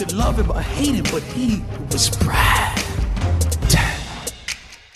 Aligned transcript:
Could 0.00 0.12
love 0.12 0.42
him 0.42 0.50
or 0.50 0.60
hate 0.60 0.94
him, 0.94 1.04
but 1.12 1.22
he 1.22 1.62
was 1.92 2.18
Brad. 2.18 2.78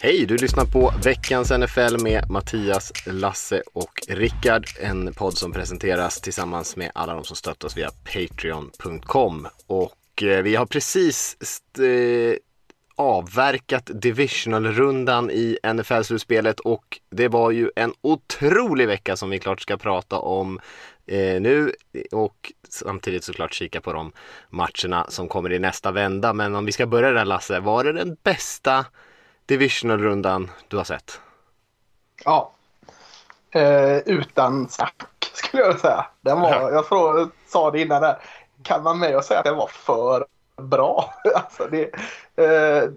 Hej, 0.01 0.27
du 0.27 0.37
lyssnar 0.37 0.65
på 0.65 0.93
veckans 1.05 1.51
NFL 1.51 2.03
med 2.03 2.31
Mattias, 2.31 2.93
Lasse 3.07 3.63
och 3.73 4.03
Rickard. 4.09 4.67
En 4.81 5.13
podd 5.13 5.39
som 5.39 5.53
presenteras 5.53 6.21
tillsammans 6.21 6.77
med 6.77 6.91
alla 6.95 7.15
de 7.15 7.25
som 7.25 7.37
stöttar 7.37 7.69
oss 7.69 7.77
via 7.77 7.91
Patreon.com. 7.91 9.49
Och 9.67 10.23
eh, 10.23 10.43
vi 10.43 10.57
har 10.57 10.67
precis 10.67 11.37
eh, 11.79 12.37
avverkat 12.97 13.91
divisional-rundan 13.95 15.31
i 15.31 15.59
NFL-slutspelet 15.63 16.61
och 16.61 17.01
det 17.11 17.29
var 17.29 17.51
ju 17.51 17.71
en 17.77 17.93
otrolig 18.01 18.87
vecka 18.87 19.17
som 19.17 19.31
vi 19.31 19.39
klart 19.39 19.61
ska 19.61 19.77
prata 19.77 20.19
om 20.19 20.61
eh, 21.07 21.41
nu 21.41 21.73
och 22.13 22.53
samtidigt 22.69 23.25
såklart 23.25 23.53
kika 23.55 23.81
på 23.81 23.93
de 23.93 24.13
matcherna 24.49 25.07
som 25.09 25.29
kommer 25.29 25.53
i 25.53 25.59
nästa 25.59 25.91
vända. 25.93 26.33
Men 26.33 26.55
om 26.55 26.65
vi 26.67 26.73
ska 26.73 26.87
börja 26.87 27.11
där 27.11 27.25
Lasse, 27.25 27.61
var 27.61 27.85
det 27.85 27.93
den 27.93 28.17
bästa 28.23 28.87
divisional-rundan 29.47 30.51
du 30.69 30.77
har 30.77 30.85
sett? 30.85 31.21
Ja. 32.25 32.53
Eh, 33.51 33.99
utan 33.99 34.69
snack 34.69 34.95
skulle 35.33 35.63
jag 35.63 35.81
säga. 35.81 36.07
Den 36.21 36.41
var, 36.41 36.51
Ja. 36.51 36.71
jag 36.71 36.87
tror, 36.89 37.31
sa 37.47 37.71
det 37.71 37.81
innan 37.81 38.03
där. 38.03 38.17
Kan 38.63 38.83
man 38.83 38.99
med 38.99 39.17
och 39.17 39.25
säga 39.25 39.39
att 39.39 39.45
den 39.45 39.57
var 39.57 39.67
för 39.73 40.27
bra? 40.57 41.15
alltså 41.35 41.69
det, 41.71 41.91
eh, 42.45 42.91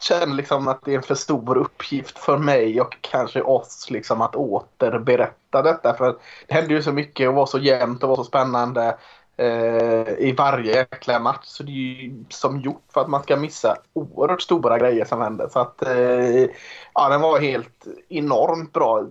känner 0.00 0.34
liksom 0.34 0.68
att 0.68 0.84
det 0.84 0.92
är 0.92 0.96
en 0.96 1.02
för 1.02 1.14
stor 1.14 1.56
uppgift 1.56 2.18
för 2.18 2.38
mig 2.38 2.80
och 2.80 2.96
kanske 3.00 3.42
oss 3.42 3.90
liksom 3.90 4.20
att 4.20 4.36
återberätta 4.36 5.62
detta. 5.62 5.94
För 5.94 6.18
det 6.46 6.54
hände 6.54 6.74
ju 6.74 6.82
så 6.82 6.92
mycket 6.92 7.28
och 7.28 7.34
var 7.34 7.46
så 7.46 7.58
jämnt 7.58 8.02
och 8.02 8.08
var 8.08 8.16
så 8.16 8.24
spännande 8.24 8.98
eh, 9.36 10.08
i 10.18 10.34
varje 10.38 10.74
jäkla 10.74 11.20
match. 11.20 11.44
Så 11.44 11.62
det 11.62 11.70
är 11.70 11.74
ju 11.74 12.24
som 12.28 12.60
gjort 12.60 12.84
för 12.92 13.00
att 13.00 13.08
man 13.08 13.22
ska 13.22 13.36
missa 13.36 13.76
oerhört 13.92 14.42
stora 14.42 14.78
grejer 14.78 15.04
som 15.04 15.20
händer. 15.20 15.48
Så 15.48 15.58
att 15.58 15.82
eh, 15.82 16.46
ja, 16.94 17.08
den 17.08 17.20
var 17.20 17.40
helt 17.40 17.86
enormt 18.08 18.72
bra. 18.72 19.06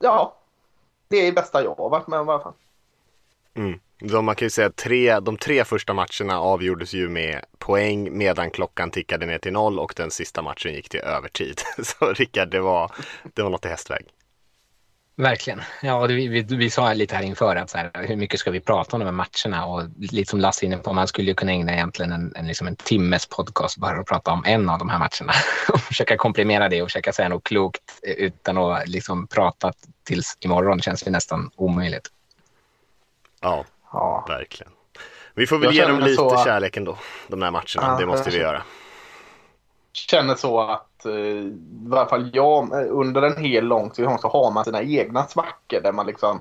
Ja, 0.00 0.36
det 1.08 1.16
är 1.16 1.26
det 1.26 1.32
bästa 1.32 1.64
jag 1.64 1.74
har 1.74 1.90
varit 1.90 2.06
med 2.06 2.20
om 2.20 2.28
i 2.28 2.32
alla 2.32 2.42
fall. 2.42 2.52
Mm. 3.54 3.80
De, 4.00 4.24
man 4.24 4.36
kan 4.36 4.46
ju 4.46 4.50
säga 4.50 4.66
att 4.66 4.76
tre, 4.76 5.20
de 5.20 5.36
tre 5.36 5.64
första 5.64 5.94
matcherna 5.94 6.40
avgjordes 6.40 6.92
ju 6.94 7.08
med 7.08 7.44
poäng 7.58 8.18
medan 8.18 8.50
klockan 8.50 8.90
tickade 8.90 9.26
ner 9.26 9.38
till 9.38 9.52
noll 9.52 9.78
och 9.78 9.92
den 9.96 10.10
sista 10.10 10.42
matchen 10.42 10.74
gick 10.74 10.88
till 10.88 11.00
övertid. 11.00 11.60
Så 11.82 12.12
Rickard, 12.12 12.50
det 12.50 12.60
var, 12.60 12.92
det 13.34 13.42
var 13.42 13.50
något 13.50 13.64
i 13.64 13.68
hästväg. 13.68 14.06
Verkligen. 15.16 15.60
Ja, 15.82 16.06
vi, 16.06 16.28
vi, 16.28 16.42
vi 16.42 16.70
sa 16.70 16.92
lite 16.92 17.16
här 17.16 17.22
inför 17.22 17.56
att 17.56 17.70
så 17.70 17.78
här, 17.78 17.90
hur 17.94 18.16
mycket 18.16 18.40
ska 18.40 18.50
vi 18.50 18.60
prata 18.60 18.96
om 18.96 19.00
de 19.00 19.04
här 19.04 19.12
matcherna 19.12 19.66
och 19.66 19.82
lite 19.98 20.30
som 20.30 20.40
Lasse 20.40 20.66
inne 20.66 20.76
på, 20.76 20.92
man 20.92 21.08
skulle 21.08 21.28
ju 21.28 21.34
kunna 21.34 21.52
ägna 21.52 21.72
egentligen 21.72 22.12
en, 22.12 22.32
en, 22.36 22.46
liksom 22.46 22.66
en 22.66 22.76
timmes 22.76 23.26
podcast 23.26 23.76
bara 23.76 24.00
att 24.00 24.06
prata 24.06 24.30
om 24.30 24.44
en 24.46 24.68
av 24.68 24.78
de 24.78 24.88
här 24.88 24.98
matcherna 24.98 25.32
och 25.72 25.80
försöka 25.80 26.16
komprimera 26.16 26.68
det 26.68 26.82
och 26.82 26.88
försöka 26.88 27.12
säga 27.12 27.28
något 27.28 27.44
klokt 27.44 27.82
utan 28.02 28.58
att 28.58 28.88
liksom 28.88 29.26
prata 29.26 29.72
tills 30.04 30.36
imorgon 30.40 30.80
känns 30.80 31.02
det 31.02 31.10
nästan 31.10 31.50
omöjligt. 31.56 32.08
Ja, 33.40 33.64
Ja. 33.92 34.24
verkligen. 34.28 34.72
Vi 35.34 35.46
får 35.46 35.56
väl 35.58 35.64
Jag 35.64 35.74
ge 35.74 35.92
dem 35.92 36.00
lite 36.00 36.14
så- 36.16 36.36
kärlek 36.44 36.76
ändå, 36.76 36.96
de 37.28 37.42
här 37.42 37.50
matcherna. 37.50 37.64
Ja, 37.76 37.96
det 37.98 38.06
måste 38.06 38.30
vi 38.30 38.36
jag- 38.36 38.44
göra. 38.52 38.62
känner 39.92 40.34
så 40.34 40.60
att 40.60 41.06
eh, 41.06 41.12
i 41.12 41.52
varje 41.86 42.08
fall 42.08 42.30
jag 42.32 42.72
eh, 42.72 42.86
under 42.90 43.22
en 43.22 43.36
hel 43.44 43.64
lång 43.64 43.90
säsong 43.90 44.18
så 44.18 44.28
har 44.28 44.50
man 44.50 44.64
sina 44.64 44.82
egna 44.82 45.26
svackor 45.26 45.80
där 45.80 45.92
man 45.92 46.06
liksom 46.06 46.40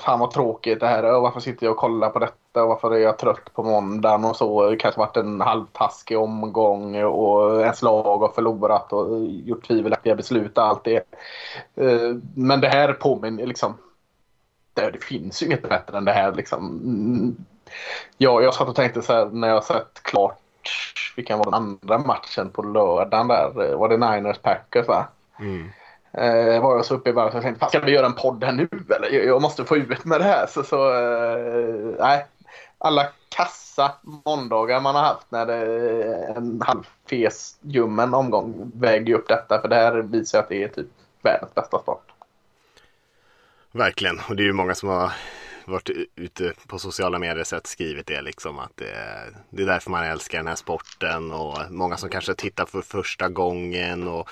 Fan 0.00 0.18
vad 0.18 0.30
tråkigt 0.30 0.80
det 0.80 0.86
här 0.86 1.02
är. 1.02 1.14
Och 1.16 1.22
Varför 1.22 1.40
sitter 1.40 1.66
jag 1.66 1.70
och 1.72 1.78
kollar 1.78 2.10
på 2.10 2.18
detta? 2.18 2.62
Och 2.62 2.68
varför 2.68 2.90
är 2.90 2.98
jag 2.98 3.18
trött 3.18 3.54
på 3.54 3.62
måndagen? 3.62 4.24
Och 4.24 4.36
så. 4.36 4.70
Det 4.70 4.76
kanske 4.76 4.98
varit 5.00 5.16
en 5.16 5.40
halvtaskig 5.40 6.18
omgång 6.18 7.02
och 7.04 7.60
ens 7.60 7.82
lag 7.82 8.18
har 8.18 8.28
förlorat 8.28 8.92
och 8.92 9.16
eh, 9.16 9.22
gjort 9.22 9.66
tvivelaktiga 9.66 10.14
beslut 10.16 10.58
och 10.58 10.64
allt 10.64 10.84
det. 10.84 11.02
Men 12.34 12.60
det 12.60 12.68
här 12.68 12.92
påminner 12.92 13.46
liksom. 13.46 13.74
Det, 14.74 14.90
det 14.90 15.04
finns 15.04 15.42
ju 15.42 15.46
inget 15.46 15.68
bättre 15.68 15.98
än 15.98 16.04
det 16.04 16.12
här 16.12 16.32
liksom. 16.32 16.66
Mm. 16.84 17.36
Ja, 18.18 18.42
jag 18.42 18.54
satt 18.54 18.68
och 18.68 18.74
tänkte 18.76 19.02
så 19.02 19.12
här 19.12 19.26
när 19.26 19.48
jag 19.48 19.64
sett 19.64 20.02
klart 20.02 20.38
vilken 21.16 21.38
var 21.38 21.44
den 21.44 21.54
andra 21.54 21.98
matchen 21.98 22.50
på 22.50 22.62
lördagen 22.62 23.28
där? 23.28 23.74
Var 23.76 23.88
det 23.88 23.96
Niners 23.96 24.38
Packers 24.38 24.88
va? 24.88 25.06
Mm. 25.40 25.68
Eh, 26.12 26.62
var 26.62 26.76
jag 26.76 26.84
så 26.84 26.94
uppe 26.94 27.10
i 27.10 27.12
varv 27.12 27.30
så 27.30 27.36
jag 27.36 27.42
tänkte, 27.42 27.60
"Fan, 27.60 27.68
ska 27.68 27.80
vi 27.80 27.92
göra 27.92 28.06
en 28.06 28.12
podd 28.14 28.44
här 28.44 28.52
nu 28.52 28.68
eller? 28.96 29.10
Jag- 29.26 29.42
måste 29.42 29.64
få 29.64 29.76
ut 29.76 30.04
med 30.04 30.20
det 30.20 30.24
här. 30.24 30.46
Så, 30.46 30.62
så 30.62 30.94
eh, 30.94 31.94
nej. 31.98 32.26
Alla 32.78 33.06
kassa 33.36 33.92
måndagar 34.24 34.80
man 34.80 34.94
har 34.94 35.02
haft 35.02 35.26
när 35.30 35.46
det 35.46 35.54
är 35.54 36.36
en 36.36 36.62
halvfes 36.66 37.56
ljummen 37.60 38.14
omgång 38.14 38.72
väger 38.74 39.14
upp 39.14 39.28
detta. 39.28 39.60
För 39.60 39.68
det 39.68 39.76
här 39.76 39.92
visar 39.92 40.38
att 40.38 40.48
det 40.48 40.62
är 40.64 40.68
typ 40.68 40.86
världens 41.22 41.54
bästa 41.54 41.78
sport. 41.78 42.12
Verkligen, 43.72 44.20
och 44.28 44.36
det 44.36 44.42
är 44.42 44.44
ju 44.44 44.52
många 44.52 44.74
som 44.74 44.88
har 44.88 45.12
varit 45.64 45.90
ute 46.16 46.52
på 46.66 46.78
sociala 46.78 47.18
medier 47.18 47.44
sett 47.44 47.66
skrivit 47.66 48.06
det 48.06 48.22
liksom 48.22 48.58
att 48.58 48.76
det, 48.76 48.94
det 49.50 49.62
är 49.62 49.66
därför 49.66 49.90
man 49.90 50.04
älskar 50.04 50.38
den 50.38 50.46
här 50.46 50.54
sporten. 50.54 51.32
Och 51.32 51.58
många 51.70 51.96
som 51.96 52.08
kanske 52.08 52.34
tittar 52.34 52.66
för 52.66 52.82
första 52.82 53.28
gången. 53.28 54.08
Och 54.08 54.28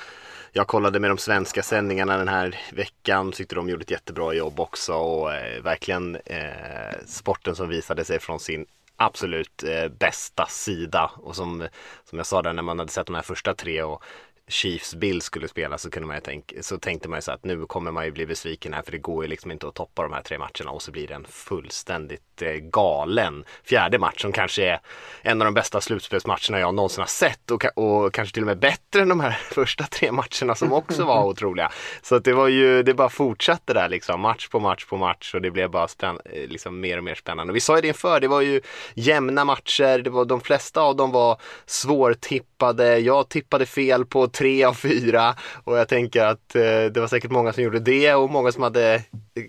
jag 0.52 0.66
kollade 0.66 1.00
med 1.00 1.10
de 1.10 1.18
svenska 1.18 1.62
sändningarna 1.62 2.16
den 2.16 2.28
här 2.28 2.58
veckan, 2.72 3.32
tyckte 3.32 3.54
de 3.54 3.68
gjorde 3.68 3.82
ett 3.82 3.90
jättebra 3.90 4.34
jobb 4.34 4.60
också. 4.60 4.94
Och 4.94 5.34
eh, 5.34 5.62
verkligen 5.62 6.16
eh, 6.16 6.98
sporten 7.06 7.56
som 7.56 7.68
visade 7.68 8.04
sig 8.04 8.18
från 8.18 8.40
sin 8.40 8.66
absolut 8.96 9.62
eh, 9.62 9.88
bästa 9.88 10.46
sida. 10.46 11.10
Och 11.16 11.36
som, 11.36 11.68
som 12.04 12.18
jag 12.18 12.26
sa 12.26 12.42
där 12.42 12.52
när 12.52 12.62
man 12.62 12.78
hade 12.78 12.92
sett 12.92 13.06
de 13.06 13.14
här 13.14 13.22
första 13.22 13.54
tre 13.54 13.82
och 13.82 14.02
Chiefs 14.50 14.94
Bill 14.94 15.22
skulle 15.22 15.48
spela 15.48 15.78
så, 15.78 15.90
kunde 15.90 16.06
man 16.06 16.16
ju 16.16 16.20
tänk, 16.20 16.52
så 16.60 16.78
tänkte 16.78 17.08
man 17.08 17.18
ju 17.18 17.22
så 17.22 17.32
att 17.32 17.44
nu 17.44 17.66
kommer 17.66 17.90
man 17.90 18.04
ju 18.04 18.10
bli 18.10 18.26
besviken 18.26 18.72
här 18.72 18.82
för 18.82 18.92
det 18.92 18.98
går 18.98 19.24
ju 19.24 19.30
liksom 19.30 19.50
inte 19.50 19.68
att 19.68 19.74
toppa 19.74 20.02
de 20.02 20.12
här 20.12 20.22
tre 20.22 20.38
matcherna 20.38 20.70
och 20.70 20.82
så 20.82 20.92
blir 20.92 21.06
det 21.06 21.14
en 21.14 21.24
fullständigt 21.24 22.42
eh, 22.42 22.52
galen 22.52 23.44
fjärde 23.64 23.98
match 23.98 24.22
som 24.22 24.32
kanske 24.32 24.64
är 24.64 24.80
en 25.22 25.42
av 25.42 25.44
de 25.44 25.54
bästa 25.54 25.80
slutspelsmatcherna 25.80 26.60
jag 26.60 26.74
någonsin 26.74 27.00
har 27.00 27.06
sett 27.06 27.50
och, 27.50 27.64
och 27.78 28.14
kanske 28.14 28.34
till 28.34 28.42
och 28.42 28.46
med 28.46 28.58
bättre 28.58 29.00
än 29.02 29.08
de 29.08 29.20
här 29.20 29.30
första 29.50 29.84
tre 29.84 30.12
matcherna 30.12 30.54
som 30.54 30.72
också 30.72 31.04
var 31.04 31.24
otroliga. 31.28 31.70
Så 32.02 32.14
att 32.14 32.24
det 32.24 32.32
var 32.32 32.48
ju, 32.48 32.82
det 32.82 32.94
bara 32.94 33.08
fortsatte 33.08 33.74
där 33.74 33.88
liksom 33.88 34.20
match 34.20 34.48
på 34.48 34.60
match 34.60 34.84
på 34.84 34.96
match 34.96 35.34
och 35.34 35.42
det 35.42 35.50
blev 35.50 35.70
bara 35.70 35.88
spänn, 35.88 36.18
eh, 36.24 36.48
liksom 36.48 36.80
mer 36.80 36.98
och 36.98 37.04
mer 37.04 37.14
spännande. 37.14 37.50
Och 37.50 37.56
vi 37.56 37.60
sa 37.60 37.76
ju 37.76 37.82
det 37.82 37.88
inför, 37.88 38.20
det 38.20 38.28
var 38.28 38.40
ju 38.40 38.60
jämna 38.94 39.44
matcher, 39.44 39.98
det 39.98 40.10
var, 40.10 40.24
de 40.24 40.40
flesta 40.40 40.80
av 40.80 40.96
dem 40.96 41.12
var 41.12 41.40
svårtippade. 41.66 42.98
Jag 42.98 43.28
tippade 43.28 43.66
fel 43.66 44.04
på 44.04 44.26
tre 44.40 44.64
av 44.64 44.74
fyra 44.74 45.34
och 45.64 45.78
jag 45.78 45.88
tänker 45.88 46.24
att 46.24 46.54
eh, 46.54 46.62
det 46.62 46.96
var 46.96 47.06
säkert 47.06 47.30
många 47.30 47.52
som 47.52 47.64
gjorde 47.64 47.80
det 47.80 48.14
och 48.14 48.30
många 48.30 48.52
som 48.52 48.62
hade 48.62 48.94
eh, 48.94 49.02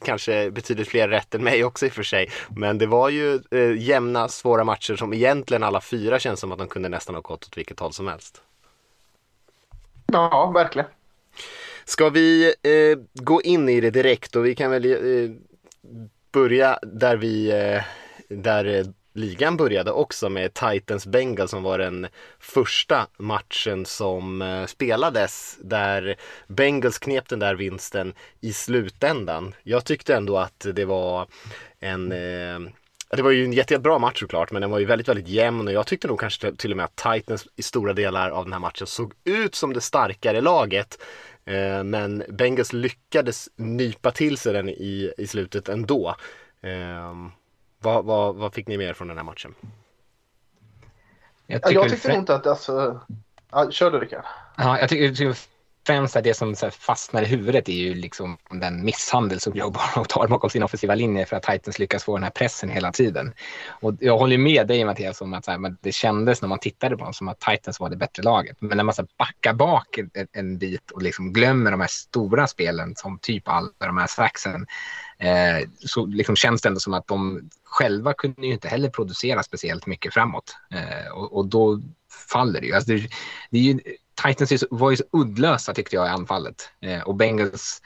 kanske 0.06 0.52
betydligt 0.52 0.88
fler 0.88 1.07
rätt 1.07 1.35
än 1.35 1.44
mig 1.44 1.63
också 1.63 1.85
i 1.85 1.90
och 1.90 1.94
för 1.94 2.03
sig. 2.03 2.29
Men 2.50 2.78
det 2.78 2.85
var 2.85 3.09
ju 3.09 3.40
eh, 3.52 3.78
jämna, 3.78 4.28
svåra 4.28 4.63
matcher 4.63 4.96
som 4.96 5.13
egentligen 5.13 5.64
alla 5.64 5.82
fyra 5.82 6.20
känns 6.20 6.40
som 6.40 6.52
att 6.52 6.58
de 6.58 6.67
kunde 6.67 6.90
nästan 6.90 7.16
ha 7.16 7.22
gått 7.22 7.46
åt 7.46 7.58
vilket 7.58 7.79
håll 7.79 7.93
som 7.93 8.08
helst. 8.08 8.41
Ja, 10.05 10.52
verkligen. 10.53 10.90
Ska 11.85 12.09
vi 12.09 12.53
eh, 12.64 13.23
gå 13.23 13.41
in 13.41 13.70
i 13.70 13.82
det 13.82 13.91
direkt 13.91 14.35
och 14.35 14.46
vi 14.46 14.55
kan 14.55 14.72
väl 14.72 14.85
eh, 14.85 15.32
börja 16.32 16.79
där 16.82 17.17
vi, 17.17 17.52
eh, 17.52 17.84
där 18.37 18.66
eh, 18.66 18.85
ligan 19.13 19.58
började 19.58 19.91
också 19.91 20.29
med 20.29 20.53
Titans 20.53 21.05
Bengals 21.05 21.52
som 21.52 21.63
var 21.63 21.78
den 21.78 22.08
första 22.40 23.08
matchen 23.17 23.85
som 23.85 24.41
eh, 24.41 24.66
spelades 24.66 25.58
där 25.61 26.16
Bengals 26.47 26.99
knep 26.99 27.29
den 27.29 27.40
där 27.40 27.55
vinsten 27.55 28.13
i 28.41 28.53
slutändan. 28.53 29.55
Jag 29.63 29.85
tyckte 29.85 30.16
ändå 30.16 30.37
att 30.37 30.66
det 30.73 30.85
var 30.85 31.28
en 31.79 32.11
eh, 32.11 32.72
det 33.16 33.22
var 33.22 33.31
ju 33.31 33.46
en 33.46 33.53
jättebra 33.53 33.99
match 33.99 34.19
såklart, 34.19 34.52
men 34.52 34.61
den 34.61 34.72
var 34.72 34.79
ju 34.79 34.85
väldigt, 34.85 35.08
väldigt 35.08 35.28
jämn 35.28 35.67
och 35.67 35.73
jag 35.73 35.87
tyckte 35.87 36.08
nog 36.08 36.19
kanske 36.19 36.55
till 36.55 36.72
och 36.72 36.78
med 36.78 36.85
att 36.85 36.96
Titans 36.96 37.47
i 37.55 37.61
stora 37.61 37.93
delar 37.93 38.29
av 38.29 38.43
den 38.43 38.53
här 38.53 38.59
matchen 38.59 38.87
såg 38.87 39.13
ut 39.23 39.55
som 39.55 39.73
det 39.73 39.81
starkare 39.81 40.41
laget. 40.41 41.02
Eh, 41.46 41.84
Men 41.84 42.23
Bengals 42.29 42.73
lyckades 42.73 43.49
nypa 43.55 44.11
till 44.11 44.37
sig 44.37 44.53
den 44.53 44.69
i, 44.69 45.13
i 45.17 45.28
slutet 45.28 45.69
ändå. 45.69 46.16
Eh, 46.63 47.13
vad, 47.82 48.06
vad, 48.06 48.36
vad 48.36 48.54
fick 48.54 48.68
ni 48.68 48.78
mer 48.78 48.94
från 48.94 49.08
den 49.08 49.18
här 49.18 49.24
matchen? 49.24 49.56
Jag, 51.48 51.64
tycker 51.64 51.80
jag 51.80 51.90
tyckte 51.90 52.08
nog 52.08 52.18
inte 52.18 52.36
att... 52.36 52.48
Alltså... 52.48 53.00
Ja, 53.52 53.72
kör 53.72 53.92
du 53.92 54.00
Rickard. 54.00 54.26
Ja, 54.58 54.80
jag 54.80 54.90
tycker 54.90 55.34
främst 55.86 56.24
det 56.24 56.34
som 56.34 56.56
så 56.56 56.72
fastnar 56.72 57.22
i 57.22 57.26
huvudet 57.26 57.70
är 57.70 57.74
ju 57.74 57.94
liksom 57.94 58.38
den 58.50 58.86
misshandel 58.86 59.40
som 59.40 59.54
Joe 59.56 59.72
Barrow 59.72 60.04
tar 60.10 60.28
bakom 60.28 60.50
sin 60.50 60.64
offensiva 60.64 60.96
linje 60.96 61.26
för 61.26 61.36
att 61.36 61.44
Titans 61.44 61.80
lyckas 61.80 62.04
få 62.04 62.16
den 62.16 62.24
här 62.24 62.32
pressen 62.32 62.70
hela 62.70 62.92
tiden. 62.92 63.34
Och 63.70 63.94
jag 64.00 64.18
håller 64.18 64.38
med 64.38 64.68
dig 64.68 64.86
Mattias 64.86 65.22
om 65.22 65.34
att 65.34 65.46
så 65.46 65.52
här, 65.52 65.76
det 65.82 65.92
kändes 65.92 66.42
när 66.42 66.50
man 66.50 66.60
tittade 66.60 66.98
på 66.98 67.04
dem 67.04 67.14
som 67.14 67.28
att 67.28 67.40
Titans 67.40 67.80
var 67.80 67.90
det 67.90 67.96
bättre 67.96 68.24
laget. 68.24 68.58
Men 68.60 68.78
när 68.78 68.84
man 68.84 68.96
så 68.96 69.08
backar 69.18 69.54
bak 69.54 69.98
en, 69.98 70.28
en, 70.32 70.58
bit 70.58 70.92
och 70.92 71.02
liksom 71.02 71.34
glömmer 71.34 71.72
de 71.72 71.82
här 71.82 71.88
stora 71.88 72.48
spelen 72.48 72.96
som 72.96 73.20
typ 73.20 73.48
alla 73.48 73.70
de 73.78 73.98
här 73.98 74.08
saxen 74.08 74.68
eh, 75.20 75.68
så 75.80 76.06
liksom 76.06 76.36
känns 76.36 76.62
det 76.62 76.70
ändå 76.70 76.80
som 76.80 76.94
att 76.94 77.08
de 77.08 77.50
själva 77.64 78.14
kunde 78.14 78.48
ju 78.48 78.54
inte 78.54 78.68
heller 78.68 78.90
producera 78.90 79.44
speciellt 79.44 79.86
mycket 79.86 80.14
framåt. 80.14 80.56
Eh, 80.74 81.12
och, 81.12 81.38
och, 81.38 81.46
då 81.46 81.82
faller 82.32 82.62
det 82.62 82.68
ju. 82.68 82.74
Alltså 82.74 82.92
det, 82.92 83.10
det 83.50 83.58
är 83.58 83.62
ju 83.62 83.80
Titans 84.16 84.63
var 84.72 84.91
ju 84.91 84.97
så 84.97 85.03
uddlösa 85.11 85.73
tyckte 85.73 85.96
jag 85.96 86.05
i 86.05 86.09
anfallet. 86.09 86.69
Eh, 86.81 87.02
och 87.02 87.16
Bengals, 87.16 87.81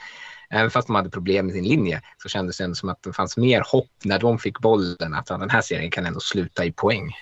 även 0.50 0.72
fast 0.72 0.88
de 0.88 0.96
hade 0.96 1.10
problem 1.10 1.46
med 1.46 1.56
sin 1.56 1.64
linje, 1.64 2.02
så 2.18 2.30
kändes 2.30 2.58
det 2.58 2.64
ändå 2.64 2.76
som 2.76 2.90
att 2.90 3.04
det 3.04 3.14
fanns 3.14 3.38
mer 3.38 3.64
hopp 3.72 3.92
när 4.04 4.20
de 4.20 4.40
fick 4.40 4.60
bollen. 4.60 5.14
Att 5.14 5.26
den 5.26 5.50
här 5.50 5.62
serien 5.62 5.92
kan 5.92 6.06
ändå 6.06 6.20
sluta 6.20 6.66
i 6.66 6.72
poäng. 6.72 7.14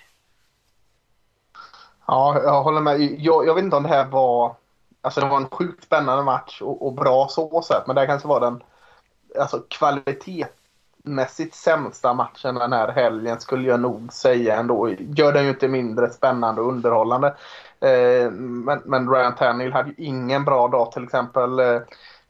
Ja, 2.08 2.42
jag 2.44 2.64
håller 2.64 2.82
med. 2.82 3.02
Jag, 3.02 3.48
jag 3.48 3.56
vet 3.56 3.64
inte 3.64 3.76
om 3.76 3.84
det 3.84 3.90
här 3.90 4.06
var... 4.06 4.56
Alltså 5.02 5.22
det 5.22 5.28
var 5.28 5.38
en 5.38 5.50
sjukt 5.50 5.84
spännande 5.84 6.24
match 6.24 6.62
och, 6.62 6.86
och 6.86 6.94
bra 6.94 7.28
så 7.30 7.62
sett. 7.62 7.88
Men 7.88 7.96
det 7.96 8.08
kanske 8.08 8.28
var 8.28 8.40
den 8.40 8.64
alltså, 9.40 9.64
kvalitetsmässigt 11.04 11.56
sämsta 11.56 12.14
matchen 12.14 12.56
den 12.56 12.74
här 12.74 12.92
helgen 12.92 13.40
skulle 13.40 13.70
jag 13.70 13.80
nog 13.80 14.14
säga 14.14 14.56
ändå. 14.56 14.90
Gör 15.00 15.34
den 15.34 15.44
ju 15.44 15.50
inte 15.50 15.68
mindre 15.68 16.10
spännande 16.10 16.62
och 16.62 16.68
underhållande. 16.68 17.28
Eh, 17.80 18.32
men, 18.32 18.82
men 18.86 19.10
Ryan 19.10 19.36
Tannehill 19.36 19.74
hade 19.74 19.90
ju 19.90 20.06
ingen 20.06 20.46
bra 20.46 20.68
dag 20.68 20.92
till 20.92 21.04
exempel. 21.04 21.60
Eh, 21.60 21.82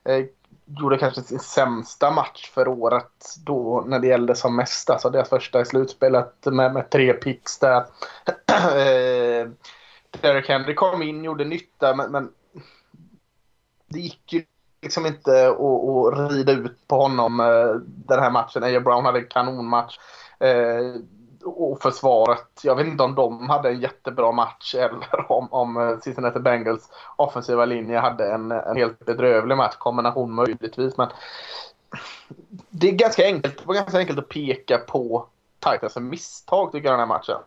eh, 0.04 0.26
gjorde 0.66 0.98
kanske 0.98 1.22
sin 1.22 1.40
sämsta 1.40 2.12
match 2.12 2.52
för 2.54 2.68
året 2.68 3.36
då 3.46 3.84
när 3.88 4.00
det 4.00 4.08
gällde 4.08 4.36
som 4.36 4.56
mest. 4.56 4.90
Alltså 4.90 5.10
deras 5.10 5.30
första 5.30 5.62
i 5.62 5.66
slutspelet 5.66 6.46
med, 6.46 6.74
med 6.74 6.90
tre 6.90 7.14
picks 7.14 7.60
där. 7.60 7.86
Derek 10.22 10.50
Henry 10.50 10.76
kom 10.76 11.02
in, 11.02 11.24
gjorde 11.24 11.46
nytta 11.46 11.96
men, 11.96 12.12
men 12.12 12.30
det 13.88 14.00
gick 14.00 14.34
ju 14.34 14.44
liksom 14.84 15.06
inte 15.06 15.48
att, 15.50 16.32
rida 16.32 16.52
ut 16.52 16.88
på 16.88 16.96
honom 16.96 17.38
den 17.86 18.20
här 18.20 18.32
matchen. 18.32 18.64
A.J. 18.64 18.80
Brown 18.80 19.06
hade 19.06 19.20
en 19.20 19.28
kanonmatch 19.28 19.98
och 21.46 21.82
försvaret. 21.82 22.60
Jag 22.64 22.76
vet 22.76 22.88
inte 22.88 23.04
om 23.04 23.16
de 23.16 23.50
hade 23.50 23.70
en 23.70 23.80
jättebra 23.80 24.32
match 24.32 24.76
eller 24.78 25.32
om, 25.32 25.48
om 25.54 25.78
eh, 25.78 26.00
Cincinnati 26.00 26.40
Bengals 26.40 26.90
offensiva 27.16 27.66
linje 27.66 28.00
hade 28.00 28.34
en, 28.34 28.52
en 28.52 28.76
helt 28.76 29.00
bedrövlig 29.00 29.58
match. 29.58 29.76
Kombination 29.78 30.36
möjligtvis. 30.36 30.98
Men 30.98 31.10
det 32.70 32.88
är 32.88 32.92
ganska 32.92 33.26
enkelt, 33.26 33.58
det 33.58 33.66
var 33.66 33.76
ganska 33.76 33.98
enkelt 33.98 34.20
att 34.20 34.30
peka 34.30 34.78
på 34.78 35.28
Titans 35.60 35.96
misstag 35.96 36.72
tycker 36.72 36.88
jag 36.88 36.94
den 36.94 37.10
här 37.10 37.18
matchen. 37.18 37.40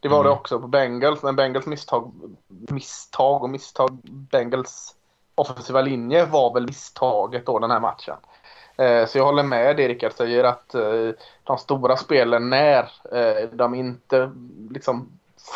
Det 0.00 0.08
var 0.08 0.20
mm. 0.20 0.26
det 0.26 0.32
också 0.32 0.60
på 0.60 0.68
Bengals. 0.68 1.22
Men 1.22 1.36
Bengals 1.36 1.66
misstag, 1.66 2.12
misstag 2.48 3.42
och 3.42 3.50
misstag. 3.50 3.98
Bengals 4.02 4.94
offensiva 5.34 5.80
linje 5.80 6.24
var 6.24 6.54
väl 6.54 6.66
misstaget 6.66 7.46
då 7.46 7.58
den 7.58 7.70
här 7.70 7.80
matchen. 7.80 8.16
Eh, 8.76 9.06
så 9.06 9.18
jag 9.18 9.24
håller 9.24 9.42
med 9.42 9.76
det 9.76 9.88
Rickard 9.88 10.12
säger 10.12 10.44
att 10.44 10.74
eh, 10.74 11.10
de 11.44 11.58
stora 11.58 11.96
spelen 11.96 12.50
när 12.50 12.90
eh, 13.12 13.48
de 13.52 13.74
inte 13.74 14.30
liksom 14.70 15.08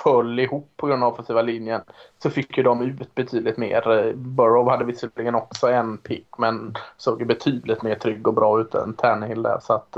föll 0.03 0.39
ihop 0.39 0.71
på 0.77 0.87
grund 0.87 1.05
av 1.05 1.13
offensiva 1.13 1.43
linjen 1.43 1.81
så 2.23 2.31
fick 2.31 2.57
ju 2.57 2.63
de 2.63 2.83
ut 2.83 3.15
betydligt 3.15 3.57
mer. 3.57 4.13
Burrow 4.17 4.69
hade 4.69 4.85
visserligen 4.85 5.35
också 5.35 5.67
en 5.67 5.99
pick 5.99 6.39
men 6.39 6.75
såg 6.97 7.21
ju 7.21 7.27
betydligt 7.27 7.83
mer 7.83 7.95
trygg 7.95 8.29
och 8.29 8.35
bra 8.35 8.61
ut 8.61 8.75
än 8.75 8.95
Tannehill 8.95 9.43
där. 9.43 9.59
Så 9.63 9.73
att 9.73 9.97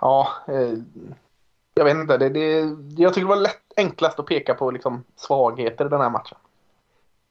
ja, 0.00 0.28
jag 1.74 1.84
vet 1.84 1.96
inte. 1.96 2.18
Det, 2.18 2.28
det, 2.28 2.60
jag 2.96 3.14
tycker 3.14 3.26
det 3.26 3.34
var 3.34 3.42
lätt, 3.42 3.72
enklast 3.76 4.18
att 4.18 4.26
peka 4.26 4.54
på 4.54 4.70
liksom 4.70 5.04
svagheter 5.16 5.86
i 5.86 5.88
den 5.88 6.00
här 6.00 6.10
matchen. 6.10 6.38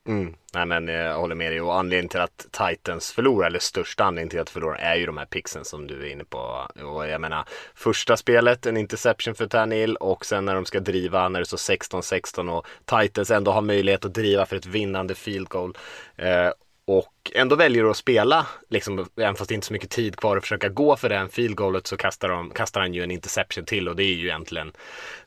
Mm. 0.08 0.36
Nej 0.54 0.66
men 0.66 0.88
jag 0.88 1.18
håller 1.18 1.36
med 1.36 1.52
dig 1.52 1.62
och 1.62 1.76
anledningen 1.76 2.10
till 2.10 2.20
att 2.20 2.48
Titans 2.52 3.12
förlorar, 3.12 3.48
eller 3.48 3.60
största 3.60 4.04
anledningen 4.04 4.30
till 4.30 4.40
att 4.40 4.50
förlora 4.50 4.78
är 4.78 4.96
ju 4.96 5.06
de 5.06 5.18
här 5.18 5.26
pixen 5.26 5.66
som 5.66 5.88
du 5.88 6.02
är 6.02 6.12
inne 6.12 6.24
på. 6.24 6.68
Och 6.84 7.08
jag 7.08 7.22
menar, 7.22 7.46
första 7.76 8.18
spelet 8.18 8.66
en 8.66 8.78
interception 8.78 9.36
för 9.36 9.48
Tannehill 9.48 9.96
och 9.96 10.26
sen 10.26 10.46
när 10.46 10.56
de 10.56 10.66
ska 10.66 10.80
driva 10.80 11.30
när 11.30 11.40
det 11.40 11.46
står 11.46 11.58
16-16 11.58 12.50
och 12.50 12.68
Titans 12.86 13.32
ändå 13.32 13.52
har 13.52 13.62
möjlighet 13.62 14.06
att 14.06 14.14
driva 14.14 14.46
för 14.46 14.56
ett 14.56 14.66
vinnande 14.66 15.16
field 15.16 15.50
goal. 15.50 15.78
Eh, 16.16 16.50
och 16.86 17.32
ändå 17.36 17.56
väljer 17.56 17.86
att 17.86 17.98
spela, 17.98 18.48
liksom, 18.70 19.06
även 19.18 19.36
fast 19.36 19.50
det 19.50 19.56
inte 19.56 19.66
är 19.66 19.68
så 19.68 19.74
mycket 19.74 19.90
tid 19.90 20.16
kvar 20.16 20.38
att 20.38 20.44
försöka 20.44 20.70
gå 20.70 20.96
för 20.96 21.10
den 21.10 21.30
field 21.30 21.56
goalet 21.56 21.88
så 21.88 21.98
kastar, 21.98 22.30
de, 22.30 22.50
kastar 22.50 22.82
han 22.82 22.94
ju 22.94 23.04
en 23.04 23.12
interception 23.12 23.66
till 23.66 23.90
och 23.90 23.96
det 23.96 24.04
är 24.04 24.14
ju 24.14 24.26
egentligen 24.26 24.72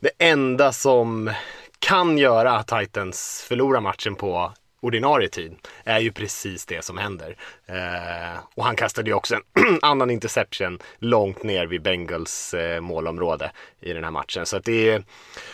det 0.01 0.11
enda 0.19 0.73
som 0.73 1.31
kan 1.79 2.19
göra 2.19 2.53
att 2.53 2.69
Titans 2.69 3.45
förlorar 3.49 3.81
matchen 3.81 4.15
på 4.15 4.53
ordinarie 4.85 5.29
tid 5.29 5.57
är 5.85 6.01
ju 6.01 6.13
precis 6.13 6.67
det 6.67 6.85
som 6.85 6.99
händer. 6.99 7.37
Eh, 7.67 8.39
och 8.55 8.65
han 8.65 8.77
kastade 8.77 9.11
ju 9.11 9.15
också 9.15 9.35
en 9.35 9.43
annan 9.83 10.11
interception 10.11 10.79
långt 10.99 11.43
ner 11.43 11.67
vid 11.67 11.83
Bengals 11.83 12.55
eh, 12.55 12.81
målområde 12.81 13.51
i 13.81 13.93
den 13.93 14.05
här 14.05 14.11
matchen. 14.11 14.47
Så 14.47 14.57
att 14.57 14.65
det, 14.65 14.91
är, 14.91 15.05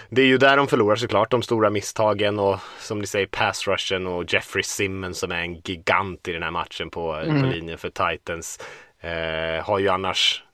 det 0.09 0.23
är 0.23 0.27
ju 0.27 0.39
där 0.39 0.57
de 0.57 0.69
förlorar 0.69 0.97
såklart, 0.97 1.31
de 1.31 1.43
stora 1.43 1.71
misstagen 1.71 2.39
och 2.39 2.59
som 2.79 2.99
ni 2.99 3.07
säger 3.07 3.27
pass 3.27 3.69
rushen 3.69 4.07
och 4.07 4.33
Jeffrey 4.33 4.63
Simmons 4.63 5.19
som 5.19 5.33
är 5.33 5.41
en 5.41 5.55
gigant 5.55 6.29
i 6.29 6.33
den 6.33 6.43
här 6.43 6.51
matchen 6.51 6.91
på, 6.91 7.13
mm. 7.13 7.43
på 7.43 7.47
linjen 7.47 7.79
för 7.79 7.91
Titans. 7.91 8.61
Eh, 9.01 9.65
har 9.65 9.79
ju 9.79 9.89
annars 9.89 10.45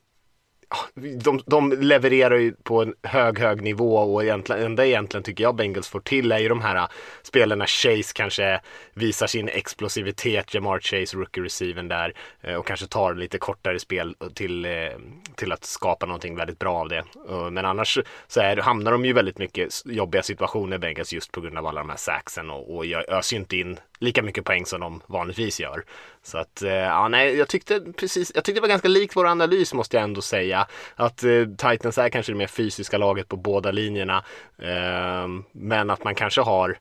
de, 0.94 1.42
de 1.46 1.72
levererar 1.72 2.36
ju 2.36 2.52
på 2.52 2.82
en 2.82 2.94
hög, 3.02 3.38
hög 3.38 3.62
nivå 3.62 3.96
och 3.96 4.24
egentligen, 4.24 4.62
enda 4.62 4.86
egentligen 4.86 5.24
tycker 5.24 5.44
jag 5.44 5.56
Bengals 5.56 5.88
får 5.88 6.00
till 6.00 6.32
är 6.32 6.38
ju 6.38 6.48
de 6.48 6.60
här 6.60 6.76
äh, 6.76 6.88
spelarna 7.22 7.46
spelen 7.46 7.58
när 7.58 7.66
Chase 7.66 8.12
kanske 8.14 8.60
visar 8.94 9.26
sin 9.26 9.48
explosivitet, 9.48 10.54
Jamar 10.54 10.80
Chase, 10.80 11.16
rookie 11.16 11.44
receiven 11.44 11.88
där 11.88 12.14
eh, 12.40 12.54
och 12.54 12.66
kanske 12.66 12.86
tar 12.86 13.14
lite 13.14 13.38
kortare 13.38 13.78
spel 13.78 14.14
till, 14.34 14.64
eh, 14.64 14.70
till 15.34 15.52
att 15.52 15.64
skapa 15.64 16.06
någonting 16.06 16.36
väldigt 16.36 16.58
bra 16.58 16.76
av 16.76 16.88
det. 16.88 17.04
Eh, 17.28 17.50
men 17.50 17.64
annars 17.64 17.98
så 18.26 18.40
är, 18.40 18.56
hamnar 18.56 18.92
de 18.92 19.04
ju 19.04 19.12
väldigt 19.12 19.38
mycket 19.38 19.82
jobbiga 19.84 20.22
situationer 20.22 20.78
Bengals 20.78 21.12
just 21.12 21.32
på 21.32 21.40
grund 21.40 21.58
av 21.58 21.66
alla 21.66 21.80
de 21.80 21.90
här 21.90 21.96
saxen 21.96 22.50
och, 22.50 22.76
och 22.76 22.86
jag 22.86 23.08
öser 23.08 23.36
ju 23.36 23.40
inte 23.40 23.56
in 23.56 23.78
lika 23.98 24.22
mycket 24.22 24.44
poäng 24.44 24.66
som 24.66 24.80
de 24.80 25.02
vanligtvis 25.06 25.60
gör. 25.60 25.84
Så 26.22 26.38
att, 26.38 26.62
ja 26.62 27.08
nej, 27.08 27.36
jag 27.36 27.48
tyckte 27.48 27.80
precis, 27.80 28.32
jag 28.34 28.44
tyckte 28.44 28.56
det 28.56 28.62
var 28.62 28.68
ganska 28.68 28.88
likt 28.88 29.16
vår 29.16 29.26
analys 29.26 29.74
måste 29.74 29.96
jag 29.96 30.04
ändå 30.04 30.22
säga. 30.22 30.55
Att 30.94 31.24
eh, 31.24 31.44
Titans 31.58 31.98
är 31.98 32.08
kanske 32.08 32.32
det 32.32 32.36
mer 32.38 32.46
fysiska 32.46 32.98
laget 32.98 33.28
på 33.28 33.36
båda 33.36 33.70
linjerna. 33.70 34.24
Eh, 34.58 35.28
men 35.52 35.90
att 35.90 36.04
man 36.04 36.14
kanske 36.14 36.40
har 36.40 36.78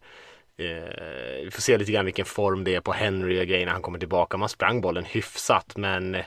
Eh, 0.58 1.44
vi 1.44 1.50
får 1.51 1.62
se 1.62 1.77
lite 1.77 1.91
grann 1.91 2.05
vilken 2.05 2.25
form 2.25 2.63
det 2.63 2.75
är 2.75 2.82
på 2.82 2.94
Henry 2.94 3.41
och 3.41 3.48
grejer 3.48 3.65
när 3.65 3.74
han 3.74 3.82
kommer 3.82 4.00
tillbaka. 4.00 4.38
Man 4.38 4.50
sprang 4.50 4.82
bollen 4.82 5.05
hyfsat 5.05 5.77
men 5.77 6.15
eh, 6.15 6.25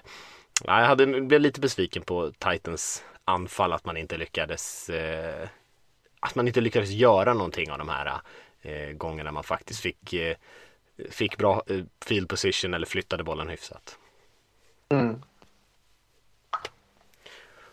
jag 0.64 0.72
hade, 0.72 1.06
blev 1.06 1.40
lite 1.40 1.60
besviken 1.60 2.02
på 2.02 2.32
Titans 2.38 3.04
anfall 3.24 3.72
att 3.72 3.84
man 3.84 3.96
inte 3.96 4.16
lyckades 4.16 4.90
eh, 4.90 5.48
att 6.20 6.34
man 6.34 6.48
inte 6.48 6.60
lyckades 6.60 6.90
göra 6.90 7.34
någonting 7.34 7.70
av 7.70 7.78
de 7.78 7.88
här 7.88 8.20
eh, 8.62 8.90
gångerna 8.90 9.32
man 9.32 9.44
faktiskt 9.44 9.80
fick 9.80 10.12
eh, 10.12 10.36
fick 11.10 11.36
bra 11.36 11.62
eh, 11.66 11.84
field 12.04 12.28
position 12.28 12.74
eller 12.74 12.86
flyttade 12.86 13.24
bollen 13.24 13.48
hyfsat. 13.48 13.98
Mm. 14.88 15.22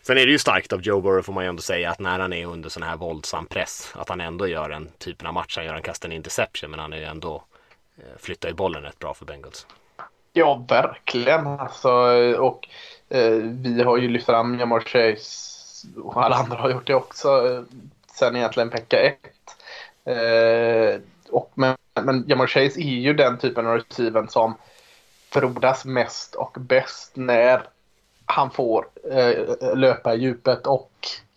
Sen 0.06 0.18
är 0.18 0.26
det 0.26 0.32
ju 0.32 0.38
starkt 0.38 0.72
av 0.72 0.82
Joe 0.82 1.00
Burrow 1.00 1.22
får 1.22 1.32
man 1.32 1.44
ju 1.44 1.48
ändå 1.48 1.62
säga 1.62 1.90
att 1.90 1.98
när 1.98 2.18
han 2.18 2.32
är 2.32 2.46
under 2.46 2.68
sån 2.68 2.82
här 2.82 2.96
våldsam 2.96 3.46
press 3.46 3.92
att 3.94 4.08
han 4.08 4.20
ändå 4.20 4.46
gör 4.46 4.70
en 4.70 4.88
typen 4.98 5.26
av 5.26 5.34
match. 5.34 5.56
Han 5.56 5.66
gör 5.66 5.74
en 5.74 5.82
kastar 5.82 6.08
en 6.08 6.12
interception 6.12 6.70
men 6.70 6.80
han 6.80 6.92
är 6.92 6.96
ju 6.96 7.04
ändå 7.04 7.44
eh, 7.98 8.18
flyttar 8.18 8.48
ju 8.48 8.54
bollen 8.54 8.82
rätt 8.82 8.98
bra 8.98 9.14
för 9.14 9.24
Bengals. 9.24 9.66
Ja, 10.32 10.64
verkligen. 10.68 11.46
Alltså, 11.46 11.90
och 12.38 12.68
eh, 13.08 13.32
vi 13.42 13.82
har 13.82 13.96
ju 13.96 14.08
lyft 14.08 14.26
fram 14.26 14.58
Jamar 14.58 14.80
Chase 14.80 15.88
och 15.96 16.24
alla 16.24 16.36
andra 16.36 16.56
har 16.56 16.70
gjort 16.70 16.86
det 16.86 16.94
också 16.94 17.48
eh, 17.48 17.62
sen 18.14 18.36
egentligen 18.36 18.68
vecka 18.68 18.98
ett. 19.00 19.56
Eh, 20.04 21.00
och, 21.30 21.52
men 21.54 21.76
men 22.02 22.24
Jamar 22.28 22.46
Chase 22.46 22.80
är 22.80 23.00
ju 23.00 23.14
den 23.14 23.38
typen 23.38 23.66
av 23.66 23.74
receiven 23.74 24.28
som 24.28 24.54
frodas 25.30 25.84
mest 25.84 26.34
och 26.34 26.56
bäst 26.60 27.12
när 27.16 27.62
han 28.26 28.50
får 28.50 28.86
eh, 29.10 29.76
löpa 29.76 30.14
i 30.14 30.18
djupet 30.18 30.66
och 30.66 30.90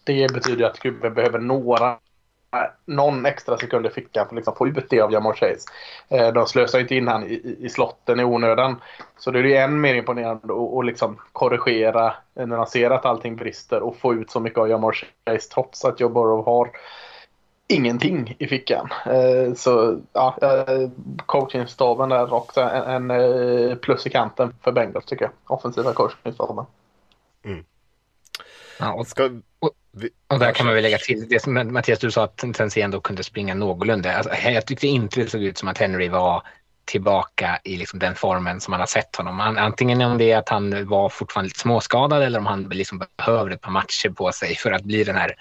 det 0.04 0.34
betyder 0.34 0.66
att 0.66 0.80
Gubbe 0.80 1.10
behöver 1.10 1.40
några 1.40 1.98
någon 2.86 3.26
extra 3.26 3.58
sekund 3.58 3.86
i 3.86 3.90
fickan 3.90 4.26
för 4.26 4.34
att 4.34 4.36
liksom 4.36 4.56
få 4.56 4.68
ut 4.68 4.90
det 4.90 5.02
av 5.02 5.12
Jamar 5.12 5.34
Chase. 5.34 5.70
Eh, 6.10 6.34
de 6.34 6.46
slösar 6.46 6.80
inte 6.80 6.96
in 6.96 7.08
han 7.08 7.24
i, 7.24 7.58
i 7.60 7.70
slotten 7.70 8.20
i 8.20 8.24
onödan. 8.24 8.82
Så 9.18 9.32
det 9.32 9.40
är 9.40 9.44
ju 9.44 9.56
än 9.56 9.82
mer 9.82 9.96
imponerande 9.96 10.54
att 10.80 10.86
liksom 10.86 11.18
korrigera 11.32 12.14
när 12.34 12.46
man 12.46 12.68
ser 12.68 12.92
att 12.92 13.06
allting 13.06 13.36
brister 13.36 13.82
och 13.82 13.98
få 13.98 14.14
ut 14.14 14.32
så 14.32 14.40
mycket 14.40 14.60
av 14.60 14.70
Jamar 14.70 14.92
Chase 14.92 15.50
trots 15.54 15.86
att 15.86 16.00
Joe 16.00 16.10
Burrow 16.10 16.46
har 16.46 16.70
ingenting 17.70 18.36
i 18.40 18.48
fickan. 18.48 18.90
Eh, 19.06 19.54
så 19.54 20.02
ja, 20.14 20.38
eh, 20.42 20.90
coachingstaben 21.26 22.12
är 22.12 22.34
också 22.34 22.62
en, 22.62 23.10
en 23.10 23.12
eh, 23.12 23.76
plus 23.76 24.08
i 24.08 24.10
kanten 24.10 24.54
för 24.64 24.72
Bengals 24.72 25.06
tycker 25.06 25.26
jag. 25.26 25.32
Offensiva 25.58 25.94
coachingstaben. 25.94 26.66
Mm. 27.46 27.64
Ja, 28.80 28.94
och, 28.94 29.08
Ska, 29.08 29.24
och, 29.60 29.72
och 30.28 30.40
där 30.40 30.52
kan 30.52 30.66
man 30.66 30.76
väl 30.76 30.84
lägga 30.84 30.98
till 30.98 31.28
det 31.30 31.44
som 31.44 31.74
Mattias, 31.74 32.00
du 32.00 32.12
sa 32.12 32.24
att 32.24 32.38
Tennessee 32.38 32.84
ändå 32.84 33.02
kunde 33.02 33.24
springa 33.24 33.54
någorlunda. 33.54 34.18
Alltså, 34.18 34.50
jag 34.50 34.66
tyckte 34.66 34.88
inte 34.88 35.20
det 35.20 35.30
såg 35.30 35.44
ut 35.44 35.58
som 35.58 35.68
att 35.68 35.78
Henry 35.78 36.10
var 36.10 36.44
tillbaka 36.86 37.60
i 37.64 37.78
liksom 37.78 38.00
den 38.00 38.16
formen 38.16 38.60
som 38.60 38.72
man 38.72 38.80
har 38.80 38.88
sett 38.88 39.16
honom. 39.16 39.40
Antingen 39.40 40.02
om 40.02 40.18
det 40.18 40.32
är 40.32 40.38
att 40.38 40.50
han 40.50 40.88
var 40.88 41.10
fortfarande 41.10 41.48
lite 41.48 41.60
småskadad 41.60 42.24
eller 42.24 42.40
om 42.40 42.46
han 42.46 42.64
liksom 42.64 43.04
behöver 43.18 43.52
ett 43.52 43.62
par 43.62 43.72
matcher 43.72 44.10
på 44.10 44.32
sig 44.32 44.56
för 44.56 44.72
att 44.72 44.84
bli 44.84 45.04
den 45.04 45.16
här 45.16 45.36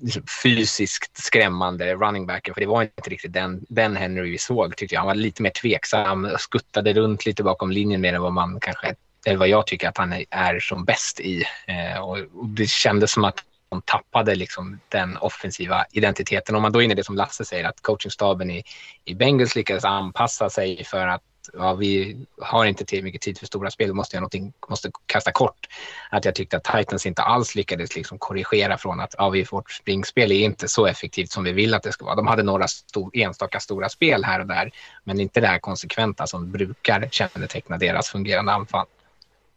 liksom 0.00 0.22
fysiskt 0.42 1.24
skrämmande 1.24 1.94
running 1.94 2.26
backen. 2.26 2.54
För 2.54 2.60
det 2.60 2.66
var 2.66 2.82
inte 2.82 3.10
riktigt 3.10 3.32
den, 3.32 3.66
den 3.68 3.96
Henry 3.96 4.30
vi 4.30 4.38
såg 4.38 4.76
tyckte 4.76 4.94
jag. 4.94 5.00
Han 5.00 5.06
var 5.06 5.14
lite 5.14 5.42
mer 5.42 5.50
tveksam, 5.50 6.28
skuttade 6.38 6.92
runt 6.92 7.26
lite 7.26 7.42
bakom 7.42 7.70
linjen 7.70 8.00
mer 8.00 8.12
än 8.12 8.22
vad 8.22 8.32
man 8.32 8.60
kanske 8.60 8.94
eller 9.26 9.36
vad 9.36 9.48
jag 9.48 9.66
tycker 9.66 9.88
att 9.88 9.98
han 9.98 10.12
är 10.30 10.60
som 10.60 10.84
bäst 10.84 11.20
i. 11.20 11.44
Eh, 11.66 12.00
och, 12.00 12.18
och 12.18 12.48
det 12.48 12.70
kändes 12.70 13.12
som 13.12 13.24
att 13.24 13.44
de 13.68 13.82
tappade 13.82 14.34
liksom 14.34 14.80
den 14.88 15.16
offensiva 15.16 15.84
identiteten. 15.92 16.56
Om 16.56 16.62
man 16.62 16.72
då 16.72 16.80
är 16.80 16.84
inne 16.84 16.92
i 16.92 16.96
det 16.96 17.04
som 17.04 17.16
Lasse 17.16 17.44
säger, 17.44 17.64
att 17.64 17.82
coachingstaben 17.82 18.50
i, 18.50 18.64
i 19.04 19.14
Bengals 19.14 19.56
lyckades 19.56 19.84
anpassa 19.84 20.50
sig 20.50 20.84
för 20.84 21.06
att 21.06 21.22
ja, 21.52 21.74
vi 21.74 22.16
har 22.40 22.64
inte 22.64 22.84
tillräckligt 22.84 23.04
mycket 23.04 23.20
tid 23.20 23.38
för 23.38 23.46
stora 23.46 23.70
spel, 23.70 23.86
vi 23.86 23.92
måste, 23.92 24.16
göra 24.16 24.28
måste 24.68 24.90
kasta 25.06 25.32
kort. 25.32 25.66
Att 26.10 26.24
jag 26.24 26.34
tyckte 26.34 26.56
att 26.56 26.64
Titans 26.64 27.06
inte 27.06 27.22
alls 27.22 27.54
lyckades 27.54 27.96
liksom 27.96 28.18
korrigera 28.18 28.78
från 28.78 29.00
att 29.00 29.14
ja, 29.18 29.30
vi, 29.30 29.42
vårt 29.42 29.72
springspel 29.72 30.32
är 30.32 30.44
inte 30.44 30.68
så 30.68 30.86
effektivt 30.86 31.30
som 31.30 31.44
vi 31.44 31.52
vill 31.52 31.74
att 31.74 31.82
det 31.82 31.92
ska 31.92 32.04
vara. 32.04 32.16
De 32.16 32.26
hade 32.26 32.42
några 32.42 32.68
stor, 32.68 33.10
enstaka 33.14 33.60
stora 33.60 33.88
spel 33.88 34.24
här 34.24 34.40
och 34.40 34.46
där, 34.46 34.70
men 35.04 35.20
inte 35.20 35.40
det 35.40 35.46
här 35.46 35.58
konsekventa 35.58 36.26
som 36.26 36.52
brukar 36.52 37.08
känneteckna 37.10 37.78
deras 37.78 38.08
fungerande 38.08 38.52
anfall. 38.52 38.86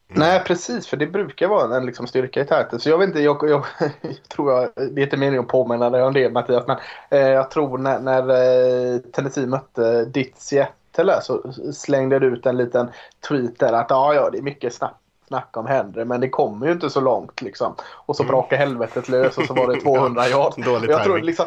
Mm. 0.10 0.20
Nej, 0.20 0.44
precis. 0.46 0.88
För 0.88 0.98
det 0.98 1.08
brukar 1.08 1.48
vara 1.48 1.78
en 1.78 1.86
liksom, 1.86 2.08
styrka 2.08 2.42
i 2.42 2.44
Titans. 2.44 2.84
Så 2.84 2.90
jag 2.90 2.98
vet 2.98 3.08
inte, 3.08 3.20
jag, 3.20 3.50
jag, 3.50 3.66
jag 4.02 4.30
tror 4.30 4.52
jag, 4.52 4.70
det 4.76 5.02
är 5.02 5.04
inte 5.04 5.18
meningen 5.18 5.44
att 5.44 5.48
påminna 5.48 5.90
dig 5.90 6.04
om 6.04 6.14
det 6.14 6.30
Mattias, 6.30 6.68
men 6.68 6.78
eh, 7.10 7.28
jag 7.28 7.52
tror 7.52 7.78
när, 7.78 8.00
när 8.00 8.30
eh, 8.94 9.00
Tennessee 9.00 9.46
mötte 9.46 10.06
ditt 10.06 10.38
Seattle 10.38 10.74
så 11.22 11.54
slängde 11.74 12.20
du 12.20 12.28
ut 12.28 12.46
en 12.46 12.58
liten 12.58 12.90
tweet 13.28 13.60
där 13.60 13.74
att 13.74 13.88
ja, 13.90 14.14
ja, 14.14 14.30
det 14.30 14.38
är 14.38 14.42
mycket 14.42 14.74
snack, 14.74 14.96
snack 15.28 15.58
om 15.58 15.66
Henry, 15.66 16.06
men 16.06 16.22
det 16.22 16.30
kommer 16.30 16.66
ju 16.66 16.72
inte 16.72 16.90
så 16.90 17.02
långt 17.02 17.42
liksom. 17.42 17.76
Och 17.82 18.16
så 18.16 18.24
mm. 18.24 18.32
brakade 18.32 18.58
helvetet 18.58 19.10
lös 19.10 19.38
och 19.38 19.44
så 19.44 19.54
var 19.54 19.74
det 19.74 19.82
200 19.82 20.30
yard. 20.30 20.54
jag 20.88 21.04
tror 21.04 21.20
liksom, 21.20 21.46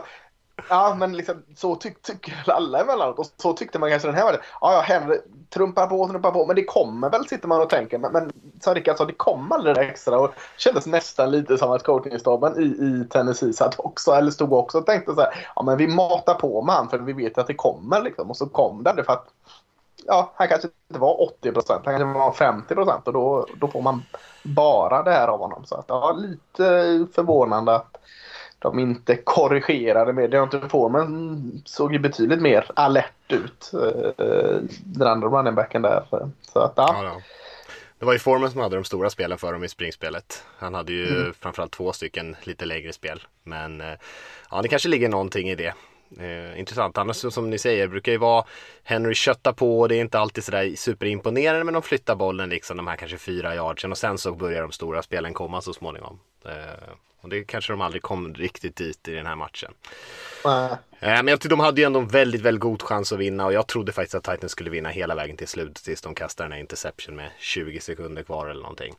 Ja, 0.69 0.95
men 0.99 1.17
liksom, 1.17 1.43
så 1.57 1.75
tycker 1.77 2.03
tyck 2.03 2.33
alla 2.49 2.81
emellanåt. 2.81 3.19
Och 3.19 3.27
så 3.37 3.53
tyckte 3.53 3.79
man 3.79 3.91
kanske 3.91 4.09
den 4.09 4.15
här 4.15 4.25
var 4.25 4.33
det. 4.33 4.41
Ja, 4.61 4.73
ja, 4.73 4.81
Henry 4.81 5.19
trumpar 5.51 5.87
på, 5.87 6.09
trumpar 6.09 6.31
på. 6.31 6.47
Men 6.47 6.57
det 6.57 6.65
kommer 6.65 7.11
väl, 7.11 7.29
sitter 7.29 7.49
man 7.49 7.61
och 7.61 7.71
tänker. 7.71 7.99
Men, 7.99 8.13
men 8.13 8.33
som 8.61 8.75
Rickard 8.75 8.97
sa, 8.97 9.05
det 9.05 9.13
kom 9.13 9.53
aldrig 9.53 9.75
det 9.75 9.81
extra. 9.81 10.19
Och 10.19 10.29
det 10.29 10.61
kändes 10.61 10.87
nästan 10.87 11.31
lite 11.31 11.59
som 11.59 11.71
att 11.71 11.83
coachingstaben 11.83 12.59
i, 12.59 12.65
i 12.65 13.05
Tennessee 13.11 13.53
satt 13.53 13.75
också, 13.79 14.13
eller 14.13 14.31
stod 14.31 14.53
också 14.53 14.79
och 14.79 14.87
tänkte 14.87 15.15
så 15.15 15.21
här. 15.21 15.49
Ja, 15.57 15.63
men 15.63 15.79
vi 15.79 15.87
matar 15.87 16.35
på 16.35 16.63
med 16.63 16.75
han 16.75 16.89
för 16.89 16.99
vi 16.99 17.13
vet 17.13 17.39
att 17.39 17.47
det 17.47 17.55
kommer 17.55 18.03
liksom. 18.03 18.31
Och 18.31 18.37
så 18.37 18.47
kom 18.47 18.83
det 18.83 18.91
aldrig 18.91 19.07
för 19.07 19.13
att 19.13 19.29
ja, 20.07 20.33
han 20.37 20.49
kanske 20.49 20.69
inte 20.89 21.01
var 21.01 21.23
80 21.23 21.53
procent, 21.53 21.83
han 21.85 21.99
kanske 21.99 22.19
var 22.19 22.33
50 22.33 22.75
procent 22.75 23.07
och 23.07 23.13
då, 23.13 23.47
då 23.61 23.69
får 23.69 23.83
man 23.83 24.03
bara 24.43 25.03
det 25.03 25.11
här 25.11 25.29
av 25.29 25.39
honom. 25.39 25.65
Så 25.65 25.75
att, 25.75 25.85
ja, 25.89 26.13
lite 26.13 27.07
förvånande 27.15 27.75
att 27.75 27.97
de 28.61 28.79
inte 28.79 29.17
korrigerade 29.17 30.13
med. 30.13 30.31
Deontay 30.31 30.69
Foreman 30.69 31.63
såg 31.65 31.93
ju 31.93 31.99
betydligt 31.99 32.43
mer 32.43 32.71
alert 32.75 33.33
ut. 33.33 33.71
Eh, 34.19 34.57
den 34.85 35.09
andra 35.09 35.29
running 35.29 35.55
backen 35.55 35.83
där. 35.83 36.05
Så 36.53 36.59
att, 36.59 36.73
ja. 36.77 37.01
ja 37.05 37.21
det 38.01 38.07
var 38.07 38.13
ju 38.13 38.19
Foreman 38.19 38.51
som 38.51 38.61
hade 38.61 38.77
de 38.77 38.85
stora 38.85 39.11
spelen 39.11 39.39
för 39.39 39.53
dem 39.53 39.65
i 39.65 39.69
springspelet. 39.69 40.45
Han 40.59 40.75
hade 40.75 40.93
ju 40.93 41.21
mm. 41.21 41.35
framförallt 41.35 41.73
två 41.73 41.93
stycken 41.93 42.37
lite 42.43 42.65
längre 42.65 42.93
spel. 42.93 43.23
Men 43.43 43.81
eh, 43.81 43.95
ja, 44.51 44.63
det 44.63 44.69
kanske 44.69 44.89
ligger 44.89 45.09
någonting 45.09 45.51
i 45.51 45.55
det. 45.55 45.75
Eh, 46.19 46.59
intressant. 46.59 46.99
Annars 46.99 47.17
som 47.17 47.51
ni 47.51 47.59
säger 47.59 47.89
brukar 47.89 48.13
ju 48.13 48.19
vara 48.19 48.45
Henry 48.83 49.15
kötta 49.15 49.53
på. 49.53 49.87
Det 49.87 49.97
är 49.97 50.01
inte 50.01 50.19
alltid 50.19 50.45
sådär 50.45 50.75
superimponerande 50.77 51.65
men 51.65 51.75
de 51.75 51.83
flyttar 51.83 52.15
bollen 52.15 52.49
liksom 52.49 52.77
de 52.77 52.87
här 52.87 52.97
kanske 52.97 53.19
fyra 53.19 53.55
yardsen 53.55 53.91
och 53.91 53.99
sen 53.99 54.19
så 54.19 54.33
börjar 54.33 54.63
de 54.63 54.73
stora 54.73 55.03
spelen 55.03 55.35
komma 55.35 55.61
så 55.61 55.73
småningom. 55.73 56.19
Eh, 56.45 56.95
och 57.21 57.29
det 57.29 57.45
kanske 57.45 57.73
de 57.73 57.81
aldrig 57.81 58.03
kom 58.03 58.35
riktigt 58.35 58.77
dit 58.77 59.09
i 59.09 59.13
den 59.13 59.27
här 59.27 59.37
matchen. 59.37 59.73
Äh. 60.45 60.77
Men 61.01 61.29
jag 61.29 61.41
tyckte 61.41 61.49
de 61.49 61.61
hade 61.61 61.81
ju 61.81 61.85
ändå 61.85 62.01
en 62.01 62.09
väldigt, 62.09 62.41
väldigt 62.41 62.61
god 62.61 62.83
chans 62.83 63.13
att 63.13 63.19
vinna 63.19 63.47
och 63.47 63.53
jag 63.53 63.67
trodde 63.67 63.93
faktiskt 63.93 64.15
att 64.15 64.25
Titans 64.35 64.53
skulle 64.53 64.71
vinna 64.71 64.89
hela 64.89 65.15
vägen 65.15 65.37
till 65.37 65.49
slut 65.49 65.75
tills 65.75 66.01
de 66.01 66.15
kastade 66.15 66.45
den 66.45 66.53
här 66.53 66.61
interception 66.61 67.17
med 67.17 67.31
20 67.39 67.81
sekunder 67.81 68.23
kvar 68.23 68.49
eller 68.49 68.63
någonting. 68.63 68.95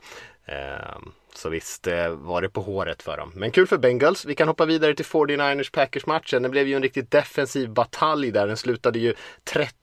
Ehm, 0.46 1.12
så 1.36 1.50
visst 1.50 1.88
var 2.12 2.42
det 2.42 2.50
på 2.50 2.62
håret 2.62 3.04
för 3.04 3.18
dem. 3.18 3.32
Men 3.36 3.51
kul 3.51 3.68
för 3.68 3.78
Bengals. 3.78 4.25
Vi 4.25 4.36
kan 4.36 4.48
hoppa 4.48 4.66
vidare 4.66 4.96
till 4.96 5.06
49ers 5.06 5.72
Packers 5.72 6.06
matchen. 6.06 6.44
Det 6.44 6.50
blev 6.50 6.68
ju 6.68 6.75
en 6.75 6.84
riktigt 6.84 7.12
defensiv 7.12 7.70
batalj 7.70 8.32
där. 8.32 8.48
Den 8.48 8.58
slutade 8.58 9.00
ju 9.00 9.13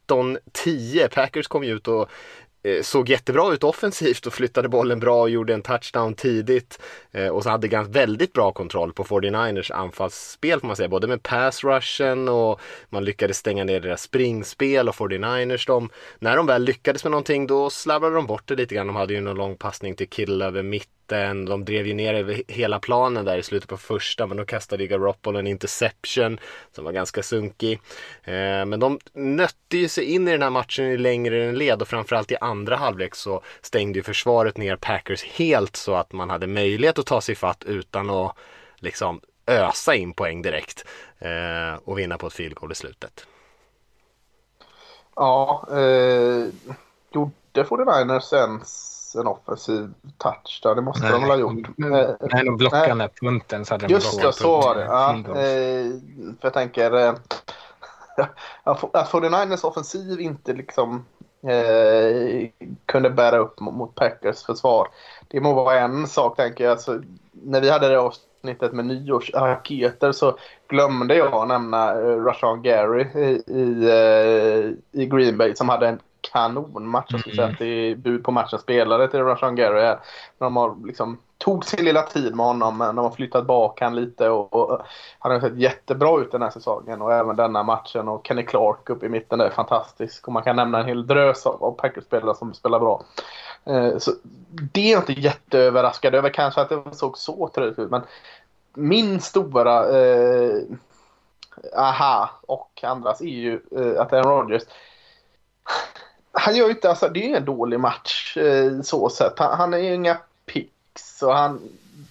13-10. 0.09 1.09
Packers 1.09 1.49
kom 1.49 1.65
ju 1.65 1.77
ut 1.77 1.89
och 1.89 2.11
Eh, 2.48 2.48
Eh, 2.69 2.83
såg 2.83 3.09
jättebra 3.09 3.53
ut 3.53 3.65
offensivt 3.65 4.27
och 4.27 4.33
flyttade 4.33 4.69
bollen 4.69 5.01
bra 5.01 5.23
och 5.23 5.31
gjorde 5.31 5.55
en 5.55 5.63
touchdown 5.63 6.15
tidigt. 6.15 6.81
Eh, 7.13 7.29
och 7.29 7.43
så 7.43 7.51
hade 7.51 7.69
ganska 7.69 7.93
väldigt 7.93 8.33
bra 8.33 8.53
kontroll 8.53 8.93
på 8.93 9.05
49ers 9.05 9.73
anfallsspel 9.73 10.61
får 10.61 10.67
man 10.67 10.77
säga. 10.77 10.89
Både 10.89 11.07
med 11.07 11.23
pass 11.23 11.65
rushen 11.65 12.29
och 12.29 12.61
man 12.89 13.05
lyckades 13.05 13.37
stänga 13.37 13.65
ner 13.65 13.81
deras 13.81 14.03
springspel 14.03 14.89
och 14.89 14.95
49ers 14.95 15.67
de, 15.67 15.91
när 16.19 16.37
de 16.37 16.47
väl 16.47 16.63
lyckades 16.63 17.05
med 17.05 17.11
någonting 17.11 17.47
då 17.47 17.71
slarvade 17.71 18.15
de 18.15 18.27
bort 18.27 18.47
det 18.47 18.55
lite 18.55 18.75
grann. 18.75 18.87
De 18.87 18.97
hade 18.97 19.15
ju 19.15 19.21
någon 19.21 19.37
lång 19.37 19.57
passning 19.57 19.95
till 19.95 20.09
Kittle 20.09 20.45
över 20.45 20.63
mitt 20.63 20.89
mitten. 21.09 21.45
De 21.45 21.65
drev 21.65 21.87
ju 21.87 21.95
ner 21.95 22.15
över 22.15 22.43
hela 22.49 22.79
planen 22.79 23.25
där 23.25 23.39
i 23.39 23.43
slutet 23.43 23.69
på 23.69 23.77
första 23.77 24.27
men 24.27 24.37
då 24.37 24.45
kastade 24.45 24.83
ju 24.83 24.89
Garoppolo 24.89 25.39
en 25.39 25.47
interception 25.47 26.39
som 26.73 26.85
var 26.85 26.93
ganska 26.93 27.23
sunkig. 27.23 27.81
Eh, 28.25 28.65
men 28.67 28.81
de 28.81 28.99
nötte 29.13 29.79
ju 29.79 29.89
sig 29.89 30.05
in 30.05 30.29
i 30.29 30.33
den 30.33 30.43
här 30.43 30.51
matchen 30.51 30.85
i 30.85 30.97
längre 30.97 31.45
än 31.45 31.59
led 31.59 31.83
och 31.83 31.89
framförallt 31.89 32.33
i 32.33 32.37
andra 32.41 32.77
halvlek 32.77 33.15
så 33.15 33.43
stängde 33.61 33.99
ju 33.99 34.03
försvaret 34.03 34.57
ner 34.57 34.77
Packers 34.77 35.25
helt 35.25 35.77
så 35.77 35.95
att 35.95 36.13
man 36.13 36.31
hade 36.31 36.47
möjlighet 36.47 36.99
att 36.99 37.07
ta 37.07 37.21
sig 37.21 37.35
fatt 37.35 37.65
utan 37.65 38.11
att 38.11 38.37
liksom 38.77 39.21
ösa 39.47 39.95
in 39.95 40.13
poäng 40.13 40.43
direkt 40.43 40.85
eh, 41.19 41.81
och 41.85 41.99
vinna 41.99 42.19
på 42.19 42.27
ett 42.27 42.33
field 42.33 42.55
goal 42.55 42.73
i 42.73 42.75
slutet. 42.75 43.27
Ja, 45.17 45.69
eh, 45.71 46.47
gjorde 47.13 47.63
49ers 47.65 48.35
ens 48.35 48.98
en 49.19 49.27
offensiv 49.27 49.93
touch 50.19 50.61
där. 50.63 50.75
Det 50.75 50.83
måste 50.83 51.03
nej, 51.03 51.13
de 51.13 51.21
väl 51.21 51.31
ha 51.31 51.37
gjort. 51.37 51.69
Nej, 51.77 52.45
de 52.45 52.57
blockade 52.57 52.95
nej. 52.95 53.09
punten. 53.21 53.65
Så 53.65 53.75
hade 53.75 53.87
de 53.87 53.93
Just 53.93 54.23
det, 54.23 54.33
så 54.33 54.61
var 54.61 54.75
det. 54.75 54.85
Ja, 54.85 55.15
eh, 55.19 55.91
för 56.41 56.47
jag 56.47 56.53
tänker 56.53 56.97
eh, 56.97 57.15
att 58.65 59.11
49ers 59.11 59.65
offensiv 59.65 60.21
inte 60.21 60.53
liksom 60.53 61.05
eh, 61.43 62.49
kunde 62.87 63.11
bära 63.11 63.39
upp 63.39 63.61
mot 63.61 63.95
Packers 63.95 64.43
försvar. 64.43 64.89
Det 65.29 65.41
må 65.41 65.55
vara 65.55 65.79
en 65.79 66.07
sak 66.07 66.37
tänker 66.37 66.65
jag. 66.65 66.71
Alltså, 66.71 67.03
när 67.33 67.61
vi 67.61 67.71
hade 67.71 67.89
det 67.89 68.01
avsnittet 68.01 68.73
med 68.73 68.87
nyårsraketer 68.87 70.13
så 70.13 70.37
glömde 70.69 71.15
jag 71.15 71.49
nämna 71.49 71.95
Rashawn 72.01 72.63
Gary 72.63 73.03
i, 73.03 73.43
i, 73.47 73.91
i 74.93 75.07
Green 75.07 75.39
Bay 75.39 75.55
som 75.55 75.69
hade 75.69 75.89
en 75.89 75.99
kanonmatch. 76.33 77.07
Jag 77.09 77.21
skulle 77.21 77.37
säga 77.37 77.49
att 77.49 77.59
det 77.59 77.67
är 77.67 77.95
bud 77.95 78.25
på 78.25 78.31
matchen 78.31 78.59
spelare 78.59 79.09
till 79.09 79.21
Rashan 79.21 79.55
Gary 79.55 79.81
här. 79.81 79.99
De 80.39 80.57
har 80.57 80.87
liksom 80.87 81.19
tog 81.39 81.65
sin 81.65 81.85
lilla 81.85 82.03
tid 82.03 82.37
med 82.37 82.47
honom 82.47 82.79
men 82.79 82.97
de 82.97 83.05
har 83.05 83.11
flyttat 83.11 83.47
bak 83.47 83.81
han 83.81 83.95
lite 83.95 84.29
och, 84.29 84.55
och 84.55 84.81
han 85.19 85.33
har 85.33 85.41
sett 85.41 85.59
jättebra 85.59 86.21
ut 86.21 86.33
den 86.33 86.43
här 86.43 86.51
säsongen 86.51 87.03
och 87.03 87.13
även 87.13 87.37
denna 87.37 87.63
matchen 87.63 88.09
och 88.09 88.27
Kenny 88.27 88.43
Clark 88.43 88.91
uppe 88.91 89.07
i 89.07 89.09
mitten 89.09 89.41
är 89.41 89.51
fantastisk 89.51 90.27
och 90.27 90.33
man 90.33 90.43
kan 90.43 90.57
nämna 90.57 90.79
en 90.79 90.87
hel 90.87 91.07
drös 91.07 91.47
av, 91.47 91.65
av 91.65 91.73
Packers-spelare 91.73 92.35
som 92.37 92.55
spelar 92.55 92.81
bra. 92.81 93.03
Eh, 93.65 93.99
så 93.99 94.13
det 94.73 94.81
är 94.81 94.93
jag 94.93 95.03
inte 95.03 95.21
jätteöverraskad 95.21 96.15
över 96.15 96.31
kanske 96.31 96.61
att 96.61 96.69
det 96.69 96.83
såg 96.93 97.19
så 97.19 97.49
trött 97.55 97.79
ut 97.79 97.91
men 97.91 98.03
min 98.75 99.21
stora 99.21 99.99
eh, 99.99 100.63
aha 101.77 102.31
och 102.47 102.85
andras 102.85 103.21
är 103.21 103.27
ju 103.27 103.61
eh, 103.77 104.01
att 104.01 104.13
Aaron 104.13 104.39
Rodgers 104.39 104.63
han 106.39 106.57
gör 106.57 106.65
ju 106.65 106.71
inte, 106.71 106.89
alltså 106.89 107.09
det 107.09 107.21
är 107.21 107.25
ingen 107.25 107.45
dålig 107.45 107.81
match 107.81 108.37
eh, 108.37 108.81
så 108.81 109.09
sett. 109.09 109.39
Han, 109.39 109.59
han 109.59 109.75
är 109.75 109.79
ju 109.79 109.95
inga 109.95 110.19
picks 110.47 111.23
och 111.23 111.35
han 111.35 111.61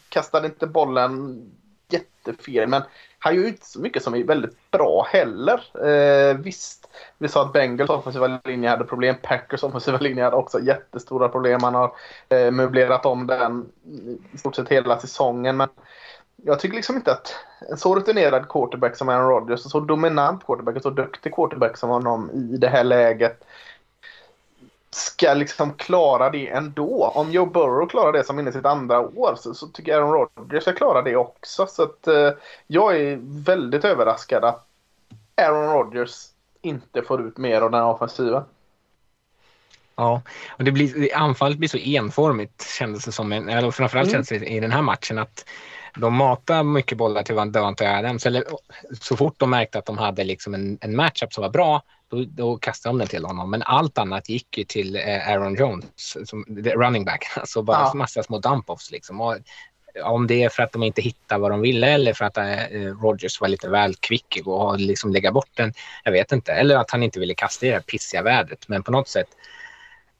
kastade 0.09 0.47
inte 0.47 0.67
bollen 0.67 1.41
jättefel. 1.89 2.67
Men 2.67 2.81
han 3.19 3.35
gör 3.35 3.41
ju 3.41 3.47
inte 3.47 3.65
så 3.65 3.79
mycket 3.79 4.03
som 4.03 4.15
är 4.15 4.23
väldigt 4.23 4.71
bra 4.71 5.07
heller. 5.09 5.87
Eh, 5.87 6.37
visst, 6.37 6.89
vi 7.17 7.27
sa 7.27 7.41
att 7.41 7.53
Bengals 7.53 7.89
offensiva 7.89 8.39
linje 8.43 8.69
hade 8.69 8.83
problem. 8.83 9.15
Packers 9.21 9.63
offensiva 9.63 9.97
linje 9.97 10.23
hade 10.23 10.35
också 10.35 10.59
jättestora 10.59 11.29
problem. 11.29 11.63
Han 11.63 11.75
har 11.75 11.91
eh, 12.29 12.51
möblerat 12.51 13.05
om 13.05 13.27
den 13.27 13.65
i 14.33 14.37
stort 14.37 14.55
sett 14.55 14.69
hela 14.69 14.99
säsongen. 14.99 15.57
Men 15.57 15.69
jag 16.35 16.59
tycker 16.59 16.75
liksom 16.75 16.95
inte 16.95 17.11
att 17.11 17.35
en 17.69 17.77
så 17.77 17.95
rutinerad 17.95 18.49
quarterback 18.49 18.95
som 18.95 19.09
Aaron 19.09 19.29
Rodgers, 19.29 19.65
en 19.65 19.69
så 19.69 19.79
dominant 19.79 20.45
quarterback, 20.45 20.75
en 20.75 20.81
så 20.81 20.89
duktig 20.89 21.35
quarterback 21.35 21.77
som 21.77 21.89
honom 21.89 22.31
i 22.31 22.57
det 22.57 22.67
här 22.67 22.83
läget 22.83 23.43
ska 24.97 25.33
liksom 25.33 25.73
klara 25.73 26.29
det 26.29 26.49
ändå. 26.49 27.11
Om 27.15 27.31
Joe 27.31 27.45
Burrow 27.45 27.89
klarar 27.89 28.13
det 28.13 28.23
som 28.23 28.39
inne 28.39 28.51
sitt 28.51 28.65
andra 28.65 28.99
år 28.99 29.35
så, 29.35 29.53
så 29.53 29.67
tycker 29.67 29.91
jag 29.91 30.01
Aaron 30.01 30.27
Rodgers 30.35 30.63
ska 30.63 30.73
klara 30.73 31.01
det 31.01 31.15
också. 31.15 31.67
Så 31.67 31.83
att 31.83 32.07
eh, 32.07 32.31
jag 32.67 32.97
är 32.97 33.19
väldigt 33.21 33.85
överraskad 33.85 34.43
att 34.43 34.67
Aaron 35.35 35.73
Rodgers 35.73 36.25
inte 36.61 37.01
får 37.01 37.27
ut 37.27 37.37
mer 37.37 37.61
av 37.61 37.71
den 37.71 37.81
här 37.81 37.89
offensiven. 37.89 38.43
Ja, 39.95 40.21
och 40.49 40.63
det 40.63 40.71
blir, 40.71 41.15
anfallet 41.15 41.57
blir 41.57 41.69
så 41.69 41.77
enformigt 41.77 42.67
kändes 42.79 43.05
det 43.05 43.11
som, 43.11 43.31
eller 43.31 43.71
framförallt 43.71 44.07
mm. 44.07 44.13
kändes 44.13 44.29
det 44.29 44.53
i 44.53 44.59
den 44.59 44.71
här 44.71 44.81
matchen 44.81 45.17
att 45.17 45.45
de 45.95 46.13
matar 46.13 46.63
mycket 46.63 46.97
bollar 46.97 47.23
till 47.23 47.35
Davante 47.35 47.97
Adams. 47.97 48.25
Eller, 48.25 48.43
så 49.01 49.17
fort 49.17 49.35
de 49.37 49.49
märkte 49.49 49.79
att 49.79 49.85
de 49.85 49.97
hade 49.97 50.23
liksom 50.23 50.53
en, 50.53 50.77
en 50.81 50.95
matchup 50.95 51.33
som 51.33 51.41
var 51.41 51.49
bra, 51.49 51.81
då, 52.09 52.25
då 52.27 52.57
kastade 52.57 52.93
de 52.93 52.97
den 52.97 53.07
till 53.07 53.25
honom. 53.25 53.49
Men 53.49 53.63
allt 53.63 53.97
annat 53.97 54.29
gick 54.29 54.57
ju 54.57 54.63
till 54.63 54.95
eh, 54.95 55.29
Aaron 55.29 55.55
Jones, 55.55 56.17
som, 56.29 56.45
running 56.75 57.05
back. 57.05 57.23
Alltså 57.35 57.61
bara 57.61 57.77
ja. 57.77 57.93
massa 57.93 58.23
små 58.23 58.39
dump-offs. 58.39 58.91
Liksom. 58.91 59.21
Och, 59.21 59.35
om 60.03 60.27
det 60.27 60.43
är 60.43 60.49
för 60.49 60.63
att 60.63 60.71
de 60.71 60.83
inte 60.83 61.01
hittade 61.01 61.41
vad 61.41 61.51
de 61.51 61.61
ville 61.61 61.87
eller 61.87 62.13
för 62.13 62.25
att 62.25 62.37
eh, 62.37 62.43
Rogers 63.01 63.41
var 63.41 63.47
lite 63.47 63.69
väl 63.69 63.95
kvick 63.95 64.39
och 64.45 64.79
liksom 64.79 65.11
lägga 65.11 65.31
bort 65.31 65.49
den. 65.53 65.73
Jag 66.03 66.11
vet 66.11 66.31
inte. 66.31 66.53
Eller 66.53 66.75
att 66.75 66.91
han 66.91 67.03
inte 67.03 67.19
ville 67.19 67.33
kasta 67.33 67.65
i 67.65 67.69
det 67.69 67.75
här 67.75 67.81
pissiga 67.81 68.21
vädret. 68.21 68.67
Men 68.67 68.83
på 68.83 68.91
något 68.91 69.07
sätt 69.07 69.27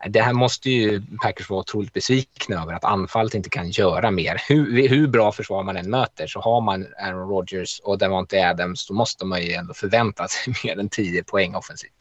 det 0.05 0.21
här 0.21 0.33
måste 0.33 0.69
ju 0.69 1.01
Packers 1.21 1.49
vara 1.49 1.59
otroligt 1.59 1.93
besvikna 1.93 2.61
över 2.61 2.73
att 2.73 2.83
anfallet 2.83 3.33
inte 3.33 3.49
kan 3.49 3.69
göra 3.69 4.11
mer. 4.11 4.41
Hur, 4.47 4.87
hur 4.87 5.07
bra 5.07 5.31
försvar 5.31 5.63
man 5.63 5.77
än 5.77 5.89
möter 5.89 6.27
så 6.27 6.39
har 6.39 6.61
man 6.61 6.87
Aaron 6.99 7.29
Rodgers 7.29 7.79
och 7.79 7.97
Devontae 7.97 8.49
Adams 8.49 8.87
då 8.87 8.93
måste 8.93 9.25
man 9.25 9.41
ju 9.41 9.51
ändå 9.53 9.73
förvänta 9.73 10.27
sig 10.27 10.53
mer 10.63 10.79
än 10.79 10.89
10 10.89 11.23
poäng 11.23 11.55
offensivt. 11.55 11.91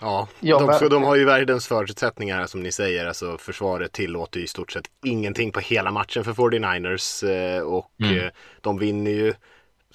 Ja, 0.00 0.28
de, 0.40 0.88
de 0.88 1.02
har 1.02 1.16
ju 1.16 1.24
världens 1.24 1.66
förutsättningar 1.66 2.46
som 2.46 2.62
ni 2.62 2.72
säger. 2.72 3.06
Alltså 3.06 3.38
försvaret 3.38 3.92
tillåter 3.92 4.38
ju 4.38 4.44
i 4.44 4.48
stort 4.48 4.72
sett 4.72 4.84
ingenting 5.04 5.52
på 5.52 5.60
hela 5.60 5.90
matchen 5.90 6.24
för 6.24 6.32
49ers 6.32 7.28
eh, 7.28 7.62
och 7.62 7.90
mm. 8.02 8.18
Eh, 8.18 8.30
de 8.60 8.78
vinner 8.78 9.10
ju 9.10 9.34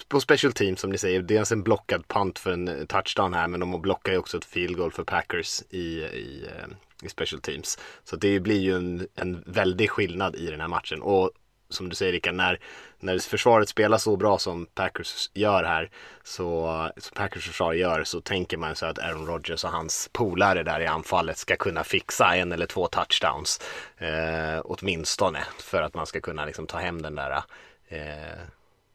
på 0.08 0.20
special 0.20 0.52
team 0.52 0.76
som 0.76 0.90
ni 0.90 0.98
säger, 0.98 1.22
dels 1.22 1.52
en 1.52 1.62
blockad 1.62 2.08
punt 2.08 2.38
för 2.38 2.52
en 2.52 2.86
touchdown 2.86 3.34
här 3.34 3.48
men 3.48 3.60
de 3.60 3.82
blockar 3.82 4.12
ju 4.12 4.18
också 4.18 4.36
ett 4.36 4.44
field 4.44 4.76
goal 4.76 4.92
för 4.92 5.04
Packers 5.04 5.62
i, 5.70 5.78
i, 5.78 6.46
eh, 6.46 6.66
i 7.06 7.08
special 7.08 7.40
teams. 7.40 7.78
Så 8.04 8.16
det 8.16 8.40
blir 8.40 8.60
ju 8.60 8.76
en, 8.76 9.08
en 9.14 9.44
väldig 9.46 9.90
skillnad 9.90 10.36
i 10.36 10.46
den 10.46 10.60
här 10.60 10.68
matchen. 10.68 11.02
Och 11.02 11.30
som 11.68 11.88
du 11.88 11.96
säger 11.96 12.12
Rickard, 12.12 12.34
när, 12.34 12.60
när 12.98 13.18
försvaret 13.18 13.68
spelar 13.68 13.98
så 13.98 14.16
bra 14.16 14.38
som 14.38 14.66
Packers 14.66 15.30
gör 15.34 15.64
här, 15.64 15.90
så, 16.22 16.90
som 16.96 17.14
Packers 17.14 17.46
försvar 17.46 17.72
gör, 17.72 18.04
så 18.04 18.20
tänker 18.20 18.56
man 18.56 18.76
så 18.76 18.86
att 18.86 18.98
Aaron 18.98 19.26
Rodgers 19.26 19.64
och 19.64 19.70
hans 19.70 20.10
polare 20.12 20.62
där 20.62 20.80
i 20.80 20.86
anfallet 20.86 21.38
ska 21.38 21.56
kunna 21.56 21.84
fixa 21.84 22.36
en 22.36 22.52
eller 22.52 22.66
två 22.66 22.86
touchdowns. 22.86 23.60
Eh, 23.98 24.60
åtminstone 24.64 25.44
för 25.58 25.82
att 25.82 25.94
man 25.94 26.06
ska 26.06 26.20
kunna 26.20 26.44
liksom 26.44 26.66
ta 26.66 26.78
hem 26.78 27.02
den 27.02 27.14
där 27.14 27.42
eh, 27.88 28.38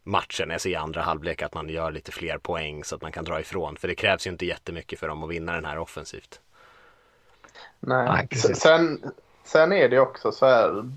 matchen, 0.04 0.52
alltså 0.52 0.70
i 0.70 0.76
andra 0.76 1.02
halvlek, 1.02 1.42
att 1.42 1.54
man 1.54 1.70
gör 1.70 1.92
lite 1.92 2.12
fler 2.12 2.38
poäng 2.38 2.84
så 2.84 2.96
att 2.96 3.02
man 3.02 3.12
kan 3.12 3.26
dra 3.26 3.40
ifrån. 3.40 3.78
För 3.78 3.88
det 3.88 3.96
krävs 3.96 4.28
ju 4.28 4.32
inte 4.32 4.46
jättemycket 4.46 5.00
för 5.00 5.08
dem 5.08 5.24
att 5.24 5.30
vinna 5.30 5.54
den 5.54 5.66
här 5.66 5.78
offensivt. 5.78 6.42
Nej, 7.80 8.28
sen, 8.56 9.12
sen 9.44 9.74
är 9.74 9.90
det 9.90 10.00
också 10.00 10.32
så 10.32 10.46
här 10.46 10.90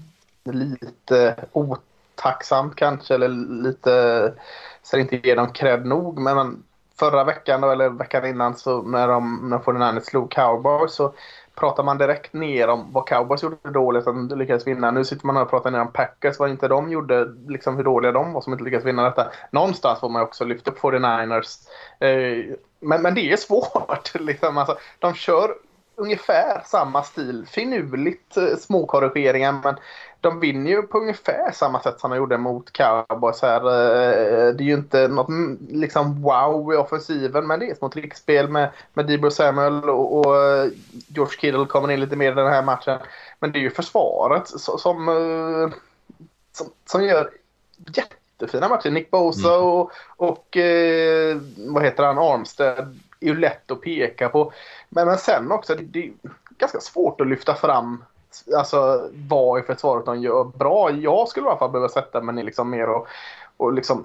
lite 0.45 1.45
otacksamt 1.53 2.77
kanske 2.77 3.15
eller 3.15 3.29
lite 3.63 4.33
så 4.83 4.99
inte 4.99 5.17
ger 5.17 5.37
dem 5.37 5.53
cred 5.53 5.87
nog. 5.87 6.19
Men 6.19 6.63
förra 6.99 7.25
veckan 7.25 7.61
då, 7.61 7.71
eller 7.71 7.89
veckan 7.89 8.27
innan 8.27 8.57
så 8.57 8.83
när 8.83 9.09
de 9.09 9.51
när 9.51 9.59
49 9.59 10.01
slog 10.01 10.31
Cowboys 10.31 10.95
så 10.95 11.15
pratar 11.55 11.83
man 11.83 11.99
direkt 11.99 12.33
ner 12.33 12.69
om 12.69 12.93
vad 12.93 13.07
Cowboys 13.07 13.43
gjorde 13.43 13.71
dåligt 13.71 14.07
att 14.07 14.29
de 14.29 14.39
lyckades 14.39 14.67
vinna. 14.67 14.91
Nu 14.91 15.05
sitter 15.05 15.27
man 15.27 15.37
och 15.37 15.51
pratar 15.51 15.71
ner 15.71 15.81
om 15.81 15.93
Packers, 15.93 16.39
vad 16.39 16.51
inte 16.51 16.69
de 16.69 16.91
gjorde, 16.91 17.25
liksom 17.47 17.77
hur 17.77 17.85
dåliga 17.85 18.13
de 18.13 18.33
var 18.33 18.41
som 18.41 18.53
inte 18.53 18.65
lyckades 18.65 18.87
vinna 18.87 19.03
detta. 19.03 19.31
Någonstans 19.51 20.01
får 20.01 20.09
man 20.09 20.23
också 20.23 20.45
lyfta 20.45 20.71
upp 20.71 20.79
49ers. 20.79 21.59
Eh, 22.01 22.55
men, 22.81 23.03
men 23.03 23.15
det 23.15 23.33
är 23.33 23.37
svårt. 23.37 24.15
Liksom. 24.21 24.59
Alltså, 24.59 24.77
de 24.99 25.15
kör 25.15 25.55
ungefär 25.97 26.63
samma 26.67 27.03
stil. 27.03 27.47
Finurligt 27.51 28.37
eh, 28.37 28.57
små 28.57 28.87
korrigeringar 28.87 29.61
men 29.65 29.77
de 30.21 30.41
vinner 30.41 30.71
ju 30.71 30.83
på 30.83 30.99
ungefär 30.99 31.53
samma 31.53 31.81
sätt 31.81 32.01
som 32.01 32.11
de 32.11 32.17
gjorde 32.17 32.39
mot 32.39 32.73
Cowboys 32.73 33.43
här. 33.43 33.61
Eh, 33.61 34.55
det 34.55 34.65
är 34.65 34.67
ju 34.67 34.75
inte 34.75 35.09
något 35.09 35.29
mm, 35.29 35.59
liksom 35.71 36.23
wow 36.23 36.75
i 36.75 36.77
offensiven 36.77 37.47
men 37.47 37.61
det 37.61 37.71
är 37.71 37.75
små 37.75 37.89
trickspel 37.89 38.49
med, 38.49 38.71
med 38.95 39.07
Debo 39.07 39.31
Samuel 39.31 39.91
och, 39.91 40.19
och 40.19 40.37
eh, 40.37 40.71
George 41.09 41.39
Kittle 41.41 41.67
kommer 41.67 41.91
in 41.91 42.01
lite 42.01 42.17
mer 42.17 42.33
i 42.33 42.35
den 42.35 42.53
här 42.53 42.63
matchen. 42.63 42.99
Men 43.41 43.53
det 43.53 43.59
är 43.59 43.61
ju 43.61 43.71
försvaret 43.71 44.49
som, 44.49 44.79
som, 44.79 46.71
som, 46.87 47.05
gör 47.05 47.31
jättefina 47.97 48.69
matcher. 48.69 48.91
Nick 48.91 49.11
Bosa 49.11 49.55
mm. 49.55 49.67
och, 49.67 49.91
och 50.17 50.57
vad 51.57 51.83
heter 51.83 52.03
han, 52.05 52.19
Armstead 52.19 52.99
är 53.23 53.27
ju 53.27 53.39
lätt 53.39 53.71
att 53.71 53.81
peka 53.81 54.29
på. 54.29 54.53
Men, 54.89 55.07
men 55.07 55.19
sen 55.19 55.53
också, 55.53 55.75
det, 55.75 55.83
det 55.83 56.07
är 56.07 56.13
ganska 56.59 56.81
svårt 56.81 57.21
att 57.21 57.27
lyfta 57.27 57.55
fram 57.55 58.05
alltså, 58.57 59.09
vad 59.13 59.61
i 59.61 59.63
försvaret 59.63 60.07
de 60.07 60.21
gör 60.21 60.45
bra. 60.45 60.91
Jag 60.91 61.29
skulle 61.29 61.47
i 61.47 61.49
alla 61.49 61.59
fall 61.59 61.71
behöva 61.71 61.89
sätta 61.89 62.21
mig 62.21 62.45
liksom 62.45 62.71
mer 62.71 62.89
och, 62.89 63.07
och 63.57 63.73
liksom 63.73 64.05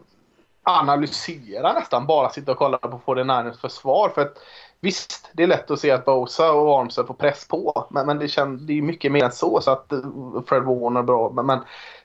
analysera 0.63 1.73
nästan. 1.73 2.07
Bara 2.07 2.29
sitta 2.29 2.51
och 2.51 2.57
kolla 2.57 2.77
på 2.77 3.01
49ers 3.05 3.59
försvar. 3.61 4.09
För 4.09 4.21
att, 4.21 4.37
visst, 4.81 5.29
det 5.33 5.43
är 5.43 5.47
lätt 5.47 5.71
att 5.71 5.79
se 5.79 5.91
att 5.91 6.05
Bosa 6.05 6.51
och 6.51 6.79
Armstead 6.79 7.07
får 7.07 7.13
press 7.13 7.47
på. 7.47 7.87
Men, 7.89 8.05
men 8.05 8.19
det, 8.19 8.27
känd, 8.27 8.61
det 8.61 8.77
är 8.77 8.81
mycket 8.81 9.11
mer 9.11 9.23
än 9.23 9.31
så. 9.31 9.61
Så 9.61 9.71
att 9.71 9.93
uh, 9.93 10.41
Fred 10.47 10.63
Warner 10.63 11.03
bra. 11.03 11.31
Men, 11.31 11.45
men 11.45 11.59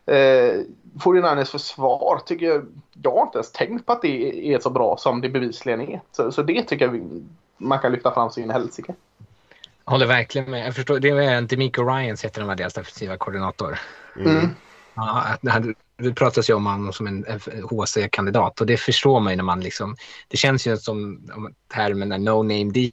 eh, 0.06 0.60
49ers 0.98 1.44
försvar 1.50 2.20
tycker 2.26 2.46
jag, 2.46 2.66
jag 3.02 3.12
har 3.12 3.22
inte 3.22 3.38
ens 3.38 3.52
tänkt 3.52 3.86
på 3.86 3.92
att 3.92 4.02
det 4.02 4.52
är 4.54 4.58
så 4.58 4.70
bra 4.70 4.96
som 4.96 5.20
det 5.20 5.28
bevisligen 5.28 5.80
är. 5.80 6.00
Så, 6.12 6.32
så 6.32 6.42
det 6.42 6.62
tycker 6.62 6.84
jag 6.84 6.92
vi, 6.92 7.24
man 7.58 7.78
kan 7.78 7.92
lyfta 7.92 8.14
fram 8.14 8.30
sin 8.30 8.50
helsike. 8.50 8.94
Jag 9.84 9.92
håller 9.92 10.06
verkligen 10.06 10.50
med. 10.50 10.66
Jag 10.66 10.74
förstår, 10.74 10.98
det 10.98 11.08
är 11.08 11.40
Demico 11.40 11.82
Ryans 11.82 12.24
heter 12.24 12.40
den 12.40 12.48
var 12.48 12.56
deras 12.56 12.74
defensiva 12.74 13.16
koordinator. 13.16 13.78
Mm. 14.16 14.48
Ja, 14.94 15.24
det 15.98 16.14
pratas 16.14 16.50
ju 16.50 16.54
om 16.54 16.66
honom 16.66 16.92
som 16.92 17.06
en 17.06 17.24
HC-kandidat 17.70 18.60
och 18.60 18.66
det 18.66 18.76
förstår 18.76 19.20
man 19.20 19.32
ju 19.32 19.36
när 19.36 19.44
man 19.44 19.60
liksom, 19.60 19.96
det 20.28 20.36
känns 20.36 20.66
ju 20.66 20.76
som 20.76 21.28
termen 21.74 22.08
no 22.24 22.42
name 22.42 22.90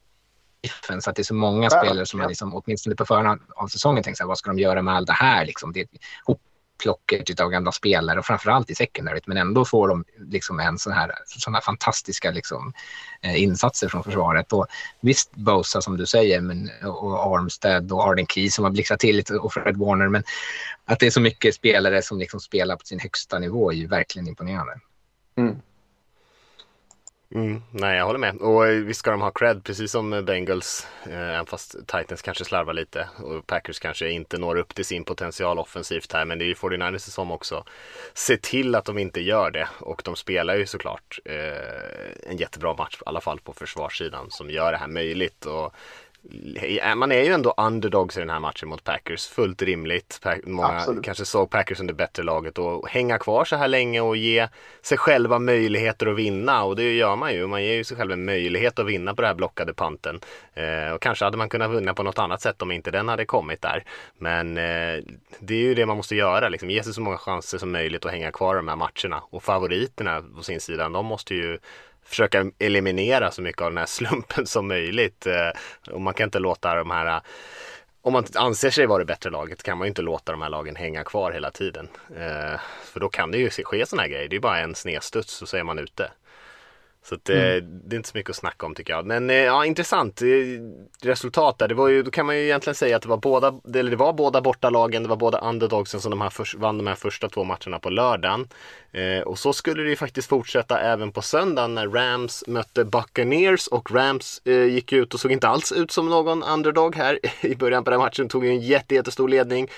defense, 0.62 1.10
att 1.10 1.16
det 1.16 1.22
är 1.22 1.24
så 1.24 1.34
många 1.34 1.70
spelare 1.70 2.06
som 2.06 2.20
man 2.20 2.28
liksom, 2.28 2.56
åtminstone 2.56 2.96
på 2.96 3.06
förhand 3.06 3.42
av 3.56 3.68
säsongen 3.68 4.04
tänker 4.04 4.18
så 4.18 4.24
här, 4.24 4.28
vad 4.28 4.38
ska 4.38 4.50
de 4.50 4.60
göra 4.60 4.82
med 4.82 4.96
allt 4.96 5.08
det 5.08 5.14
här 5.14 5.46
liksom? 5.46 5.74
Det 5.74 5.80
är 5.80 5.88
plocket 6.80 7.39
av 7.39 7.50
gamla 7.50 7.72
spelare 7.72 8.20
och 8.20 8.26
framförallt 8.26 8.70
i 8.70 8.76
secondaryt 8.76 9.28
men 9.28 9.38
ändå 9.38 9.65
får 9.65 9.88
de 9.88 10.06
liksom 10.18 10.60
en 10.60 10.78
sån 10.78 10.94
här, 10.94 11.12
såna 11.26 11.58
här 11.58 11.62
fantastiska 11.62 12.32
liksom, 12.32 12.74
eh, 13.22 13.44
insatser 13.44 13.88
från 13.88 14.04
försvaret. 14.04 14.54
Och 14.54 14.68
visst 15.02 15.32
Bosa 15.36 15.82
som 15.82 15.98
du 15.98 16.06
säger 16.06 16.42
men, 16.42 16.70
och 16.84 17.36
Armstead 17.36 17.92
och 17.92 18.04
Arden 18.04 18.28
Key 18.28 18.50
som 18.50 18.63
har 18.63 18.72
blixtrat 18.72 19.00
till 19.00 19.15
lite 19.15 19.34
och 19.34 19.54
Fred 19.54 19.78
Warner 19.78 20.08
men 20.08 20.24
att 20.86 21.00
det 21.00 21.06
är 21.06 21.12
så 21.12 21.22
mycket 21.22 21.56
spelare 21.56 22.02
som 22.02 22.20
liksom 22.20 22.39
spelar 22.39 22.76
på 22.76 22.86
sin 22.86 23.00
högsta 23.00 23.39
nivå 23.39 23.72
är 23.72 23.76
ju 23.76 23.88
verkligen 23.88 24.28
imponerande. 24.28 24.80
Mm. 25.38 25.56
Mm, 27.36 27.62
nej, 27.72 27.98
jag 27.98 28.06
håller 28.06 28.20
med. 28.20 28.36
Och 28.36 28.68
eh, 28.68 28.84
visst 28.84 29.00
ska 29.00 29.12
de 29.12 29.22
ha 29.22 29.32
cred, 29.32 29.63
precis 29.63 29.92
som 29.92 30.26
Bengals, 30.26 30.88
eh, 31.06 31.30
även 31.30 31.46
fast 31.46 31.76
Titans 31.88 32.22
kanske 32.22 32.46
slarvar 32.46 32.74
lite 32.74 33.08
och 33.18 33.48
Packers 33.48 33.80
kanske 33.80 34.10
inte 34.10 34.38
når 34.38 34.56
upp 34.56 34.76
till 34.76 34.86
sin 34.86 35.04
potential 35.04 35.60
offensivt 35.60 36.13
här. 36.13 36.26
Men 36.26 36.39
det 36.39 36.46
är 36.46 36.48
ju 36.48 36.54
49ers 36.54 36.98
som 36.98 37.32
också 37.32 37.63
ser 38.13 38.38
till 38.38 38.76
att 38.76 38.86
de 38.86 38.98
inte 38.98 39.22
gör 39.22 39.52
det. 39.52 39.68
Och 39.80 40.02
de 40.06 40.15
spelar 40.15 40.56
ju 40.56 40.65
såklart 40.65 41.20
eh, 41.26 42.30
en 42.32 42.38
jättebra 42.38 42.74
match, 42.74 42.98
i 43.00 43.04
alla 43.06 43.22
fall 43.22 43.39
på 43.39 43.54
försvarssidan, 43.54 44.32
som 44.32 44.50
gör 44.50 44.72
det 44.72 44.78
här 44.78 44.88
möjligt. 44.88 45.46
Och 45.46 45.74
man 46.95 47.12
är 47.12 47.23
ju 47.23 47.34
ändå 47.34 47.53
underdogs 47.58 48.17
i 48.17 48.19
den 48.19 48.29
här 48.29 48.39
matchen 48.39 48.69
mot 48.69 48.84
Packers. 48.84 49.27
Fullt 49.27 49.62
rimligt. 49.62 50.19
Många 50.43 50.67
Absolut. 50.67 51.03
kanske 51.03 51.25
såg 51.25 51.49
Packers 51.49 51.77
som 51.77 51.88
det 51.88 51.93
bättre 51.93 52.23
laget 52.23 52.58
och 52.58 52.89
hänga 52.89 53.17
kvar 53.17 53.45
så 53.45 53.55
här 53.55 53.67
länge 53.67 54.01
och 54.01 54.17
ge 54.17 54.47
sig 54.82 54.97
själva 54.97 55.39
möjligheter 55.39 56.08
att 56.08 56.15
vinna. 56.15 56.63
Och 56.63 56.75
det 56.75 56.93
gör 56.93 57.15
man 57.15 57.34
ju. 57.34 57.47
Man 57.47 57.63
ger 57.63 57.73
ju 57.73 57.84
sig 57.84 57.97
själv 57.97 58.12
en 58.12 58.25
möjlighet 58.25 58.79
att 58.79 58.86
vinna 58.86 59.15
på 59.15 59.21
den 59.21 59.29
här 59.29 59.36
blockade 59.36 59.73
panten. 59.73 60.19
Eh, 60.53 60.91
och 60.93 61.01
kanske 61.01 61.25
hade 61.25 61.38
man 61.38 61.49
kunnat 61.49 61.71
vinna 61.71 61.93
på 61.93 62.03
något 62.03 62.19
annat 62.19 62.41
sätt 62.41 62.62
om 62.62 62.71
inte 62.71 62.91
den 62.91 63.08
hade 63.08 63.25
kommit 63.25 63.62
där. 63.62 63.84
Men 64.17 64.58
eh, 64.58 65.03
det 65.39 65.53
är 65.53 65.63
ju 65.63 65.73
det 65.73 65.86
man 65.86 65.97
måste 65.97 66.15
göra. 66.15 66.49
Liksom. 66.49 66.69
Ge 66.69 66.84
sig 66.84 66.93
så 66.93 67.01
många 67.01 67.17
chanser 67.17 67.58
som 67.58 67.71
möjligt 67.71 68.05
att 68.05 68.12
hänga 68.12 68.32
kvar 68.32 68.55
i 68.55 68.58
de 68.58 68.67
här 68.67 68.75
matcherna. 68.75 69.23
Och 69.29 69.43
favoriterna 69.43 70.23
på 70.36 70.43
sin 70.43 70.62
sida, 70.62 70.89
de 70.89 71.05
måste 71.05 71.36
ju 71.36 71.60
försöka 72.10 72.52
eliminera 72.60 73.32
så 73.32 73.41
mycket 73.41 73.62
av 73.62 73.72
den 73.72 73.78
här 73.78 73.86
slumpen 73.86 74.45
som 74.45 74.67
möjligt. 74.67 75.28
Eh, 75.28 75.50
och 75.93 76.02
man 76.02 76.13
kan 76.13 76.24
inte 76.28 76.39
låta 76.39 76.76
de 76.76 76.91
här 76.91 77.06
eh, 77.06 77.22
om 78.02 78.13
man 78.13 78.26
anser 78.36 78.69
sig 78.69 78.86
vara 78.86 79.00
det 79.00 79.06
bättre 79.06 79.30
laget 79.30 79.63
kan 79.63 79.78
man 79.78 79.86
ju 79.86 79.89
inte 79.89 80.02
låta 80.02 80.32
de 80.32 80.41
här 80.41 80.50
lagen 80.50 80.76
hänga 80.76 81.04
kvar 81.04 81.32
hela 81.32 81.52
tiden. 81.52 81.88
Eh, 82.17 82.60
för 82.84 83.00
då 83.00 83.10
kan 83.10 83.32
det 83.32 83.38
ju 83.38 83.50
ske 83.50 83.86
sådana 83.86 84.02
här 84.02 84.10
grejer. 84.10 84.30
Det 84.30 84.36
är 84.36 84.39
bara 84.39 84.60
en 84.60 84.76
snedstuds 84.76 85.43
så 85.45 85.58
är 85.58 85.63
man 85.63 85.80
ute. 85.80 86.12
Så 87.10 87.15
att, 87.15 87.30
eh, 87.30 87.38
mm. 87.38 87.82
det 87.86 87.95
är 87.95 87.98
inte 87.98 88.10
så 88.10 88.17
mycket 88.17 88.30
att 88.30 88.36
snacka 88.36 88.65
om 88.65 88.76
tycker 88.76 88.93
jag. 88.93 89.06
Men 89.06 89.30
eh, 89.30 89.36
ja, 89.36 89.65
intressant 89.65 90.22
resultat 91.02 91.58
där. 91.58 91.67
Det 91.67 91.74
var 91.74 91.88
ju, 91.88 92.04
då 92.04 92.12
kan 92.12 92.26
man 92.26 92.38
ju 92.38 92.43
egentligen 92.43 92.76
säga 92.76 92.95
att 92.95 93.02
det 93.02 93.10
var 93.10 93.17
båda, 93.17 93.60
eller 93.76 93.91
det 93.91 93.98
var 93.98 94.13
båda 94.13 94.41
bortalagen, 94.41 95.04
det 95.04 95.10
var 95.10 95.15
båda 95.15 95.39
underdogsen 95.39 96.02
som 96.02 96.10
de 96.10 96.22
här 96.22 96.30
för, 96.30 96.58
vann 96.58 96.78
de 96.78 96.88
här 96.88 96.95
första 96.95 97.30
två 97.30 97.43
matcherna 97.43 97.80
på 97.80 97.89
lördagen. 97.89 98.48
Eh, 98.91 99.22
och 99.22 99.39
så 99.39 99.54
skulle 99.54 99.84
det 99.84 99.89
ju 99.89 99.95
faktiskt 99.95 100.30
fortsätta 100.30 100.80
även 100.80 101.12
på 101.12 101.22
söndagen 101.22 101.76
när 101.76 101.88
Rams 101.88 102.43
mötte 102.48 102.86
Buccaneers 102.86 103.67
och 103.67 103.91
Rams 103.91 104.41
eh, 104.45 104.63
gick 104.63 104.93
ut 104.93 105.13
och 105.13 105.19
såg 105.19 105.32
inte 105.32 105.48
alls 105.48 105.72
ut 105.72 105.91
som 105.91 106.10
någon 106.10 106.43
underdog 106.43 106.95
här 106.95 107.19
i 107.45 107.56
början 107.56 107.84
på 107.84 107.89
den 107.89 108.00
matchen. 108.00 108.30
Tog 108.30 108.45
ju 108.45 108.52
en 108.52 108.62
jätte, 108.62 108.95
jättestor 108.95 109.30
ledning 109.30 109.69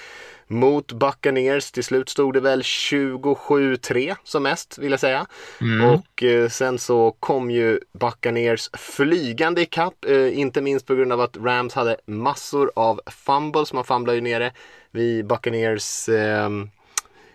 mot 0.51 0.91
Buccaneers. 0.91 1.71
Till 1.71 1.83
slut 1.83 2.09
stod 2.09 2.33
det 2.33 2.39
väl 2.39 2.61
27-3 2.61 4.15
som 4.23 4.43
mest 4.43 4.77
vill 4.77 4.91
jag 4.91 4.99
säga. 4.99 5.25
Mm. 5.61 5.89
Och 5.89 6.23
eh, 6.23 6.49
sen 6.49 6.79
så 6.79 7.11
kom 7.19 7.51
ju 7.51 7.79
Buccaneers 7.91 8.69
flygande 8.73 9.61
ikapp. 9.61 10.05
Eh, 10.05 10.39
inte 10.39 10.61
minst 10.61 10.85
på 10.85 10.95
grund 10.95 11.13
av 11.13 11.21
att 11.21 11.37
Rams 11.37 11.73
hade 11.73 11.97
massor 12.05 12.71
av 12.75 13.01
fumbles. 13.05 13.73
Man 13.73 13.83
famlade 13.83 14.15
ju 14.15 14.21
nere 14.21 14.51
vid 14.91 15.25
Buccaneers 15.25 16.09
ehm, 16.09 16.69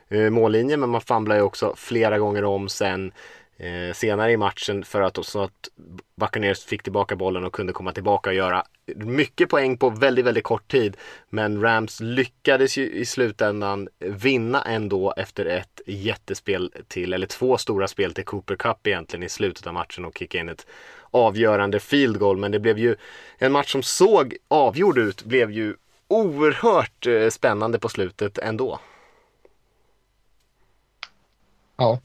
eh, 0.09 0.31
mållinje 0.31 0.77
men 0.77 0.91
man 0.91 1.01
famlade 1.01 1.41
ju 1.41 1.45
också 1.45 1.75
flera 1.77 2.19
gånger 2.19 2.45
om 2.45 2.69
sen 2.69 3.13
eh, 3.57 3.95
senare 3.95 4.33
i 4.33 4.37
matchen 4.37 4.85
för 4.85 5.03
att, 5.03 5.27
så 5.27 5.43
att 5.43 5.69
Buccaneers 6.17 6.65
fick 6.65 6.83
tillbaka 6.83 7.17
bollen 7.17 7.45
och 7.45 7.53
kunde 7.53 7.73
komma 7.73 7.93
tillbaka 7.93 8.31
och 8.31 8.37
göra 8.37 8.65
mycket 8.95 9.49
poäng 9.49 9.77
på 9.77 9.91
väldigt, 9.91 10.25
väldigt 10.25 10.45
kort 10.45 10.69
tid. 10.69 10.97
Men 11.29 11.63
Rams 11.63 12.01
lyckades 12.01 12.77
ju 12.77 12.91
i 12.91 13.07
slutändan 13.07 13.89
vinna 13.99 14.63
ändå 14.63 15.15
efter 15.17 15.47
ett 15.47 15.81
jättespel 15.87 16.73
till, 16.89 17.13
eller 17.13 17.27
två 17.27 17.59
stora 17.59 17.89
spel 17.89 18.15
till 18.15 18.25
Cooper 18.25 18.57
Cup 18.57 18.87
egentligen 18.87 19.23
i 19.23 19.29
slutet 19.29 19.67
av 19.67 19.75
matchen 19.75 20.05
och 20.05 20.19
kicka 20.19 20.39
in 20.39 20.49
ett 20.49 20.67
avgörande 21.11 21.81
field 21.81 22.19
goal. 22.19 22.37
Men 22.37 22.53
det 22.53 22.59
blev 22.59 22.79
ju 22.79 22.97
en 23.39 23.53
match 23.53 23.73
som 23.73 23.83
såg 23.83 24.37
avgjord 24.49 24.99
ut, 24.99 25.25
blev 25.25 25.51
ju 25.51 25.75
oerhört 26.09 27.07
eh, 27.07 27.29
spännande 27.29 27.79
på 27.79 27.89
slutet 27.89 28.39
ändå. 28.39 28.81
Ja, 31.77 32.01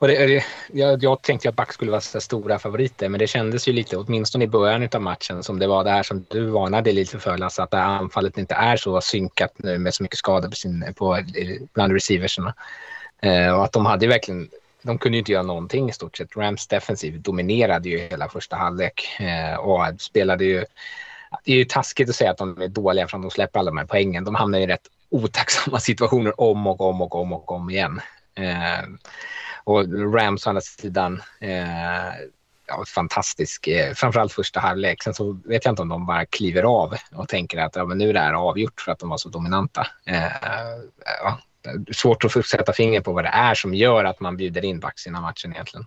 och 0.00 0.08
det, 0.08 0.26
det, 0.26 0.44
jag, 0.72 1.02
jag 1.02 1.22
tänkte 1.22 1.48
att 1.48 1.56
Back 1.56 1.72
skulle 1.72 1.90
vara 1.90 2.00
så 2.00 2.20
stora 2.20 2.58
favoriter, 2.58 3.08
men 3.08 3.18
det 3.18 3.26
kändes 3.26 3.68
ju 3.68 3.72
lite, 3.72 3.96
åtminstone 3.96 4.44
i 4.44 4.48
början 4.48 4.88
av 4.92 5.02
matchen, 5.02 5.42
som 5.42 5.58
det 5.58 5.66
var 5.66 5.84
det 5.84 5.90
här 5.90 6.02
som 6.02 6.24
du 6.28 6.46
varnade 6.46 6.92
lite 6.92 7.18
för, 7.18 7.38
Lasse, 7.38 7.62
att 7.62 7.70
det 7.70 7.76
här 7.76 7.84
anfallet 7.84 8.38
inte 8.38 8.54
är 8.54 8.76
så 8.76 9.00
synkat 9.00 9.52
nu 9.56 9.78
med 9.78 9.94
så 9.94 10.02
mycket 10.02 10.18
skador 10.18 10.48
på 10.48 10.56
sin, 10.56 10.94
på, 10.96 11.18
bland 11.74 11.92
receiverserna. 11.92 12.54
Eh, 13.22 13.54
och 13.54 13.64
att 13.64 13.72
de 13.72 13.86
hade 13.86 14.06
verkligen, 14.06 14.48
de 14.82 14.98
kunde 14.98 15.16
ju 15.16 15.18
inte 15.18 15.32
göra 15.32 15.42
någonting 15.42 15.88
i 15.88 15.92
stort 15.92 16.16
sett. 16.16 16.36
Rams 16.36 16.66
defensiv 16.66 17.20
dominerade 17.20 17.88
ju 17.88 17.98
hela 17.98 18.28
första 18.28 18.56
halvlek 18.56 19.20
eh, 19.20 19.54
och 19.54 20.00
spelade 20.00 20.44
ju 20.44 20.64
det 21.44 21.52
är 21.52 21.56
ju 21.56 21.64
taskigt 21.64 22.08
att 22.08 22.16
säga 22.16 22.30
att 22.30 22.38
de 22.38 22.62
är 22.62 22.68
dåliga 22.68 23.08
för 23.08 23.16
att 23.16 23.22
de 23.22 23.30
släpper 23.30 23.60
alla 23.60 23.70
de 23.70 23.78
här 23.78 23.86
poängen. 23.86 24.24
De 24.24 24.34
hamnar 24.34 24.58
i 24.58 24.66
rätt 24.66 24.88
otacksamma 25.10 25.80
situationer 25.80 26.40
om 26.40 26.66
och 26.66 26.80
om 26.80 27.00
och 27.02 27.14
om 27.14 27.32
och 27.32 27.52
om 27.52 27.70
igen. 27.70 28.00
Eh, 28.34 28.82
och 29.64 30.14
Rams 30.14 30.46
å 30.46 30.50
andra 30.50 30.60
sidan, 30.60 31.22
eh, 31.40 32.12
ja, 32.66 32.84
fantastisk, 32.86 33.66
eh, 33.66 33.94
framförallt 33.94 34.32
första 34.32 34.60
halvlek. 34.60 35.02
Sen 35.02 35.14
så 35.14 35.40
vet 35.44 35.64
jag 35.64 35.72
inte 35.72 35.82
om 35.82 35.88
de 35.88 36.06
bara 36.06 36.26
kliver 36.26 36.62
av 36.62 36.94
och 37.14 37.28
tänker 37.28 37.58
att 37.58 37.76
ja, 37.76 37.84
men 37.84 37.98
nu 37.98 38.08
är 38.08 38.12
det 38.12 38.20
här 38.20 38.32
avgjort 38.32 38.80
för 38.80 38.92
att 38.92 38.98
de 38.98 39.08
var 39.08 39.16
så 39.16 39.28
dominanta. 39.28 39.86
Eh, 40.06 40.32
ja, 41.22 41.38
svårt 41.92 42.24
att 42.24 42.46
sätta 42.46 42.72
finger 42.72 43.00
på 43.00 43.12
vad 43.12 43.24
det 43.24 43.28
är 43.28 43.54
som 43.54 43.74
gör 43.74 44.04
att 44.04 44.20
man 44.20 44.36
bjuder 44.36 44.64
in 44.64 44.80
Bucks 44.80 45.06
innan 45.06 45.22
matchen 45.22 45.52
egentligen. 45.52 45.86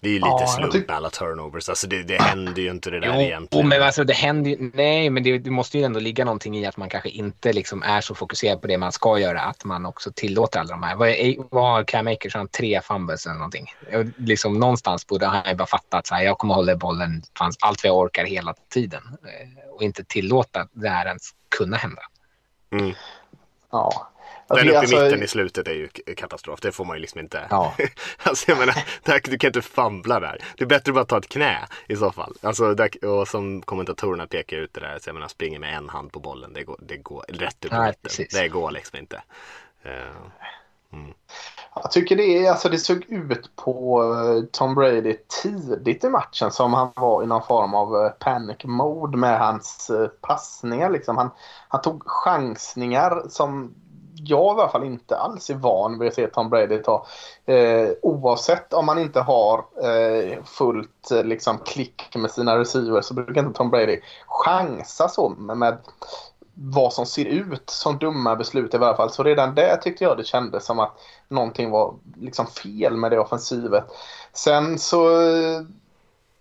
Det 0.00 0.08
är 0.08 0.12
ju 0.12 0.18
lite 0.18 0.28
ja, 0.28 0.46
slump 0.46 0.88
med 0.88 0.96
alla 0.96 1.10
turnovers. 1.10 1.68
Alltså 1.68 1.86
det, 1.86 2.02
det 2.02 2.22
händer 2.22 2.62
ju 2.62 2.70
inte 2.70 2.90
det 2.90 3.00
där 3.00 3.14
jo, 3.14 3.20
egentligen. 3.20 3.68
men 3.68 3.82
alltså 3.82 4.04
det 4.04 4.12
händer 4.12 4.50
ju, 4.50 4.70
nej, 4.74 5.10
men 5.10 5.22
det, 5.22 5.38
det, 5.38 5.50
måste 5.50 5.78
ju 5.78 5.84
ändå 5.84 6.00
ligga 6.00 6.24
någonting 6.24 6.58
i 6.58 6.66
att 6.66 6.76
man 6.76 6.88
kanske 6.88 7.08
inte 7.08 7.52
liksom 7.52 7.82
är 7.82 8.00
så 8.00 8.14
fokuserad 8.14 8.60
på 8.60 8.66
det 8.66 8.78
man 8.78 8.92
ska 8.92 9.18
göra. 9.18 9.40
Att 9.40 9.64
man 9.64 9.86
också 9.86 10.12
tillåter 10.14 10.60
alla 10.60 10.70
de 10.70 10.82
här. 10.82 10.96
Vad, 10.96 11.08
vad 11.50 11.70
har 11.70 11.84
Cam 11.84 12.06
Akers? 12.06 12.34
Han 12.34 12.48
tre 12.48 12.80
fumbles 12.80 13.26
eller 13.26 13.36
någonting. 13.36 13.72
Liksom, 14.16 14.58
någonstans 14.58 15.06
borde 15.06 15.26
han 15.26 15.48
ju 15.48 15.54
bara 15.54 15.66
fatta 15.66 15.96
att 15.98 16.06
så 16.06 16.14
här, 16.14 16.22
jag 16.22 16.38
kommer 16.38 16.54
hålla 16.54 16.76
bollen 16.76 17.22
allt 17.60 17.84
vad 17.84 17.88
jag 17.88 17.98
orkar 17.98 18.24
hela 18.24 18.54
tiden. 18.68 19.02
Eh, 19.24 19.70
och 19.74 19.82
inte 19.82 20.04
tillåta 20.04 20.68
det 20.72 20.88
här 20.88 21.06
ens 21.06 21.22
kunna 21.58 21.76
hända. 21.76 22.02
Mm. 22.72 22.94
Ja, 23.70 24.08
den 24.48 24.68
uppe 24.68 24.78
alltså, 24.78 24.96
i 24.96 25.04
mitten 25.04 25.22
i 25.22 25.28
slutet 25.28 25.68
är 25.68 25.72
ju 25.72 25.88
katastrof. 26.16 26.60
Det 26.60 26.72
får 26.72 26.84
man 26.84 26.96
ju 26.96 27.00
liksom 27.00 27.20
inte. 27.20 27.46
Ja. 27.50 27.74
alltså 28.22 28.50
jag 28.50 28.58
menar, 28.58 28.84
där, 29.02 29.20
du 29.24 29.38
kan 29.38 29.48
inte 29.48 29.62
famla 29.62 30.20
där. 30.20 30.38
Det 30.56 30.64
är 30.64 30.68
bättre 30.68 30.90
att 30.90 30.94
bara 30.94 31.04
ta 31.04 31.18
ett 31.18 31.28
knä 31.28 31.58
i 31.86 31.96
så 31.96 32.12
fall. 32.12 32.34
Alltså, 32.42 32.74
där, 32.74 33.04
och 33.04 33.28
som 33.28 33.62
kommentatorerna 33.62 34.26
pekar 34.26 34.56
ut 34.56 34.74
det 34.74 34.80
där, 34.80 34.98
så 34.98 35.08
jag 35.08 35.14
menar, 35.14 35.28
springer 35.28 35.58
med 35.58 35.76
en 35.76 35.88
hand 35.88 36.12
på 36.12 36.20
bollen. 36.20 36.52
Det 36.52 36.62
går, 36.62 36.76
det 36.78 36.96
går 36.96 37.24
rätt 37.28 37.64
upp 37.64 37.72
Nej, 37.72 37.94
Det 38.32 38.48
går 38.48 38.70
liksom 38.70 38.98
inte. 38.98 39.22
Uh, 39.86 39.92
mm. 40.92 41.14
Jag 41.74 41.90
tycker 41.90 42.16
det, 42.16 42.46
är, 42.46 42.50
alltså 42.50 42.68
det 42.68 42.78
såg 42.78 43.04
ut 43.08 43.56
på 43.56 44.02
eh, 44.02 44.44
Tom 44.52 44.74
Brady 44.74 45.16
tidigt 45.42 46.04
i 46.04 46.08
matchen 46.08 46.50
som 46.50 46.74
han 46.74 46.92
var 46.96 47.22
i 47.22 47.26
någon 47.26 47.42
form 47.42 47.74
av 47.74 47.96
eh, 47.96 48.10
panic 48.10 48.64
mode 48.64 49.18
med 49.18 49.38
hans 49.38 49.90
passningar. 50.20 50.90
Liksom. 50.90 51.16
Han, 51.16 51.30
han 51.68 51.82
tog 51.82 52.02
chansningar 52.06 53.22
som 53.28 53.74
jag 54.24 54.56
i 54.56 54.60
alla 54.60 54.68
fall 54.68 54.84
inte 54.84 55.16
alls 55.16 55.50
är 55.50 55.54
van 55.54 55.98
vid 55.98 56.08
att 56.08 56.14
se 56.14 56.26
Tom 56.26 56.50
Brady 56.50 56.82
ta. 56.82 57.06
Eh, 57.46 57.88
oavsett 58.02 58.72
om 58.72 58.86
man 58.86 58.98
inte 58.98 59.20
har 59.20 59.64
eh, 59.82 60.44
fullt 60.44 61.10
eh, 61.10 61.24
liksom, 61.24 61.58
klick 61.58 62.14
med 62.14 62.30
sina 62.30 62.58
receivers 62.58 63.04
så 63.04 63.14
brukar 63.14 63.40
inte 63.40 63.56
Tom 63.56 63.70
Brady 63.70 64.00
chansa 64.26 65.08
så 65.08 65.28
med, 65.28 65.56
med 65.56 65.78
vad 66.54 66.92
som 66.92 67.06
ser 67.06 67.24
ut 67.24 67.70
som 67.70 67.98
dumma 67.98 68.36
beslut 68.36 68.74
i 68.74 68.76
alla 68.76 68.96
fall. 68.96 69.10
Så 69.10 69.22
redan 69.22 69.54
där 69.54 69.76
tyckte 69.76 70.04
jag 70.04 70.16
det 70.16 70.24
kändes 70.24 70.64
som 70.64 70.78
att 70.78 70.98
någonting 71.28 71.70
var 71.70 71.94
liksom 72.16 72.46
fel 72.46 72.96
med 72.96 73.10
det 73.10 73.18
offensivet. 73.18 73.84
Sen 74.32 74.78
så 74.78 75.20
eh, 75.20 75.62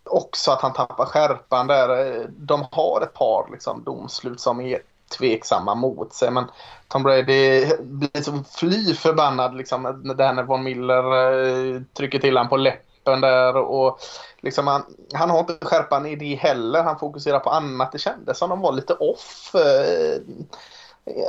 också 0.03 0.51
att 0.51 0.61
han 0.61 0.73
tappar 0.73 1.05
skärpan 1.05 1.67
där. 1.67 1.89
Eh, 2.05 2.25
de 2.29 2.65
har 2.71 3.01
ett 3.01 3.13
par 3.13 3.49
liksom, 3.51 3.83
domslut 3.83 4.39
som 4.39 4.61
är 4.61 4.81
tveksamma 5.09 5.75
mot 5.75 6.13
sig. 6.13 6.31
Men 6.31 6.45
Tom 6.87 7.03
Brady 7.03 7.65
blir 7.79 8.21
så 8.21 8.43
fly 8.55 8.93
förbannad 8.93 9.55
liksom, 9.55 10.13
där 10.17 10.33
när 10.33 10.43
Von 10.43 10.63
Miller 10.63 11.31
eh, 11.75 11.81
trycker 11.97 12.19
till 12.19 12.37
honom 12.37 12.49
på 12.49 12.57
läppen 12.57 13.21
där. 13.21 13.55
Och 13.55 13.99
liksom 14.41 14.67
han, 14.67 14.83
han 15.13 15.29
har 15.29 15.39
inte 15.39 15.57
skärpan 15.61 16.05
i 16.05 16.15
det 16.15 16.35
heller. 16.35 16.83
Han 16.83 16.99
fokuserar 16.99 17.39
på 17.39 17.49
annat. 17.49 17.91
Det 17.91 17.99
kändes 17.99 18.37
som 18.37 18.49
de 18.49 18.61
var 18.61 18.71
lite 18.71 18.93
off. 18.93 19.55
Eh, 19.55 20.21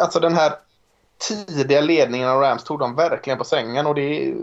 alltså 0.00 0.20
den 0.20 0.34
här 0.34 0.52
tidiga 1.18 1.80
ledningen 1.80 2.28
av 2.28 2.40
Rams 2.40 2.64
tog 2.64 2.78
de 2.78 2.94
verkligen 2.94 3.38
på 3.38 3.44
sängen. 3.44 3.86
Och 3.86 3.94
det, 3.94 4.34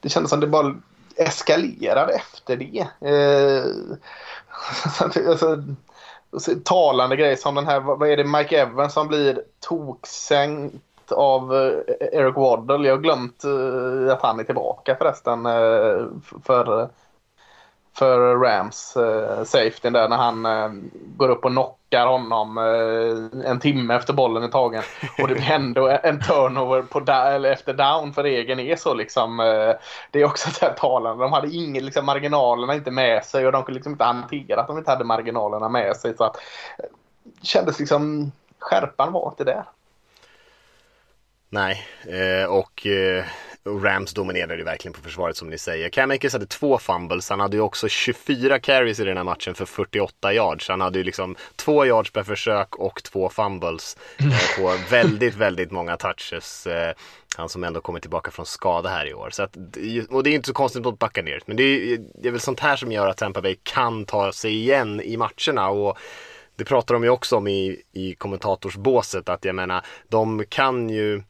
det 0.00 0.08
kändes 0.08 0.30
som 0.30 0.40
det 0.40 0.46
bara 0.46 0.74
eskalerade 1.16 2.12
efter 2.12 2.56
det. 2.56 2.86
Eh, 3.08 3.64
alltså, 5.30 5.64
talande 6.64 7.16
grej 7.16 7.36
som 7.36 7.54
den 7.54 7.66
här, 7.66 7.80
vad 7.80 8.08
är 8.08 8.16
det, 8.16 8.24
Mike 8.24 8.60
Evans 8.60 8.92
som 8.92 9.08
blir 9.08 9.42
toksänkt 9.60 11.12
av 11.12 11.54
eh, 11.54 12.18
Eric 12.18 12.36
Waddle. 12.36 12.88
Jag 12.88 12.96
har 12.96 13.02
glömt 13.02 13.44
eh, 13.44 14.12
att 14.12 14.22
han 14.22 14.40
är 14.40 14.44
tillbaka 14.44 14.96
förresten 14.96 15.46
eh, 15.46 16.06
för, 16.44 16.88
för 17.94 18.36
Rams 18.36 18.96
eh, 18.96 19.44
safety 19.44 19.90
där 19.90 20.08
när 20.08 20.16
han 20.16 20.46
eh, 20.46 20.70
går 21.16 21.28
upp 21.28 21.44
och 21.44 21.50
knockar 21.50 22.06
honom 22.06 22.58
eh, 22.58 23.50
en 23.50 23.60
timme 23.60 23.94
efter 23.94 24.12
bollen 24.12 24.42
är 24.42 24.48
tagen. 24.48 24.82
Och 25.22 25.28
det 25.28 25.34
blir 25.34 25.50
ändå 25.50 25.88
en 25.88 26.20
turnover 26.20 26.82
på 26.82 27.12
eller 27.12 27.52
efter 27.52 27.74
down 27.74 28.12
för 28.12 28.24
egen 28.24 28.60
är 28.60 28.76
så 28.76 28.94
liksom. 28.94 29.40
Eh, 29.40 29.74
det 30.10 30.20
är 30.20 30.24
också 30.24 30.50
så 30.50 30.66
här 30.66 30.72
talande. 30.72 31.24
De 31.24 31.32
hade 31.32 31.48
ingen, 31.48 31.84
liksom, 31.84 32.06
marginalerna 32.06 32.74
inte 32.74 32.90
med 32.90 33.24
sig 33.24 33.46
och 33.46 33.52
de 33.52 33.62
kunde 33.62 33.76
liksom 33.76 33.92
inte 33.92 34.04
hantera 34.04 34.60
att 34.60 34.66
de 34.66 34.78
inte 34.78 34.90
hade 34.90 35.04
marginalerna 35.04 35.68
med 35.68 35.96
sig. 35.96 36.16
Så 36.16 36.24
att, 36.24 36.36
eh, 36.78 36.84
kändes 37.42 37.78
liksom, 37.78 38.32
skärpan 38.58 39.12
var 39.12 39.28
inte 39.28 39.44
där. 39.44 39.64
Nej, 41.48 41.86
eh, 42.08 42.44
eh 42.86 43.24
och 43.64 43.84
Rams 43.84 44.14
dominerade 44.14 44.56
ju 44.56 44.64
verkligen 44.64 44.92
på 44.92 45.00
försvaret 45.00 45.36
som 45.36 45.50
ni 45.50 45.58
säger. 45.58 45.88
Cam 45.88 46.10
Akers 46.10 46.32
hade 46.32 46.46
två 46.46 46.78
fumbles, 46.78 47.30
han 47.30 47.40
hade 47.40 47.56
ju 47.56 47.62
också 47.62 47.88
24 47.88 48.58
carries 48.58 49.00
i 49.00 49.04
den 49.04 49.16
här 49.16 49.24
matchen 49.24 49.54
för 49.54 49.64
48 49.64 50.34
yards. 50.34 50.68
Han 50.68 50.80
hade 50.80 50.98
ju 50.98 51.04
liksom 51.04 51.36
två 51.56 51.86
yards 51.86 52.10
per 52.10 52.22
försök 52.22 52.76
och 52.76 53.02
två 53.02 53.28
fumbles 53.28 53.96
eh, 54.18 54.62
på 54.62 54.76
väldigt, 54.90 55.34
väldigt 55.34 55.70
många 55.70 55.96
touches. 55.96 56.66
Eh, 56.66 56.94
han 57.36 57.48
som 57.48 57.64
ändå 57.64 57.80
kommer 57.80 58.00
tillbaka 58.00 58.30
från 58.30 58.46
skada 58.46 58.88
här 58.88 59.06
i 59.06 59.14
år. 59.14 59.30
Så 59.30 59.42
att, 59.42 59.56
och 60.10 60.22
det 60.22 60.30
är 60.30 60.34
inte 60.34 60.46
så 60.46 60.54
konstigt 60.54 60.82
mot 60.82 60.98
Buccaneers, 60.98 61.42
men 61.46 61.56
det 61.56 61.62
är, 61.62 61.98
det 62.22 62.28
är 62.28 62.32
väl 62.32 62.40
sånt 62.40 62.60
här 62.60 62.76
som 62.76 62.92
gör 62.92 63.08
att 63.08 63.16
Tampa 63.16 63.42
Bay 63.42 63.56
kan 63.62 64.04
ta 64.04 64.32
sig 64.32 64.54
igen 64.54 65.00
i 65.00 65.16
matcherna. 65.16 65.68
Och 65.68 65.98
det 66.56 66.64
pratar 66.64 66.94
de 66.94 67.04
ju 67.04 67.10
också 67.10 67.36
om 67.36 67.48
i, 67.48 67.82
i 67.92 68.14
kommentatorsbåset 68.14 69.28
att 69.28 69.44
jag 69.44 69.54
menar, 69.54 69.86
de 70.08 70.44
kan 70.48 70.90
ju 70.90 71.22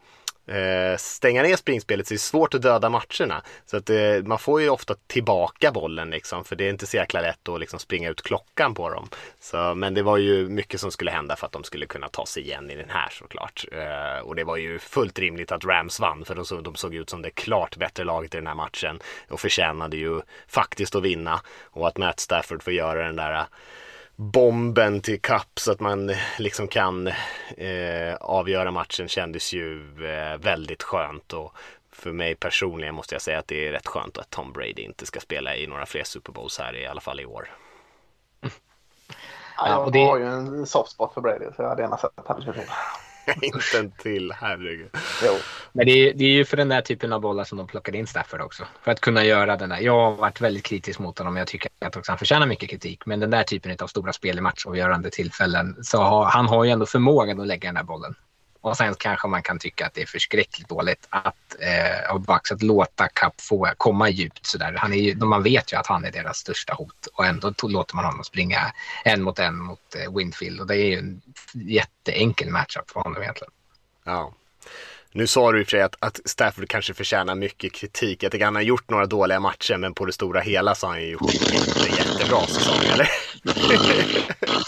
eh, 0.46 0.96
stänga 0.98 1.42
ner 1.42 1.56
springspelet 1.56 2.06
så 2.06 2.14
det 2.14 2.16
är 2.16 2.18
svårt 2.18 2.54
att 2.54 2.62
döda 2.62 2.88
matcherna. 2.88 3.42
Så 3.66 3.76
att 3.76 3.90
eh, 3.90 4.22
man 4.24 4.38
får 4.38 4.60
ju 4.60 4.68
ofta 4.68 4.94
tillbaka 5.06 5.72
bollen 5.72 6.10
liksom 6.10 6.44
för 6.44 6.56
det 6.56 6.64
är 6.64 6.70
inte 6.70 6.86
så 6.86 6.96
jäkla 6.96 7.20
lätt 7.20 7.48
att 7.48 7.60
liksom 7.60 7.78
springa 7.78 8.10
ut 8.10 8.22
klockan 8.22 8.74
på 8.74 8.90
dem. 8.90 9.08
Så, 9.40 9.74
men 9.74 9.94
det 9.94 10.02
var 10.02 10.16
ju 10.16 10.48
mycket 10.48 10.80
som 10.80 10.90
skulle 10.90 11.10
hända 11.10 11.36
för 11.36 11.46
att 11.46 11.52
de 11.52 11.64
skulle 11.64 11.86
kunna 11.86 12.08
ta 12.08 12.26
sig 12.26 12.42
igen 12.42 12.70
i 12.70 12.74
den 12.74 12.90
här 12.90 13.08
såklart. 13.10 13.64
Eh, 13.72 14.26
och 14.26 14.36
det 14.36 14.44
var 14.44 14.56
ju 14.56 14.78
fullt 14.78 15.18
rimligt 15.18 15.52
att 15.52 15.64
Rams 15.64 16.00
vann 16.00 16.24
för 16.24 16.34
de, 16.34 16.44
så, 16.44 16.60
de 16.60 16.74
såg 16.74 16.94
ut 16.94 17.10
som 17.10 17.22
det 17.22 17.30
klart 17.30 17.76
bättre 17.76 18.04
laget 18.04 18.34
i 18.34 18.36
den 18.36 18.46
här 18.46 18.54
matchen 18.54 19.00
och 19.28 19.40
förtjänade 19.40 19.96
ju 19.96 20.20
faktiskt 20.48 20.94
att 20.94 21.02
vinna 21.02 21.40
och 21.70 21.88
att 21.88 21.98
Matt 21.98 22.20
Stafford 22.20 22.62
får 22.62 22.72
göra 22.72 23.06
den 23.06 23.16
där 23.16 23.46
bomben 24.16 25.00
till 25.00 25.20
kapp 25.20 25.58
så 25.60 25.72
att 25.72 25.80
man 25.80 26.12
liksom 26.38 26.68
kan 26.68 27.06
eh, 27.56 28.14
avgöra 28.20 28.70
matchen 28.70 29.08
kändes 29.08 29.52
ju 29.52 29.80
eh, 30.06 30.38
väldigt 30.38 30.82
skönt 30.82 31.32
och 31.32 31.56
för 31.92 32.12
mig 32.12 32.34
personligen 32.34 32.94
måste 32.94 33.14
jag 33.14 33.22
säga 33.22 33.38
att 33.38 33.48
det 33.48 33.68
är 33.68 33.72
rätt 33.72 33.86
skönt 33.86 34.18
att 34.18 34.30
Tom 34.30 34.52
Brady 34.52 34.82
inte 34.82 35.06
ska 35.06 35.20
spela 35.20 35.56
i 35.56 35.66
några 35.66 35.86
fler 35.86 36.04
Super 36.04 36.32
Bowls 36.32 36.58
här 36.58 36.76
i 36.76 36.86
alla 36.86 37.00
fall 37.00 37.20
i 37.20 37.26
år. 37.26 37.50
Ja, 39.56 39.68
jag 39.68 39.92
det... 39.92 40.04
har 40.04 40.18
ju 40.18 40.26
en 40.26 40.66
soft 40.66 40.92
spot 40.92 41.14
för 41.14 41.20
Brady 41.20 41.44
så 41.56 41.62
jag 41.62 41.68
hade 41.68 41.82
gärna 41.82 41.96
sett 41.98 42.10
att 42.14 42.28
han 42.28 42.40
skulle 42.42 42.64
inte 43.42 43.78
en 43.78 43.90
till, 43.90 44.32
herregud. 44.32 44.90
Jo. 45.24 45.32
Men 45.72 45.86
det 45.86 45.92
är, 45.92 46.14
det 46.14 46.24
är 46.24 46.28
ju 46.28 46.44
för 46.44 46.56
den 46.56 46.68
där 46.68 46.80
typen 46.80 47.12
av 47.12 47.20
bollar 47.20 47.44
som 47.44 47.58
de 47.58 47.66
plockade 47.66 47.98
in 47.98 48.06
Stafford 48.06 48.40
också. 48.40 48.64
För 48.82 48.92
att 48.92 49.00
kunna 49.00 49.24
göra 49.24 49.56
den 49.56 49.68
där. 49.68 49.80
Jag 49.80 49.92
har 49.92 50.12
varit 50.12 50.40
väldigt 50.40 50.64
kritisk 50.64 50.98
mot 50.98 51.18
honom. 51.18 51.36
Jag 51.36 51.46
tycker 51.46 51.70
att 51.80 51.96
också 51.96 52.12
han 52.12 52.18
förtjänar 52.18 52.46
mycket 52.46 52.70
kritik. 52.70 53.06
Men 53.06 53.20
den 53.20 53.30
där 53.30 53.42
typen 53.42 53.76
av 53.80 53.86
stora 53.86 54.12
spel 54.12 54.38
i 54.38 54.40
matchavgörande 54.40 55.10
tillfällen. 55.10 55.76
Så 55.82 55.98
har, 55.98 56.24
han 56.24 56.46
har 56.46 56.64
ju 56.64 56.70
ändå 56.70 56.86
förmågan 56.86 57.40
att 57.40 57.46
lägga 57.46 57.68
den 57.68 57.74
där 57.74 57.82
bollen. 57.82 58.14
Och 58.62 58.76
sen 58.76 58.94
kanske 58.94 59.28
man 59.28 59.42
kan 59.42 59.58
tycka 59.58 59.86
att 59.86 59.94
det 59.94 60.02
är 60.02 60.06
förskräckligt 60.06 60.68
dåligt 60.68 61.06
att, 61.10 61.56
eh, 61.60 62.10
av 62.10 62.20
Bucks 62.20 62.52
att 62.52 62.62
låta 62.62 63.08
Cup 63.08 63.40
få 63.40 63.70
komma 63.76 64.08
djupt 64.08 64.46
sådär. 64.46 64.74
Han 64.78 64.92
är 64.92 64.96
ju, 64.96 65.16
man 65.16 65.42
vet 65.42 65.72
ju 65.72 65.76
att 65.76 65.86
han 65.86 66.04
är 66.04 66.12
deras 66.12 66.36
största 66.36 66.74
hot 66.74 67.08
och 67.12 67.26
ändå 67.26 67.52
låter 67.62 67.96
man 67.96 68.04
honom 68.04 68.24
springa 68.24 68.72
en 69.04 69.22
mot 69.22 69.38
en 69.38 69.58
mot 69.58 69.94
eh, 69.94 70.16
Winfield 70.16 70.60
och 70.60 70.66
det 70.66 70.76
är 70.76 70.86
ju 70.86 70.98
en 70.98 71.22
jätteenkel 71.52 72.50
matchup 72.50 72.90
för 72.90 73.00
honom 73.00 73.22
egentligen. 73.22 73.52
Ja. 74.04 74.32
Nu 75.14 75.26
sa 75.26 75.52
du 75.52 75.60
i 75.60 75.62
och 75.62 75.66
för 75.66 75.70
sig 75.70 75.82
att, 75.82 75.96
att 75.98 76.20
Stafford 76.24 76.68
kanske 76.68 76.94
förtjänar 76.94 77.34
mycket 77.34 77.72
kritik. 77.72 78.22
Jag 78.22 78.32
tycker 78.32 78.44
han 78.44 78.54
har 78.54 78.62
gjort 78.62 78.90
några 78.90 79.06
dåliga 79.06 79.40
matcher 79.40 79.76
men 79.76 79.94
på 79.94 80.06
det 80.06 80.12
stora 80.12 80.40
hela 80.40 80.74
så 80.74 80.86
har 80.86 80.92
han 80.92 81.02
ju 81.02 81.10
gjort 81.10 81.22
en 81.22 81.96
jättebra 81.96 82.46
säsong, 82.46 82.84
eller? 82.92 83.08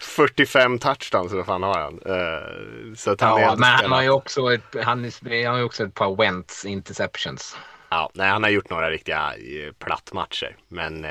45 0.00 0.78
touchdowns, 0.78 1.32
vad 1.32 1.46
fan 1.46 1.62
har 1.62 1.80
han? 1.80 1.94
Uh, 1.94 2.94
så 2.94 3.10
att 3.10 3.20
han 3.20 3.40
ja, 3.40 3.56
men 3.56 3.68
han 3.68 3.92
har 3.92 4.02
ju 4.02 4.10
också 4.10 4.54
ett, 4.54 4.76
han, 4.84 5.10
han 5.22 5.54
har 5.54 5.62
också 5.62 5.84
ett 5.84 5.94
par 5.94 6.16
Wentz 6.16 6.64
interceptions. 6.64 7.56
Ja, 7.88 8.10
nej, 8.14 8.30
han 8.30 8.42
har 8.42 8.50
gjort 8.50 8.70
några 8.70 8.90
riktiga 8.90 9.34
eh, 9.34 9.72
plattmatcher, 9.72 10.56
men 10.68 11.04
uh, 11.04 11.10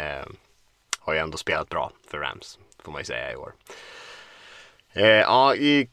har 0.99 1.13
ju 1.13 1.19
ändå 1.19 1.37
spelat 1.37 1.69
bra 1.69 1.91
för 2.11 2.17
Rams, 2.17 2.59
får 2.83 2.91
man 2.91 3.01
ju 3.01 3.05
säga 3.05 3.31
i 3.31 3.35
år. 3.35 3.53
Uh, 4.97 5.03
ja, 5.03 5.55
i, 5.55 5.89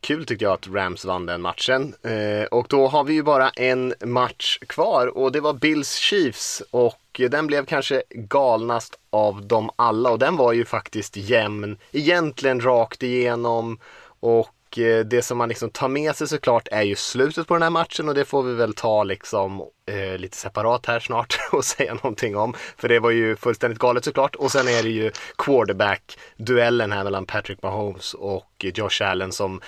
kul 0.00 0.26
tyckte 0.26 0.44
jag 0.44 0.52
att 0.54 0.68
Rams 0.68 1.04
vann 1.04 1.26
den 1.26 1.42
matchen. 1.42 1.94
Eh, 2.02 2.44
och 2.44 2.66
då 2.68 2.88
har 2.88 3.04
vi 3.04 3.12
ju 3.14 3.22
bara 3.22 3.50
en 3.50 3.94
match 4.04 4.58
kvar 4.58 5.06
och 5.18 5.32
det 5.32 5.40
var 5.40 5.52
Bills 5.52 5.94
Chiefs 5.94 6.62
och 6.70 7.20
den 7.30 7.46
blev 7.46 7.64
kanske 7.64 8.02
galnast 8.10 8.98
av 9.10 9.46
dem 9.46 9.70
alla 9.76 10.10
och 10.10 10.18
den 10.18 10.36
var 10.36 10.52
ju 10.52 10.64
faktiskt 10.64 11.16
jämn, 11.16 11.76
egentligen 11.92 12.60
rakt 12.60 13.02
igenom 13.02 13.78
och 14.20 14.48
och 14.70 14.78
eh, 14.78 15.04
det 15.04 15.22
som 15.22 15.38
man 15.38 15.48
liksom 15.48 15.70
tar 15.70 15.88
med 15.88 16.16
sig 16.16 16.28
såklart 16.28 16.68
är 16.70 16.82
ju 16.82 16.96
slutet 16.96 17.46
på 17.46 17.54
den 17.54 17.62
här 17.62 17.70
matchen 17.70 18.08
och 18.08 18.14
det 18.14 18.24
får 18.24 18.42
vi 18.42 18.54
väl 18.54 18.74
ta 18.74 19.04
liksom 19.04 19.60
eh, 19.86 20.18
lite 20.18 20.36
separat 20.36 20.86
här 20.86 21.00
snart 21.00 21.38
och 21.52 21.64
säga 21.64 21.94
någonting 21.94 22.36
om. 22.36 22.54
För 22.76 22.88
det 22.88 22.98
var 22.98 23.10
ju 23.10 23.36
fullständigt 23.36 23.78
galet 23.78 24.04
såklart. 24.04 24.36
Och 24.36 24.52
sen 24.52 24.68
är 24.68 24.82
det 24.82 24.88
ju 24.88 25.10
quarterback-duellen 25.38 26.92
här 26.92 27.04
mellan 27.04 27.26
Patrick 27.26 27.62
Mahomes 27.62 28.14
och 28.14 28.64
Josh 28.74 29.02
Allen 29.02 29.32
som 29.32 29.60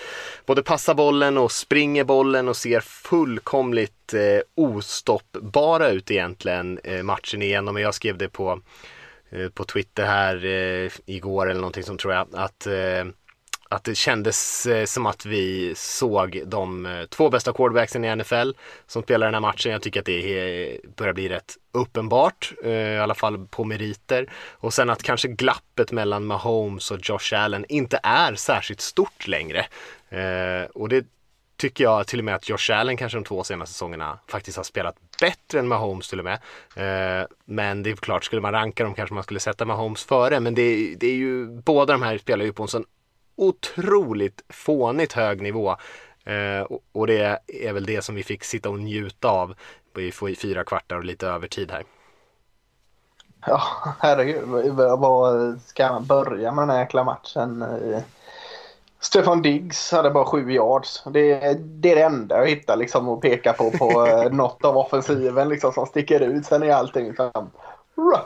både 0.47 0.62
passar 0.62 0.95
bollen 0.95 1.38
och 1.38 1.53
springer 1.53 2.05
bollen 2.05 2.49
och 2.49 2.57
ser 2.57 2.81
fullkomligt 2.81 4.15
eh, 4.15 4.41
ostoppbara 4.55 5.88
ut 5.88 6.11
egentligen 6.11 6.79
eh, 6.85 7.03
matchen 7.03 7.43
igenom. 7.43 7.77
Jag 7.77 7.95
skrev 7.95 8.19
det 8.19 8.29
på, 8.29 8.61
eh, 9.31 9.49
på 9.49 9.65
Twitter 9.65 10.07
här 10.07 10.45
eh, 10.45 10.91
igår 11.07 11.51
eller 11.51 11.61
någonting 11.61 11.85
som 11.85 11.99
tror 11.99 12.15
jag 12.15 12.27
att 12.33 12.67
eh, 12.67 13.05
att 13.72 13.85
det 13.85 13.94
kändes 13.94 14.66
eh, 14.66 14.85
som 14.85 15.06
att 15.06 15.26
vi 15.26 15.72
såg 15.76 16.42
de 16.46 16.87
eh, 16.87 17.04
två 17.04 17.30
bästa 17.30 17.52
quarterbacksen 17.52 18.04
i 18.04 18.16
NFL 18.16 18.50
som 18.87 19.02
spelar 19.02 19.26
den 19.26 19.35
här 19.35 19.40
matchen. 19.40 19.72
Jag 19.72 19.82
tycker 19.82 20.00
att 20.00 20.06
det 20.06 20.78
börjar 20.96 21.12
bli 21.12 21.28
rätt 21.28 21.56
uppenbart, 21.72 22.52
eh, 22.64 22.70
i 22.70 22.98
alla 22.98 23.14
fall 23.14 23.46
på 23.46 23.64
meriter. 23.64 24.32
Och 24.50 24.74
sen 24.74 24.90
att 24.90 25.02
kanske 25.02 25.28
glappet 25.28 25.92
mellan 25.92 26.24
Mahomes 26.24 26.90
och 26.90 26.98
Josh 27.02 27.35
Allen 27.35 27.64
inte 27.68 28.00
är 28.02 28.35
särskilt 28.35 28.80
stort 28.80 29.28
längre. 29.28 29.66
Och 30.74 30.88
det 30.88 31.06
tycker 31.56 31.85
jag 31.85 32.06
till 32.06 32.18
och 32.18 32.24
med 32.24 32.35
att 32.35 32.48
Josh 32.48 32.70
Allen 32.72 32.96
kanske 32.96 33.18
de 33.18 33.24
två 33.24 33.44
senaste 33.44 33.72
säsongerna 33.72 34.18
faktiskt 34.28 34.56
har 34.56 34.64
spelat 34.64 34.96
bättre 35.20 35.58
än 35.58 35.68
Mahomes 35.68 36.08
till 36.08 36.18
och 36.18 36.24
med. 36.24 36.38
men 37.44 37.82
det 37.82 37.90
är 37.90 37.96
klart, 37.96 38.24
skulle 38.24 38.42
man 38.42 38.52
ranka 38.52 38.85
dem 38.85 38.94
kanske 38.94 39.14
man 39.14 39.24
skulle 39.24 39.40
sätta 39.40 39.64
Mahomes 39.64 40.04
före. 40.04 40.40
Men 40.40 40.54
det, 40.54 40.94
det 40.94 41.06
är 41.06 41.14
ju, 41.14 41.46
båda 41.46 41.92
de 41.92 42.02
här 42.02 42.18
spelar 42.18 42.44
ju 42.44 42.52
på 42.52 42.62
en 42.62 42.68
sån 42.68 42.85
otroligt 43.37 44.42
fånigt 44.49 45.12
hög 45.12 45.42
nivå. 45.42 45.77
Eh, 46.25 46.66
och, 46.92 47.07
det 47.07 47.38
är 47.47 47.73
väl 47.73 47.87
det 47.87 48.03
som 48.03 48.14
vi 48.14 48.23
fick 48.23 48.45
sitta 48.45 48.71
och 48.71 48.79
njuta 48.79 49.29
av 49.29 49.55
i 49.99 50.12
fyra 50.37 50.64
kvartar 50.64 50.97
och 50.97 51.05
lite 51.05 51.27
övertid 51.27 51.71
här. 51.71 51.85
Ja, 53.47 53.62
herregud. 53.99 54.49
Var 54.75 55.59
ska 55.66 55.92
man 55.92 56.07
börja 56.07 56.53
med 56.53 56.62
den 56.62 56.71
här 56.71 56.79
jäkla 56.79 57.05
matchen? 57.05 57.64
Stefan 59.03 59.42
Diggs 59.42 59.92
hade 59.92 60.11
bara 60.11 60.25
sju 60.25 60.51
yards. 60.51 61.03
Det, 61.05 61.55
det 61.55 61.92
är 61.92 61.97
det 61.97 62.03
enda 62.03 62.38
jag 62.38 62.47
hittar 62.47 62.77
liksom 62.77 63.09
att 63.09 63.21
peka 63.21 63.53
på 63.53 63.71
på 63.71 64.07
eh, 64.07 64.33
något 64.33 64.64
av 64.64 64.77
offensiven 64.77 65.49
liksom, 65.49 65.73
som 65.73 65.87
sticker 65.87 66.21
ut. 66.21 66.47
Sen 66.47 66.62
är 66.62 66.73
allting 66.73 67.07
liksom, 67.07 67.51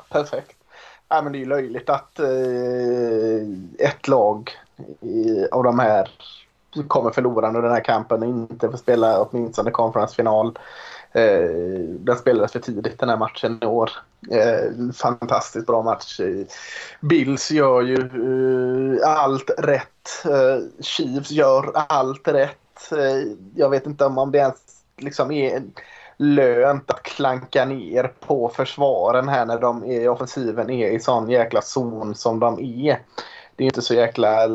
perfekt. 0.08 0.56
Ja, 1.08 1.22
men 1.22 1.32
det 1.32 1.38
är 1.38 1.40
ju 1.40 1.46
löjligt 1.46 1.90
att 1.90 2.18
eh, 2.18 2.28
ett 3.88 4.08
lag 4.08 4.50
i, 5.00 5.48
av 5.52 5.62
de 5.62 5.78
här 5.78 6.10
kommer 6.88 7.10
förlorande 7.10 7.60
den 7.60 7.72
här 7.72 7.84
kampen 7.84 8.22
och 8.22 8.28
inte 8.28 8.70
får 8.70 8.78
spela 8.78 9.22
åtminstone 9.22 9.70
konferensfinal. 9.70 10.58
Eh, 11.12 11.50
den 11.98 12.16
spelades 12.16 12.52
för 12.52 12.60
tidigt 12.60 12.98
den 12.98 13.08
här 13.08 13.16
matchen 13.16 13.58
i 13.62 13.66
år. 13.66 13.90
Eh, 14.30 14.92
fantastiskt 14.94 15.66
bra 15.66 15.82
match. 15.82 16.20
Bills 17.00 17.50
gör 17.50 17.82
ju 17.82 17.98
eh, 18.96 19.08
allt 19.08 19.50
rätt. 19.58 20.24
Eh, 20.24 20.82
Chiefs 20.84 21.30
gör 21.30 21.72
allt 21.74 22.28
rätt. 22.28 22.92
Eh, 22.92 23.32
jag 23.54 23.70
vet 23.70 23.86
inte 23.86 24.04
om, 24.04 24.18
om 24.18 24.32
det 24.32 24.38
ens 24.38 24.56
liksom 24.96 25.30
är 25.30 25.62
lönt 26.16 26.90
att 26.90 27.02
klanka 27.02 27.64
ner 27.64 28.12
på 28.20 28.48
försvaren 28.48 29.28
här 29.28 29.46
när 29.46 29.60
de 29.60 29.84
är, 29.84 30.08
offensiven 30.08 30.70
är 30.70 30.90
i 30.90 31.00
sån 31.00 31.30
jäkla 31.30 31.62
zon 31.62 32.14
som 32.14 32.40
de 32.40 32.60
är 32.60 33.00
det 33.56 33.64
är 33.64 33.66
inte 33.66 33.82
så 33.82 33.94
jäkla 33.94 34.48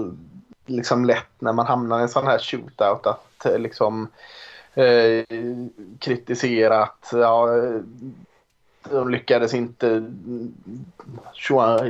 liksom, 0.65 1.05
lätt 1.05 1.31
när 1.39 1.53
man 1.53 1.65
hamnar 1.65 1.99
i 1.99 2.01
en 2.01 2.09
sån 2.09 2.27
här 2.27 2.39
shootout 2.39 3.07
att 3.07 3.45
eh, 3.45 3.59
liksom 3.59 4.07
eh, 4.73 5.25
kritisera 5.99 6.83
att 6.83 7.09
ja, 7.11 7.57
eh, 7.57 7.81
de 8.89 9.09
lyckades 9.09 9.53
inte 9.53 10.11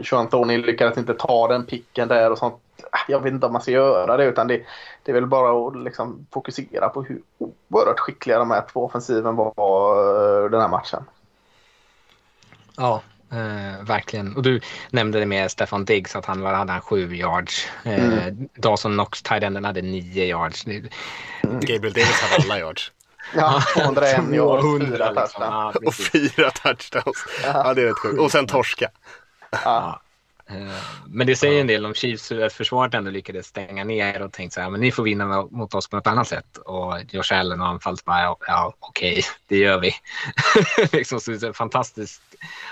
Joan 0.04 0.30
Tony 0.30 0.58
lyckades 0.58 0.98
inte 0.98 1.14
ta 1.14 1.48
den 1.48 1.66
picken 1.66 2.08
där 2.08 2.32
och 2.32 2.38
sånt. 2.38 2.56
Ah, 2.92 3.06
jag 3.08 3.20
vet 3.20 3.34
inte 3.34 3.46
om 3.46 3.54
man 3.54 3.62
ska 3.62 3.72
göra 3.72 4.18
det 4.18 4.26
utan 4.26 4.48
det, 4.48 4.62
det 5.04 5.12
är 5.12 5.16
väl 5.16 5.26
bara 5.26 5.68
att 5.68 5.84
liksom 5.84 6.28
fokusera 6.32 6.90
på 6.90 7.04
hur 7.04 7.22
oerhört 7.38 8.00
skickliga 8.00 8.40
de 8.40 8.52
här 8.52 8.64
två 8.74 8.86
offensiven 8.86 9.36
var 9.36 10.44
eh, 10.44 10.50
den 10.50 10.62
här 10.62 10.68
matchen. 10.68 11.04
Ja, 12.78 13.02
Eh, 13.32 13.84
verkligen. 13.84 14.36
Och 14.36 14.44
du 14.44 14.62
nämnde 14.90 15.20
det 15.20 15.26
med 15.26 15.52
Stefan 15.52 15.86
Diggs 15.86 16.16
att 16.16 16.26
han 16.26 16.46
hade 16.46 16.72
han 16.72 16.82
sju 16.82 17.16
yards. 17.16 17.68
Eh, 17.84 18.06
mm. 18.06 18.50
Dawson 18.56 18.92
Knox, 18.94 19.22
tight 19.22 19.44
hade 19.44 19.82
nio 19.82 20.26
yards. 20.26 20.66
Mm. 20.66 20.90
Gabriel 21.44 21.94
Davis 21.94 22.22
hade 22.22 22.44
alla 22.44 22.60
yards. 22.60 22.92
Ja, 23.36 23.62
201 23.74 24.20
yards, 24.34 24.86
fyra 24.86 25.12
liksom. 25.12 25.72
touchdowns. 25.72 25.88
och 25.88 25.94
fyra 25.94 26.52
touchdowns. 26.52 27.26
Ja, 27.44 27.74
det 27.74 27.82
är 27.82 27.86
rätt 27.86 27.98
sjukt. 27.98 28.20
Och 28.20 28.32
sen 28.32 28.48
torska. 28.48 28.90
Ja. 29.52 30.02
Eh, 30.52 30.74
men 31.08 31.28
det 31.28 31.36
säger 31.36 31.62
en 31.62 31.68
del 31.68 31.86
om 31.86 31.94
Chiefs 31.94 32.32
hur 32.32 32.50
försvaret 32.50 32.94
ändå 32.94 33.12
lyckades 33.12 33.48
stänga 33.48 33.84
ner 33.84 34.22
och 34.22 34.34
tänkt 34.34 34.54
så 34.54 34.62
här, 34.62 34.70
men 34.70 34.82
ni 34.82 34.92
får 34.92 35.04
vinna 35.04 35.48
mot 35.52 35.74
oss 35.74 35.90
på 35.90 35.96
något 35.96 36.08
annat 36.08 36.28
sätt. 36.28 36.58
Och 36.58 36.94
Josh 37.10 37.34
Allen 37.34 37.62
och 37.62 37.68
anfalls 37.68 38.06
bara, 38.06 38.22
ja, 38.22 38.38
ja 38.48 38.74
okej, 38.80 39.24
det 39.48 39.58
gör 39.58 39.80
vi. 39.80 39.94
liksom, 40.98 41.20
så 41.20 41.32
det 41.32 41.48
är 41.48 41.54
fantastiskt. 41.54 42.22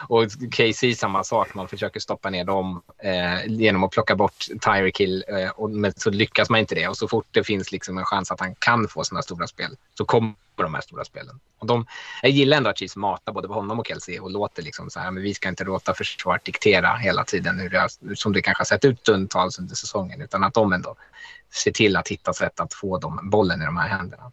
Och 0.08 0.26
KC 0.52 0.96
samma 0.96 1.24
sak, 1.24 1.54
man 1.54 1.68
försöker 1.68 2.00
stoppa 2.00 2.30
ner 2.30 2.46
dem 2.46 2.82
eh, 3.04 3.46
genom 3.48 3.84
att 3.84 3.92
plocka 3.92 4.16
bort 4.16 4.46
Tyreek 4.62 5.00
Hill. 5.00 5.24
Eh, 5.28 5.50
och, 5.50 5.70
men 5.70 5.94
så 5.96 6.10
lyckas 6.10 6.50
man 6.50 6.60
inte 6.60 6.76
det. 6.76 6.88
Och 6.88 6.98
så 6.98 7.08
fort 7.08 7.28
det 7.32 7.44
finns 7.44 7.72
liksom 7.72 7.98
en 7.98 8.06
chans 8.06 8.32
att 8.32 8.40
han 8.40 8.56
kan 8.56 8.88
få 8.88 9.04
sina 9.04 9.22
stora 9.22 9.48
spel 9.48 9.76
så 9.98 10.06
kommer 10.06 10.34
de 10.64 10.74
här 10.74 10.82
stora 10.82 11.06
spelen. 11.06 11.40
Och 11.60 11.68
de, 11.68 11.86
jag 12.22 12.32
gillar 12.32 12.58
ändå 12.58 12.70
att 12.70 12.78
Chiefs 12.78 12.96
matar 12.96 13.34
både 13.34 13.48
på 13.48 13.54
honom 13.54 13.80
och 13.80 13.88
Kelsey 13.88 14.20
och 14.20 14.32
låter 14.32 14.64
liksom 14.64 14.90
så 14.90 15.00
här, 15.00 15.12
men 15.12 15.24
vi 15.24 15.34
ska 15.34 15.50
inte 15.50 15.64
låta 15.64 15.94
försvaret 15.94 16.46
diktera 16.46 16.96
hela 16.96 17.24
tiden 17.24 17.60
hur 17.60 17.70
det, 17.70 17.90
som 18.16 18.34
det 18.34 18.42
kanske 18.42 18.62
har 18.62 18.66
sett 18.66 18.86
ut 18.86 19.00
stundtals 19.00 19.60
under 19.60 19.76
säsongen, 19.76 20.22
utan 20.22 20.44
att 20.44 20.54
de 20.54 20.74
ändå 20.74 20.96
ser 21.54 21.72
till 21.72 21.96
att 21.96 22.08
hitta 22.08 22.34
sätt 22.34 22.60
att 22.60 22.74
få 22.74 22.98
dem, 22.98 23.30
bollen 23.30 23.62
i 23.62 23.66
de 23.66 23.78
här 23.78 23.90
händerna. 23.90 24.32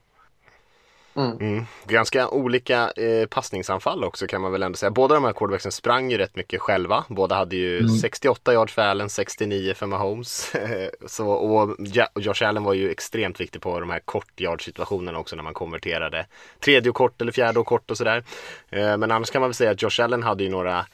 Mm. 1.16 1.36
Mm. 1.40 1.64
Ganska 1.84 2.28
olika 2.28 2.90
eh, 2.90 3.26
passningsanfall 3.26 4.04
också 4.04 4.26
kan 4.26 4.40
man 4.40 4.52
väl 4.52 4.62
ändå 4.62 4.76
säga. 4.76 4.90
Båda 4.90 5.14
de 5.14 5.24
här 5.24 5.32
quarterbacksen 5.32 5.72
sprang 5.72 6.10
ju 6.10 6.18
rätt 6.18 6.36
mycket 6.36 6.60
själva. 6.60 7.04
Båda 7.08 7.34
hade 7.34 7.56
ju 7.56 7.78
mm. 7.78 7.88
68 7.88 8.52
yards 8.52 8.72
för 8.72 8.82
Allen, 8.82 9.08
69 9.08 9.74
för 9.74 9.86
Mahomes. 9.86 10.52
så, 11.06 11.28
och 11.28 11.76
Josh 12.14 12.42
Allen 12.44 12.64
var 12.64 12.74
ju 12.74 12.90
extremt 12.90 13.40
viktig 13.40 13.62
på 13.62 13.80
de 13.80 13.90
här 13.90 14.00
kort 14.00 14.40
yard 14.40 14.64
situationerna 14.64 15.18
också 15.18 15.36
när 15.36 15.42
man 15.42 15.54
konverterade. 15.54 16.26
Tredje 16.60 16.90
och 16.90 16.96
kort 16.96 17.20
eller 17.20 17.32
fjärde 17.32 17.58
och 17.58 17.66
kort 17.66 17.90
och 17.90 17.96
sådär. 17.96 18.24
Eh, 18.70 18.96
men 18.96 19.10
annars 19.10 19.30
kan 19.30 19.40
man 19.40 19.50
väl 19.50 19.54
säga 19.54 19.70
att 19.70 19.82
Josh 19.82 20.00
Allen 20.00 20.22
hade 20.22 20.44
ju 20.44 20.50
några 20.50 20.86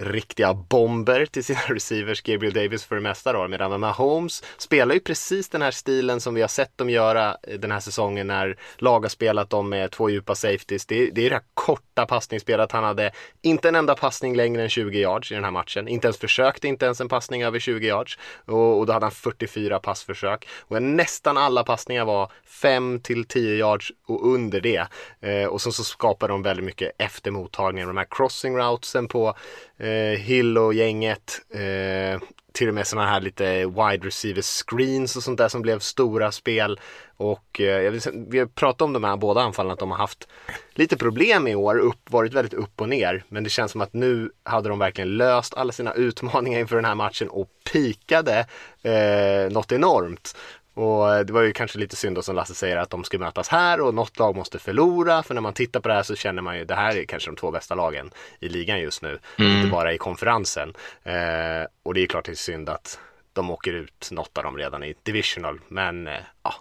riktiga 0.00 0.54
bomber 0.54 1.26
till 1.26 1.44
sina 1.44 1.60
receivers, 1.68 2.22
Gabriel 2.22 2.54
Davis 2.54 2.84
för 2.84 2.94
det 2.94 3.02
mesta 3.02 3.32
då. 3.32 3.48
Medan 3.48 3.80
Mahomes 3.80 4.42
spelar 4.56 4.94
ju 4.94 5.00
precis 5.00 5.48
den 5.48 5.62
här 5.62 5.70
stilen 5.70 6.20
som 6.20 6.34
vi 6.34 6.40
har 6.40 6.48
sett 6.48 6.78
dem 6.78 6.90
göra 6.90 7.36
eh, 7.42 7.58
den 7.58 7.70
här 7.70 7.80
säsongen 7.80 8.26
när 8.26 8.56
lag 8.76 9.00
har 9.00 9.08
spelat 9.08 9.50
dem 9.50 9.68
med 9.68 9.90
två 9.90 10.10
djupa 10.10 10.34
safeties. 10.34 10.86
Det 10.86 11.02
är, 11.02 11.10
det 11.12 11.26
är 11.26 11.30
det 11.30 11.36
här 11.36 11.44
korta 11.54 12.06
passningsspelet. 12.06 12.72
Han 12.72 12.84
hade 12.84 13.12
inte 13.42 13.68
en 13.68 13.74
enda 13.74 13.94
passning 13.94 14.36
längre 14.36 14.62
än 14.62 14.68
20 14.68 14.98
yards 14.98 15.32
i 15.32 15.34
den 15.34 15.44
här 15.44 15.50
matchen. 15.50 15.88
Inte 15.88 16.06
ens 16.06 16.18
försökte 16.18 16.68
inte 16.68 16.84
ens 16.84 17.00
en 17.00 17.08
passning 17.08 17.42
över 17.42 17.58
20 17.58 17.86
yards. 17.86 18.18
Och, 18.44 18.78
och 18.78 18.86
då 18.86 18.92
hade 18.92 19.06
han 19.06 19.12
44 19.12 19.78
passförsök. 19.78 20.48
Och 20.60 20.82
nästan 20.82 21.36
alla 21.36 21.64
passningar 21.64 22.04
var 22.04 22.32
5 22.44 23.00
till 23.00 23.24
10 23.24 23.54
yards 23.54 23.92
och 24.06 24.26
under 24.34 24.60
det. 24.60 24.86
Eh, 25.20 25.44
och 25.44 25.60
så, 25.60 25.72
så 25.72 25.84
skapar 25.84 26.28
de 26.28 26.42
väldigt 26.42 26.64
mycket 26.64 26.92
efter 26.98 27.30
mottagningen. 27.30 27.88
De 27.88 27.96
här 27.96 28.06
crossing 28.10 28.56
routesen 28.56 29.08
på 29.08 29.34
eh, 29.80 30.18
Hill 30.18 30.58
och 30.58 30.74
gänget. 30.74 31.40
Eh, 31.54 32.20
till 32.52 32.68
och 32.68 32.74
med 32.74 32.86
sådana 32.86 33.08
här 33.08 33.20
lite 33.20 33.66
wide 33.66 34.06
receiver 34.06 34.42
screens 34.42 35.16
och 35.16 35.22
sånt 35.22 35.38
där 35.38 35.48
som 35.48 35.62
blev 35.62 35.78
stora 35.78 36.32
spel. 36.32 36.80
Och 37.16 37.60
eh, 37.60 37.92
vi 38.28 38.38
har 38.38 38.46
pratat 38.46 38.82
om 38.82 38.92
de 38.92 39.04
här 39.04 39.16
båda 39.16 39.40
anfallen 39.40 39.72
att 39.72 39.78
de 39.78 39.90
har 39.90 39.98
haft 39.98 40.28
lite 40.74 40.96
problem 40.96 41.46
i 41.46 41.54
år, 41.54 41.78
upp, 41.78 42.10
varit 42.10 42.32
väldigt 42.32 42.54
upp 42.54 42.80
och 42.80 42.88
ner. 42.88 43.24
Men 43.28 43.44
det 43.44 43.50
känns 43.50 43.72
som 43.72 43.80
att 43.80 43.92
nu 43.92 44.30
hade 44.42 44.68
de 44.68 44.78
verkligen 44.78 45.16
löst 45.16 45.54
alla 45.54 45.72
sina 45.72 45.94
utmaningar 45.94 46.60
inför 46.60 46.76
den 46.76 46.84
här 46.84 46.94
matchen 46.94 47.28
och 47.28 47.48
pikade 47.72 48.46
eh, 48.82 49.52
något 49.52 49.72
enormt. 49.72 50.36
Och 50.74 51.14
eh, 51.14 51.20
det 51.20 51.32
var 51.32 51.42
ju 51.42 51.52
kanske 51.52 51.78
lite 51.78 51.96
synd 51.96 52.16
då 52.16 52.22
som 52.22 52.36
Lasse 52.36 52.54
säger 52.54 52.76
att 52.76 52.90
de 52.90 53.04
ska 53.04 53.18
mötas 53.18 53.48
här 53.48 53.80
och 53.80 53.94
något 53.94 54.18
lag 54.18 54.36
måste 54.36 54.58
förlora. 54.58 55.22
För 55.22 55.34
när 55.34 55.40
man 55.40 55.52
tittar 55.52 55.80
på 55.80 55.88
det 55.88 55.94
här 55.94 56.02
så 56.02 56.16
känner 56.16 56.42
man 56.42 56.58
ju 56.58 56.64
det 56.64 56.74
här 56.74 56.96
är 56.96 57.04
kanske 57.04 57.30
de 57.30 57.36
två 57.36 57.50
bästa 57.50 57.74
lagen 57.74 58.10
i 58.40 58.48
ligan 58.48 58.80
just 58.80 59.02
nu. 59.02 59.18
Mm. 59.38 59.56
Inte 59.56 59.70
bara 59.70 59.92
i 59.92 59.98
konferensen. 59.98 60.74
Eh, 61.02 61.66
och 61.82 61.94
det 61.94 62.00
är 62.00 62.06
klart 62.06 62.24
det 62.24 62.32
är 62.32 62.36
synd 62.36 62.68
att 62.68 62.98
de 63.32 63.50
åker 63.50 63.72
ut 63.72 64.08
något 64.10 64.38
av 64.38 64.44
dem 64.44 64.56
redan 64.56 64.84
i 64.84 64.94
divisional. 65.02 65.60
Men 65.68 66.06
eh, 66.06 66.18
ja, 66.42 66.54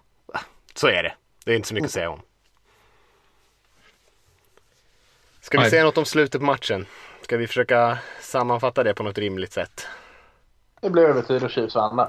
så 0.73 0.87
är 0.87 1.03
det. 1.03 1.13
Det 1.45 1.51
är 1.51 1.55
inte 1.55 1.67
så 1.67 1.73
mycket 1.73 1.87
att 1.87 1.93
säga 1.93 2.09
om. 2.09 2.21
Ska 5.41 5.61
vi 5.61 5.69
säga 5.69 5.83
något 5.83 5.97
om 5.97 6.05
slutet 6.05 6.41
på 6.41 6.45
matchen? 6.45 6.85
Ska 7.21 7.37
vi 7.37 7.47
försöka 7.47 7.97
sammanfatta 8.21 8.83
det 8.83 8.93
på 8.93 9.03
något 9.03 9.17
rimligt 9.17 9.53
sätt? 9.53 9.87
Det 10.81 10.89
blir 10.89 11.03
övertid 11.03 11.43
och 11.43 11.51
Chiefs 11.51 11.75
vann 11.75 12.07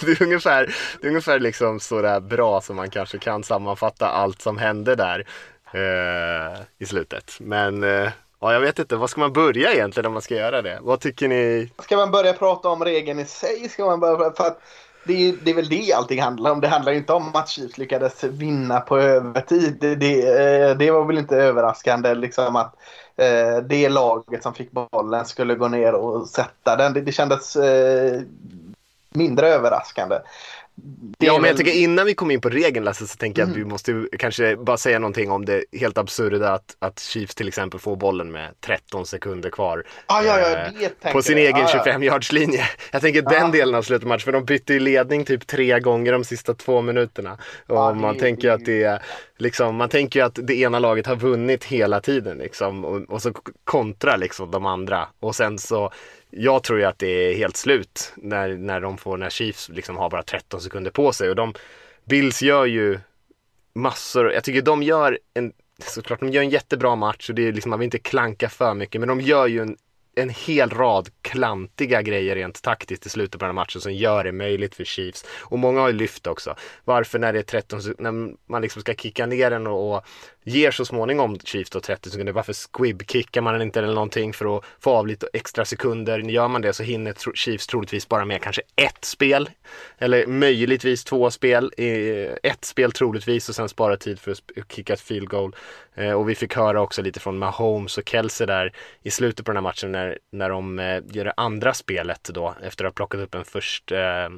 det 0.00 0.12
är 0.12 0.22
ungefär, 0.22 0.74
det 1.00 1.06
är 1.06 1.08
ungefär 1.08 1.38
liksom 1.38 1.80
sådär 1.80 2.20
bra 2.20 2.60
som 2.60 2.76
man 2.76 2.90
kanske 2.90 3.18
kan 3.18 3.44
sammanfatta 3.44 4.08
allt 4.08 4.42
som 4.42 4.58
hände 4.58 4.94
där 4.96 5.26
eh, 5.72 6.60
i 6.78 6.86
slutet. 6.86 7.36
Men 7.40 7.82
eh, 7.84 8.10
ja, 8.40 8.52
jag 8.52 8.60
vet 8.60 8.78
inte, 8.78 8.96
vad 8.96 9.10
ska 9.10 9.20
man 9.20 9.32
börja 9.32 9.72
egentligen 9.72 10.06
om 10.06 10.12
man 10.12 10.22
ska 10.22 10.34
göra 10.34 10.62
det? 10.62 10.78
Vad 10.82 11.00
tycker 11.00 11.28
ni? 11.28 11.70
Ska 11.82 11.96
man 11.96 12.10
börja 12.10 12.32
prata 12.32 12.68
om 12.68 12.84
regeln 12.84 13.18
i 13.18 13.24
sig? 13.24 13.68
Ska 13.68 13.86
man 13.86 14.00
börja, 14.00 14.32
för 14.32 14.46
att 14.46 14.60
det 15.04 15.28
är, 15.28 15.34
det 15.42 15.50
är 15.50 15.54
väl 15.54 15.68
det 15.68 15.92
allting 15.92 16.22
handlar 16.22 16.50
om. 16.50 16.60
Det 16.60 16.68
handlar 16.68 16.92
inte 16.92 17.12
om 17.12 17.30
att 17.34 17.48
Chiefs 17.48 17.78
lyckades 17.78 18.24
vinna 18.24 18.80
på 18.80 18.98
övertid. 18.98 19.76
Det, 19.80 19.94
det, 19.94 20.22
eh, 20.22 20.76
det 20.76 20.90
var 20.90 21.04
väl 21.04 21.18
inte 21.18 21.36
överraskande 21.36 22.14
liksom 22.14 22.56
att 22.56 22.74
eh, 23.20 23.62
det 23.62 23.88
laget 23.88 24.42
som 24.42 24.54
fick 24.54 24.70
bollen 24.72 25.24
skulle 25.24 25.54
gå 25.54 25.68
ner 25.68 25.92
och 25.92 26.28
sätta 26.28 26.76
den. 26.76 26.92
Det, 26.92 27.00
det 27.00 27.12
kändes 27.12 27.56
eh, 27.56 28.22
mindre 29.10 29.48
överraskande. 29.48 30.18
Ja, 31.18 31.38
men 31.38 31.48
jag 31.48 31.56
tycker 31.56 31.72
innan 31.72 32.06
vi 32.06 32.14
kom 32.14 32.30
in 32.30 32.40
på 32.40 32.48
regeln 32.48 32.84
Lasse 32.84 33.06
så 33.06 33.16
tänker 33.16 33.42
jag 33.42 33.46
mm. 33.46 33.52
att 33.52 33.56
vi 33.56 33.60
mm. 33.60 33.72
måste 33.72 34.18
kanske 34.18 34.56
bara 34.56 34.76
säga 34.76 34.98
någonting 34.98 35.30
om 35.30 35.44
det 35.44 35.64
helt 35.72 35.98
absurda 35.98 36.52
att, 36.52 36.76
att 36.78 37.00
Chiefs 37.00 37.34
till 37.34 37.48
exempel 37.48 37.80
får 37.80 37.96
bollen 37.96 38.32
med 38.32 38.50
13 38.60 39.06
sekunder 39.06 39.50
kvar. 39.50 39.84
Ah, 40.06 40.22
ja, 40.22 40.40
ja, 40.40 40.88
eh, 41.06 41.12
på 41.12 41.22
sin 41.22 41.38
jag. 41.38 41.46
egen 41.46 41.64
ah, 41.64 41.68
25 41.68 42.02
yards 42.02 42.32
linje. 42.32 42.64
Jag 42.92 43.02
tänker 43.02 43.22
ah. 43.26 43.30
den 43.30 43.50
delen 43.50 43.74
av 43.74 43.82
slutmatchen, 43.82 44.20
för 44.20 44.32
de 44.32 44.44
bytte 44.44 44.74
i 44.74 44.80
ledning 44.80 45.24
typ 45.24 45.46
tre 45.46 45.80
gånger 45.80 46.12
de 46.12 46.24
sista 46.24 46.54
två 46.54 46.82
minuterna. 46.82 47.38
Och 47.66 47.78
ah, 47.78 47.94
man 47.94 48.14
det, 48.14 48.20
tänker 48.20 48.48
det, 48.48 48.54
att 48.54 48.64
det 48.64 48.82
är 48.82 49.02
liksom, 49.38 49.76
man 49.76 49.88
tänker 49.88 50.22
att 50.22 50.38
det 50.42 50.54
ena 50.54 50.78
laget 50.78 51.06
har 51.06 51.16
vunnit 51.16 51.64
hela 51.64 52.00
tiden 52.00 52.38
liksom 52.38 52.84
och, 52.84 53.00
och 53.08 53.22
så 53.22 53.32
kontra 53.64 54.16
liksom 54.16 54.50
de 54.50 54.66
andra 54.66 55.08
och 55.20 55.34
sen 55.34 55.58
så 55.58 55.92
jag 56.30 56.62
tror 56.62 56.78
ju 56.78 56.84
att 56.84 56.98
det 56.98 57.06
är 57.06 57.36
helt 57.36 57.56
slut 57.56 58.12
när, 58.16 58.48
när 58.48 58.80
de 58.80 58.98
får, 58.98 59.16
när 59.16 59.30
Chiefs 59.30 59.68
liksom 59.68 59.96
har 59.96 60.10
bara 60.10 60.22
13 60.22 60.60
sekunder 60.60 60.90
på 60.90 61.12
sig 61.12 61.30
och 61.30 61.36
de 61.36 61.54
Bills 62.04 62.42
gör 62.42 62.66
ju 62.66 62.98
massor, 63.74 64.32
jag 64.32 64.44
tycker 64.44 64.62
de 64.62 64.82
gör 64.82 65.18
en 65.34 65.52
såklart 65.78 66.20
de 66.20 66.30
gör 66.30 66.42
en 66.42 66.50
jättebra 66.50 66.96
match 66.96 67.28
och 67.28 67.34
det 67.34 67.48
är 67.48 67.52
liksom, 67.52 67.70
man 67.70 67.78
vill 67.78 67.86
inte 67.86 67.98
klanka 67.98 68.48
för 68.48 68.74
mycket 68.74 69.00
men 69.00 69.08
de 69.08 69.20
gör 69.20 69.46
ju 69.46 69.60
en 69.60 69.76
en 70.14 70.28
hel 70.28 70.70
rad 70.70 71.08
klantiga 71.22 72.02
grejer 72.02 72.36
rent 72.36 72.62
taktiskt 72.62 73.06
i 73.06 73.08
slutet 73.08 73.40
på 73.40 73.44
den 73.44 73.56
här 73.56 73.62
matchen 73.62 73.80
som 73.80 73.92
gör 73.92 74.24
det 74.24 74.32
möjligt 74.32 74.74
för 74.74 74.84
Chiefs. 74.84 75.24
Och 75.38 75.58
många 75.58 75.80
har 75.80 75.88
ju 75.88 75.94
lyft 75.94 76.26
också. 76.26 76.56
Varför 76.84 77.18
när 77.18 77.32
det 77.32 77.38
är 77.38 77.42
13, 77.42 77.80
när 77.98 78.34
man 78.46 78.62
liksom 78.62 78.82
ska 78.82 78.94
kicka 78.94 79.26
ner 79.26 79.50
den 79.50 79.66
och, 79.66 79.96
och 79.96 80.04
ger 80.44 80.70
så 80.70 80.84
småningom 80.84 81.38
Chiefs 81.38 81.70
då 81.70 81.80
30 81.80 82.10
sekunder. 82.10 82.32
Varför 82.32 82.52
squib-kickar 82.52 83.40
man 83.40 83.52
den 83.52 83.62
inte 83.62 83.78
eller 83.78 83.94
någonting 83.94 84.32
för 84.32 84.56
att 84.56 84.64
få 84.80 84.90
av 84.90 85.06
lite 85.06 85.28
extra 85.32 85.64
sekunder? 85.64 86.18
Gör 86.18 86.48
man 86.48 86.62
det 86.62 86.72
så 86.72 86.82
hinner 86.82 87.34
Chiefs 87.34 87.66
troligtvis 87.66 88.08
bara 88.08 88.24
med 88.24 88.42
kanske 88.42 88.62
ett 88.76 89.04
spel. 89.04 89.50
Eller 89.98 90.26
möjligtvis 90.26 91.04
två 91.04 91.30
spel. 91.30 91.72
Ett 92.42 92.64
spel 92.64 92.92
troligtvis 92.92 93.48
och 93.48 93.54
sen 93.54 93.68
spara 93.68 93.96
tid 93.96 94.20
för 94.20 94.30
att 94.30 94.72
kicka 94.72 94.92
ett 94.92 95.00
field 95.00 95.28
goal. 95.28 95.54
Eh, 95.94 96.12
och 96.12 96.28
vi 96.28 96.34
fick 96.34 96.56
höra 96.56 96.80
också 96.80 97.02
lite 97.02 97.20
från 97.20 97.38
Mahomes 97.38 97.98
och 97.98 98.08
Kelsey 98.08 98.46
där 98.46 98.72
i 99.02 99.10
slutet 99.10 99.46
på 99.46 99.50
den 99.52 99.56
här 99.56 99.62
matchen 99.62 99.92
när, 99.92 100.18
när 100.32 100.48
de 100.50 100.78
eh, 100.78 101.02
gör 101.10 101.24
det 101.24 101.34
andra 101.36 101.74
spelet 101.74 102.30
då 102.34 102.54
efter 102.62 102.84
att 102.84 102.88
ha 102.88 102.94
plockat 102.94 103.20
upp 103.20 103.34
en 103.34 103.44
först 103.44 103.92
eh, 103.92 104.28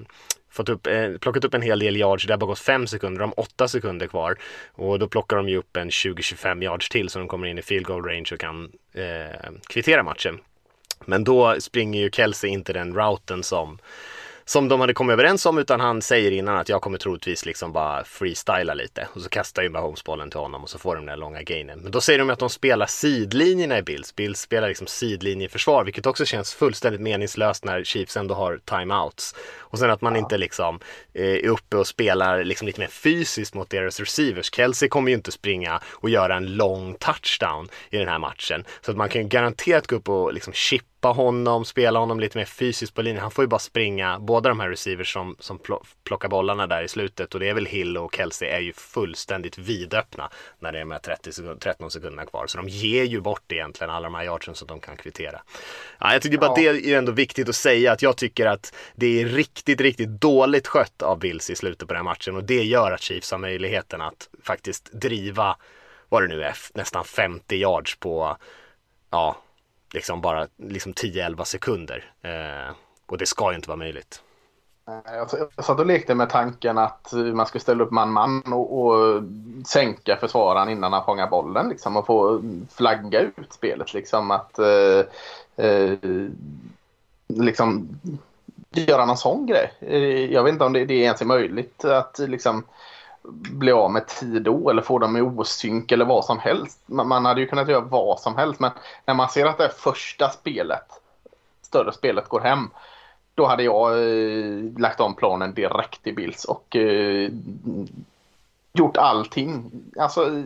fått 0.53 0.69
upp, 0.69 0.87
eh, 0.87 1.11
plockat 1.21 1.45
upp 1.45 1.55
en 1.55 1.63
hel 1.63 1.79
del 1.79 1.97
yards. 1.97 2.27
Det 2.27 2.33
har 2.33 2.39
bara 2.39 2.47
gått 2.47 2.59
fem 2.59 2.87
sekunder, 2.87 3.21
de 3.21 3.33
har 3.37 3.41
åtta 3.41 3.69
sekunder 3.69 4.07
kvar. 4.07 4.39
Och 4.73 4.99
då 4.99 5.09
plockar 5.09 5.37
de 5.37 5.49
ju 5.49 5.57
upp 5.57 5.77
en 5.77 5.91
20-25 5.91 6.63
yards 6.63 6.89
till 6.89 7.09
så 7.09 7.19
de 7.19 7.29
kommer 7.29 7.47
in 7.47 7.59
i 7.59 7.63
field 7.63 7.87
goal 7.87 8.05
range 8.05 8.29
och 8.33 8.41
kan 8.41 8.73
eh, 8.93 9.51
kvittera 9.69 10.03
matchen. 10.03 10.39
Men 11.05 11.25
då 11.25 11.61
springer 11.61 12.01
ju 12.01 12.11
Kelsey 12.11 12.51
inte 12.51 12.73
den 12.73 12.95
routen 12.95 13.43
som 13.43 13.79
som 14.45 14.69
de 14.69 14.81
hade 14.81 14.95
kommit 14.95 15.13
överens 15.13 15.47
om 15.47 15.59
utan 15.59 15.81
han 15.81 16.03
säger 16.03 16.31
innan 16.31 16.57
att 16.57 16.69
jag 16.69 16.83
kommer 16.83 16.99
troligtvis 16.99 17.47
liksom 17.47 17.73
bara 17.73 18.05
freestyla 18.05 18.75
lite 18.75 19.09
och 19.15 19.21
så 19.21 19.29
kastar 19.29 19.63
ju 19.63 19.69
Mahomes 19.69 20.05
bollen 20.05 20.31
till 20.31 20.41
honom 20.41 20.63
och 20.63 20.71
så 20.71 20.79
får 20.79 20.95
de 20.95 21.07
den 21.07 21.13
där 21.13 21.17
långa 21.21 21.43
gainen. 21.43 21.79
Men 21.79 21.93
då 21.93 22.01
säger 22.01 22.19
de 22.19 22.31
att 22.31 22.39
de 22.39 22.51
spelar 22.51 22.87
sidlinjerna 22.87 23.79
i 23.79 23.83
Bills. 23.83 24.17
Bills 24.17 24.41
spelar 24.41 24.69
liksom 24.69 24.87
sidlinjeförsvar 24.87 25.85
vilket 25.85 26.07
också 26.07 26.25
känns 26.25 26.55
fullständigt 26.55 27.01
meningslöst 27.01 27.65
när 27.65 27.85
Chiefs 27.85 28.17
ändå 28.17 28.35
har 28.35 28.61
timeouts. 28.65 29.35
Och 29.59 29.79
sen 29.79 29.91
att 29.91 30.01
man 30.01 30.15
ja. 30.15 30.19
inte 30.19 30.39
liksom 30.39 30.81
eh, 31.15 31.25
är 31.25 31.49
uppe 31.49 31.77
och 31.77 31.87
spelar 31.87 32.45
liksom 32.45 32.67
lite 32.67 32.81
mer 32.81 32.89
fysiskt 32.89 33.55
mot 33.55 33.71
deras 33.71 34.01
receivers. 34.01 34.55
Kelsey 34.55 34.89
kommer 34.89 35.11
ju 35.11 35.17
inte 35.17 35.33
springa 35.33 35.81
och 35.87 36.11
göra 36.11 36.37
en 36.37 36.57
lång 36.57 36.95
touchdown 36.95 37.69
i 37.91 37.99
den 37.99 38.09
här 38.09 38.19
matchen. 38.19 38.65
Så 38.81 38.91
att 38.91 38.97
man 38.97 39.09
kan 39.09 39.23
ju 39.23 39.29
garanterat 39.29 39.87
gå 39.87 39.97
upp 39.97 40.09
och 40.09 40.33
liksom 40.33 40.53
chippa 40.53 40.92
släppa 41.03 41.23
honom, 41.23 41.65
spela 41.65 41.99
honom 41.99 42.21
lite 42.21 42.39
mer 42.39 42.45
fysiskt 42.45 42.95
på 42.95 43.03
linjen. 43.03 43.23
Han 43.23 43.31
får 43.31 43.45
ju 43.45 43.49
bara 43.49 43.59
springa, 43.59 44.19
båda 44.19 44.49
de 44.49 44.61
här 44.61 44.69
receivers 44.69 45.13
som, 45.13 45.37
som 45.39 45.59
plockar 46.05 46.29
bollarna 46.29 46.67
där 46.67 46.83
i 46.83 46.89
slutet 46.89 47.35
och 47.35 47.41
det 47.41 47.49
är 47.49 47.55
väl 47.55 47.67
Hill 47.67 47.97
och 47.97 48.15
Kelsey 48.15 48.49
är 48.49 48.61
ju 48.61 48.73
fullständigt 48.73 49.59
vidöppna 49.59 50.31
när 50.61 50.73
det 50.73 50.79
är 50.79 50.81
de 50.81 50.91
här 50.91 50.99
30 50.99 51.33
sekund, 51.33 51.61
13 51.61 51.91
sekunderna 51.91 52.27
kvar. 52.27 52.47
Så 52.47 52.59
de 52.59 52.69
ger 52.69 53.05
ju 53.05 53.21
bort 53.21 53.53
egentligen 53.53 53.91
alla 53.91 54.09
de 54.09 54.15
här 54.15 54.25
yardsen 54.25 54.55
så 54.55 54.65
att 54.65 54.69
de 54.69 54.81
kan 54.81 54.97
kvittera. 54.97 55.43
Ja, 55.99 56.13
jag 56.13 56.23
tycker 56.23 56.39
bara 56.39 56.61
ja. 56.61 56.73
det 56.73 56.93
är 56.93 56.99
ändå 56.99 57.13
viktigt 57.13 57.49
att 57.49 57.57
säga 57.57 57.93
att 57.93 58.03
jag 58.03 58.17
tycker 58.17 58.47
att 58.47 58.75
det 58.95 59.23
är 59.23 59.27
riktigt, 59.27 59.81
riktigt 59.81 60.21
dåligt 60.21 60.67
skött 60.67 61.03
av 61.03 61.19
Bills 61.19 61.51
i 61.51 61.57
slutet 61.57 61.89
på 61.89 61.95
den 61.95 62.07
här 62.07 62.13
matchen 62.13 62.37
och 62.37 62.45
det 62.45 62.63
gör 62.63 62.93
att 62.93 63.01
Chiefs 63.01 63.31
har 63.31 63.39
möjligheten 63.39 64.01
att 64.01 64.29
faktiskt 64.43 64.93
driva, 64.93 65.57
vad 66.09 66.23
det 66.23 66.29
nu 66.29 66.43
är, 66.43 66.55
nästan 66.75 67.05
50 67.05 67.57
yards 67.57 67.97
på, 67.97 68.37
ja, 69.11 69.37
liksom 69.93 70.21
bara 70.21 70.47
liksom 70.57 70.93
10-11 70.93 71.45
sekunder. 71.45 72.13
Eh, 72.23 72.75
och 73.07 73.19
det 73.19 73.27
ska 73.27 73.51
ju 73.51 73.57
inte 73.57 73.69
vara 73.69 73.79
möjligt. 73.79 74.23
Jag 75.05 75.31
satt 75.65 75.81
och 75.81 75.87
lekte 75.87 76.15
med 76.15 76.31
tanken 76.31 76.79
att 76.79 77.13
man 77.13 77.47
skulle 77.47 77.63
ställa 77.63 77.85
upp 77.85 77.91
man-man 77.91 78.53
och, 78.53 78.81
och 78.81 79.23
sänka 79.67 80.17
försvararen 80.17 80.69
innan 80.69 80.93
han 80.93 81.05
fångar 81.05 81.31
bollen 81.31 81.69
liksom, 81.69 81.97
och 81.97 82.07
få 82.07 82.43
flagga 82.71 83.21
ut 83.21 83.53
spelet. 83.53 83.95
Liksom, 83.95 84.31
att 84.31 84.59
eh, 84.59 85.05
eh, 85.67 85.99
liksom 87.27 87.89
göra 88.71 89.05
någon 89.07 89.17
sån 89.17 89.47
grej. 89.47 89.73
Eh, 89.81 90.33
jag 90.33 90.43
vet 90.45 90.53
inte 90.53 90.65
om 90.65 90.73
det, 90.73 90.85
det 90.85 90.95
ens 90.95 91.21
är 91.21 91.27
möjligt 91.27 91.85
att 91.85 92.19
liksom 92.19 92.65
bli 93.31 93.73
av 93.73 93.91
med 93.91 94.07
tid 94.07 94.43
då 94.43 94.71
eller 94.71 94.83
få 94.83 94.99
dem 94.99 95.17
i 95.17 95.21
osynk 95.21 95.93
eller 95.93 96.05
vad 96.05 96.25
som 96.25 96.39
helst. 96.39 96.81
Man, 96.87 97.09
man 97.09 97.25
hade 97.25 97.41
ju 97.41 97.47
kunnat 97.47 97.69
göra 97.69 97.81
vad 97.81 98.21
som 98.21 98.37
helst 98.37 98.61
men 98.61 98.71
när 99.07 99.15
man 99.15 99.29
ser 99.29 99.47
att 99.47 99.59
det 99.59 99.69
första 99.69 100.31
spelet, 100.31 101.01
större 101.63 101.93
spelet 101.93 102.29
går 102.29 102.41
hem 102.41 102.71
då 103.35 103.47
hade 103.47 103.63
jag 103.63 103.93
eh, 103.93 104.79
lagt 104.79 105.01
om 105.01 105.15
planen 105.15 105.55
direkt 105.55 106.07
i 106.07 106.13
Bills 106.13 106.45
och 106.45 106.77
eh, 106.77 107.31
gjort 108.73 108.97
allting. 108.97 109.71
Alltså 109.97 110.43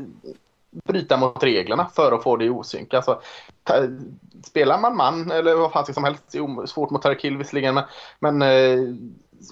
bryta 0.70 1.16
mot 1.16 1.42
reglerna 1.42 1.90
för 1.94 2.12
att 2.12 2.22
få 2.22 2.36
det 2.36 2.44
i 2.44 2.50
osynk. 2.50 2.94
Alltså, 2.94 3.20
spelar 4.44 4.80
man 4.80 4.96
man 4.96 5.30
eller 5.30 5.54
vad 5.54 5.72
fan 5.72 5.94
som 5.94 6.04
helst, 6.04 6.22
det 6.32 6.38
är 6.38 6.66
svårt 6.66 6.90
mot 6.90 7.02
Tarkill 7.02 7.36
visserligen, 7.36 7.74
men, 7.74 7.84
men 8.18 8.42
eh, 8.42 8.94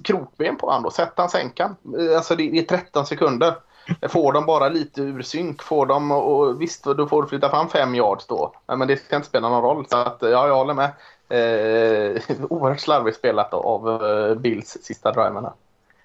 krokben 0.05 0.57
på 0.57 0.67
honom 0.67 0.83
då, 0.83 0.91
sätt 0.91 1.13
han 1.17 1.29
sänkan. 1.29 1.77
han. 1.85 2.17
alltså 2.17 2.37
det, 2.37 2.51
det 2.51 2.59
är 2.59 2.79
13 2.79 3.07
sekunder. 3.07 3.55
Eh, 4.01 4.09
får 4.09 4.33
de 4.33 4.47
bara 4.47 4.69
lite 4.69 5.03
ur 5.03 5.23
synk, 5.23 5.63
får 5.63 5.87
de, 5.87 6.13
och 6.13 6.63
visst 6.63 6.85
då 6.85 7.07
får 7.07 7.23
du 7.23 7.29
flytta 7.29 7.51
fram 7.51 7.69
fem 7.69 7.95
yards 7.95 8.27
då. 8.27 8.55
Men 8.67 8.89
det 8.89 8.97
ska 8.97 9.17
inte 9.17 9.29
spela 9.29 9.49
någon 9.49 9.63
roll. 9.63 9.87
Så 9.87 9.97
att, 9.97 10.23
eh, 10.23 10.31
ja, 10.31 10.49
jag 10.49 10.57
håller 10.57 10.75
med. 10.75 10.91
Eh, 11.29 12.23
oerhört 12.51 12.81
slarvigt 12.81 13.19
spelat 13.19 13.55
av 13.55 14.37
Bills 14.41 14.79
sista 14.83 15.13
driverna. 15.13 15.53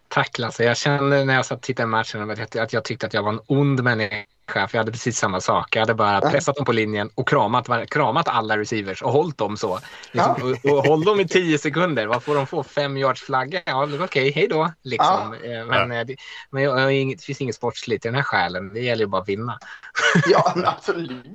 Tack 0.10 0.38
Lasse. 0.38 0.64
Jag 0.64 0.78
kände 0.78 1.26
när 1.26 1.34
jag 1.34 1.46
satt 1.46 1.58
och 1.58 1.64
tittade 1.64 1.86
på 1.86 1.90
matchen 1.90 2.48
att 2.56 2.74
jag 2.74 2.84
tyckte 2.84 3.06
att 3.08 3.14
jag 3.14 3.24
var 3.24 3.34
en 3.34 3.42
ond 3.48 3.84
människa 3.84 4.26
chef. 4.50 4.74
Jag 4.74 4.80
hade 4.80 4.92
precis 4.92 5.18
samma 5.18 5.42
sak. 5.42 5.76
Jag 5.76 5.82
hade 5.82 5.94
bara 5.94 6.22
pressat 6.22 6.56
dem 6.56 6.66
på 6.66 6.72
linjen 6.72 7.10
och 7.16 7.28
kramat, 7.28 7.90
kramat 7.90 8.28
alla 8.28 8.58
receivers 8.58 9.02
och 9.02 9.12
hållit 9.12 9.38
dem 9.38 9.58
så. 9.58 9.80
Liksom, 10.12 10.36
ja. 10.64 10.72
och, 10.72 10.78
och 10.78 10.86
håll 10.86 11.04
dem 11.04 11.20
i 11.20 11.28
tio 11.28 11.58
sekunder. 11.58 12.08
Vad 12.08 12.24
får 12.24 12.36
de 12.36 12.48
få? 12.48 12.64
Fem 12.64 12.98
yards 12.98 13.22
flagga? 13.22 13.62
Ja, 13.66 13.84
okej, 13.84 14.04
okay, 14.04 14.32
hej 14.32 14.48
då. 14.48 14.72
Liksom. 14.84 15.36
Ja. 15.44 15.50
Eh, 15.50 15.66
men, 15.66 15.92
ja. 15.92 16.02
Eh, 16.02 16.08
men 16.52 16.64
jag, 16.64 16.94
jag, 16.94 17.18
det 17.18 17.24
finns 17.24 17.42
inget 17.42 17.56
sportsligt 17.56 18.06
i 18.06 18.08
den 18.08 18.16
här 18.16 18.24
själen. 18.24 18.74
Det 18.74 18.80
gäller 18.80 19.04
ju 19.04 19.08
bara 19.08 19.22
att 19.22 19.30
vinna. 19.30 19.60
Ja, 20.26 20.54
absolut. 20.66 21.26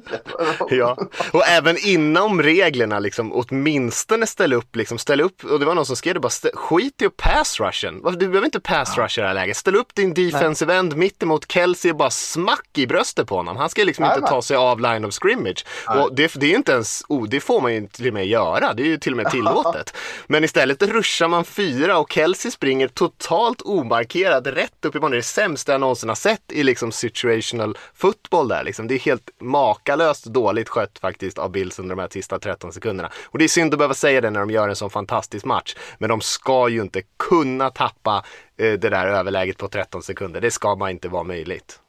ja, 0.71 0.97
och 1.33 1.47
även 1.47 1.77
inom 1.85 2.43
reglerna, 2.43 2.99
liksom, 2.99 3.33
åtminstone 3.33 4.27
ställa 4.27 4.57
upp, 4.57 4.77
liksom, 4.77 4.99
ställ 4.99 5.21
upp, 5.21 5.45
och 5.45 5.61
det 5.61 5.67
var 5.67 5.75
någon 5.75 5.87
som 5.87 5.97
skrev 5.97 6.15
det 6.15 6.21
bara, 6.21 6.53
skit 6.55 7.03
i 7.03 7.09
pass 7.09 7.61
rushen. 7.61 8.03
Du 8.03 8.29
behöver 8.29 8.45
inte 8.45 8.61
pass 8.65 8.99
rusha 8.99 9.21
i 9.21 9.23
det 9.23 9.27
här 9.27 9.35
läget. 9.35 9.57
Ställ 9.57 9.77
upp 9.77 9.95
din 9.95 10.15
defensive 10.15 10.75
end 10.75 10.97
mitt 10.97 11.23
emot 11.23 11.53
Kelsey 11.53 11.91
och 11.91 11.97
bara 11.97 12.11
smack 12.11 12.79
i 12.79 12.87
bröstet 12.87 13.29
på 13.29 13.37
honom. 13.37 13.57
Han 13.57 13.71
ska 13.71 13.85
liksom 13.85 14.05
inte 14.05 14.21
ta 14.21 14.43
sig 14.43 14.57
av 14.57 14.81
line 14.81 15.05
of 15.05 15.15
scrimmage. 15.15 15.65
Och 15.89 16.15
det, 16.15 16.35
det 16.35 16.53
är 16.53 16.57
inte 16.57 16.73
ens, 16.73 17.03
oh, 17.09 17.29
det 17.29 17.41
får 17.41 17.61
man 17.61 17.75
ju 17.75 17.87
till 17.87 18.09
och 18.09 18.15
med 18.15 18.27
göra. 18.27 18.75
Det 18.75 18.83
är 18.83 18.87
ju 18.87 18.99
till 18.99 19.13
och 19.13 19.17
med 19.17 19.27
tillåtet. 19.31 19.97
Men 20.27 20.45
istället 20.45 20.83
ruschar 20.83 21.29
man 21.29 21.45
fyra 21.45 21.99
och 21.99 22.13
Kelsey 22.13 22.51
springer 22.51 22.89
totalt 22.89 23.63
omarkerad 23.63 24.47
rätt 24.47 24.85
upp 24.85 24.97
i 24.97 24.99
banan. 24.99 25.11
Det 25.11 25.17
är 25.17 25.19
det 25.19 25.23
sämsta 25.23 25.73
jag 25.73 25.81
någonsin 25.81 26.09
har 26.09 26.17
sett 26.17 26.53
i 26.53 26.63
liksom 26.63 26.93
situational 26.93 27.79
football 27.95 28.49
där. 28.49 28.65
Liksom. 28.65 28.87
Det 28.87 28.95
är 28.95 28.99
helt 28.99 29.31
makalöst 29.41 30.25
dåligt 30.25 30.69
skött 30.69 30.99
faktiskt 30.99 31.39
av 31.39 31.51
Bills 31.51 31.79
under 31.79 31.97
de 31.97 32.03
här 32.03 32.09
sista 32.13 32.39
13 32.39 32.73
sekunderna. 32.73 33.11
Och 33.25 33.39
det 33.39 33.45
är 33.45 33.49
synd 33.49 33.75
att 33.75 33.79
behöva 33.79 33.95
säga 33.95 34.21
det 34.21 34.31
när 34.31 34.41
de 34.41 34.51
gör 34.51 34.69
en 34.69 34.77
sån 34.77 34.91
fantastisk 34.91 35.45
match. 35.45 35.77
Men 35.99 36.09
de 36.09 36.21
ska 36.21 36.69
ju 36.69 36.81
inte 36.81 37.03
kunna 37.19 37.71
tappa 37.71 38.25
det 38.57 38.77
där 38.77 39.07
överläget 39.07 39.59
på 39.59 39.69
13 39.69 40.03
sekunder. 40.03 40.41
Det 40.41 40.51
ska 40.51 40.75
man 40.75 40.91
inte 40.91 41.09
vara 41.09 41.23
möjligt. 41.23 41.81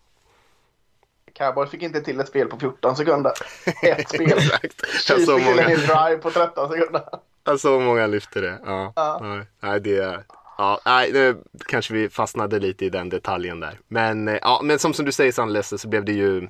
Cowboys 1.33 1.69
fick 1.69 1.81
inte 1.81 2.01
till 2.01 2.19
ett 2.19 2.27
spel 2.27 2.47
på 2.47 2.59
14 2.59 2.95
sekunder. 2.95 3.31
Ett 3.83 4.09
spel. 4.09 4.39
Chiefs 4.39 5.07
fick 5.07 5.25
till 5.25 5.59
en 5.59 5.69
hel 5.69 5.79
drive 5.79 6.17
på 6.17 6.31
13 6.31 6.69
sekunder. 6.69 7.03
Ja, 7.43 7.57
så 7.57 7.79
många 7.79 8.07
lyfter 8.07 8.41
det. 8.41 8.59
Ja. 8.65 8.93
ja. 8.95 9.43
Nej, 9.59 9.79
det 9.79 10.23
Ja, 10.57 10.79
nej, 10.85 11.11
nu 11.13 11.37
kanske 11.67 11.93
vi 11.93 12.09
fastnade 12.09 12.59
lite 12.59 12.85
i 12.85 12.89
den 12.89 13.09
detaljen 13.09 13.59
där. 13.59 13.79
Men, 13.87 14.27
eh, 14.27 14.37
ja, 14.41 14.61
men 14.63 14.79
som, 14.79 14.93
som 14.93 15.05
du 15.05 15.11
säger 15.11 15.31
Sandlester 15.31 15.77
så 15.77 15.87
blev 15.87 16.05
det 16.05 16.11
ju 16.11 16.37
Eh, 16.41 16.49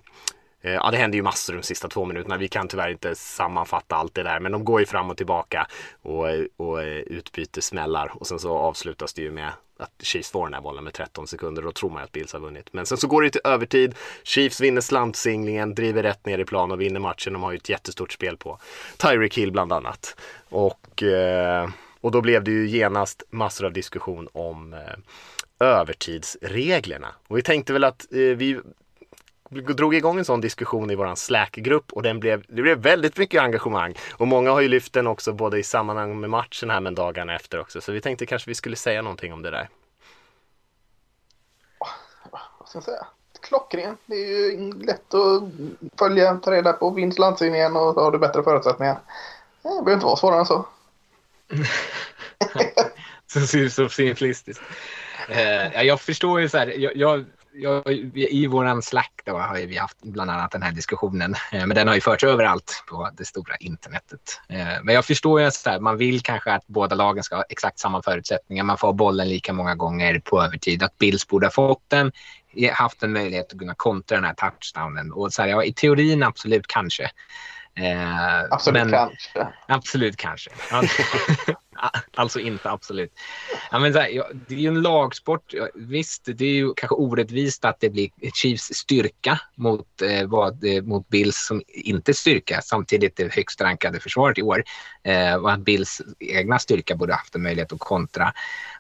Eh, 0.66 0.74
ja, 0.74 0.91
det 0.91 0.97
händer 0.97 1.16
ju 1.16 1.22
massor 1.22 1.53
de 1.53 1.63
sista 1.63 1.88
två 1.88 2.05
minuterna. 2.05 2.38
Vi 2.38 2.47
kan 2.47 2.68
tyvärr 2.68 2.89
inte 2.89 3.16
sammanfatta 3.16 3.95
allt 3.95 4.16
det 4.16 4.24
där, 4.24 4.39
men 4.39 4.51
de 4.51 4.66
går 4.66 4.80
ju 4.80 4.86
fram 4.86 5.09
och 5.09 5.18
tillbaka 5.18 5.68
och, 6.01 6.26
och 6.57 6.84
eh, 6.84 6.99
utbyter 6.99 7.61
smällar 7.61 8.11
och 8.16 8.28
sen 8.28 8.39
så 8.39 8.57
avslutas 8.57 9.13
det 9.13 9.22
ju 9.22 9.32
med 9.32 9.49
att 9.80 9.91
Chiefs 9.99 10.32
får 10.32 10.45
den 10.45 10.53
här 10.53 10.61
bollen 10.61 10.84
med 10.84 10.93
13 10.93 11.28
sekunder. 11.28 11.61
Då 11.61 11.72
tror 11.72 11.89
man 11.89 12.01
ju 12.01 12.03
att 12.03 12.11
Bills 12.11 12.34
har 12.34 12.39
vunnit. 12.39 12.74
Men 12.74 12.86
sen 12.86 12.97
så 12.97 13.07
går 13.07 13.22
det 13.22 13.30
till 13.30 13.41
övertid. 13.43 13.95
Chiefs 14.24 14.61
vinner 14.61 14.82
slantsinglingen, 14.82 15.76
driver 15.76 16.03
rätt 16.03 16.26
ner 16.26 16.39
i 16.39 16.45
plan 16.45 16.72
och 16.72 16.82
vinner 16.82 16.99
matchen. 16.99 17.34
De 17.34 17.43
har 17.43 17.51
ju 17.51 17.57
ett 17.57 17.70
jättestort 17.70 18.11
spel 18.11 18.38
på 18.38 18.59
Tyreek 18.97 19.38
Hill 19.38 19.51
bland 19.51 19.74
annat. 19.74 20.16
Och, 20.49 21.03
eh, 21.03 21.70
och 22.01 22.11
då 22.11 22.22
blev 22.22 22.43
det 22.43 22.51
ju 22.51 22.68
genast 22.68 23.24
massor 23.30 23.66
av 23.66 23.74
diskussion 23.74 24.28
om 24.32 24.76
övertidsreglerna. 25.59 27.07
Och 27.28 27.38
vi 27.38 27.41
tänkte 27.41 27.74
väl 27.74 27.84
att 27.84 28.05
vi 28.11 28.59
drog 29.62 29.95
igång 29.95 30.18
en 30.18 30.26
sån 30.26 30.41
diskussion 30.41 30.91
i 30.91 30.95
våran 30.95 31.16
Slack-grupp 31.16 31.93
och 31.93 32.03
den 32.03 32.20
blev, 32.20 32.45
det 32.47 32.62
blev 32.62 32.78
väldigt 32.78 33.18
mycket 33.18 33.41
engagemang. 33.41 33.95
Och 34.18 34.28
många 34.28 34.51
har 34.51 34.62
ju 34.62 34.68
lyft 34.68 34.93
den 34.93 35.08
också 35.08 35.34
både 35.34 35.60
i 35.60 35.64
sammanhang 35.64 36.20
med 36.20 36.30
matchen 36.30 36.70
här 36.70 36.80
men 36.80 36.95
dagarna 36.95 37.36
efter 37.36 37.60
också. 37.60 37.82
Så 37.82 37.91
vi 37.91 38.01
tänkte 38.01 38.26
kanske 38.26 38.49
vi 38.49 38.56
skulle 38.56 38.76
säga 38.76 39.01
någonting 39.01 39.34
om 39.34 39.41
det 39.41 39.51
där. 39.51 39.70
Vad 42.60 42.70
ska 42.70 42.78
jag 42.78 42.84
säga? 42.84 43.08
Klockren. 43.41 43.97
Det 44.06 44.16
är 44.16 44.28
ju 44.28 44.74
lätt 44.74 45.14
att 45.14 45.43
följa, 45.99 46.36
ta 46.36 46.51
reda 46.51 46.74
på. 46.74 46.89
Vinst 46.89 47.20
landslinjen 47.20 47.76
och 47.76 47.93
har 47.93 48.12
du 48.12 48.18
bättre 48.18 48.43
förutsättningar. 48.43 48.99
Det 49.64 49.70
behöver 49.70 49.93
inte 49.93 50.06
vara 50.06 50.16
svårare 50.16 50.39
än 50.39 50.45
så. 50.45 50.66
så, 53.47 53.70
så 53.70 53.89
simplistiskt. 53.89 54.64
Uh, 55.30 55.84
jag 55.84 56.01
förstår 56.01 56.41
ju 56.41 56.49
så 56.49 56.58
här. 56.58 56.68
Jag, 56.68 56.95
jag 56.95 57.26
jag, 57.56 57.88
I 58.16 58.47
våran 58.47 58.82
Slack 58.82 59.22
då 59.26 59.38
har 59.38 59.56
vi 59.56 59.78
haft 59.78 60.01
bland 60.01 60.32
annat 60.32 60.51
den 60.51 60.62
här 60.62 60.72
diskussionen. 60.72 61.36
Eh, 61.51 61.66
men 61.66 61.76
den 61.76 61.88
har 61.88 61.95
ju 61.95 62.01
förts 62.01 62.24
överallt 62.24 62.84
på 62.89 63.10
det 63.18 63.26
stora 63.26 63.56
internetet. 63.60 64.41
Eh, 64.49 64.84
men 64.84 64.95
jag 64.95 65.06
förstår 65.06 65.41
ju 65.41 65.47
att 65.47 65.82
man 65.82 65.97
vill 65.97 66.22
kanske 66.22 66.51
att 66.51 66.68
båda 66.68 66.95
lagen 66.95 67.24
ska 67.24 67.36
ha 67.36 67.43
exakt 67.49 67.80
samma 67.80 68.01
förutsättningar. 68.01 68.64
Man 68.64 68.78
får 68.78 68.93
bollen 68.93 69.30
lika 69.30 69.53
många 69.53 69.76
gånger 69.76 70.20
på 70.20 70.43
övertid. 70.43 70.84
Att 70.84 70.97
Bills 70.97 71.28
borde 71.28 71.45
ha 71.45 71.51
fått 71.51 71.84
den, 71.88 72.12
haft 72.74 73.03
en 73.03 73.14
möjlighet 73.14 73.53
att 73.53 73.60
kunna 73.60 73.76
kontra 73.76 74.18
den 74.18 74.26
här 74.26 74.34
touchdownen. 74.34 75.12
Och 75.12 75.34
så 75.34 75.41
här, 75.41 75.49
ja, 75.49 75.64
I 75.64 75.74
teorin 75.74 76.24
absolut 76.24 76.68
kanske. 76.68 77.03
Eh, 77.78 78.43
absolut 78.51 78.82
men, 78.82 78.91
kanske. 78.91 79.47
Absolut 79.68 80.18
kanske. 80.18 80.49
Alltså 82.15 82.39
inte 82.39 82.69
absolut. 82.69 83.13
Ja, 83.71 83.80
men 83.80 83.93
här, 83.93 84.07
ja, 84.07 84.30
det 84.47 84.55
är 84.55 84.59
ju 84.59 84.67
en 84.67 84.82
lagsport. 84.82 85.53
Visst, 85.73 86.21
det 86.26 86.45
är 86.45 86.53
ju 86.53 86.73
kanske 86.73 86.95
orättvist 86.95 87.65
att 87.65 87.80
det 87.80 87.89
blir 87.89 88.09
Chiefs 88.34 88.73
styrka 88.73 89.39
mot, 89.55 90.01
eh, 90.01 90.28
vad, 90.28 90.63
eh, 90.63 90.84
mot 90.84 91.09
Bills 91.09 91.45
som 91.47 91.61
inte 91.67 92.13
styrka. 92.13 92.61
Samtidigt 92.61 93.15
det 93.15 93.34
högst 93.34 93.61
rankade 93.61 93.99
försvaret 93.99 94.38
i 94.38 94.41
år. 94.41 94.63
Eh, 95.03 95.36
och 95.36 95.51
att 95.51 95.59
Bills 95.59 96.01
egna 96.19 96.59
styrka 96.59 96.95
borde 96.95 97.13
haft 97.13 97.36
en 97.36 97.43
möjlighet 97.43 97.73
att 97.73 97.80
kontra. 97.80 98.34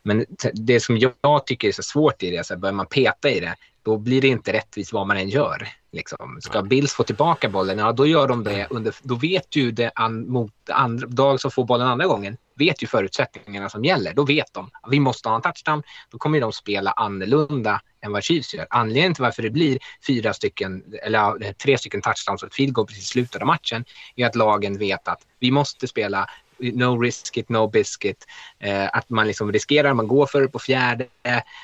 Men 0.03 0.25
det 0.53 0.79
som 0.79 0.97
jag 0.97 1.45
tycker 1.45 1.67
är 1.67 1.71
så 1.71 1.83
svårt 1.83 2.23
i 2.23 2.31
det, 2.31 2.45
så 2.45 2.53
här, 2.53 2.59
börjar 2.59 2.73
man 2.73 2.87
peta 2.87 3.29
i 3.29 3.39
det, 3.39 3.55
då 3.83 3.97
blir 3.97 4.21
det 4.21 4.27
inte 4.27 4.53
rättvist 4.53 4.93
vad 4.93 5.07
man 5.07 5.17
än 5.17 5.29
gör. 5.29 5.67
Liksom. 5.91 6.37
Ska 6.41 6.61
Bills 6.61 6.93
få 6.93 7.03
tillbaka 7.03 7.49
bollen, 7.49 7.77
ja 7.77 7.91
då 7.91 8.07
gör 8.07 8.27
de 8.27 8.43
det 8.43 8.67
under, 8.69 8.95
då 9.01 9.15
vet 9.15 9.55
ju 9.55 9.71
det 9.71 9.91
an, 9.95 10.27
mot 10.29 10.53
andra, 10.69 11.07
dag 11.07 11.39
som 11.39 11.51
får 11.51 11.65
bollen 11.65 11.87
andra 11.87 12.07
gången, 12.07 12.37
vet 12.55 12.83
ju 12.83 12.87
förutsättningarna 12.87 13.69
som 13.69 13.85
gäller. 13.85 14.13
Då 14.13 14.25
vet 14.25 14.53
de 14.53 14.69
att 14.81 14.91
vi 14.91 14.99
måste 14.99 15.29
ha 15.29 15.35
en 15.35 15.41
touchdown. 15.41 15.83
Då 16.09 16.17
kommer 16.17 16.41
de 16.41 16.53
spela 16.53 16.91
annorlunda 16.91 17.81
än 18.01 18.11
vad 18.11 18.23
Chiefs 18.23 18.53
gör. 18.53 18.67
Anledningen 18.69 19.13
till 19.13 19.21
varför 19.21 19.43
det 19.43 19.49
blir 19.49 19.79
fyra 20.07 20.33
stycken, 20.33 20.83
eller 21.03 21.45
eh, 21.45 21.51
tre 21.51 21.77
stycken 21.77 22.01
touchdowns 22.01 22.43
och 22.43 22.47
ett 22.47 22.55
field 22.55 22.73
goal 22.73 22.87
precis 22.87 23.03
i 23.03 23.07
slutet 23.07 23.41
av 23.41 23.47
matchen 23.47 23.85
är 24.15 24.25
att 24.25 24.35
lagen 24.35 24.77
vet 24.77 25.07
att 25.07 25.21
vi 25.39 25.51
måste 25.51 25.87
spela 25.87 26.29
no 26.59 27.01
risk 27.01 27.37
it, 27.37 27.49
no 27.49 27.67
biscuit. 27.67 28.25
Eh, 28.59 28.89
att 28.93 29.09
man 29.09 29.27
liksom 29.27 29.51
riskerar, 29.51 29.93
man 29.93 30.07
går 30.07 30.25
för 30.25 30.41
det 30.41 30.47
på 30.47 30.59
fjärde 30.59 31.07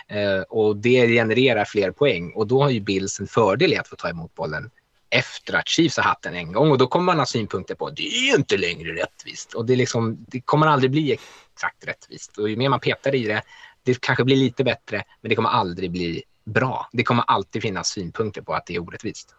eh, 0.07 0.41
och 0.49 0.77
det 0.77 1.07
genererar 1.07 1.65
fler 1.65 1.91
poäng. 1.91 2.31
Och 2.35 2.47
då 2.47 2.63
har 2.63 2.69
ju 2.69 2.79
Bills 2.79 3.19
en 3.19 3.27
fördel 3.27 3.73
i 3.73 3.77
att 3.77 3.87
få 3.87 3.95
ta 3.95 4.09
emot 4.09 4.35
bollen 4.35 4.71
efter 5.12 5.53
att 5.53 5.68
Chiefs 5.68 5.97
har 5.97 6.03
haft 6.03 6.22
den 6.22 6.36
en 6.36 6.51
gång 6.53 6.72
och 6.72 6.78
då 6.78 6.88
kommer 6.88 7.05
man 7.05 7.20
ha 7.20 7.26
synpunkter 7.26 7.76
på 7.76 7.88
att 7.88 7.95
det 7.95 8.07
är 8.07 8.28
ju 8.28 8.36
inte 8.36 8.57
längre 8.57 8.95
rättvist 8.95 9.53
och 9.53 9.66
det, 9.66 9.76
liksom, 9.76 10.26
det 10.28 10.41
kommer 10.41 10.68
aldrig 10.68 10.91
bli 10.91 11.12
exakt 11.53 11.88
rättvist 11.88 12.38
och 12.38 12.49
ju 12.49 12.55
mer 12.55 12.70
man 12.70 12.80
petar 12.80 13.16
i 13.16 13.24
det, 13.24 13.41
det 13.84 14.01
kanske 14.01 14.24
blir 14.24 14.36
lite 14.36 14.64
bättre 14.64 15.03
men 15.22 15.30
det 15.30 15.36
kommer 15.36 15.49
aldrig 15.49 15.91
bli 15.91 16.24
bra. 16.43 16.89
Det 16.91 17.03
kommer 17.03 17.24
alltid 17.28 17.62
finnas 17.62 17.89
synpunkter 17.89 18.41
på 18.41 18.53
att 18.53 18.66
det 18.66 18.76
är 18.76 18.80
orättvist. 18.80 19.36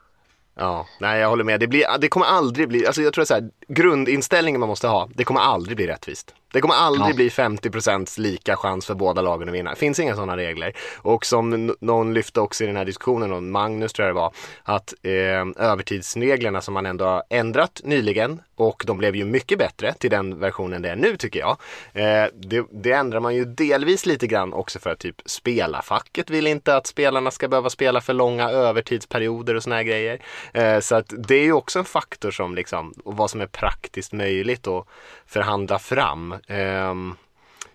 Ja, 0.55 0.87
nej 1.01 1.21
jag 1.21 1.29
håller 1.29 1.45
med. 1.45 1.61
Det, 1.61 1.67
blir, 1.67 1.99
det 2.01 2.09
kommer 2.09 2.27
aldrig 2.27 2.69
bli, 2.69 2.87
alltså 2.87 3.03
jag 3.03 3.13
tror 3.13 3.25
så 3.25 3.35
här, 3.35 3.51
grundinställningen 3.69 4.61
man 4.61 4.69
måste 4.69 4.89
ha, 4.89 5.09
det 5.15 5.25
kommer 5.25 5.41
aldrig 5.41 5.77
bli 5.77 5.87
rättvist. 5.87 6.35
Det 6.53 6.61
kommer 6.61 6.75
aldrig 6.75 7.11
ja. 7.11 7.15
bli 7.15 7.29
50% 7.29 8.21
lika 8.21 8.57
chans 8.57 8.87
för 8.87 8.95
båda 8.95 9.23
lagen 9.23 9.49
att 9.49 9.55
vinna. 9.55 9.71
Det 9.71 9.77
finns 9.77 9.99
inga 9.99 10.15
sådana 10.15 10.37
regler. 10.37 10.73
Och 10.97 11.27
som 11.27 11.75
någon 11.81 12.15
lyfte 12.15 12.41
också 12.41 12.65
i 12.65 12.67
den 12.67 12.77
här 12.77 12.85
diskussionen, 12.85 13.33
och 13.33 13.43
Magnus 13.43 13.93
tror 13.93 14.07
jag 14.07 14.17
det 14.17 14.21
var, 14.21 14.33
att 14.63 14.95
eh, 15.03 15.67
övertidsreglerna 15.67 16.61
som 16.61 16.75
man 16.75 16.87
ändå 16.87 17.05
har 17.05 17.23
ändrat 17.31 17.81
nyligen 17.85 18.41
och 18.63 18.83
de 18.87 18.99
blev 18.99 19.17
ju 19.17 19.25
mycket 19.25 19.59
bättre 19.59 19.95
till 19.95 20.11
den 20.11 20.39
versionen 20.39 20.83
det 20.83 20.91
är 20.91 20.97
nu 20.97 21.17
tycker 21.17 21.41
jag. 21.41 21.57
Eh, 21.93 22.29
det, 22.35 22.67
det, 22.71 22.93
ändrar 22.93 23.21
man 23.21 23.35
ju 23.35 23.45
delvis 23.45 24.07
lite 24.07 24.27
grann 24.27 24.53
också 24.53 24.79
för 24.79 24.91
att 24.91 24.99
typ 24.99 25.23
spelarfacket 25.27 26.31
vill 26.31 26.47
inte 26.47 26.77
att 26.77 26.87
spelarna 26.87 27.31
ska 27.31 27.49
behöva 27.49 27.71
spela 27.71 28.01
för 28.01 28.13
långa 28.15 28.51
övertidsperioder 28.51 29.55
och 29.55 29.63
såna 29.63 29.77
här 29.77 29.83
grejer. 29.83 30.23
Eh, 30.55 30.81
så 30.81 30.95
att 30.95 31.13
det 31.29 31.35
är 31.35 31.45
ju 31.45 31.53
också 31.53 31.79
en 31.79 31.85
faktor 31.85 32.31
som 32.31 32.55
liksom, 32.55 32.95
och 33.05 33.17
vad 33.17 33.31
som 33.31 33.41
är 33.41 33.47
praktiskt 33.47 34.13
möjligt 34.13 34.67
att 34.67 34.87
förhandla 35.27 35.79
fram. 35.79 36.35
Ehm, 36.49 37.15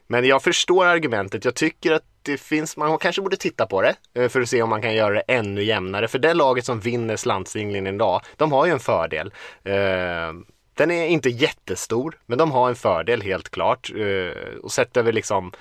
men 0.07 0.25
jag 0.25 0.43
förstår 0.43 0.85
argumentet. 0.85 1.45
Jag 1.45 1.55
tycker 1.55 1.91
att 1.91 2.03
det 2.21 2.37
finns, 2.37 2.77
man 2.77 2.97
kanske 2.97 3.21
borde 3.21 3.37
titta 3.37 3.65
på 3.65 3.81
det 3.81 3.95
eh, 4.13 4.29
för 4.29 4.41
att 4.41 4.49
se 4.49 4.61
om 4.61 4.69
man 4.69 4.81
kan 4.81 4.95
göra 4.95 5.13
det 5.13 5.23
ännu 5.27 5.63
jämnare. 5.63 6.07
För 6.07 6.19
det 6.19 6.33
laget 6.33 6.65
som 6.65 6.79
vinner 6.79 7.15
slantsinglingen 7.15 7.95
idag, 7.95 8.21
de 8.37 8.51
har 8.51 8.65
ju 8.65 8.71
en 8.71 8.79
fördel. 8.79 9.33
Ehm, 9.63 10.45
den 10.73 10.91
är 10.91 11.07
inte 11.07 11.29
jättestor, 11.29 12.17
men 12.25 12.37
de 12.37 12.51
har 12.51 12.69
en 12.69 12.75
fördel 12.75 13.21
helt 13.21 13.49
klart. 13.49 13.91
Eh, 13.95 14.57
och 14.63 14.71
sett 14.71 14.97
över 14.97 15.13
liksom 15.13 15.51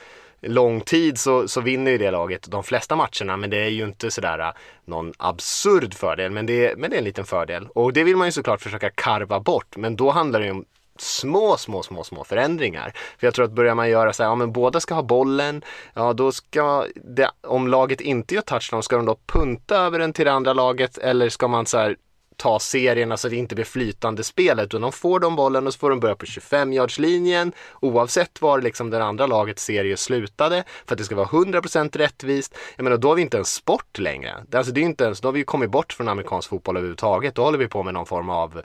lång 0.40 0.80
tid 0.80 1.18
så, 1.18 1.48
så 1.48 1.61
vinner 1.61 1.90
ju 1.90 1.98
det 1.98 2.11
laget 2.11 2.50
de 2.50 2.64
flesta 2.64 2.96
matcherna 2.96 3.36
men 3.36 3.50
det 3.50 3.57
är 3.57 3.68
ju 3.68 3.84
inte 3.84 4.11
sådär 4.11 4.38
eh, 4.38 4.52
någon 4.84 5.12
absurd 5.16 5.94
fördel 5.94 6.30
men 6.30 6.46
det, 6.46 6.78
men 6.78 6.90
det 6.90 6.96
är 6.96 6.98
en 6.98 7.04
liten 7.04 7.24
fördel 7.24 7.68
och 7.74 7.92
det 7.92 8.04
vill 8.04 8.16
man 8.16 8.28
ju 8.28 8.32
såklart 8.32 8.62
försöka 8.62 8.90
karva 8.90 9.40
bort 9.40 9.76
men 9.76 9.96
då 9.96 10.11
handlar 10.11 10.40
det 10.40 10.46
ju 10.46 10.52
om 10.52 10.64
små, 11.01 11.57
små, 11.57 11.82
små, 11.82 12.05
små 12.05 12.24
förändringar. 12.24 12.92
För 13.18 13.26
jag 13.26 13.34
tror 13.34 13.44
att 13.44 13.53
börjar 13.53 13.74
man 13.74 13.90
göra 13.90 14.12
så 14.12 14.22
här, 14.22 14.30
ja 14.30 14.34
men 14.34 14.53
båda 14.53 14.80
ska 14.80 14.94
ha 14.94 15.03
bollen, 15.03 15.62
ja 15.94 16.12
då 16.12 16.32
ska, 16.32 16.86
det, 16.94 17.30
om 17.40 17.68
laget 17.68 18.01
inte 18.01 18.34
gör 18.34 18.42
touchdown, 18.42 18.82
ska 18.82 18.97
de 18.97 19.07
då 19.07 19.18
punta 19.26 19.76
över 19.76 19.99
den 19.99 20.12
till 20.12 20.24
det 20.24 20.32
andra 20.32 20.53
laget 20.53 20.99
eller 20.99 21.28
ska 21.28 21.49
man 21.49 21.66
så 21.66 21.78
här 21.78 21.97
ta 22.36 22.59
serierna 22.59 23.16
så 23.16 23.26
att 23.26 23.30
det 23.30 23.36
inte 23.36 23.55
blir 23.55 23.64
flytande 23.64 24.24
spelet. 24.24 24.64
utan 24.64 24.80
de 24.80 24.92
får 24.92 25.20
de 25.20 25.36
bollen 25.36 25.66
och 25.66 25.72
så 25.72 25.78
får 25.78 25.90
de 25.90 26.01
börja 26.01 26.14
på 26.14 26.26
25 26.26 26.72
yardslinjen 26.72 27.53
oavsett 27.80 28.42
var 28.42 28.61
liksom 28.61 28.90
det 28.90 29.05
andra 29.05 29.26
lagets 29.26 29.64
serie 29.64 29.97
slutade 29.97 30.64
för 30.86 30.94
att 30.94 30.99
det 30.99 31.05
ska 31.05 31.16
vara 31.16 31.26
100% 31.26 31.99
rättvist. 31.99 32.59
Jag 32.76 32.84
menar 32.84 32.97
då 32.97 33.09
har 33.09 33.14
vi 33.14 33.22
inte 33.22 33.38
en 33.38 33.44
sport 33.44 33.99
längre. 33.99 34.34
Alltså, 34.53 34.72
det 34.72 34.80
är 34.80 34.82
inte 34.82 35.05
ens, 35.05 35.20
då 35.20 35.28
har 35.28 35.32
vi 35.32 35.44
kommit 35.44 35.70
bort 35.70 35.92
från 35.92 36.09
amerikansk 36.09 36.51
fotboll 36.51 36.76
överhuvudtaget. 36.76 37.34
Då 37.34 37.42
håller 37.42 37.59
vi 37.59 37.68
på 37.68 37.82
med 37.82 37.94
någon 37.94 38.07
form 38.07 38.30
av 38.30 38.62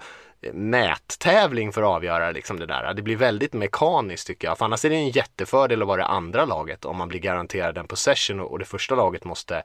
mättävling 0.54 1.72
för 1.74 1.82
att 1.82 1.88
avgöra 1.88 2.32
liksom 2.32 2.60
det 2.60 2.66
där. 2.66 2.94
Det 2.94 3.02
blir 3.02 3.16
väldigt 3.16 3.54
mekaniskt 3.54 4.28
tycker 4.28 4.48
jag. 4.48 4.58
För 4.58 4.66
annars 4.66 4.86
är 4.86 4.90
det 4.90 4.96
en 4.96 5.10
jättefördel 5.10 5.82
att 5.82 5.88
vara 5.88 6.02
det 6.02 6.08
andra 6.08 6.46
laget 6.46 6.86
om 6.86 6.98
man 6.98 7.08
blir 7.08 7.20
garanterad 7.20 7.78
en 7.78 7.88
possession 7.88 8.40
och 8.40 8.60
det 8.60 8.66
första 8.66 8.96
laget 8.96 9.24
måste 9.24 9.64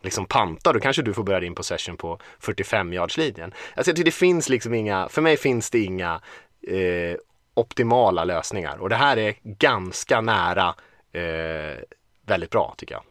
liksom 0.00 0.26
panta, 0.26 0.72
då 0.72 0.80
kanske 0.80 1.02
du 1.02 1.14
får 1.14 1.22
börja 1.22 1.40
din 1.40 1.54
possession 1.54 1.96
på 1.96 2.18
45 2.38 2.92
yardslinjen. 2.92 3.54
Alltså 3.74 3.90
jag 3.90 3.96
tycker 3.96 4.04
det 4.04 4.10
finns 4.10 4.48
liksom 4.48 4.74
inga, 4.74 5.08
för 5.08 5.22
mig 5.22 5.36
finns 5.36 5.70
det 5.70 5.78
inga 5.78 6.20
eh, 6.68 7.16
optimala 7.54 8.24
lösningar 8.24 8.76
och 8.76 8.88
det 8.88 8.96
här 8.96 9.16
är 9.16 9.34
ganska 9.42 10.20
nära 10.20 10.74
eh, 11.12 11.78
väldigt 12.26 12.50
bra 12.50 12.74
tycker 12.78 12.94
jag. 12.94 13.02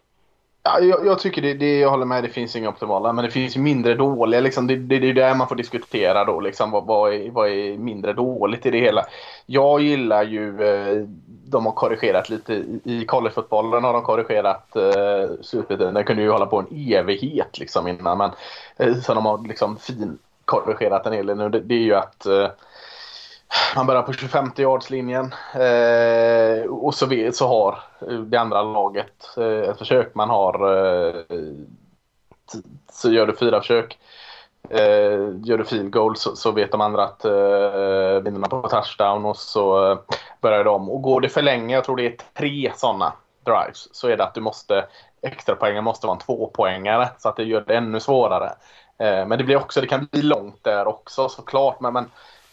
Ja, 0.64 0.80
jag, 0.80 1.06
jag, 1.06 1.20
tycker 1.20 1.42
det, 1.42 1.54
det, 1.54 1.80
jag 1.80 1.90
håller 1.90 2.06
med, 2.06 2.24
det 2.24 2.30
finns 2.30 2.56
inga 2.56 2.70
optimala, 2.70 3.14
men 3.14 3.26
det 3.26 3.32
finns 3.32 3.56
mindre 3.58 3.96
dåliga. 3.96 4.42
Liksom, 4.42 4.68
det, 4.68 4.76
det, 4.76 5.00
det 5.00 5.10
är 5.10 5.14
där 5.14 5.36
man 5.36 5.48
får 5.48 5.56
diskutera 5.56 6.26
då, 6.26 6.40
liksom, 6.40 6.72
vad, 6.72 6.86
vad, 6.86 7.14
är, 7.14 7.32
vad 7.32 7.50
är 7.50 7.78
mindre 7.78 8.14
dåligt 8.14 8.66
i 8.66 8.72
det 8.72 8.80
hela. 8.80 9.06
Jag 9.46 9.82
gillar 9.82 10.24
ju, 10.24 10.64
eh, 10.64 11.06
de 11.46 11.66
har 11.66 11.74
korrigerat 11.74 12.30
lite, 12.30 12.54
i 12.84 13.06
collegefotbollen 13.06 13.84
har 13.84 13.94
de 13.94 14.02
korrigerat 14.02 14.76
eh, 14.76 15.30
slutbiten. 15.42 15.94
Den 15.94 16.04
kunde 16.04 16.22
ju 16.22 16.32
hålla 16.32 16.46
på 16.46 16.60
en 16.60 16.92
evighet 16.94 17.60
liksom 17.60 17.88
innan, 17.88 18.18
men 18.18 18.32
eh, 18.78 18.96
så 18.96 19.14
de 19.14 19.26
har 19.26 19.48
liksom 19.48 19.78
fin 19.78 20.18
korrigerat 20.46 21.06
en 21.06 21.14
hel 21.14 21.26
del 21.26 21.38
nu. 21.38 21.50
Det, 21.50 21.60
det 21.60 21.76
är 21.76 21.84
ju 21.84 21.96
att 21.96 22.26
eh, 22.26 22.48
man 23.76 23.88
börjar 23.88 24.02
på 24.02 24.14
25 24.14 24.52
yardslinjen 24.58 25.34
eh, 25.54 26.66
och 26.66 26.94
så, 26.94 27.06
vet, 27.06 27.36
så 27.36 27.48
har 27.48 27.80
eh, 28.10 28.20
det 28.20 28.38
andra 28.38 28.62
laget 28.62 29.38
eh, 29.38 29.70
ett 29.70 29.78
försök. 29.78 30.16
Man 30.16 30.30
har 30.30 30.54
eh, 30.76 31.42
så 32.92 33.12
gör 33.12 33.28
du 33.28 33.36
fyra 33.36 33.62
försök. 33.62 34.00
Eh, 34.70 35.20
gör 35.44 35.58
du 35.58 35.66
field 35.66 35.92
goal 35.92 36.18
så, 36.18 36.36
så, 36.36 36.52
vet 36.52 36.72
de 36.72 36.82
andra 36.82 37.04
att 37.04 37.26
eh, 37.26 38.24
vinner 38.24 38.40
man 38.40 38.50
på 38.50 38.70
touchdown 38.70 39.26
och 39.26 39.38
så 39.38 39.92
eh, 39.92 40.00
börjar 40.42 40.64
de. 40.64 40.90
Och 40.90 41.02
går 41.02 41.22
det 41.22 41.30
för 41.30 41.42
länge, 41.42 41.76
jag 41.76 41.84
tror 41.84 41.98
det 41.98 42.06
är 42.06 42.18
tre 42.34 42.72
sådana 42.76 43.14
drives, 43.46 43.96
så 43.96 44.08
är 44.08 44.18
det 44.18 44.24
att 44.24 44.34
du 44.34 44.42
måste 44.42 44.86
extrapoängen 45.22 45.84
måste 45.84 46.08
vara 46.08 46.16
en 46.16 46.22
tvåpoängare 46.22 47.10
så 47.18 47.30
att 47.30 47.36
det 47.36 47.44
gör 47.44 47.64
det 47.68 47.76
ännu 47.76 48.00
svårare. 48.00 48.54
Eh, 48.98 49.28
men 49.28 49.38
det 49.38 49.44
blir 49.44 49.56
också, 49.56 49.82
det 49.82 49.88
kan 49.88 50.08
bli 50.12 50.22
långt 50.22 50.64
där 50.64 50.88
också 50.88 51.30
såklart. 51.30 51.80
Men, 51.80 51.94
men 51.94 52.06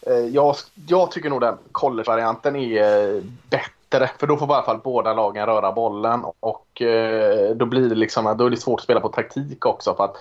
Eh, 0.09 0.15
jag, 0.15 0.55
jag 0.87 1.11
tycker 1.11 1.29
nog 1.29 1.41
den 1.41 1.57
college-varianten 1.71 2.55
är 2.55 3.15
eh, 3.15 3.21
bättre. 3.49 4.09
För 4.19 4.27
då 4.27 4.37
får 4.37 4.49
i 4.49 4.53
alla 4.53 4.63
fall 4.63 4.79
båda 4.83 5.13
lagen 5.13 5.45
röra 5.45 5.71
bollen. 5.71 6.25
Och 6.39 6.81
eh, 6.81 7.55
då 7.55 7.65
blir 7.65 7.89
det 7.89 7.95
liksom, 7.95 8.37
då 8.37 8.45
är 8.45 8.49
det 8.49 8.57
svårt 8.57 8.79
att 8.79 8.83
spela 8.83 8.99
på 8.99 9.09
taktik 9.09 9.65
också. 9.65 9.95
För 9.95 10.03
att 10.03 10.15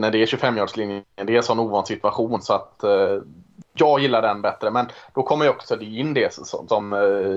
när 0.00 0.10
det 0.10 0.22
är 0.22 0.26
25-yardslinjen, 0.26 1.04
det 1.14 1.32
är 1.32 1.36
en 1.36 1.42
sån 1.42 1.60
ovan 1.60 1.86
situation. 1.86 2.42
Så 2.42 2.54
att 2.54 2.84
jag 3.74 4.00
gillar 4.00 4.22
den 4.22 4.42
bättre. 4.42 4.70
Men 4.70 4.86
då 5.14 5.22
kommer 5.22 5.44
ju 5.44 5.50
också 5.50 5.80
in 5.80 6.14
det 6.14 6.34
som, 6.34 6.68
som 6.68 6.88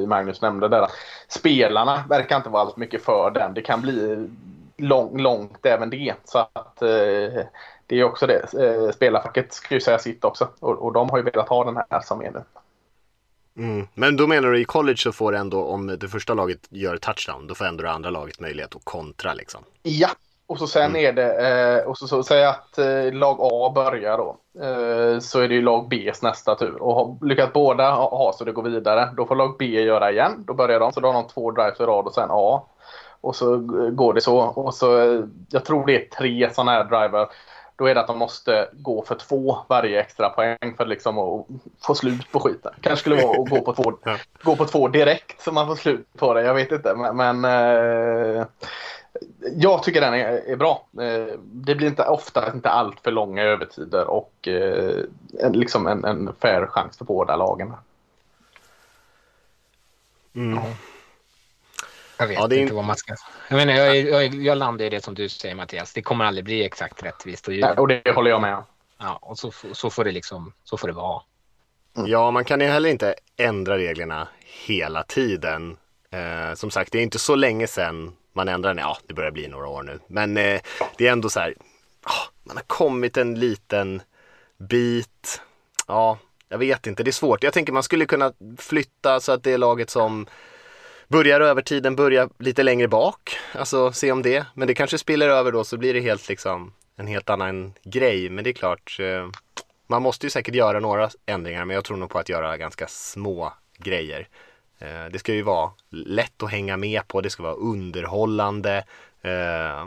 Magnus 0.07 0.41
nämnde 0.41 0.67
där. 0.67 0.87
Spelarna 1.27 2.03
verkar 2.09 2.37
inte 2.37 2.49
vara 2.49 2.61
allt 2.61 2.77
mycket 2.77 3.03
för 3.03 3.31
den. 3.31 3.53
Det 3.53 3.61
kan 3.61 3.81
bli 3.81 4.27
lång, 4.77 5.21
långt 5.21 5.65
även 5.65 5.89
det. 5.89 6.13
Så 6.25 6.39
att 6.39 6.81
det 7.87 7.99
är 7.99 8.03
också 8.03 8.27
det. 8.27 8.53
Eh, 8.53 8.91
spelarfacket 8.91 9.53
ska 9.53 9.73
ju 9.75 9.81
säga 9.81 9.99
sitt 9.99 10.23
också 10.23 10.47
och, 10.59 10.85
och 10.85 10.93
de 10.93 11.09
har 11.09 11.17
ju 11.17 11.23
velat 11.23 11.49
ha 11.49 11.63
den 11.63 11.77
här 11.89 12.01
som 12.01 12.21
är 12.21 12.31
nu. 12.31 12.43
Mm. 13.57 13.87
Men 13.93 14.17
då 14.17 14.27
menar 14.27 14.49
du 14.49 14.59
i 14.61 14.65
college 14.65 14.97
så 14.97 15.11
får 15.11 15.35
ändå 15.35 15.63
om 15.63 15.87
det 15.99 16.07
första 16.07 16.33
laget 16.33 16.59
gör 16.69 16.97
touchdown, 16.97 17.47
då 17.47 17.55
får 17.55 17.65
ändå 17.65 17.83
det 17.83 17.91
andra 17.91 18.09
laget 18.09 18.39
möjlighet 18.39 18.75
att 18.75 18.85
kontra 18.85 19.33
liksom? 19.33 19.61
Ja, 19.83 20.09
och 20.47 20.59
så 20.59 20.67
sen 20.67 20.89
mm. 20.89 21.05
är 21.05 21.13
det, 21.13 21.47
eh, 21.47 21.87
och 21.87 21.97
så, 21.97 22.07
så 22.07 22.23
säg 22.23 22.45
att 22.45 22.77
eh, 22.77 23.13
lag 23.13 23.37
A 23.39 23.71
börjar 23.75 24.17
då. 24.17 24.37
Så 25.21 25.39
är 25.39 25.47
det 25.47 25.55
ju 25.55 25.61
lag 25.61 25.89
Bs 25.89 26.21
nästa 26.21 26.55
tur. 26.55 26.81
Och 26.81 26.95
har 26.95 27.25
lyckats 27.25 27.53
båda 27.53 27.91
ha, 27.91 28.33
så 28.37 28.43
det 28.43 28.51
går 28.51 28.63
vidare. 28.63 29.09
Då 29.17 29.25
får 29.25 29.35
lag 29.35 29.55
B 29.59 29.65
göra 29.65 30.11
igen. 30.11 30.43
Då 30.47 30.53
börjar 30.53 30.79
de, 30.79 30.91
så 30.91 30.99
då 30.99 31.07
har 31.07 31.13
de 31.13 31.27
två 31.27 31.51
drives 31.51 31.79
i 31.79 31.83
rad 31.83 32.05
och 32.05 32.13
sen 32.13 32.29
A. 32.31 32.63
Och 33.21 33.35
så 33.35 33.57
går 33.91 34.13
det 34.13 34.21
så. 34.21 34.37
Och 34.37 34.73
så, 34.73 34.87
jag 35.49 35.65
tror 35.65 35.85
det 35.85 35.95
är 35.95 36.09
tre 36.09 36.53
sådana 36.53 36.71
här 36.71 36.83
driver 36.83 37.27
då 37.75 37.85
är 37.85 37.95
det 37.95 38.01
att 38.01 38.07
de 38.07 38.17
måste 38.17 38.69
gå 38.73 39.05
för 39.05 39.15
två 39.15 39.57
varje 39.67 40.01
extra 40.01 40.29
poäng 40.29 40.73
för 40.77 40.85
liksom 40.85 41.19
att 41.19 41.45
få 41.81 41.95
slut 41.95 42.31
på 42.31 42.39
skiten. 42.39 42.73
Kanske 42.81 42.99
skulle 42.99 43.23
vara 43.23 43.41
att 43.41 43.49
gå 43.49 43.61
på 43.61 43.73
två, 43.73 43.93
gå 44.43 44.55
på 44.55 44.65
två 44.65 44.87
direkt 44.87 45.41
så 45.41 45.51
man 45.51 45.67
får 45.67 45.75
slut 45.75 46.07
på 46.17 46.33
det. 46.33 46.41
Jag 46.41 46.53
vet 46.53 46.71
inte. 46.71 46.95
Men, 46.95 47.17
men 47.17 47.45
eh, 47.45 48.45
jag 49.55 49.83
tycker 49.83 50.01
den 50.01 50.13
är, 50.13 50.49
är 50.51 50.55
bra. 50.55 50.87
Eh, 51.01 51.39
det 51.41 51.75
blir 51.75 51.87
inte 51.87 52.03
ofta 52.03 52.53
inte 52.53 52.69
allt 52.69 52.99
för 52.99 53.11
långa 53.11 53.43
övertider 53.43 54.07
och 54.07 54.47
eh, 54.47 55.03
en, 55.39 55.53
liksom 55.53 55.87
en, 55.87 56.05
en 56.05 56.33
fair 56.39 56.65
chans 56.65 56.97
för 56.97 57.05
båda 57.05 57.35
lagen. 57.35 57.73
Mm. 60.35 60.59
Jag 62.17 62.27
vet 62.27 62.37
ja, 62.37 62.53
inte 62.53 62.73
vad 62.73 62.85
man 62.85 62.95
ska... 62.95 63.15
Jag, 63.49 63.55
menar, 63.57 63.73
jag, 63.73 63.97
jag, 63.97 64.35
jag 64.35 64.57
landar 64.57 64.85
i 64.85 64.89
det 64.89 65.03
som 65.03 65.15
du 65.15 65.29
säger 65.29 65.55
Mattias. 65.55 65.93
Det 65.93 66.01
kommer 66.01 66.25
aldrig 66.25 66.45
bli 66.45 66.65
exakt 66.65 67.03
rättvist. 67.03 67.47
Och, 67.47 67.79
och 67.79 67.87
det 67.87 68.11
håller 68.15 68.29
jag 68.29 68.41
med 68.41 68.55
om. 68.55 68.63
Ja, 68.97 69.19
och 69.21 69.37
så, 69.37 69.51
så, 69.73 69.89
får 69.89 70.03
det 70.03 70.11
liksom, 70.11 70.53
så 70.63 70.77
får 70.77 70.87
det 70.87 70.93
vara. 70.93 71.21
Ja, 72.05 72.31
man 72.31 72.45
kan 72.45 72.61
ju 72.61 72.67
heller 72.67 72.89
inte 72.89 73.15
ändra 73.37 73.77
reglerna 73.77 74.27
hela 74.65 75.03
tiden. 75.03 75.77
Eh, 76.11 76.53
som 76.55 76.71
sagt, 76.71 76.91
det 76.91 76.97
är 76.97 77.03
inte 77.03 77.19
så 77.19 77.35
länge 77.35 77.67
sedan 77.67 78.15
man 78.33 78.47
ändrade 78.47 78.81
Ja, 78.81 78.97
det 79.07 79.13
börjar 79.13 79.31
bli 79.31 79.47
några 79.47 79.67
år 79.67 79.83
nu. 79.83 79.99
Men 80.07 80.37
eh, 80.37 80.61
det 80.97 81.07
är 81.07 81.11
ändå 81.11 81.29
så 81.29 81.39
här, 81.39 81.55
oh, 82.05 82.27
man 82.43 82.57
har 82.57 82.63
kommit 82.63 83.17
en 83.17 83.39
liten 83.39 84.01
bit. 84.57 85.41
Ja, 85.87 86.17
jag 86.49 86.57
vet 86.57 86.87
inte, 86.87 87.03
det 87.03 87.09
är 87.09 87.11
svårt. 87.11 87.43
Jag 87.43 87.53
tänker 87.53 87.73
man 87.73 87.83
skulle 87.83 88.05
kunna 88.05 88.33
flytta 88.57 89.19
så 89.19 89.31
att 89.31 89.43
det 89.43 89.51
är 89.51 89.57
laget 89.57 89.89
som 89.89 90.27
börjar 91.07 91.41
övertiden 91.41 91.95
börja 91.95 92.29
lite 92.39 92.63
längre 92.63 92.87
bak. 92.87 93.37
Alltså 93.53 93.91
se 93.91 94.11
om 94.11 94.21
det. 94.21 94.45
Men 94.53 94.67
det 94.67 94.73
kanske 94.73 94.97
spiller 94.97 95.29
över 95.29 95.51
då 95.51 95.63
så 95.63 95.77
blir 95.77 95.93
det 95.93 95.99
helt 95.99 96.29
liksom 96.29 96.73
en 96.95 97.07
helt 97.07 97.29
annan 97.29 97.73
grej. 97.83 98.29
Men 98.29 98.43
det 98.43 98.49
är 98.49 98.53
klart, 98.53 98.97
eh, 98.99 99.27
man 99.87 100.01
måste 100.01 100.25
ju 100.25 100.29
säkert 100.29 100.55
göra 100.55 100.79
några 100.79 101.09
ändringar 101.25 101.65
men 101.65 101.75
jag 101.75 101.83
tror 101.83 101.97
nog 101.97 102.09
på 102.09 102.19
att 102.19 102.29
göra 102.29 102.57
ganska 102.57 102.87
små 102.87 103.53
grejer. 103.77 104.27
Eh, 104.79 105.05
det 105.11 105.19
ska 105.19 105.33
ju 105.33 105.41
vara 105.41 105.71
lätt 105.89 106.43
att 106.43 106.51
hänga 106.51 106.77
med 106.77 107.07
på, 107.07 107.21
det 107.21 107.29
ska 107.29 107.43
vara 107.43 107.53
underhållande. 107.53 108.83
Eh, 109.21 109.85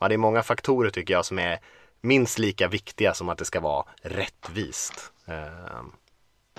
ja, 0.00 0.08
det 0.08 0.14
är 0.14 0.16
många 0.16 0.42
faktorer 0.42 0.90
tycker 0.90 1.14
jag 1.14 1.24
som 1.24 1.38
är 1.38 1.58
minst 2.00 2.38
lika 2.38 2.68
viktiga 2.68 3.14
som 3.14 3.28
att 3.28 3.38
det 3.38 3.44
ska 3.44 3.60
vara 3.60 3.84
rättvist. 4.02 5.12
Ehm, 5.26 5.92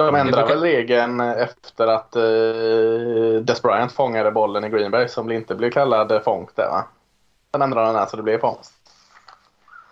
Eh, 0.07 0.13
De 0.13 0.15
ändrade 0.15 0.47
väl 0.53 0.61
regeln 0.61 1.19
efter 1.19 1.87
att 1.87 2.15
uh, 2.15 3.41
Des 3.41 3.61
Bryant 3.61 3.91
fångade 3.91 4.31
bollen 4.31 4.63
i 4.63 4.69
Green 4.69 4.91
Bay 4.91 5.07
som 5.07 5.31
inte 5.31 5.55
blev 5.55 5.71
kallad 5.71 6.21
fångst 6.23 6.55
där 6.55 6.69
va? 6.69 6.87
Sen 7.51 7.61
ändrade 7.61 7.99
den 7.99 8.07
så 8.07 8.17
det 8.17 8.23
blev 8.23 8.39
fångst. 8.39 8.73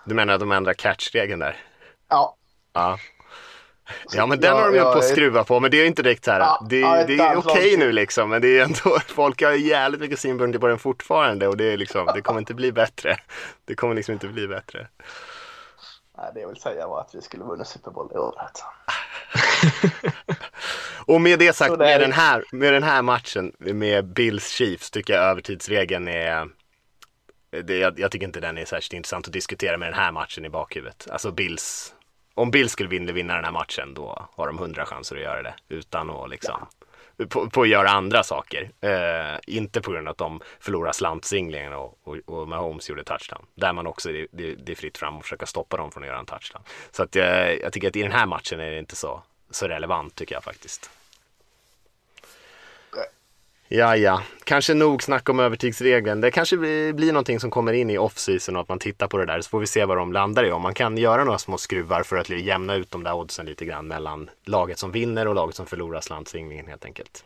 Du 0.05 0.15
menar 0.15 0.33
att 0.33 0.39
de 0.39 0.51
ändrar 0.51 0.73
catch-regeln 0.73 1.39
där? 1.39 1.57
Ja. 2.09 2.35
Ja. 2.73 2.97
Ja 4.11 4.25
men 4.25 4.39
den 4.39 4.53
har 4.53 4.71
de 4.71 4.75
ju 4.75 4.81
på 4.81 4.87
att 4.89 5.05
skruva 5.05 5.43
på 5.43 5.59
men 5.59 5.71
det 5.71 5.77
är 5.77 5.85
inte 5.85 6.03
direkt 6.03 6.25
så 6.25 6.31
här. 6.31 6.39
Ja, 6.39 6.65
det, 6.69 6.79
ja, 6.79 7.03
det 7.07 7.19
är 7.19 7.37
okej 7.37 7.77
nu 7.77 7.91
liksom 7.91 8.29
men 8.29 8.41
det 8.41 8.59
är 8.59 8.63
ändå, 8.63 8.99
folk 9.07 9.41
har 9.41 9.51
jävligt 9.51 10.01
mycket 10.01 10.19
synpunkter 10.19 10.59
på 10.59 10.67
den 10.67 10.79
fortfarande 10.79 11.47
och 11.47 11.57
det 11.57 11.73
är 11.73 11.77
liksom, 11.77 12.05
det 12.15 12.21
kommer 12.21 12.39
inte 12.39 12.53
bli 12.53 12.71
bättre. 12.71 13.17
Det 13.65 13.75
kommer 13.75 13.95
liksom 13.95 14.13
inte 14.13 14.27
bli 14.27 14.47
bättre. 14.47 14.87
Det 16.33 16.39
jag 16.39 16.47
vill 16.47 16.61
säga 16.61 16.87
var 16.87 17.01
att 17.01 17.15
vi 17.15 17.21
skulle 17.21 17.43
vinna 17.43 17.65
Super 17.65 17.91
Bowl 17.91 18.11
i 18.13 18.17
år. 18.17 18.35
Alltså. 18.37 18.65
Och 21.05 21.21
med 21.21 21.39
det 21.39 21.53
sagt, 21.53 21.77
med 21.77 22.01
den, 22.01 22.11
här, 22.11 22.43
med 22.51 22.73
den 22.73 22.83
här 22.83 23.01
matchen 23.01 23.53
med 23.57 24.05
Bills 24.05 24.47
Chiefs 24.47 24.91
tycker 24.91 25.13
jag 25.13 25.23
övertidsregeln 25.23 26.07
är 26.07 26.49
det, 27.51 27.77
jag, 27.77 27.99
jag 27.99 28.11
tycker 28.11 28.25
inte 28.25 28.39
den 28.39 28.57
är 28.57 28.65
särskilt 28.65 28.93
intressant 28.93 29.27
att 29.27 29.33
diskutera 29.33 29.77
med 29.77 29.87
den 29.87 29.99
här 29.99 30.11
matchen 30.11 30.45
i 30.45 30.49
bakhuvudet. 30.49 31.07
Alltså 31.11 31.31
Bills, 31.31 31.93
om 32.33 32.51
Bills 32.51 32.71
skulle 32.71 32.89
vinna, 32.89 33.11
vinna 33.11 33.35
den 33.35 33.45
här 33.45 33.51
matchen 33.51 33.93
då 33.93 34.27
har 34.35 34.47
de 34.47 34.57
hundra 34.57 34.85
chanser 34.85 35.15
att 35.15 35.21
göra 35.21 35.41
det 35.41 35.53
utan 35.69 36.09
att 36.09 36.29
liksom 36.29 36.67
på, 37.29 37.49
på 37.49 37.61
att 37.61 37.69
göra 37.69 37.89
andra 37.89 38.23
saker. 38.23 38.71
Eh, 38.81 39.39
inte 39.47 39.81
på 39.81 39.91
grund 39.91 40.07
av 40.07 40.11
att 40.11 40.17
de 40.17 40.41
förlorar 40.59 40.91
slantsinglingen 40.91 41.73
och, 41.73 41.99
och, 42.03 42.17
och 42.25 42.47
Mahomes 42.47 42.89
gjorde 42.89 43.03
touchdown. 43.03 43.45
Där 43.55 43.73
man 43.73 43.87
också, 43.87 44.11
det, 44.11 44.27
det, 44.31 44.55
det 44.55 44.71
är 44.71 44.75
fritt 44.75 44.97
fram 44.97 45.17
att 45.17 45.23
försöka 45.23 45.45
stoppa 45.45 45.77
dem 45.77 45.91
från 45.91 46.03
att 46.03 46.07
göra 46.07 46.19
en 46.19 46.25
touchdown. 46.25 46.61
Så 46.91 47.03
att 47.03 47.15
jag, 47.15 47.61
jag 47.61 47.73
tycker 47.73 47.87
att 47.87 47.95
i 47.95 48.01
den 48.01 48.11
här 48.11 48.25
matchen 48.25 48.59
är 48.59 48.71
det 48.71 48.79
inte 48.79 48.95
så, 48.95 49.23
så 49.49 49.67
relevant 49.67 50.15
tycker 50.15 50.35
jag 50.35 50.43
faktiskt. 50.43 50.89
Ja, 53.71 53.95
ja, 53.95 54.23
kanske 54.43 54.73
nog 54.73 55.03
snack 55.03 55.29
om 55.29 55.39
övertidsregeln. 55.39 56.21
Det 56.21 56.31
kanske 56.31 56.57
blir, 56.57 56.93
blir 56.93 57.13
någonting 57.13 57.39
som 57.39 57.51
kommer 57.51 57.73
in 57.73 57.89
i 57.89 57.97
off-season 57.97 58.55
och 58.55 58.61
att 58.61 58.69
man 58.69 58.79
tittar 58.79 59.07
på 59.07 59.17
det 59.17 59.25
där 59.25 59.41
så 59.41 59.49
får 59.49 59.59
vi 59.59 59.67
se 59.67 59.85
vad 59.85 59.97
de 59.97 60.13
landar 60.13 60.43
i. 60.43 60.51
Om 60.51 60.61
man 60.61 60.73
kan 60.73 60.97
göra 60.97 61.23
några 61.23 61.37
små 61.39 61.57
skruvar 61.57 62.03
för 62.03 62.17
att 62.17 62.29
jämna 62.29 62.75
ut 62.75 62.91
de 62.91 63.03
där 63.03 63.13
oddsen 63.13 63.45
lite 63.45 63.65
grann 63.65 63.87
mellan 63.87 64.29
laget 64.45 64.79
som 64.79 64.91
vinner 64.91 65.27
och 65.27 65.35
laget 65.35 65.55
som 65.55 65.65
förlorar 65.65 66.01
slantsvingningen 66.01 66.67
helt 66.67 66.85
enkelt. 66.85 67.23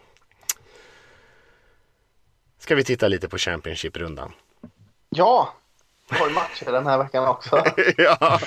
Ska 2.59 2.75
vi 2.75 2.83
titta 2.83 3.07
lite 3.07 3.29
på 3.29 3.37
Championship-rundan? 3.37 4.31
Ja, 5.09 5.53
vi 6.09 6.17
har 6.17 6.27
ju 6.27 6.33
matcher 6.33 6.71
den 6.71 6.87
här 6.87 6.97
veckan 6.97 7.27
också. 7.27 7.63
ja, 7.97 8.39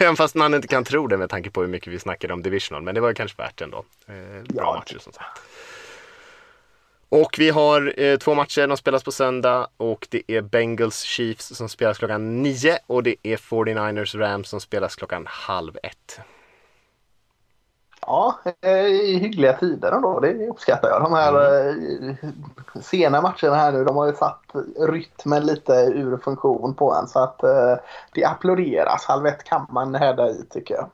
även 0.00 0.16
fast 0.16 0.34
man 0.34 0.54
inte 0.54 0.68
kan 0.68 0.84
tro 0.84 1.06
det 1.06 1.16
med 1.16 1.30
tanke 1.30 1.50
på 1.50 1.60
hur 1.60 1.68
mycket 1.68 1.92
vi 1.92 1.98
snackade 1.98 2.34
om 2.34 2.42
Divisional. 2.42 2.82
Men 2.82 2.94
det 2.94 3.00
var 3.00 3.08
ju 3.08 3.14
kanske 3.14 3.42
värt 3.42 3.58
det 3.58 3.64
ändå. 3.64 3.84
Eh, 4.06 4.42
bra 4.54 4.62
Ja. 4.64 4.74
matcher 4.74 4.98
som 4.98 5.12
sagt. 5.12 5.40
Och 7.12 7.36
vi 7.38 7.50
har 7.50 8.00
eh, 8.00 8.18
två 8.18 8.34
matcher, 8.34 8.66
de 8.66 8.76
spelas 8.76 9.04
på 9.04 9.12
söndag 9.12 9.66
och 9.76 10.08
det 10.10 10.22
är 10.26 10.40
Bengals 10.40 11.00
Chiefs 11.00 11.56
som 11.56 11.68
spelas 11.68 11.98
klockan 11.98 12.42
nio 12.42 12.78
och 12.86 13.02
det 13.02 13.16
är 13.22 13.36
49ers 13.36 14.18
Rams 14.18 14.48
som 14.48 14.60
spelas 14.60 14.96
klockan 14.96 15.26
halv 15.28 15.76
ett. 15.82 16.20
Ja, 18.00 18.38
eh, 18.60 18.86
i 18.86 19.18
hyggliga 19.18 19.52
tider 19.52 19.92
ändå. 19.92 20.20
Det 20.20 20.48
uppskattar 20.48 20.88
jag. 20.88 21.02
De 21.02 21.12
här 21.12 21.68
mm. 21.68 22.16
sena 22.82 23.20
matcherna 23.20 23.56
här 23.56 23.72
nu, 23.72 23.84
de 23.84 23.96
har 23.96 24.06
ju 24.06 24.12
satt 24.12 24.42
rytmen 24.78 25.46
lite 25.46 25.72
ur 25.72 26.16
funktion 26.16 26.74
på 26.74 26.94
en. 26.94 27.08
Så 27.08 27.18
att 27.18 27.42
eh, 27.42 27.76
det 28.12 28.24
applåderas. 28.24 29.04
Halv 29.04 29.26
ett 29.26 29.44
kan 29.44 29.66
man 29.70 29.94
häda 29.94 30.28
i 30.28 30.44
tycker 30.50 30.74
jag. 30.74 30.90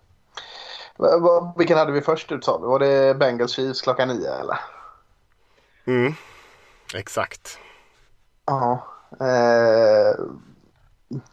Vilken 1.56 1.78
hade 1.78 1.92
vi 1.92 2.00
först 2.00 2.32
ut 2.32 2.44
sa 2.44 2.58
du, 2.58 2.66
Var 2.66 2.78
det 2.78 3.18
Bengals 3.18 3.52
Chiefs 3.52 3.82
klockan 3.82 4.08
nio 4.08 4.34
eller? 4.40 4.58
Mm. 5.89 6.14
Exakt. 6.95 7.59
Ja. 8.47 8.86
Eh, 9.20 10.24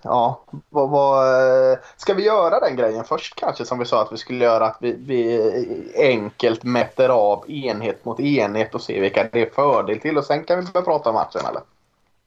ja, 0.03 0.43
vad, 0.69 0.89
vad, 0.89 1.27
eh, 1.71 1.77
ska 1.97 2.13
vi 2.13 2.25
göra 2.25 2.59
den 2.59 2.75
grejen 2.75 3.03
först 3.03 3.35
kanske 3.35 3.65
som 3.65 3.79
vi 3.79 3.85
sa 3.85 4.01
att 4.01 4.11
vi 4.13 4.17
skulle 4.17 4.45
göra? 4.45 4.65
Att 4.65 4.77
vi, 4.79 4.95
vi 4.99 5.93
enkelt 5.97 6.63
mäter 6.63 7.09
av 7.09 7.51
enhet 7.51 8.05
mot 8.05 8.19
enhet 8.19 8.75
och 8.75 8.81
ser 8.81 9.01
vilka 9.01 9.29
det 9.31 9.41
är 9.41 9.49
fördel 9.49 9.99
till 9.99 10.17
och 10.17 10.25
sen 10.25 10.43
kan 10.43 10.59
vi 10.59 10.71
börja 10.71 10.85
prata 10.85 11.09
om 11.09 11.15
matchen 11.15 11.41
eller? 11.49 11.61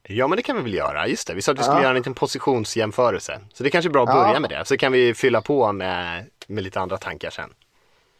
Ja 0.02 0.28
men 0.28 0.36
det 0.36 0.42
kan 0.42 0.56
vi 0.56 0.62
väl 0.62 0.74
göra, 0.74 1.06
just 1.06 1.26
det. 1.28 1.34
Vi 1.34 1.42
sa 1.42 1.52
att 1.52 1.58
vi 1.58 1.62
skulle 1.62 1.76
Ja. 1.78 1.82
göra 1.82 1.90
en 1.90 1.96
liten 1.96 2.14
positionsjämförelse. 2.14 3.40
Så 3.52 3.62
det 3.62 3.70
kanske 3.70 3.88
är 3.88 3.92
bra 3.92 4.02
att 4.04 4.08
Ja. 4.14 4.24
börja 4.24 4.40
med 4.40 4.50
det. 4.50 4.64
Så 4.64 4.76
kan 4.76 4.92
vi 4.92 5.14
fylla 5.14 5.40
på 5.40 5.72
med, 5.72 6.24
med 6.46 6.64
lite 6.64 6.80
andra 6.80 6.96
tankar 6.96 7.30
sen. 7.30 7.50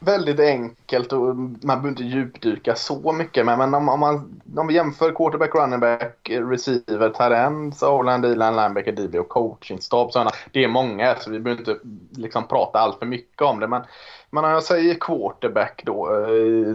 Väldigt 0.01 0.41
enkelt 0.41 1.13
och 1.13 1.37
man 1.37 1.59
behöver 1.63 1.89
inte 1.89 2.05
djupdyka 2.05 2.75
så 2.75 3.13
mycket. 3.13 3.47
Men, 3.47 3.59
men 3.59 3.75
om, 3.75 3.89
om, 3.89 4.01
man, 4.01 4.41
om 4.57 4.67
vi 4.67 4.75
jämför 4.75 5.15
quarterback, 5.15 5.55
running 5.55 5.81
back, 5.81 6.31
receiver, 6.31 7.31
ends, 7.31 7.83
O-line, 7.83 8.21
D-line, 8.21 8.57
linebacker, 8.57 8.93
DB 8.93 9.19
och 9.19 9.29
coachingstab. 9.29 10.11
Det 10.53 10.65
är 10.65 10.69
många 10.69 11.17
så 11.17 11.31
vi 11.31 11.41
behöver 11.41 11.61
inte 11.61 11.79
liksom 12.11 12.49
prata 12.49 12.79
allt 12.79 12.99
för 12.99 13.07
mycket 13.07 13.43
om 13.43 13.61
det. 13.61 13.67
Men, 13.67 13.83
men 14.31 14.45
om 14.45 14.51
jag 14.51 14.63
säger 14.63 14.95
quarterback 14.95 15.83
då. 15.85 16.07
eh, 16.23 16.75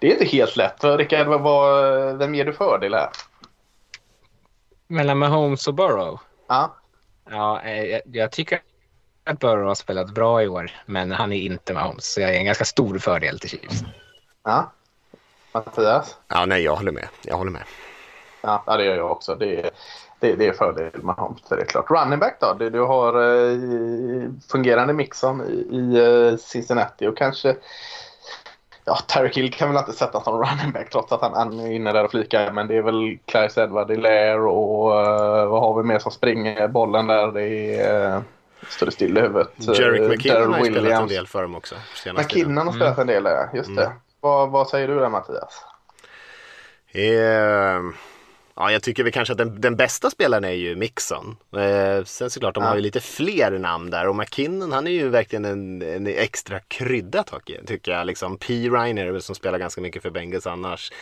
Det 0.00 0.06
är 0.06 0.12
inte 0.12 0.24
helt 0.24 0.56
lätt. 0.56 0.84
Rickard, 0.84 1.26
vad, 1.26 1.40
vad, 1.40 2.18
vem 2.18 2.34
ger 2.34 2.44
du 2.44 2.52
fördel 2.52 2.94
här? 2.94 3.08
Mellan 4.86 5.18
Mahomes 5.18 5.68
och 5.68 5.74
Burrow? 5.74 6.20
Ja, 6.46 6.74
Ja, 7.30 7.60
eh, 7.62 7.84
jag, 7.84 8.00
jag 8.04 8.32
tycker 8.32 8.60
Burrow 9.32 9.66
har 9.66 9.74
spelat 9.74 10.14
bra 10.14 10.42
i 10.42 10.48
år, 10.48 10.70
men 10.86 11.12
han 11.12 11.32
är 11.32 11.40
inte 11.40 11.74
Mahomes. 11.74 12.12
Så 12.12 12.20
jag 12.20 12.34
är 12.34 12.38
en 12.38 12.44
ganska 12.44 12.64
stor 12.64 12.98
fördel 12.98 13.38
till 13.38 13.50
Chiefs. 13.50 13.84
ja. 14.44 14.72
Mattias? 15.52 16.16
Ja, 16.28 16.46
nej 16.46 16.62
jag 16.62 16.76
håller 16.76 16.92
med. 16.92 17.08
Jag 17.22 17.36
håller 17.36 17.50
med. 17.50 17.62
Ja, 18.40 18.64
det 18.66 18.84
gör 18.84 18.96
jag 18.96 19.12
också. 19.12 19.34
Det 19.34 19.60
är, 19.60 19.70
det, 20.20 20.34
det 20.34 20.46
är 20.46 20.52
fördel 20.52 21.02
med 21.02 21.14
Holmes, 21.14 21.42
det 21.48 21.54
är 21.54 21.64
klart. 21.64 21.90
Running 21.90 22.18
back 22.18 22.36
då? 22.40 22.54
Du, 22.58 22.70
du 22.70 22.80
har 22.80 23.14
eh, 23.14 24.30
fungerande 24.50 24.92
Mixon 24.92 25.42
i, 25.42 25.76
i 25.76 25.98
eh, 26.30 26.36
Cincinnati 26.36 27.06
och 27.06 27.16
kanske... 27.16 27.56
Ja, 28.84 28.98
Tyreek 29.08 29.36
Hill 29.36 29.52
kan 29.52 29.68
väl 29.68 29.78
inte 29.78 29.92
sätta 29.92 30.20
som 30.20 30.42
running 30.42 30.72
back 30.72 30.90
trots 30.90 31.12
att 31.12 31.20
han, 31.20 31.34
han 31.34 31.60
är 31.60 31.72
inne 31.72 31.92
där 31.92 32.04
och 32.04 32.10
flikar. 32.10 32.52
Men 32.52 32.66
det 32.66 32.76
är 32.76 32.82
väl 32.82 33.18
Claes 33.24 33.58
Edward 33.58 33.90
Hilaire 33.90 34.40
och 34.40 35.00
eh, 35.00 35.46
vad 35.46 35.60
har 35.60 35.82
vi 35.82 35.88
mer 35.88 35.98
som 35.98 36.12
springer 36.12 36.68
bollen 36.68 37.06
där? 37.06 37.32
Det 37.32 37.74
är... 37.80 38.16
Uh, 38.16 38.22
står 38.68 38.86
det 38.86 38.92
still 38.92 39.18
i 39.18 39.20
huvudet? 39.20 39.48
Jerick 39.58 40.00
Eh, 40.02 40.08
McKinnon 40.08 40.52
har 40.52 40.64
ju 40.64 40.70
spelat 40.72 41.02
en 41.02 41.08
del 41.08 41.26
för 41.26 41.42
dem 41.42 41.54
också. 41.54 41.74
McKinnon 42.18 42.66
har 42.66 42.74
spelat 42.74 42.98
en 42.98 43.06
del 43.06 43.22
där, 43.22 43.48
just 43.54 43.76
det. 43.76 43.84
Mm. 43.84 43.96
Vad, 44.20 44.50
vad 44.50 44.68
säger 44.68 44.88
du 44.88 44.94
där 44.98 45.08
Mattias? 45.08 45.62
Eh, 46.92 47.80
ja, 48.56 48.72
jag 48.72 48.82
tycker 48.82 49.02
väl 49.02 49.12
kanske 49.12 49.32
att 49.32 49.38
den, 49.38 49.60
den 49.60 49.76
bästa 49.76 50.10
spelaren 50.10 50.44
är 50.44 50.50
ju 50.50 50.76
Mixon. 50.76 51.36
Eh, 51.56 52.04
sen 52.04 52.30
såklart, 52.30 52.54
de 52.54 52.62
Ja. 52.62 52.68
har 52.68 52.76
ju 52.76 52.82
lite 52.82 53.00
fler 53.00 53.58
namn 53.58 53.90
där 53.90 54.08
och 54.08 54.16
McKinnon 54.16 54.72
han 54.72 54.86
är 54.86 54.90
ju 54.90 55.08
verkligen 55.08 55.44
en, 55.44 55.82
en 55.82 56.06
extra 56.06 56.60
krydda 56.60 57.22
tycker 57.22 57.54
jag. 57.54 57.66
Tycker 57.66 57.92
jag. 57.92 58.06
Liksom 58.06 58.36
P. 58.38 58.68
Reiner 58.68 59.18
som 59.18 59.34
spelar 59.34 59.58
ganska 59.58 59.80
mycket 59.80 60.02
för 60.02 60.10
Bengals 60.10 60.46
annars. 60.46 60.92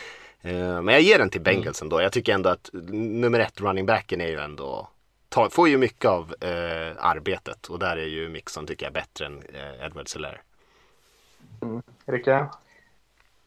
Eh, 0.41 0.81
men 0.81 0.87
jag 0.87 1.01
ger 1.01 1.19
den 1.19 1.29
till 1.29 1.41
Bengals 1.41 1.81
ändå. 1.81 2.01
Jag 2.01 2.11
tycker 2.11 2.33
ändå 2.33 2.49
att 2.49 2.69
nummer 2.73 3.39
ett 3.39 3.61
running 3.61 3.85
backen 3.85 4.21
är 4.21 4.27
ju 4.27 4.39
ändå 4.39 4.89
tar, 5.33 5.49
får 5.49 5.69
ju 5.69 5.77
mycket 5.77 6.05
av 6.05 6.35
eh, 6.41 6.93
arbetet 6.97 7.67
och 7.67 7.79
där 7.79 7.97
är 7.97 8.05
ju 8.05 8.29
Mixon 8.29 8.67
tycker 8.67 8.85
jag 8.85 8.93
bättre 8.93 9.25
än 9.25 9.43
eh, 9.53 9.85
Edward 9.85 10.09
Solaire. 10.09 10.37
Rickard? 12.05 12.47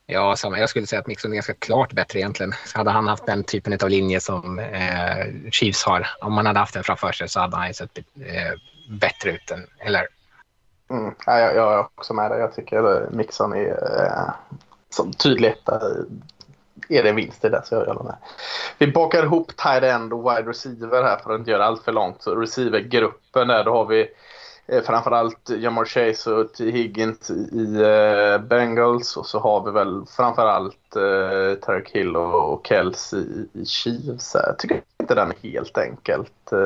Ja, 0.07 0.37
samma. 0.37 0.59
jag 0.59 0.71
skulle 0.71 0.87
säga 0.87 1.01
att 1.01 1.07
Mixon 1.07 1.31
är 1.31 1.35
ganska 1.35 1.55
klart 1.55 1.93
bättre 1.93 2.19
egentligen. 2.19 2.53
Så 2.67 2.79
hade 2.79 2.91
han 2.91 3.09
haft 3.09 3.27
den 3.27 3.45
typen 3.45 3.79
av 3.83 3.91
linje 3.91 4.21
som 4.21 4.59
eh, 4.59 5.51
Chiefs 5.51 5.85
har, 5.85 6.07
om 6.21 6.33
man 6.33 6.47
hade 6.47 6.59
haft 6.59 6.75
den 6.75 6.85
framför 6.85 7.13
sig 7.13 7.29
så 7.29 7.41
hade 7.41 7.57
han 7.57 7.69
ju 7.69 7.75
sett 7.75 7.99
eh, 7.99 8.53
bättre 8.91 9.31
ut 9.31 9.51
än, 9.51 9.67
eller 9.79 10.07
Mm. 10.91 11.15
Ja, 11.27 11.39
jag, 11.41 11.57
jag 11.57 11.75
är 11.75 11.79
också 11.79 12.15
med 12.15 12.31
dig. 12.31 12.41
Jag 12.41 12.55
tycker 12.55 13.09
Mixon 13.11 13.53
är 13.53 13.69
eh, 13.69 14.35
som 14.91 15.13
tydlig 15.13 15.49
etta. 15.49 15.81
Är 16.89 17.03
det 17.03 17.13
vinst 17.13 17.45
i 17.45 17.49
det 17.49 17.63
så 17.65 17.75
jag 17.75 17.87
gör 17.87 17.95
den 17.95 18.07
här. 18.07 18.17
Vi 18.79 18.87
bakar 18.87 19.23
ihop 19.23 19.57
tight 19.57 19.83
end 19.83 20.13
och 20.13 20.21
wide 20.21 20.51
receiver 20.51 21.03
här 21.03 21.17
för 21.17 21.33
att 21.33 21.39
inte 21.39 21.51
göra 21.51 21.65
allt 21.65 21.85
för 21.85 21.93
långt. 21.93 22.23
Så 22.23 22.35
receivergruppen 22.35 23.49
där, 23.49 23.65
då 23.65 23.73
har 23.73 23.87
vi 23.87 24.09
Eh, 24.69 24.83
framförallt 24.83 25.51
Jamar 25.51 25.85
Chase 25.85 26.33
och 26.33 26.55
T. 26.55 26.71
Higgins 26.71 27.31
i 27.31 27.83
eh, 27.83 28.39
Bengals 28.39 29.17
och 29.17 29.27
så 29.27 29.39
har 29.39 29.65
vi 29.65 29.71
väl 29.71 30.05
framförallt 30.17 30.97
eh, 30.97 31.61
Tarek 31.61 31.91
Hill 31.91 32.17
och, 32.17 32.53
och 32.53 32.73
i, 33.13 33.49
i 33.53 33.67
Chiefs. 33.67 34.35
Jag 34.35 34.59
tycker 34.59 34.83
inte 35.01 35.15
den 35.15 35.31
är 35.31 35.51
helt 35.51 35.79
enkelt. 35.79 36.53
Eh, 36.53 36.59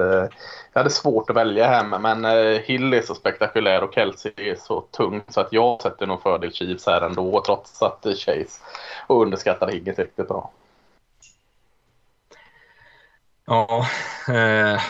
jag 0.73 0.81
hade 0.81 0.91
svårt 0.91 1.31
att 1.31 1.37
välja 1.37 1.67
här 1.67 1.99
men 1.99 2.25
eh, 2.25 2.61
Hill 2.61 2.95
är 2.95 3.03
så 3.03 3.15
spektakulär 3.15 3.83
och 3.83 3.95
Kelsey 3.95 4.33
är 4.37 4.57
så 4.57 4.81
tung 4.81 5.23
så 5.29 5.41
att 5.41 5.53
jag 5.53 5.83
sätter 5.83 6.07
nog 6.07 6.23
fördel 6.23 6.53
Chiefs 6.53 6.87
här 6.87 7.01
ändå 7.01 7.43
trots 7.47 7.83
att 7.83 8.07
eh, 8.07 8.13
Chase 8.13 8.61
och 9.07 9.23
underskattade 9.23 9.73
Higgins 9.73 9.99
riktigt 9.99 10.29
bra. 10.29 10.51
Ja, 13.47 13.87
eh, 14.29 14.81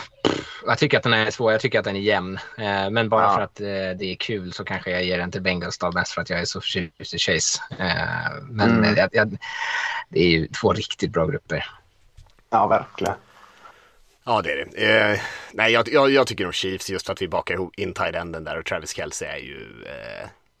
jag 0.65 0.77
tycker 0.77 0.97
att 0.97 1.03
den 1.03 1.13
är 1.13 1.31
svår. 1.31 1.51
Jag 1.51 1.61
tycker 1.61 1.79
att 1.79 1.85
den 1.85 1.95
är 1.95 1.99
jämn. 1.99 2.39
Eh, 2.57 2.89
men 2.89 3.09
bara 3.09 3.23
Ja. 3.23 3.35
för 3.35 3.41
att 3.41 3.59
eh, 3.61 3.97
det 3.99 4.05
är 4.05 4.15
kul 4.15 4.53
så 4.53 4.63
kanske 4.63 4.91
jag 4.91 5.03
ger 5.03 5.17
den 5.17 5.31
till 5.31 5.41
Bengals 5.41 5.77
då, 5.77 5.91
mest 5.91 6.11
för 6.11 6.21
att 6.21 6.29
jag 6.29 6.39
är 6.39 6.45
så 6.45 6.61
förtjust 6.61 7.13
i 7.13 7.17
Chase. 7.17 7.61
Eh, 7.79 8.43
men 8.49 8.69
Mm. 8.71 8.83
eh, 8.83 8.93
jag, 8.97 9.09
jag, 9.11 9.37
det 10.09 10.19
är 10.19 10.27
ju 10.29 10.47
två 10.47 10.73
riktigt 10.73 11.11
bra 11.11 11.25
grupper. 11.25 11.65
Ja, 12.49 12.67
verkligen. 12.67 13.13
Ja, 14.23 14.41
det 14.41 14.51
är 14.51 14.65
det. 14.65 15.11
Eh, 15.13 15.19
nej, 15.53 15.71
jag, 15.73 15.89
jag, 15.89 16.09
jag 16.11 16.27
tycker 16.27 16.45
om 16.45 16.51
Chiefs 16.51 16.89
just 16.89 17.05
för 17.05 17.13
att 17.13 17.21
vi 17.21 17.27
bakar 17.27 17.53
ihop 17.53 17.75
in 17.79 17.93
tight 17.93 18.15
enden 18.15 18.43
där 18.43 18.57
och 18.59 18.65
Travis 18.65 18.95
Kelce 18.95 19.25
är 19.25 19.37
ju 19.37 19.85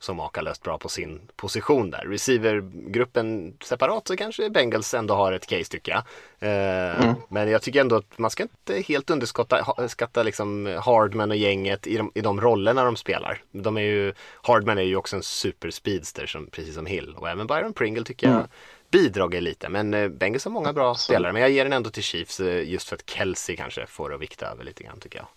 så 0.01 0.13
makalöst 0.13 0.63
bra 0.63 0.77
på 0.77 0.89
sin 0.89 1.21
position 1.35 1.91
där. 1.91 2.05
Receivergruppen 2.07 3.57
separat 3.63 4.07
så 4.07 4.17
kanske 4.17 4.49
Bengals 4.49 4.93
ändå 4.93 5.13
har 5.13 5.31
ett 5.33 5.47
case 5.47 5.71
tycker 5.71 5.91
jag. 5.91 5.99
Eh, 6.39 7.13
Men 7.29 7.49
jag 7.49 7.61
tycker 7.61 7.81
ändå 7.81 7.95
att 7.95 8.17
man 8.17 8.31
ska 8.31 8.43
inte 8.43 8.81
helt 8.81 9.09
underskatta 9.09 10.23
liksom 10.23 10.79
Hardman 10.85 11.31
och 11.31 11.37
gänget 11.37 11.87
i 11.87 11.97
de, 11.97 12.11
i 12.15 12.21
de 12.21 12.41
rollerna 12.41 12.83
de 12.83 12.95
spelar. 12.95 13.43
De 13.51 13.77
är 13.77 13.81
ju, 13.81 14.13
Hardman 14.41 14.77
är 14.77 14.81
ju 14.83 14.95
också 14.95 15.15
en 15.15 15.23
superspeedster 15.23 16.25
som, 16.25 16.47
precis 16.47 16.75
som 16.75 16.85
Hill 16.85 17.15
och 17.17 17.29
även 17.29 17.47
Byron 17.47 17.73
Pringle 17.73 18.03
tycker 18.03 18.27
jag 18.27 18.47
bidrager 18.91 19.41
lite. 19.41 19.69
Men 19.69 19.93
eh, 19.93 20.07
Bengals 20.09 20.45
har 20.45 20.51
många 20.51 20.73
bra 20.73 20.95
spelare. 20.95 21.33
Men 21.33 21.41
jag 21.41 21.51
ger 21.51 21.63
den 21.63 21.73
ändå 21.73 21.89
till 21.89 22.03
Chiefs 22.03 22.39
eh, 22.39 22.69
just 22.69 22.89
för 22.89 22.95
att 22.95 23.09
Kelsey 23.09 23.55
kanske 23.55 23.85
får 23.85 24.13
att 24.13 24.21
vikta 24.21 24.45
över 24.45 24.63
lite 24.63 24.83
grann 24.83 24.99
tycker 24.99 25.17
jag. 25.19 25.27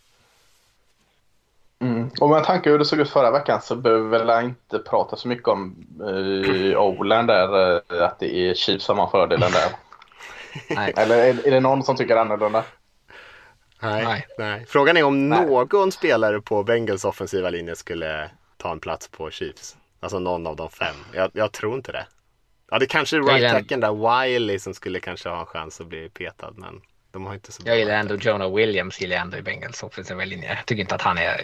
Mm. 1.81 2.11
Och 2.21 2.31
med 2.31 2.45
tanke 2.45 2.71
hur 2.71 2.79
det 2.79 2.85
såg 2.85 3.01
ut 3.01 3.11
förra 3.11 3.31
veckan 3.31 3.63
så 3.63 3.77
behöver 3.77 4.03
vi 4.03 4.09
väl 4.09 4.45
inte 4.45 4.79
prata 4.79 5.17
så 5.17 5.29
mycket 5.29 5.49
om 5.49 5.87
uh, 6.01 6.79
Oland 6.79 7.29
där. 7.29 7.75
eh, 7.75 8.05
att 8.05 8.19
det 8.19 8.37
är 8.37 8.55
Chiefs 8.55 8.85
som 8.85 8.99
har 8.99 9.07
fördelen 9.07 9.51
där. 9.53 9.71
Nej. 10.77 10.93
Eller 10.97 11.19
är, 11.19 11.47
är 11.47 11.51
det 11.51 11.61
någon 11.61 11.83
som 11.83 11.97
tycker 11.97 12.17
annorlunda? 12.17 12.65
Nej, 13.83 14.05
Nej. 14.05 14.27
nej. 14.39 14.67
Frågan 14.69 14.97
är 14.97 15.03
om 15.03 15.29
Nej. 15.29 15.47
någon 15.47 15.93
spelare 15.93 16.41
på 16.41 16.63
Bengals 16.63 17.05
offensiva 17.05 17.51
linje 17.51 17.77
skulle 17.77 18.31
ta 18.57 18.73
en 18.73 18.81
plats 18.81 19.09
på 19.09 19.31
Chiefs. 19.31 19.77
Alltså 20.01 20.19
någon 20.19 20.47
av 20.47 20.57
de 20.57 20.71
fem. 20.71 20.95
Jag, 21.13 21.31
jag 21.35 21.53
tror 21.53 21.75
inte 21.75 21.93
det. 21.93 22.07
Ja, 22.71 22.79
det 22.79 22.87
kanske 22.87 23.17
är 23.17 23.23
right 23.23 23.53
tacken 23.53 23.81
där 23.81 24.23
Wiley 24.23 24.59
som 24.59 24.75
skulle 24.75 25.01
kanske 25.01 25.29
ha 25.29 25.41
en 25.41 25.47
chans 25.47 25.81
att 25.81 25.87
bli 25.87 26.09
petad. 26.09 26.53
Men 26.57 26.81
de 27.15 27.27
har 27.27 27.35
inte 27.35 27.53
så 27.53 27.63
Jag 27.65 27.79
gillar 27.79 27.95
ändå. 27.95 28.15
Jonah 28.15 28.55
Williams 28.55 29.01
gillar 29.01 29.17
jag 29.17 29.23
ändå 29.23 29.37
i 29.37 29.43
Bengals 29.43 29.83
offensiva 29.83 30.25
linje. 30.25 30.49
Jag 30.49 30.67
tycker 30.67 30.81
inte 30.81 30.95
att 30.95 31.03
han 31.03 31.19
är... 31.19 31.41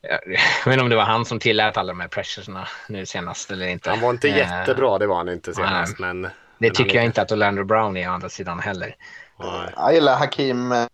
Jag 0.00 0.20
vet 0.64 0.72
inte 0.72 0.82
om 0.82 0.88
det 0.88 0.96
var 0.96 1.02
han 1.02 1.24
som 1.24 1.38
tillät 1.38 1.76
alla 1.76 1.92
de 1.92 2.00
här 2.00 2.08
pressurerna 2.08 2.68
nu 2.88 3.06
senast 3.06 3.50
eller 3.50 3.66
inte. 3.66 3.90
Han 3.90 4.00
var 4.00 4.10
inte 4.10 4.28
Eh, 4.28 4.36
jättebra, 4.36 4.98
det 4.98 5.06
var 5.06 5.16
han 5.16 5.28
inte 5.28 5.54
senast. 5.54 5.98
Men, 5.98 6.22
Det 6.22 6.30
men 6.58 6.70
tycker 6.70 6.90
han 6.90 6.96
jag 6.96 7.04
inte 7.04 7.22
att 7.22 7.32
Orlando 7.32 7.64
Brown 7.64 7.96
är 7.96 8.08
å 8.08 8.12
andra 8.12 8.28
sidan 8.28 8.58
heller. 8.58 8.96
Nej. 9.38 9.72
Jag 9.76 9.94
gillar 9.94 10.16
Hakim 10.16 10.72
äh, 10.72 10.86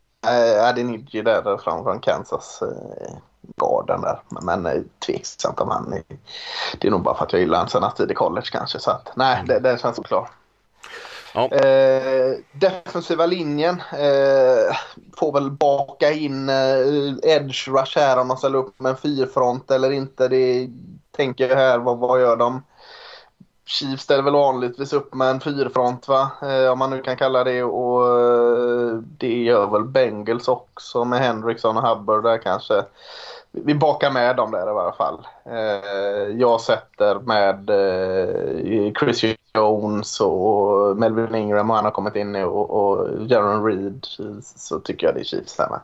Adeniji 0.69 1.23
där 1.23 1.59
fram 1.59 1.85
från 1.85 2.01
Kansas. 2.01 2.63
Äh, 2.63 3.19
garden 3.57 4.01
där. 4.01 4.21
Men, 4.43 4.67
äh, 4.67 4.83
tveksamt 5.07 5.61
om 5.61 5.71
han 5.71 5.93
är... 5.93 6.03
Det 6.79 6.89
är 6.89 6.91
nog 6.91 7.03
bara 7.03 7.17
för 7.17 7.25
att 7.25 7.33
jag 7.33 7.41
gillar 7.41 7.59
honom 7.59 7.71
sen 7.71 7.93
tid 7.97 8.11
i 8.11 8.15
college 8.15 8.47
kanske. 8.53 8.79
Så 8.79 8.91
att 8.91 9.13
nej, 9.17 9.43
det, 9.47 9.59
det 9.59 9.81
känns 9.81 9.97
såklart. 9.97 10.31
Ja. 11.35 11.49
Eh, 11.53 12.37
defensiva 12.53 13.27
linjen 13.27 13.83
eh, 13.93 14.77
får 15.17 15.33
väl 15.33 15.51
baka 15.51 16.13
in 16.13 16.49
eh, 16.49 16.79
edge 17.23 17.69
rush 17.69 17.99
här 17.99 18.21
om 18.21 18.29
man 18.29 18.37
ställer 18.37 18.59
upp 18.59 18.81
med 18.81 18.91
en 18.91 18.97
fyrfront 18.97 19.71
eller 19.71 19.91
inte. 19.91 20.29
Det 20.29 20.69
tänker 21.11 21.49
jag 21.49 21.57
här, 21.57 21.79
vad, 21.79 21.99
vad 21.99 22.21
gör 22.21 22.37
de? 22.37 22.63
Chiefs 23.67 24.03
ställer 24.03 24.23
väl 24.23 24.33
vanligtvis 24.33 24.93
upp 24.93 25.15
med 25.15 25.31
en 25.31 25.41
fyrfront 25.41 26.09
va? 26.09 26.31
Eh, 26.43 26.73
om 26.73 26.79
man 26.79 26.91
nu 26.91 27.03
kan 27.03 27.17
kalla 27.17 27.45
det 27.45 27.63
och 27.63 28.21
eh, 28.21 28.95
det 29.19 29.43
gör 29.43 29.67
väl 29.67 29.85
Bengals 29.85 30.49
också 30.49 31.05
med 31.05 31.19
Henriksson 31.19 31.77
och 31.77 31.89
Hubbard 31.89 32.23
där 32.23 32.39
kanske. 32.39 32.85
Vi 33.51 33.75
bakar 33.75 34.11
med 34.11 34.37
dem 34.37 34.51
där 34.51 34.67
i 34.67 34.71
alla 34.71 34.93
fall. 34.93 35.27
Eh, 35.45 36.39
jag 36.39 36.61
sätter 36.61 37.19
med 37.19 37.71
eh, 37.71 38.93
Chris 39.01 39.25
Jones 39.55 40.21
och 40.21 40.97
Melvin 40.97 41.35
Ingram 41.35 41.71
och 41.71 41.77
han 41.77 41.85
har 41.85 41.93
kommit 41.93 42.17
in 42.17 42.33
nu 42.33 42.45
och, 42.45 42.71
och 42.71 43.09
Jaron 43.31 43.65
Reed 43.65 44.07
så 44.57 44.81
tycker 44.81 45.07
jag 45.07 45.15
det 45.15 45.21
är 45.21 45.25
Chiefs 45.25 45.57
där 45.57 45.69
med. 45.71 45.81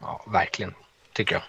Ja, 0.00 0.24
verkligen, 0.32 0.74
tycker 1.12 1.34
jag. 1.34 1.42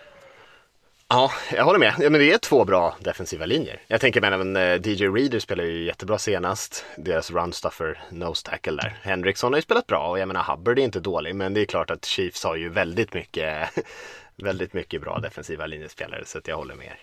Ja, 1.11 1.31
jag 1.51 1.65
håller 1.65 1.79
med. 1.79 1.93
Ja, 1.99 2.09
men 2.09 2.21
det 2.21 2.33
är 2.33 2.37
två 2.37 2.65
bra 2.65 2.95
defensiva 2.99 3.45
linjer. 3.45 3.81
Jag 3.87 4.01
tänker 4.01 4.21
men 4.21 4.33
även 4.33 4.55
eh, 4.55 4.87
DJ 4.87 5.07
Reader 5.07 5.39
spelar 5.39 5.63
ju 5.63 5.85
jättebra 5.85 6.17
senast. 6.17 6.85
Deras 6.97 7.31
runstuffer, 7.31 8.03
nose 8.09 8.45
tackle 8.45 8.75
där. 8.75 8.99
Henriksson 9.01 9.53
har 9.53 9.57
ju 9.57 9.61
spelat 9.61 9.87
bra 9.87 10.09
och 10.09 10.19
jag 10.19 10.27
menar 10.27 10.43
Hubbard 10.43 10.79
är 10.79 10.83
inte 10.83 10.99
dålig. 10.99 11.35
Men 11.35 11.53
det 11.53 11.61
är 11.61 11.65
klart 11.65 11.91
att 11.91 12.05
Chiefs 12.05 12.43
har 12.43 12.55
ju 12.55 12.69
väldigt 12.69 13.13
mycket, 13.13 13.69
väldigt 14.43 14.73
mycket 14.73 15.01
bra 15.01 15.19
defensiva 15.19 15.65
linjespelare. 15.65 16.25
Så 16.25 16.37
att 16.37 16.47
jag 16.47 16.57
håller 16.57 16.75
med 16.75 16.85
er. 16.85 16.99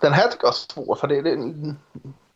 Den 0.00 0.12
här 0.12 0.28
tycker 0.28 0.44
jag 0.44 0.54
är 0.54 0.72
svår 0.72 0.94
för 0.94 1.08
det, 1.08 1.22
det, 1.22 1.36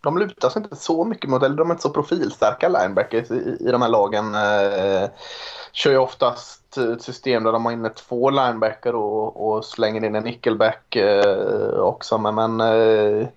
de 0.01 0.19
lutar 0.19 0.49
sig 0.49 0.63
inte 0.63 0.77
så 0.77 1.05
mycket 1.05 1.31
mot, 1.31 1.43
eller 1.43 1.57
de 1.57 1.71
är 1.71 1.75
inte 1.75 1.83
så 1.83 1.91
profilstarka 1.91 2.69
linebackers 2.69 3.31
i, 3.31 3.57
i 3.61 3.71
de 3.71 3.83
här 3.83 3.89
lagen. 3.89 4.35
Eh, 4.35 5.11
kör 5.73 5.91
ju 5.91 5.99
oftast 5.99 6.77
ett 6.77 7.03
system 7.03 7.45
där 7.45 7.53
de 7.53 7.65
har 7.65 7.73
inne 7.73 7.89
två 7.89 8.31
linebacker 8.31 8.95
och, 8.95 9.49
och 9.49 9.65
slänger 9.65 10.05
in 10.05 10.15
en 10.15 10.25
nickelback 10.25 10.97
eh, 10.97 11.71
också. 11.71 12.19
Men, 12.19 12.35
men 12.35 12.61
eh, 12.61 13.29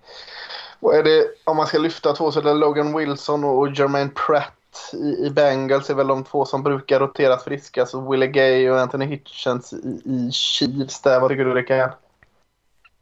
vad 0.79 0.95
är 0.95 1.03
det, 1.03 1.25
om 1.43 1.57
man 1.57 1.67
ska 1.67 1.77
lyfta 1.77 2.13
två 2.13 2.31
så 2.31 2.39
är 2.39 2.43
det 2.43 2.53
Logan 2.53 2.97
Wilson 2.97 3.43
och 3.43 3.71
Jermaine 3.71 4.09
Pratt 4.09 4.93
i, 4.93 5.25
i 5.25 5.29
Bengals 5.29 5.89
är 5.89 5.93
väl 5.93 6.07
de 6.07 6.23
två 6.23 6.45
som 6.45 6.63
brukar 6.63 6.99
roteras 6.99 7.43
friska. 7.43 7.85
Så 7.85 8.11
Willie 8.11 8.27
Gay 8.27 8.69
och 8.69 8.79
Anthony 8.79 9.05
Hitchens 9.05 9.73
i, 9.73 10.01
i 10.05 10.31
Chiefs 10.31 11.01
där. 11.01 11.19
Vad 11.19 11.29
tycker 11.29 11.45
du 11.45 11.53
Rickard? 11.53 11.91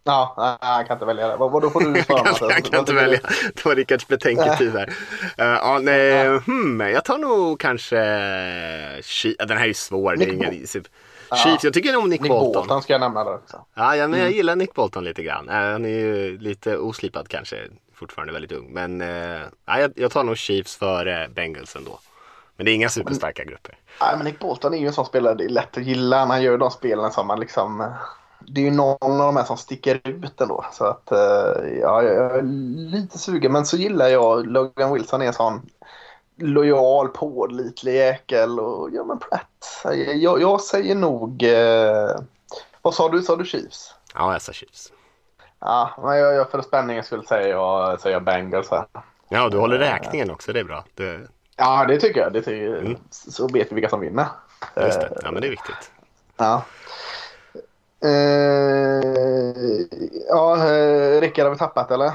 Ja, 0.04 0.36
nej, 0.62 0.78
jag 0.78 0.88
kan 0.88 0.95
inte 0.95 1.06
välja 1.06 1.28
det. 1.28 1.36
Vad, 1.36 1.62
då 1.62 1.70
får 1.70 1.80
du 1.82 2.04
svara? 2.08 2.24
Mats? 2.24 2.41
jag 2.41 2.66
kan 2.66 2.80
inte 2.80 2.93
välja. 2.93 3.20
Det 3.54 3.66
var 3.66 3.76
Rickards 3.76 4.08
betänketid 4.08 4.74
här. 4.74 4.88
Uh, 4.88 4.93
ja, 5.38 5.80
nej, 5.82 6.39
hmm, 6.39 6.80
jag 6.82 7.06
tar 7.06 7.18
nog 7.18 7.60
kanske... 7.60 7.95
Ja, 9.39 9.45
Den 9.45 9.58
här 9.58 9.64
är 9.64 9.68
ju 9.68 9.74
svår. 9.74 10.16
Det 10.16 10.26
är 10.26 10.34
ingen... 10.34 10.68
Chiefs, 11.36 11.64
jag 11.64 11.74
tycker 11.74 11.97
om 11.97 12.10
Nick, 12.10 12.22
Nick 12.22 12.32
Bolton. 12.32 12.54
Bolton 12.54 12.82
ska 12.82 12.93
jag 12.93 12.99
nämna 12.99 13.24
där 13.24 13.36
också. 13.36 13.66
Ja, 13.74 13.95
ja 13.95 14.08
men 14.08 14.20
jag 14.20 14.32
gillar 14.32 14.56
Nick 14.56 14.74
Bolton 14.74 15.04
lite 15.04 15.24
grann. 15.24 15.49
Eh, 15.49 15.56
Han 15.56 15.86
är 15.86 15.89
ju 15.89 16.38
lite 16.38 16.78
oslipad 16.78 17.28
kanske, 17.28 17.58
fortfarande 17.93 18.34
väldigt 18.34 18.52
ung. 18.52 18.74
Men 18.74 19.02
eh, 19.02 19.41
ja, 19.66 19.80
jag, 19.80 19.91
jag 19.95 20.12
tar 20.12 20.24
nog 20.24 20.38
Chiefs 20.38 20.76
före 20.76 21.30
Bengals 21.36 21.76
ändå. 21.76 21.99
Men 22.56 22.66
det 22.66 22.72
är 22.72 22.74
inga 22.74 22.89
superstarka 22.89 23.43
grupper. 23.43 23.78
Nej, 24.02 24.14
men 24.18 24.26
Nick 24.26 24.39
Bolton 24.39 24.74
är 24.74 24.78
ju 24.78 24.88
en 24.88 24.93
sån 24.93 25.06
spelare 25.06 25.36
det 25.36 25.43
är 25.45 25.49
lätt 25.49 25.78
att 25.78 25.84
gilla. 25.84 26.26
Han 26.26 26.41
gör 26.43 26.58
de 26.58 26.72
spelen 26.72 27.12
som 27.12 27.28
man 27.28 27.39
liksom... 27.39 27.93
Det 28.54 28.62
är 28.62 28.66
ju 28.66 28.72
någon 28.72 28.97
av 29.02 29.18
de 29.18 29.36
här 29.36 29.43
som 29.43 29.58
sticker 29.58 30.02
ut 30.04 30.41
ändå. 30.41 30.66
Så 30.72 30.86
att 30.86 31.12
eh, 31.12 31.70
ja, 31.82 32.04
jag 32.04 32.36
är 32.38 32.41
lite 32.91 33.18
sugen. 33.18 33.52
Men 33.52 33.66
så 33.66 33.78
gillar 33.78 34.08
jag 34.08 34.47
Logan 34.47 34.93
Wilson 34.93 35.22
är 35.22 35.26
en 35.26 35.34
sån 35.34 35.70
lojal, 36.38 37.08
pålitlig 37.08 37.95
jäkel. 37.95 38.60
Och 38.60 38.89
ja, 38.93 39.04
men 39.04 39.20
Pratt. 39.20 39.86
Jag, 40.16 40.41
jag 40.41 40.62
säger 40.62 40.95
nog... 40.95 41.43
Eh, 41.43 42.16
vad 42.82 42.93
sa 42.93 43.10
du? 43.10 43.22
Sa 43.22 43.36
du 43.36 43.45
Chiefs? 43.45 43.95
Ja, 44.14 44.32
jag 44.34 44.41
sa 44.41 44.52
Chiefs. 44.52 44.91
Ja, 45.60 45.91
men 46.04 46.18
jag, 46.18 46.34
jag 46.36 46.52
för 46.52 46.62
spänningen 46.62 47.04
skulle 47.04 47.24
säga 47.24 47.47
jag, 47.47 48.02
säga 48.02 48.20
Bengals 48.20 48.72
här. 48.72 48.86
Ja, 49.30 49.49
du 49.49 49.58
håller 49.58 49.78
räkningen 49.78 50.32
också, 50.32 50.54
det 50.54 50.60
är 50.60 50.64
bra. 50.64 50.86
Det, 50.95 51.20
Ja, 51.58 51.86
det 51.88 51.99
tycker 51.99 52.20
jag. 52.22 52.34
Det 52.34 52.41
tycker, 52.41 52.78
Mm. 52.78 52.97
Så 53.10 53.47
vet 53.47 53.72
vi 53.72 53.76
vilka 53.76 53.89
som 53.89 53.99
vinner. 53.99 54.28
just 54.76 54.99
det, 54.99 55.20
ja 55.24 55.32
men 55.32 55.41
det 55.41 55.47
är 55.47 55.52
viktigt. 55.52 55.91
Ja. 56.38 56.64
Eh, 58.04 59.02
ja, 60.28 60.70
eh, 60.70 61.22
Rickard 61.22 61.45
har 61.45 61.52
vi 61.52 61.58
tappat 61.58 61.91
eller? 61.91 62.12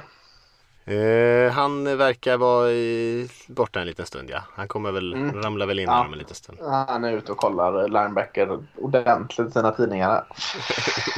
Eh, 0.89 1.53
han 1.53 1.99
verkar 1.99 2.37
vara 2.37 2.71
i, 2.71 3.29
borta 3.49 3.81
en 3.81 3.87
liten 3.87 4.07
stund 4.07 4.31
ja. 4.31 4.43
Han 4.55 4.69
kommer 4.69 4.93
väl, 4.93 5.13
mm. 5.13 5.43
ramlar 5.43 5.67
väl 5.67 5.79
in 5.79 5.89
ja. 5.89 6.05
om 6.07 6.13
en 6.13 6.19
liten 6.19 6.35
stund. 6.35 6.59
Han 6.61 7.05
är 7.05 7.13
ute 7.13 7.33
och 7.33 7.39
kollar 7.39 7.89
linebacker 7.89 8.59
ordentligt 8.77 9.49
i 9.49 9.51
sina 9.51 9.71
tidningar. 9.71 10.27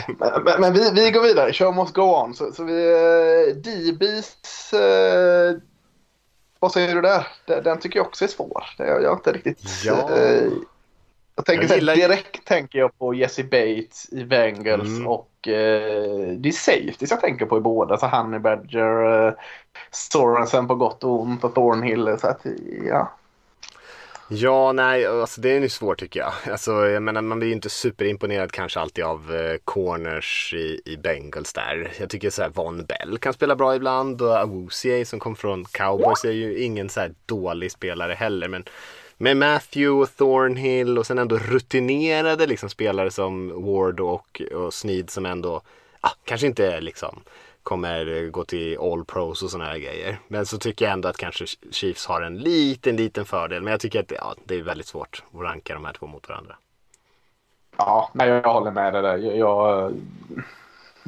men, 0.19 0.43
men, 0.45 0.61
men 0.61 0.73
vi, 0.73 0.91
vi 0.91 1.11
går 1.11 1.23
vidare, 1.23 1.53
show 1.53 1.75
must 1.75 1.95
go 1.95 2.03
on. 2.03 2.35
Så, 2.35 2.53
så 2.53 2.64
vi, 2.64 2.73
uh, 2.73 3.57
DBs, 3.57 4.75
uh, 4.75 5.61
vad 6.61 6.73
säger 6.73 6.95
du 6.95 7.01
där? 7.01 7.27
Den, 7.47 7.64
den, 7.64 7.79
tycker 7.79 7.99
jag 7.99 8.07
också 8.07 8.25
är 8.25 8.29
svår. 8.29 8.64
Jag, 8.79 9.03
jag 9.03 9.09
har 9.09 9.16
inte 9.16 9.33
riktigt... 9.33 9.85
Ja. 9.85 10.11
Jag 11.39 11.45
tänker 11.45 11.68
jag 11.68 11.76
gillar... 11.76 11.95
direkt 11.95 12.45
tänker 12.45 12.78
jag 12.78 12.99
på 12.99 13.14
Jesse 13.14 13.45
Bates 13.45 14.12
i 14.12 14.24
Bengals 14.24 14.89
mm. 14.89 15.07
och 15.07 15.49
eh, 15.49 16.28
det 16.36 16.49
är 16.49 16.53
safeties 16.53 17.11
jag 17.11 17.20
tänker 17.20 17.47
på 17.47 17.59
i 17.59 17.61
båda. 17.61 17.97
Så 17.97 18.07
Honey 18.07 18.41
Badger, 18.41 19.26
eh, 19.26 19.34
Sorensen 19.91 20.68
på 20.68 20.74
gott 20.74 21.05
och 21.05 21.20
ont 21.20 21.45
och 21.45 21.55
Thornhill. 21.55 22.16
Så 22.18 22.26
att, 22.26 22.41
ja. 22.89 23.12
Ja, 24.28 24.72
nej, 24.72 25.07
alltså 25.07 25.41
det 25.41 25.51
är 25.51 25.61
ju 25.61 25.68
svårt 25.68 25.99
tycker 25.99 26.20
jag. 26.20 26.32
Alltså, 26.51 26.86
jag 26.86 27.03
menar, 27.03 27.22
man 27.22 27.39
blir 27.39 27.49
ju 27.49 27.55
inte 27.55 27.70
superimponerad 27.70 28.53
kanske 28.53 28.80
alltid 28.80 29.05
av 29.05 29.34
eh, 29.34 29.57
corners 29.64 30.55
i, 30.55 30.80
i 30.84 30.97
Bengals 30.97 31.53
där. 31.53 31.93
Jag 32.01 32.11
tycker 32.11 32.30
så 32.30 32.43
här 32.43 32.49
Von 32.49 32.84
Bell 32.84 33.18
kan 33.18 33.32
spela 33.32 33.57
bra 33.57 33.76
ibland 33.76 34.22
och 34.22 34.39
Awuzie 34.39 35.05
som 35.05 35.20
kom 35.20 35.36
från 35.36 35.64
Cowboys 35.64 36.24
är 36.24 36.30
ju 36.30 36.59
ingen 36.59 36.89
så 36.89 37.01
här 37.01 37.14
dålig 37.26 37.72
spelare 37.72 38.14
heller. 38.14 38.49
Men 38.49 38.64
med 39.19 39.37
Matthew 39.37 40.03
och 40.03 40.16
Thornhill 40.16 40.99
och 40.99 41.07
sen 41.07 41.19
ändå 41.19 41.39
rutinerade 41.39 42.47
liksom 42.47 42.71
spelare 42.71 43.11
som 43.11 43.64
Ward 43.64 44.01
och, 44.01 44.43
och 44.55 44.75
Sneed 44.75 45.11
som 45.11 45.27
ändå 45.27 45.61
ah, 46.01 46.12
kanske 46.25 46.47
inte 46.47 46.81
liksom 46.81 47.21
kommer 47.62 48.29
gå 48.31 48.45
till 48.45 48.79
All 48.79 49.05
Pros 49.05 49.43
och 49.43 49.51
sådana 49.51 49.71
här 49.71 49.79
grejer. 49.79 50.19
Men 50.29 50.47
så 50.47 50.59
tycker 50.59 50.85
jag 50.85 50.93
ändå 50.93 51.09
att 51.09 51.16
kanske 51.16 51.47
Chiefs 51.71 52.07
har 52.07 52.23
en 52.23 52.39
liten, 52.39 52.97
liten 52.97 53.25
fördel. 53.25 53.62
Men 53.62 53.71
jag 53.71 53.81
tycker 53.81 54.01
att 54.01 54.11
ja, 54.11 54.35
det 54.45 54.55
är 54.55 54.62
väldigt 54.62 54.87
svårt 54.87 55.23
att 55.35 55.41
ranka 55.41 55.75
de 55.75 55.85
här 55.85 55.93
två 55.93 56.07
mot 56.07 56.29
varandra. 56.29 56.57
Ja, 57.77 58.11
nej, 58.12 58.29
jag 58.29 58.53
håller 58.53 58.71
med 58.71 58.93
dig 58.93 59.03
där. 59.03 59.16
Jag, 59.16 59.37
jag, 59.37 59.95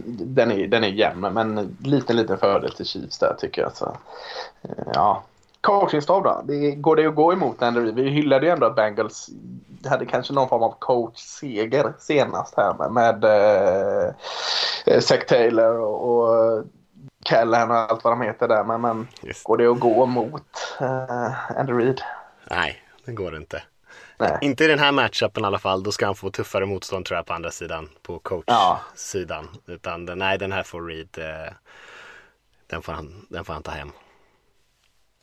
den, 0.07 0.51
är, 0.51 0.67
den 0.67 0.85
är 0.85 0.89
jämn, 0.89 1.21
men 1.21 1.77
liten, 1.85 2.17
liten 2.17 2.39
fördel 2.39 2.73
till 2.73 2.87
Chiefs 2.87 3.19
där 3.19 3.35
tycker 3.39 3.63
jag. 3.63 3.77
Så, 3.77 3.97
eh, 4.63 4.85
ja, 4.95 5.23
Coachingstab 5.61 6.25
då? 6.25 6.43
Det, 6.45 6.71
går 6.71 6.97
det 6.97 7.07
att 7.07 7.15
gå 7.15 7.33
emot 7.33 7.63
Andy 7.63 7.93
Vi 7.93 8.11
hyllade 8.11 8.47
ju 8.47 8.53
ändå 8.53 8.67
att 8.67 8.77
Bengals 8.77 9.31
hade 9.89 10.07
kanske 10.07 10.33
någon 10.33 10.49
form 10.49 10.63
av 10.63 10.75
coach-seger 10.79 11.93
senast 11.99 12.55
här 12.57 12.75
med, 12.75 12.93
med 12.93 13.25
eh, 14.87 15.01
Zach 15.01 15.27
Taylor 15.27 15.81
och, 15.81 16.11
och 16.11 16.65
Callahan 17.25 17.71
och 17.71 17.77
allt 17.77 18.05
vad 18.05 18.13
de 18.13 18.21
heter 18.21 18.49
där. 18.49 18.65
Men, 18.65 18.81
men 18.81 19.09
går 19.43 19.57
det 19.57 19.67
att 19.67 19.81
gå 19.81 20.07
mot 20.07 20.77
eh, 20.81 21.59
Andy 21.59 21.73
Reid? 21.73 22.01
Nej, 22.51 22.83
det 23.05 23.13
går 23.13 23.37
inte. 23.37 23.63
Nej. 24.19 24.39
Inte 24.41 24.65
i 24.65 24.67
den 24.67 24.79
här 24.79 24.93
matchupen 24.93 25.45
i 25.45 25.47
alla 25.47 25.59
fall. 25.59 25.83
Då 25.83 25.93
ska 25.93 26.07
han 26.07 26.15
få 26.15 26.31
tuffare 26.31 26.67
motstånd 26.67 27.05
tror 27.05 27.17
jag 27.17 27.27
på 27.27 27.33
andra 27.33 27.51
sidan. 27.51 27.89
På 28.03 28.19
coach-sidan. 28.19 29.49
Ja. 29.67 29.73
Utan 29.75 30.05
nej, 30.05 30.39
den 30.39 30.53
här 30.53 30.63
får 30.63 30.83
Reid. 30.83 31.19
Eh, 31.19 31.53
den, 32.67 32.83
får 32.83 32.93
han, 32.93 33.27
den 33.29 33.45
får 33.45 33.53
han 33.53 33.63
ta 33.63 33.71
hem. 33.71 33.93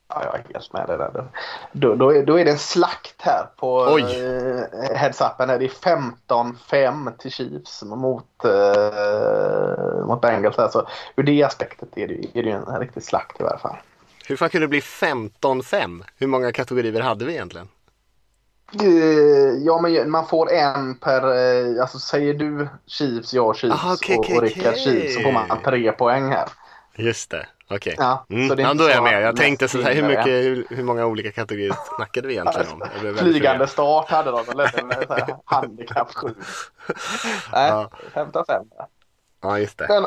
Ja, 0.10 0.24
jag 0.24 0.36
är 0.36 0.44
helt 0.54 0.74
med 0.74 0.88
dig 0.88 0.98
där. 0.98 1.26
Då, 1.72 1.96
då, 1.96 2.14
är, 2.14 2.26
då 2.26 2.40
är 2.40 2.46
det 2.46 2.52
en 2.52 2.58
slakt 2.58 3.22
här 3.22 3.46
på 3.58 3.98
eh, 3.98 4.98
heads-upen. 4.98 5.48
Det 5.48 5.66
är 5.66 6.08
15-5 6.28 7.18
till 7.18 7.32
Chiefs 7.32 7.84
mot, 7.84 8.46
eh, 8.46 10.06
mot 10.06 10.22
Bengals. 10.22 10.60
Alltså, 10.60 10.88
ur 11.16 11.24
det 11.24 11.44
aspektet 11.44 11.90
är 11.96 12.08
det, 12.08 12.40
är 12.40 12.44
det 12.44 12.52
en 12.52 12.80
riktig 12.80 13.04
slakt 13.04 13.40
i 13.40 13.44
varje 13.44 13.60
fall. 13.60 13.78
Hur 14.28 14.36
fan 14.36 14.50
kunde 14.50 14.68
det 14.68 14.70
bli 14.70 14.80
15-5? 14.80 16.04
Hur 16.18 16.28
många 16.28 16.52
kategorier 16.52 17.02
hade 17.02 17.26
vi 17.26 17.34
egentligen? 17.34 17.68
Uh, 18.84 19.58
ja, 19.66 19.82
men 19.82 20.12
man 20.12 20.28
får 20.28 20.52
en 20.52 20.96
per... 20.96 21.26
Uh, 21.26 21.82
alltså 21.82 22.00
säger 22.00 22.34
du 22.34 22.68
Chiefs, 22.86 23.34
jag 23.34 23.56
Chiefs 23.56 23.76
Aha, 23.76 23.94
okay, 23.94 24.18
och, 24.18 24.30
och 24.32 24.42
Rickard 24.42 24.74
okay. 24.74 24.84
Chiefs 24.84 25.16
så 25.16 25.22
får 25.22 25.32
man 25.32 25.62
tre 25.66 25.92
poäng 25.92 26.32
här. 26.32 26.50
Just 26.96 27.30
det. 27.30 27.48
Okej. 27.70 27.94
Okay. 27.94 28.06
Ja, 28.06 28.26
mm. 28.30 28.60
ja, 28.60 28.74
då 28.74 28.84
är 28.84 28.90
jag 28.90 29.04
med. 29.04 29.22
Jag 29.22 29.36
tänkte 29.36 29.68
så 29.68 29.82
här, 29.82 29.94
hur, 29.94 30.04
mycket, 30.04 30.28
hur, 30.28 30.68
hur, 30.70 30.84
många 30.84 31.06
olika 31.06 31.32
kategorier 31.32 31.76
snackade 31.96 32.28
vi 32.28 32.34
egentligen 32.34 32.68
om? 32.72 33.16
Flygande 33.18 33.68
start 33.68 34.10
hade 34.10 34.32
de. 34.32 34.46
Med 34.88 35.36
handikapp 35.46 36.14
7. 36.16 36.28
Nej, 37.52 37.70
ja. 37.70 37.90
15-5. 38.14 38.66
Ja, 39.42 39.60
just 39.60 39.78
det. 39.78 39.88
Men, 39.90 40.06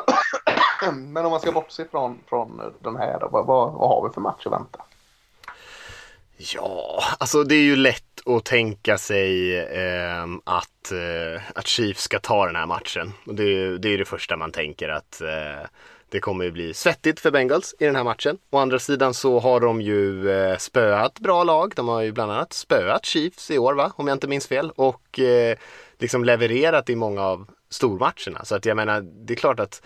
men, 1.13 1.25
om 1.25 1.31
man 1.31 1.41
ska 1.41 1.53
bortse 1.53 1.85
från, 1.91 2.19
från 2.29 2.75
den 2.81 2.97
här, 2.97 3.21
då, 3.21 3.29
vad, 3.29 3.47
vad, 3.47 3.73
har 3.73 4.09
vi 4.09 4.15
för 4.15 4.21
match 4.21 4.47
att 4.47 4.53
vänta? 4.53 4.83
Ja, 6.37 7.03
alltså 7.19 7.45
det 7.45 7.55
är 7.55 7.63
ju 7.63 7.77
lätt 7.77 8.27
att 8.27 8.45
tänka 8.45 8.99
sig 8.99 9.59
eh, 9.59 10.25
att, 10.45 10.93
eh, 10.93 11.43
att 11.55 11.67
Chiefs 11.67 12.03
ska 12.03 12.19
ta 12.19 12.47
den 12.47 12.57
här 12.57 12.67
matchen. 12.67 13.13
Och 13.27 13.35
det, 13.35 13.79
det 13.79 13.89
är 13.89 13.99
det 13.99 14.05
första 14.05 14.37
man 14.37 14.53
tänker 14.53 14.89
att 14.89 15.21
eh, 15.21 15.67
det 16.11 16.21
kommer 16.21 16.45
ju 16.45 16.51
bli 16.51 16.75
svettigt 16.75 17.21
för 17.21 17.31
Bengals 17.31 17.75
i 17.79 17.85
den 17.85 17.97
här 17.97 18.05
matchen. 18.05 18.39
Å 18.51 18.59
andra 18.59 18.79
sidan 18.79 19.15
så 19.15 19.39
har 19.39 19.61
de 19.61 19.81
ju 19.81 20.31
eh, 20.31 20.57
spöat 20.57 21.19
bra 21.19 21.45
lag. 21.45 21.73
De 21.77 21.89
har 21.89 22.03
ju 22.03 22.13
bland 22.13 22.33
annat 22.33 22.53
spöat 22.53 23.05
Chiefs 23.05 23.51
i 23.51 23.59
år 23.59 23.75
va, 23.75 23.93
om 23.97 24.09
jag 24.09 24.15
inte 24.15 24.29
minns 24.29 24.47
fel. 24.47 24.71
Och 24.71 25.21
eh, 25.21 25.57
liksom 25.99 26.25
levererat 26.25 26.91
i 26.91 26.97
många 26.97 27.23
av 27.23 27.47
stormatcherna. 27.71 28.45
Så 28.45 28.55
att 28.55 28.67
jag 28.67 28.77
menar, 28.77 29.01
det 29.01 29.35
är 29.35 29.37
klart 29.37 29.61
att 29.61 29.83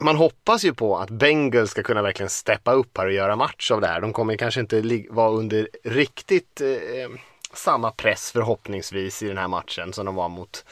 man 0.00 0.16
hoppas 0.16 0.64
ju 0.64 0.74
på 0.74 0.98
att 0.98 1.10
Bengals 1.10 1.70
ska 1.70 1.82
kunna 1.82 2.02
verkligen 2.02 2.30
steppa 2.30 2.72
upp 2.72 2.98
här 2.98 3.06
och 3.06 3.12
göra 3.12 3.36
match 3.36 3.70
av 3.70 3.80
det 3.80 3.86
här. 3.86 4.00
De 4.00 4.12
kommer 4.12 4.36
kanske 4.36 4.60
inte 4.60 5.04
vara 5.10 5.30
under 5.30 5.68
riktigt 5.84 6.60
eh, 6.60 7.10
samma 7.54 7.90
press 7.90 8.32
förhoppningsvis 8.32 9.22
i 9.22 9.28
den 9.28 9.38
här 9.38 9.48
matchen 9.48 9.92
som 9.92 10.06
de 10.06 10.14
var 10.14 10.28
mot 10.28 10.64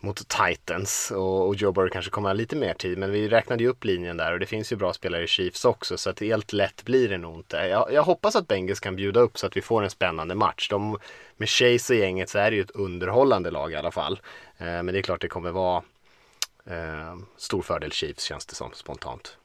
mot 0.00 0.28
Titans 0.28 1.10
och, 1.10 1.46
och 1.46 1.54
Joe 1.54 1.72
Burrow 1.72 1.88
kanske 1.88 2.10
kommer 2.10 2.28
ha 2.28 2.34
lite 2.34 2.56
mer 2.56 2.74
tid. 2.74 2.98
Men 2.98 3.10
vi 3.10 3.28
räknade 3.28 3.62
ju 3.62 3.68
upp 3.68 3.84
linjen 3.84 4.16
där 4.16 4.32
och 4.32 4.38
det 4.38 4.46
finns 4.46 4.72
ju 4.72 4.76
bra 4.76 4.92
spelare 4.92 5.22
i 5.22 5.26
Chiefs 5.26 5.64
också 5.64 5.98
så 5.98 6.10
att 6.10 6.20
helt 6.20 6.52
lätt 6.52 6.84
blir 6.84 7.08
det 7.08 7.18
nog 7.18 7.36
inte. 7.36 7.56
Jag, 7.56 7.92
jag 7.92 8.02
hoppas 8.02 8.36
att 8.36 8.48
Bengals 8.48 8.80
kan 8.80 8.96
bjuda 8.96 9.20
upp 9.20 9.38
så 9.38 9.46
att 9.46 9.56
vi 9.56 9.62
får 9.62 9.82
en 9.82 9.90
spännande 9.90 10.34
match. 10.34 10.68
De, 10.68 10.98
med 11.36 11.48
Chase 11.48 11.92
och 11.92 11.98
gänget 11.98 12.28
så 12.28 12.38
är 12.38 12.50
det 12.50 12.56
ju 12.56 12.62
ett 12.62 12.70
underhållande 12.70 13.50
lag 13.50 13.72
i 13.72 13.76
alla 13.76 13.90
fall. 13.90 14.20
Eh, 14.58 14.66
men 14.66 14.86
det 14.86 14.98
är 14.98 15.02
klart 15.02 15.20
det 15.20 15.28
kommer 15.28 15.50
vara 15.50 15.82
eh, 16.64 17.16
stor 17.36 17.62
fördel 17.62 17.92
Chiefs 17.92 18.24
känns 18.24 18.46
det 18.46 18.54
som 18.54 18.70
spontant. 18.72 19.36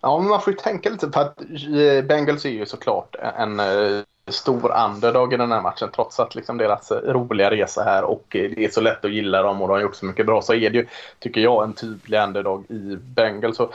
Ja, 0.00 0.18
men 0.18 0.28
man 0.28 0.40
får 0.40 0.52
ju 0.52 0.58
tänka 0.58 0.90
lite 0.90 1.08
på 1.08 1.20
att 1.20 1.40
eh, 1.40 2.04
Bengals 2.04 2.44
är 2.44 2.50
ju 2.50 2.66
såklart 2.66 3.16
en 3.20 3.60
eh, 3.60 4.02
stor 4.28 4.72
underdog 4.86 5.34
i 5.34 5.36
den 5.36 5.52
här 5.52 5.60
matchen 5.60 5.88
trots 5.94 6.20
att 6.20 6.34
liksom 6.34 6.58
deras 6.58 6.92
roliga 6.92 7.50
resa 7.50 7.82
här 7.82 8.04
och 8.04 8.24
det 8.30 8.64
är 8.64 8.68
så 8.68 8.80
lätt 8.80 9.04
att 9.04 9.10
gilla 9.10 9.42
dem 9.42 9.62
och 9.62 9.68
de 9.68 9.74
har 9.74 9.80
gjort 9.80 9.96
så 9.96 10.06
mycket 10.06 10.26
bra 10.26 10.42
så 10.42 10.54
är 10.54 10.70
det 10.70 10.78
ju, 10.78 10.86
tycker 11.18 11.40
jag, 11.40 11.64
en 11.64 11.72
tydlig 11.72 12.22
underdog 12.22 12.70
i 12.70 12.96
Bengals. 12.96 13.56
Så 13.56 13.70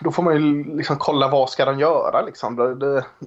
då 0.00 0.10
får 0.10 0.22
man 0.22 0.34
ju 0.34 0.64
liksom 0.76 0.96
kolla 0.98 1.28
vad 1.28 1.50
ska 1.50 1.64
de 1.64 1.78
göra 1.78 2.22
liksom. 2.22 2.56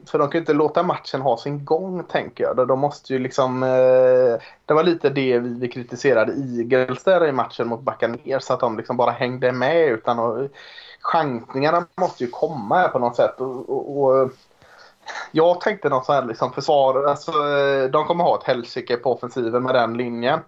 För 0.05 0.19
de 0.19 0.27
kan 0.27 0.31
ju 0.31 0.39
inte 0.39 0.53
låta 0.53 0.83
matchen 0.83 1.21
ha 1.21 1.37
sin 1.37 1.65
gång 1.65 2.03
tänker 2.03 2.43
jag. 2.43 2.67
De 2.67 2.79
måste 2.79 3.13
ju 3.13 3.19
liksom... 3.19 3.63
Eh, 3.63 4.41
det 4.65 4.73
var 4.73 4.83
lite 4.83 5.09
det 5.09 5.39
vi, 5.39 5.67
kritiserade 5.67 6.33
Eagles 6.33 7.03
där 7.03 7.27
i 7.27 7.31
matchen 7.31 7.67
mot 7.67 8.01
ner 8.01 8.39
så 8.39 8.53
att 8.53 8.59
de 8.59 8.77
liksom 8.77 8.97
bara 8.97 9.11
hängde 9.11 9.51
med 9.51 9.89
utan 9.89 10.19
att... 10.19 10.51
Chansningarna 11.01 11.85
måste 11.95 12.23
ju 12.23 12.29
komma 12.29 12.75
här 12.75 12.87
på 12.87 12.99
något 12.99 13.15
sätt. 13.15 13.41
och, 13.41 14.03
och 14.03 14.31
jag 15.31 15.61
tänkte 15.61 15.89
något 15.89 16.05
sånt 16.05 16.19
här 16.21 16.27
liksom 16.27 16.53
försvar. 16.53 17.03
Alltså, 17.03 17.31
eh, 17.31 17.89
de 17.89 18.05
kommer 18.05 18.23
ha 18.23 18.37
ett 18.37 18.47
helsike 18.47 18.97
på 18.97 19.13
offensiven 19.13 19.63
med 19.63 19.75
den 19.75 19.97
linjen. 19.97 20.39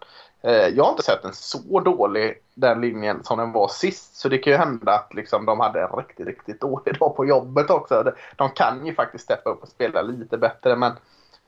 Eh, 0.42 0.68
jag 0.68 0.84
har 0.84 0.92
inte 0.92 1.04
sett 1.04 1.22
den 1.22 1.34
så 1.34 1.80
dålig 1.80 2.34
den 2.54 2.82
linjen 2.82 3.24
som 3.24 3.38
den 3.38 3.52
var 3.52 3.68
sist. 3.68 4.16
Så 4.16 4.30
det 4.30 4.38
kan 4.38 4.54
ju 4.54 4.58
hända 4.60 4.92
att 4.92 5.14
liksom, 5.14 5.46
de 5.46 5.60
hade 5.60 5.82
en 5.82 5.98
riktigt, 5.98 6.28
riktigt 6.28 6.62
dålig 6.62 7.00
dag 7.00 7.16
på 7.16 7.26
jobbet 7.26 7.70
också. 7.70 8.14
De 8.36 8.50
kan 8.50 8.86
ju 8.86 8.96
faktiskt 8.96 9.24
steppa 9.24 9.50
upp 9.50 9.64
och 9.64 9.70
spela 9.70 10.02
lite 10.02 10.38
bättre 10.38 10.76
men 10.76 10.92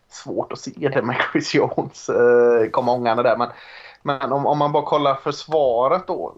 svårt 0.09 0.51
att 0.51 0.59
se 0.59 0.89
det 0.93 1.01
med 1.01 1.15
Chris 1.31 1.55
Jones 1.55 2.09
eh, 2.09 2.69
komma 2.71 2.91
ångande 2.91 3.23
där. 3.23 3.37
Men, 3.37 3.49
men 4.01 4.31
om, 4.31 4.45
om, 4.45 4.57
man 4.57 4.71
bara 4.71 4.85
kollar 4.85 5.15
försvaret 5.15 6.07
då. 6.07 6.35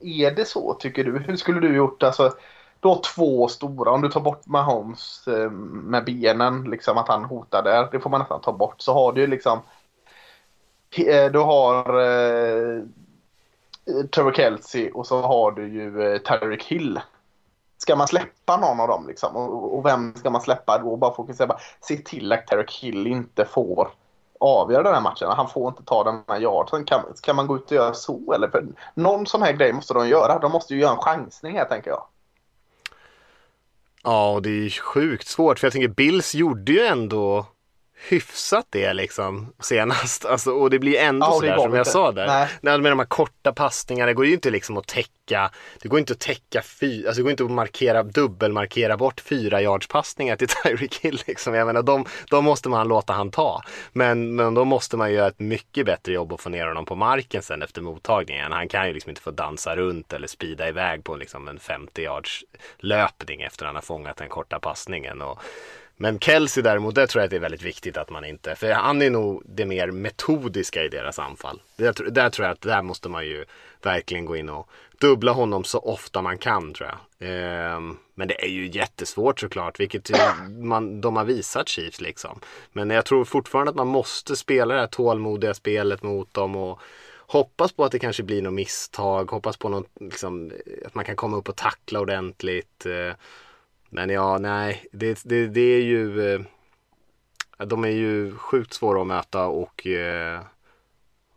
Är 0.00 0.30
det 0.30 0.44
så 0.44 0.74
tycker 0.74 1.04
du? 1.04 1.18
Hur 1.18 1.36
skulle 1.36 1.60
du 1.60 1.76
gjort? 1.76 2.02
Alltså, 2.02 2.32
du 2.80 2.88
har 2.88 3.00
två 3.14 3.48
stora. 3.48 3.90
Om 3.90 4.02
du 4.02 4.08
tar 4.08 4.20
bort 4.20 4.46
Mahomes 4.46 5.28
eh, 5.28 5.50
med 5.50 6.04
benen, 6.04 6.64
liksom 6.64 6.98
att 6.98 7.08
han 7.08 7.24
hotar 7.24 7.62
där. 7.62 7.88
Det 7.92 8.00
får 8.00 8.10
man 8.10 8.20
nästan 8.20 8.40
ta 8.40 8.52
bort. 8.52 8.80
Så 8.80 8.94
har 8.94 9.12
du 9.12 9.26
liksom... 9.26 9.60
Eh, 10.96 11.32
du 11.32 11.38
har 11.38 12.00
eh, 12.00 12.78
eh 13.86 14.06
Trevor 14.14 14.32
Kelsey 14.32 14.90
och 14.90 15.06
så 15.06 15.20
har 15.20 15.52
du 15.52 15.68
ju 15.68 16.12
eh, 16.12 16.18
Tyreek 16.18 16.64
Hill. 16.64 17.00
Ska 17.78 17.96
man 17.96 18.08
släppa 18.08 18.56
någon 18.56 18.80
av 18.80 18.88
dem 18.88 19.06
liksom? 19.06 19.36
Och, 19.36 19.78
och 19.78 19.86
vem 19.86 20.14
ska 20.14 20.30
man 20.30 20.40
släppa 20.40 20.78
då? 20.78 20.96
Bara 20.96 21.14
fokusera 21.14 21.46
bara, 21.46 21.58
se 21.80 21.96
till 21.96 22.32
att 22.32 22.46
Tyreek 22.46 22.72
Hill 22.82 23.06
inte 23.06 23.44
får 23.44 23.88
avgöra 24.40 24.82
den 24.82 24.94
här 24.94 25.00
matchen. 25.00 25.28
Han 25.28 25.48
får 25.48 25.68
inte 25.68 25.82
ta 25.84 26.04
den 26.04 26.22
här 26.28 26.40
yardsen. 26.40 26.84
Kan, 26.84 27.00
kan 27.22 27.36
man 27.36 27.46
gå 27.46 27.56
ut 27.56 27.64
och 27.64 27.72
göra 27.72 27.94
så? 27.94 28.32
Eller? 28.32 28.48
För 28.48 28.66
någon 28.94 29.26
sån 29.26 29.42
här 29.42 29.52
grej 29.52 29.72
måste 29.72 29.94
de 29.94 30.08
göra. 30.08 30.38
De 30.38 30.52
måste 30.52 30.74
ju 30.74 30.80
göra 30.80 30.92
en 30.92 30.98
chansning 30.98 31.56
här 31.56 31.64
tänker 31.64 31.90
jag. 31.90 32.04
Ja, 34.02 34.32
och 34.32 34.42
det 34.42 34.50
är 34.50 34.70
sjukt 34.70 35.26
svårt 35.26 35.58
för 35.58 35.66
jag 35.66 35.72
tänker 35.72 35.88
Bills 35.88 36.34
gjorde 36.34 36.72
ju 36.72 36.80
ändå 36.80 37.46
hyfsat 38.08 38.66
det 38.70 38.92
liksom 38.92 39.52
senast. 39.60 40.24
Alltså, 40.24 40.50
och 40.50 40.70
det 40.70 40.78
blir 40.78 40.98
ändå 40.98 41.26
Ja, 41.26 41.32
sådär 41.32 41.56
som 41.56 41.74
jag 41.74 41.86
sa 41.86 42.12
där. 42.12 42.26
Nej. 42.26 42.48
Nej. 42.60 42.78
Med 42.78 42.92
de 42.92 42.98
här 42.98 43.06
korta 43.06 43.52
passningarna, 43.52 44.06
det 44.06 44.14
går 44.14 44.26
ju 44.26 44.32
inte 44.32 44.50
liksom 44.50 44.76
att 44.76 44.86
täcka, 44.86 45.50
det 45.82 45.88
går 45.88 45.98
inte 45.98 46.12
att 46.12 46.20
täcka 46.20 46.62
fy, 46.62 47.06
alltså 47.06 47.18
det 47.18 47.22
går 47.22 47.30
inte 47.30 47.44
att 47.44 47.50
markera, 47.50 48.02
dubbelmarkera 48.02 48.96
bort 48.96 49.20
fyra 49.20 49.62
yards 49.62 49.86
passningar 49.86 50.36
till 50.36 50.48
Tyreek 50.64 50.98
Hill 51.00 51.22
liksom. 51.26 51.54
Jag 51.54 51.66
menar, 51.66 51.82
de, 51.82 52.04
de 52.30 52.44
måste 52.44 52.68
man 52.68 52.88
låta 52.88 53.12
han 53.12 53.30
ta. 53.30 53.62
Men, 53.92 54.36
men 54.36 54.54
då 54.54 54.64
måste 54.64 54.96
man 54.96 55.12
göra 55.12 55.26
ett 55.26 55.40
mycket 55.40 55.86
bättre 55.86 56.12
jobb 56.12 56.32
att 56.32 56.40
få 56.40 56.48
ner 56.48 56.66
honom 56.66 56.84
på 56.84 56.94
marken 56.94 57.42
sen 57.42 57.62
efter 57.62 57.82
mottagningen. 57.82 58.52
Han 58.52 58.68
kan 58.68 58.86
ju 58.86 58.94
liksom 58.94 59.10
inte 59.10 59.22
få 59.22 59.30
dansa 59.30 59.76
runt 59.76 60.12
eller 60.12 60.26
spida 60.26 60.68
iväg 60.68 61.04
på 61.04 61.16
liksom 61.16 61.48
en 61.48 61.58
50 61.58 62.02
yards 62.02 62.44
löpning 62.78 63.42
efter 63.42 63.66
han 63.66 63.74
har 63.74 63.82
fångat 63.82 64.16
den 64.16 64.28
korta 64.28 64.58
passningen. 64.58 65.22
Och, 65.22 65.42
men 66.02 66.18
Kelsey 66.18 66.62
däremot, 66.62 66.94
där 66.94 67.06
tror 67.06 67.20
jag 67.20 67.24
att 67.24 67.30
det 67.30 67.36
är 67.36 67.40
väldigt 67.40 67.62
viktigt 67.62 67.96
att 67.96 68.10
man 68.10 68.24
inte, 68.24 68.54
för 68.54 68.72
han 68.72 69.02
är 69.02 69.10
nog 69.10 69.42
det 69.46 69.66
mer 69.66 69.90
metodiska 69.90 70.84
i 70.84 70.88
deras 70.88 71.18
anfall. 71.18 71.60
Där, 71.76 72.10
där 72.10 72.30
tror 72.30 72.46
jag 72.46 72.52
att 72.52 72.60
där 72.60 72.82
måste 72.82 73.08
man 73.08 73.26
ju 73.26 73.44
verkligen 73.82 74.24
gå 74.24 74.36
in 74.36 74.48
och 74.48 74.68
dubbla 74.98 75.32
honom 75.32 75.64
så 75.64 75.78
ofta 75.78 76.22
man 76.22 76.38
kan 76.38 76.74
tror 76.74 76.88
jag. 76.88 76.98
Ehm, 77.28 77.96
men 78.14 78.28
det 78.28 78.44
är 78.44 78.48
ju 78.48 78.66
jättesvårt 78.66 79.40
såklart, 79.40 79.80
vilket 79.80 80.10
man, 80.48 81.00
de 81.00 81.16
har 81.16 81.24
visat 81.24 81.68
Chiefs 81.68 82.00
liksom. 82.00 82.40
Men 82.72 82.90
jag 82.90 83.04
tror 83.04 83.24
fortfarande 83.24 83.70
att 83.70 83.76
man 83.76 83.86
måste 83.86 84.36
spela 84.36 84.74
det 84.74 84.80
här 84.80 84.86
tålmodiga 84.86 85.54
spelet 85.54 86.02
mot 86.02 86.34
dem 86.34 86.56
och 86.56 86.80
hoppas 87.26 87.72
på 87.72 87.84
att 87.84 87.92
det 87.92 87.98
kanske 87.98 88.22
blir 88.22 88.42
något 88.42 88.52
misstag, 88.52 89.30
hoppas 89.30 89.56
på 89.56 89.68
något, 89.68 89.88
liksom, 90.00 90.52
att 90.86 90.94
man 90.94 91.04
kan 91.04 91.16
komma 91.16 91.36
upp 91.36 91.48
och 91.48 91.56
tackla 91.56 92.00
ordentligt. 92.00 92.86
Ehm, 92.86 93.14
men 93.90 94.10
ja, 94.10 94.38
nej, 94.38 94.86
det, 94.92 95.22
det, 95.24 95.46
det 95.46 95.60
är 95.60 95.82
ju... 95.82 96.34
eh, 96.34 96.40
De 97.58 97.84
är 97.84 97.88
ju 97.88 98.36
sjukt 98.36 98.72
svåra 98.74 99.00
att 99.00 99.06
möta 99.06 99.46
och 99.46 99.86
eh, 99.86 100.40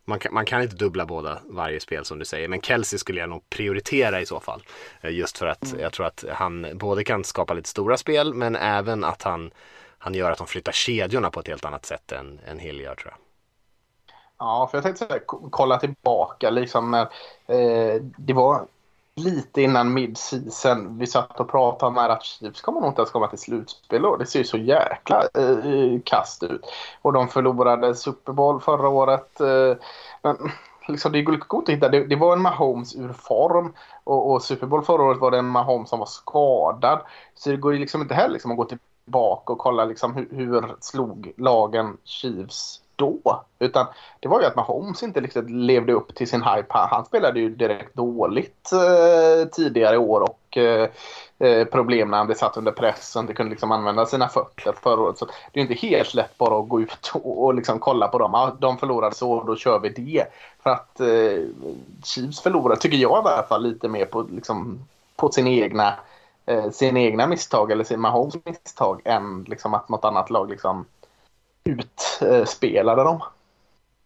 man 0.06 0.20
kan, 0.20 0.34
man 0.34 0.46
kan 0.46 0.62
inte 0.62 0.76
dubbla 0.76 1.06
båda 1.06 1.40
varje 1.46 1.80
spel 1.80 2.06
som 2.06 2.20
du 2.20 2.26
säger. 2.26 2.48
Men 2.48 2.62
Kelsey 2.62 3.00
skulle 3.00 3.20
jag 3.20 3.30
nog 3.30 3.50
prioritera 3.50 4.22
i 4.22 4.26
så 4.26 4.40
fall. 4.40 4.64
Eh, 5.02 5.12
Just 5.12 5.38
för 5.38 5.48
att 5.48 5.74
jag 5.80 5.94
tror 5.94 6.06
att 6.06 6.26
han 6.32 6.68
både 6.78 7.04
kan 7.04 7.24
skapa 7.24 7.54
lite 7.54 7.70
stora 7.70 7.98
spel 7.98 8.34
men 8.34 8.56
även 8.56 9.04
att 9.04 9.24
han, 9.24 9.52
han 9.98 10.14
gör 10.14 10.32
att 10.32 10.38
de 10.38 10.48
flyttar 10.48 10.72
kedjorna 10.72 11.30
på 11.32 11.40
ett 11.40 11.48
helt 11.48 11.66
annat 11.66 11.86
sätt 11.86 12.12
än, 12.12 12.40
än 12.48 12.60
Hill 12.60 12.80
gör 12.80 12.96
tror 12.96 13.12
jag. 13.12 13.18
Ja, 14.40 14.68
för 14.72 14.78
jag 14.78 14.84
tänkte 14.84 15.06
så 15.06 15.14
här, 15.14 15.20
ko- 15.20 15.50
kolla 15.52 15.80
tillbaka 15.80 16.50
liksom 16.50 16.94
eh, 16.94 17.08
det 18.18 18.34
var 18.34 18.68
lite 19.16 19.62
innan 19.62 19.94
midseason 19.94 20.98
Vi 20.98 21.08
satt 21.08 21.40
och 21.40 21.52
pratade 21.52 21.90
om 21.90 21.98
att 21.98 22.24
Chiefs 22.24 22.62
kommer 22.62 22.82
nog 22.82 22.90
inte 22.90 23.02
ens 23.02 23.12
komma 23.12 23.28
till 23.28 23.40
slutspel 23.40 24.06
och 24.06 24.20
det 24.20 24.26
ser 24.26 24.40
ju 24.40 24.46
så 24.46 24.58
jäkla 24.58 25.24
eh, 25.34 25.50
eh, 25.50 26.00
kast 26.06 26.44
ut. 26.44 26.62
Och 27.02 27.14
de 27.14 27.28
förlorade 27.28 27.96
Super 27.96 28.34
Bowl 28.34 28.62
förra 28.62 28.90
året. 28.90 29.42
Eh, 29.42 29.76
men 30.22 30.38
liksom, 30.88 31.12
det 31.12 31.22
går 31.22 31.36
inte 31.36 31.58
att 31.58 31.70
hitta. 31.70 31.90
Det, 31.90 32.06
det 32.06 32.16
var 32.16 32.34
en 32.34 32.42
Mahomes 32.42 32.96
ur 32.96 33.14
form 33.14 33.74
och, 34.04 34.32
och 34.32 34.42
Super 34.42 34.68
Bowl 34.68 34.84
förra 34.84 35.04
året 35.04 35.20
var 35.20 35.32
det 35.32 35.38
en 35.38 35.46
Mahomes 35.46 35.90
som 35.90 36.00
var 36.00 36.06
skadad. 36.06 37.02
Så 37.36 37.50
det 37.50 37.58
går 37.58 37.74
ju 37.74 37.80
liksom 37.80 38.02
inte 38.02 38.16
heller 38.16 38.34
liksom, 38.34 38.52
att 38.52 38.58
gå 38.58 38.66
tillbaka 38.66 39.54
och 39.54 39.60
kolla 39.60 39.86
liksom, 39.86 40.14
hur, 40.16 40.28
hur 40.32 40.76
slog 40.80 41.34
lagen 41.38 41.98
Chiefs 42.04 42.83
då. 42.96 43.46
Utan 43.60 43.86
det 44.20 44.28
var 44.28 44.42
ju 44.42 44.46
att 44.46 44.56
Mahomes 44.56 45.04
inte 45.04 45.22
riktigt 45.22 45.50
levde 45.50 45.94
upp 45.94 46.16
till 46.16 46.28
sin 46.28 46.44
hype. 46.44 46.68
Han, 46.70 47.06
spelade 47.06 47.40
ju 47.40 47.50
direkt 47.50 47.96
dåligt 47.96 48.72
eh, 48.74 49.48
tidigare 49.48 49.96
i 49.96 49.98
år 49.98 50.22
och 50.22 50.58
eh, 50.58 50.90
eh, 51.40 51.66
problem 51.66 52.10
när 52.10 52.18
han 52.18 52.28
blev 52.28 52.36
satt 52.36 52.58
under 52.58 52.72
press 52.72 53.16
och 53.16 53.22
inte 53.22 53.34
kunde 53.34 53.50
liksom 53.50 53.72
använda 53.72 54.06
sina 54.06 54.28
fötter 54.28 54.74
förra 54.84 55.02
året. 55.02 55.18
Så 55.18 55.26
det 55.26 55.60
är 55.60 55.66
ju 55.66 55.74
inte 55.74 55.88
helt 55.88 56.14
lätt 56.14 56.38
bara 56.38 56.60
att 56.60 56.70
gå 56.70 56.82
ut 56.82 57.12
och, 57.14 57.44
och 57.44 57.54
liksom 57.54 57.80
kolla 57.80 58.08
på 58.08 58.18
dem. 58.18 58.36
Ah, 58.36 58.52
de 58.60 58.78
förlorade 58.78 59.16
så, 59.16 59.44
då 59.44 59.56
kör 59.56 59.80
vi 59.80 59.90
det. 59.90 60.26
För 60.64 60.70
att 60.70 61.00
eh, 61.00 61.48
Chiefs 62.04 62.42
förlorade, 62.42 62.82
tycker 62.82 62.98
jag 62.98 63.26
i 63.26 63.28
alla 63.28 63.44
fall, 63.44 63.64
lite 63.64 63.88
mer 63.88 64.06
på, 64.06 64.22
liksom, 64.22 64.80
på 65.16 65.32
sin 65.32 65.48
egna 65.48 65.94
eh, 66.46 66.70
sina 66.70 67.00
egna 67.00 67.28
misstag 67.28 67.72
eller 67.72 67.84
sin 67.84 68.00
Mahomes 68.00 68.36
misstag 68.46 69.02
än 69.06 69.44
liksom 69.44 69.74
att 69.74 69.90
något 69.90 70.06
annat 70.06 70.30
lag 70.30 70.50
liksom 70.50 70.86
utspelade 71.66 73.04
dem. 73.04 73.20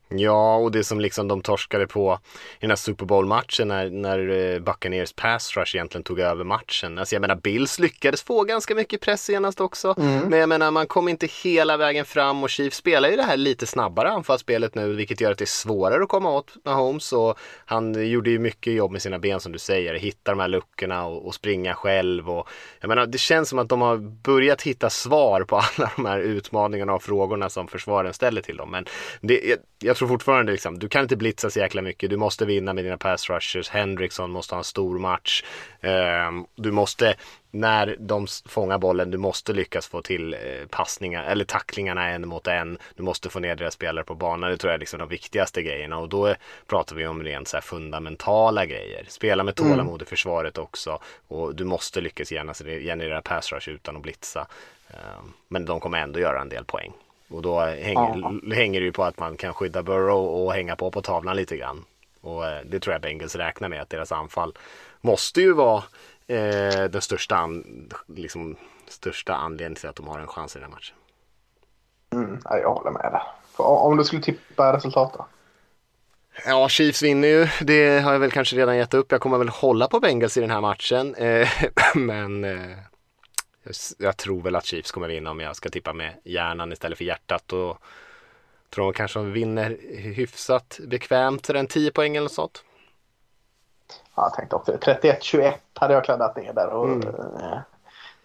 Ja, 0.10 0.56
och 0.56 0.72
det 0.72 0.84
som 0.84 1.00
liksom 1.00 1.28
de 1.28 1.42
torskade 1.42 1.88
på 1.88 2.20
i 2.60 2.62
den 2.62 2.72
här 2.72 2.76
Super 2.76 3.06
Bowl-matchen 3.06 3.68
när, 3.68 3.90
när 3.90 4.30
eh, 4.30 4.60
Buccaneers 4.60 5.14
pass 5.14 5.58
rush 5.58 5.76
egentligen 5.76 6.04
tog 6.04 6.20
över 6.20 6.44
matchen. 6.44 6.98
Alltså 6.98 7.16
jag 7.16 7.22
menar, 7.22 7.36
Bills 7.36 7.80
lyckades 7.80 8.22
få 8.22 8.44
ganska 8.44 8.76
mycket 8.76 9.02
press 9.02 9.24
senast 9.24 9.62
också. 9.62 9.94
Men 10.30 10.40
jag 10.40 10.50
menar, 10.50 10.72
man 10.72 10.88
kom 10.88 11.08
inte 11.08 11.28
hela 11.44 11.78
vägen 11.78 12.06
fram 12.06 12.44
och 12.44 12.50
Chiefs 12.50 12.78
spelar 12.78 13.10
ju 13.10 13.16
det 13.16 13.24
här 13.24 13.38
lite 13.38 13.66
snabbare 13.66 14.10
anfallsspelet 14.10 14.76
nu, 14.76 14.94
vilket 14.94 15.22
gör 15.22 15.32
att 15.32 15.38
det 15.38 15.44
är 15.44 15.46
svårare 15.46 16.04
att 16.04 16.10
komma 16.10 16.32
åt 16.32 16.56
Mahomes. 16.66 17.14
Och 17.14 17.38
han 17.66 18.10
gjorde 18.10 18.30
ju 18.30 18.40
mycket 18.40 18.74
jobb 18.74 18.92
med 18.92 19.02
sina 19.02 19.20
ben 19.20 19.40
som 19.40 19.52
du 19.52 19.60
säger, 19.60 19.94
hitta 19.94 20.32
de 20.32 20.40
här 20.40 20.48
luckorna 20.48 21.06
och, 21.06 21.28
och 21.28 21.36
springa 21.36 21.74
själv. 21.74 22.30
Och, 22.30 22.50
jag 22.80 22.88
menar, 22.88 23.06
det 23.06 23.18
känns 23.18 23.50
som 23.50 23.60
att 23.60 23.70
de 23.70 23.82
har 23.82 23.98
börjat 23.98 24.62
hitta 24.62 24.90
svar 24.90 25.42
på 25.42 25.56
alla 25.78 25.92
de 25.96 26.06
här 26.06 26.20
utmaningarna 26.20 26.94
och 26.94 27.04
frågorna 27.04 27.50
som 27.50 27.68
försvaren 27.68 28.14
ställer 28.14 28.42
till 28.42 28.58
dem. 28.58 28.72
Men 28.72 28.86
det, 29.22 29.42
jag, 29.44 29.58
jag 29.80 29.97
tror 29.98 30.08
fortfarande 30.08 30.52
liksom, 30.52 30.80
du 30.80 30.90
kan 30.90 31.04
inte 31.04 31.16
blitza 31.16 31.50
så 31.50 31.60
jäkla 31.60 31.82
mycket. 31.82 32.10
Du 32.10 32.18
måste 32.18 32.46
vinna 32.46 32.74
med 32.74 32.84
dina 32.84 32.98
pass 32.98 33.30
rushers. 33.30 33.70
Hendrickson 33.70 34.32
måste 34.32 34.56
ha 34.56 34.60
en 34.60 34.64
stor 34.64 35.00
match. 35.00 35.44
Ehm, 35.82 36.46
du 36.56 36.72
måste, 36.72 37.16
när 37.52 37.96
de 38.00 38.28
fångar 38.46 38.78
bollen, 38.78 39.12
du 39.12 39.18
måste 39.18 39.54
lyckas 39.54 39.88
få 39.88 40.02
till 40.02 40.34
eh, 40.34 40.40
passningar 40.70 41.24
eller 41.24 41.46
tacklingarna 41.46 42.10
en 42.10 42.28
mot 42.28 42.48
en. 42.48 42.78
Du 42.96 43.04
måste 43.04 43.30
få 43.30 43.40
ner 43.40 43.56
deras 43.56 43.74
spelare 43.74 44.06
på 44.06 44.16
banan. 44.16 44.52
Det 44.52 44.58
tror 44.58 44.72
jag 44.72 44.76
är 44.76 44.80
liksom 44.80 45.00
de 45.00 45.10
viktigaste 45.10 45.62
grejerna 45.62 45.98
och 45.98 46.10
då 46.10 46.36
pratar 46.68 46.96
vi 46.96 47.08
om 47.08 47.24
rent 47.24 47.48
så 47.48 47.58
här 47.58 47.62
fundamentala 47.62 48.66
grejer. 48.66 49.06
Spela 49.08 49.44
med 49.44 49.56
tålamod 49.56 50.02
i 50.02 50.06
försvaret 50.06 50.58
också 50.58 51.00
och 51.28 51.56
du 51.56 51.64
måste 51.64 52.02
lyckas 52.02 52.30
gener- 52.30 52.80
generera 52.84 53.22
pass 53.22 53.52
rush 53.52 53.70
utan 53.70 53.96
att 53.96 54.02
blitza. 54.02 54.48
Ehm, 54.90 55.34
men 55.48 55.66
de 55.66 55.80
kommer 55.80 55.98
ändå 55.98 56.20
göra 56.20 56.42
en 56.42 56.50
del 56.50 56.66
poäng. 56.66 56.94
Och 57.30 57.42
då 57.42 57.60
hänger, 57.60 58.56
hänger 58.56 58.80
det 58.80 58.86
ju 58.86 58.92
på 58.92 59.04
att 59.04 59.20
man 59.20 59.38
kan 59.38 59.54
skydda 59.54 59.84
Burrow 59.84 60.26
och 60.26 60.54
hänga 60.54 60.76
på 60.76 60.92
på 60.92 61.02
tavlan 61.02 61.36
lite 61.36 61.58
grann. 61.58 61.86
Och 62.22 62.48
eh, 62.48 62.62
det 62.66 62.80
tror 62.80 62.94
jag 62.94 63.02
Bengals 63.02 63.36
räknar 63.36 63.70
med 63.70 63.82
att 63.82 63.90
deras 63.90 64.12
anfall 64.12 64.54
måste 65.02 65.42
ju 65.42 65.54
vara 65.54 65.84
eh, 66.28 66.84
den 66.84 67.02
största, 67.02 67.36
an, 67.36 67.90
liksom, 68.08 68.56
största 68.88 69.36
anledningen 69.36 69.76
till 69.76 69.90
att 69.90 69.96
de 69.96 70.08
har 70.08 70.20
en 70.20 70.28
chans 70.28 70.56
i 70.56 70.60
den 70.60 70.70
här 70.70 70.76
matchen. 70.76 70.96
Mm, 72.14 72.40
ja, 72.44 72.58
jag 72.58 72.74
håller 72.74 72.92
med. 72.92 73.22
För 73.56 73.64
om 73.64 73.98
du 73.98 74.04
skulle 74.04 74.22
tippa 74.22 74.74
resultat 74.74 75.14
då? 75.14 75.26
Ja, 76.46 76.70
Chiefs 76.70 77.04
vinner 77.04 77.28
ju. 77.28 77.48
Det 77.62 78.00
har 78.00 78.12
jag 78.12 78.20
väl 78.20 78.32
kanske 78.32 78.56
redan 78.56 78.78
gett 78.78 78.94
upp. 78.94 79.12
Jag 79.12 79.22
kommer 79.22 79.38
väl 79.38 79.50
hålla 79.50 79.88
på 79.88 80.00
Bengals 80.00 80.38
i 80.38 80.42
den 80.42 80.52
här 80.52 80.62
matchen. 80.62 81.16
Eh, 81.16 81.48
men 81.96 82.44
eh, 82.44 82.78
jag, 83.98 84.18
tror 84.18 84.42
väl 84.42 84.56
att 84.56 84.66
Chiefs 84.66 84.92
kommer 84.92 85.08
vinna 85.08 85.32
om 85.32 85.40
jag 85.40 85.56
ska 85.56 85.70
tippa 85.70 85.94
med 85.94 86.14
hjärnan 86.24 86.72
istället 86.72 86.98
för 86.98 87.06
hjärtat. 87.06 87.54
Och 87.54 87.78
tror 88.70 88.86
de 88.86 88.94
kanske 88.94 89.20
de 89.20 89.32
vinner 89.32 89.78
hyfsat 89.98 90.80
bekvämt 90.88 91.50
en 91.50 91.68
10 91.68 91.92
poäng 91.92 92.16
eller 92.16 92.26
något 92.26 92.32
sånt. 92.32 92.64
Ja, 94.16 94.24
jag 94.24 94.34
tänkte 94.34 94.56
också 94.56 94.72
31-21 94.72 95.54
hade 95.74 95.94
jag 95.94 96.06
kladdat 96.06 96.36
ner 96.36 96.54
där. 96.54 96.68
Och, 96.68 97.06
eh, 97.06 97.60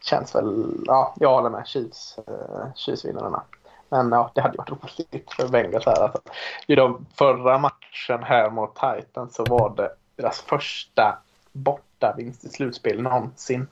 känns 0.01 0.35
väl... 0.35 0.77
Ja, 0.87 1.15
jag 1.21 1.35
håller 1.35 1.51
med. 1.51 1.67
Chiefs, 1.67 2.19
eh, 2.27 2.75
Chiefs 2.75 3.05
vinner 3.05 3.23
denna. 3.23 3.43
Men 3.89 4.13
ja, 4.13 4.31
det 4.35 4.41
hade 4.41 4.59
varit 4.59 4.71
roligt 4.71 5.33
för 5.33 5.49
Bengals 5.49 5.87
här. 5.87 6.03
Alltså. 6.03 6.21
I 6.67 6.75
de 6.75 7.07
förra 7.15 7.59
matchen 7.59 8.23
här 8.23 8.51
mot 8.51 8.75
Titans 8.75 9.35
så 9.35 9.45
var 9.45 9.77
det 9.77 9.91
deras 10.17 10.41
första 10.41 11.19
bortavinst 11.53 12.45
i 12.45 12.49
slutspel 12.49 13.03
någonsin. 13.03 13.69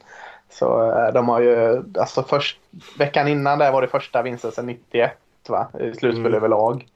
Så 0.51 0.93
eh, 0.93 1.13
de 1.13 1.29
har 1.29 1.41
ju, 1.41 1.83
alltså 1.99 2.23
först, 2.23 2.59
veckan 2.99 3.29
innan 3.29 3.59
där 3.59 3.73
var 3.73 3.83
det 3.83 3.89
första 3.89 4.23
vinsten 4.23 4.53
sedan 4.53 4.67
91 4.67 5.13
va? 5.49 5.69
I 5.75 5.95
slutspel 5.95 6.17
Mm. 6.27 6.35
överlag. 6.35 6.87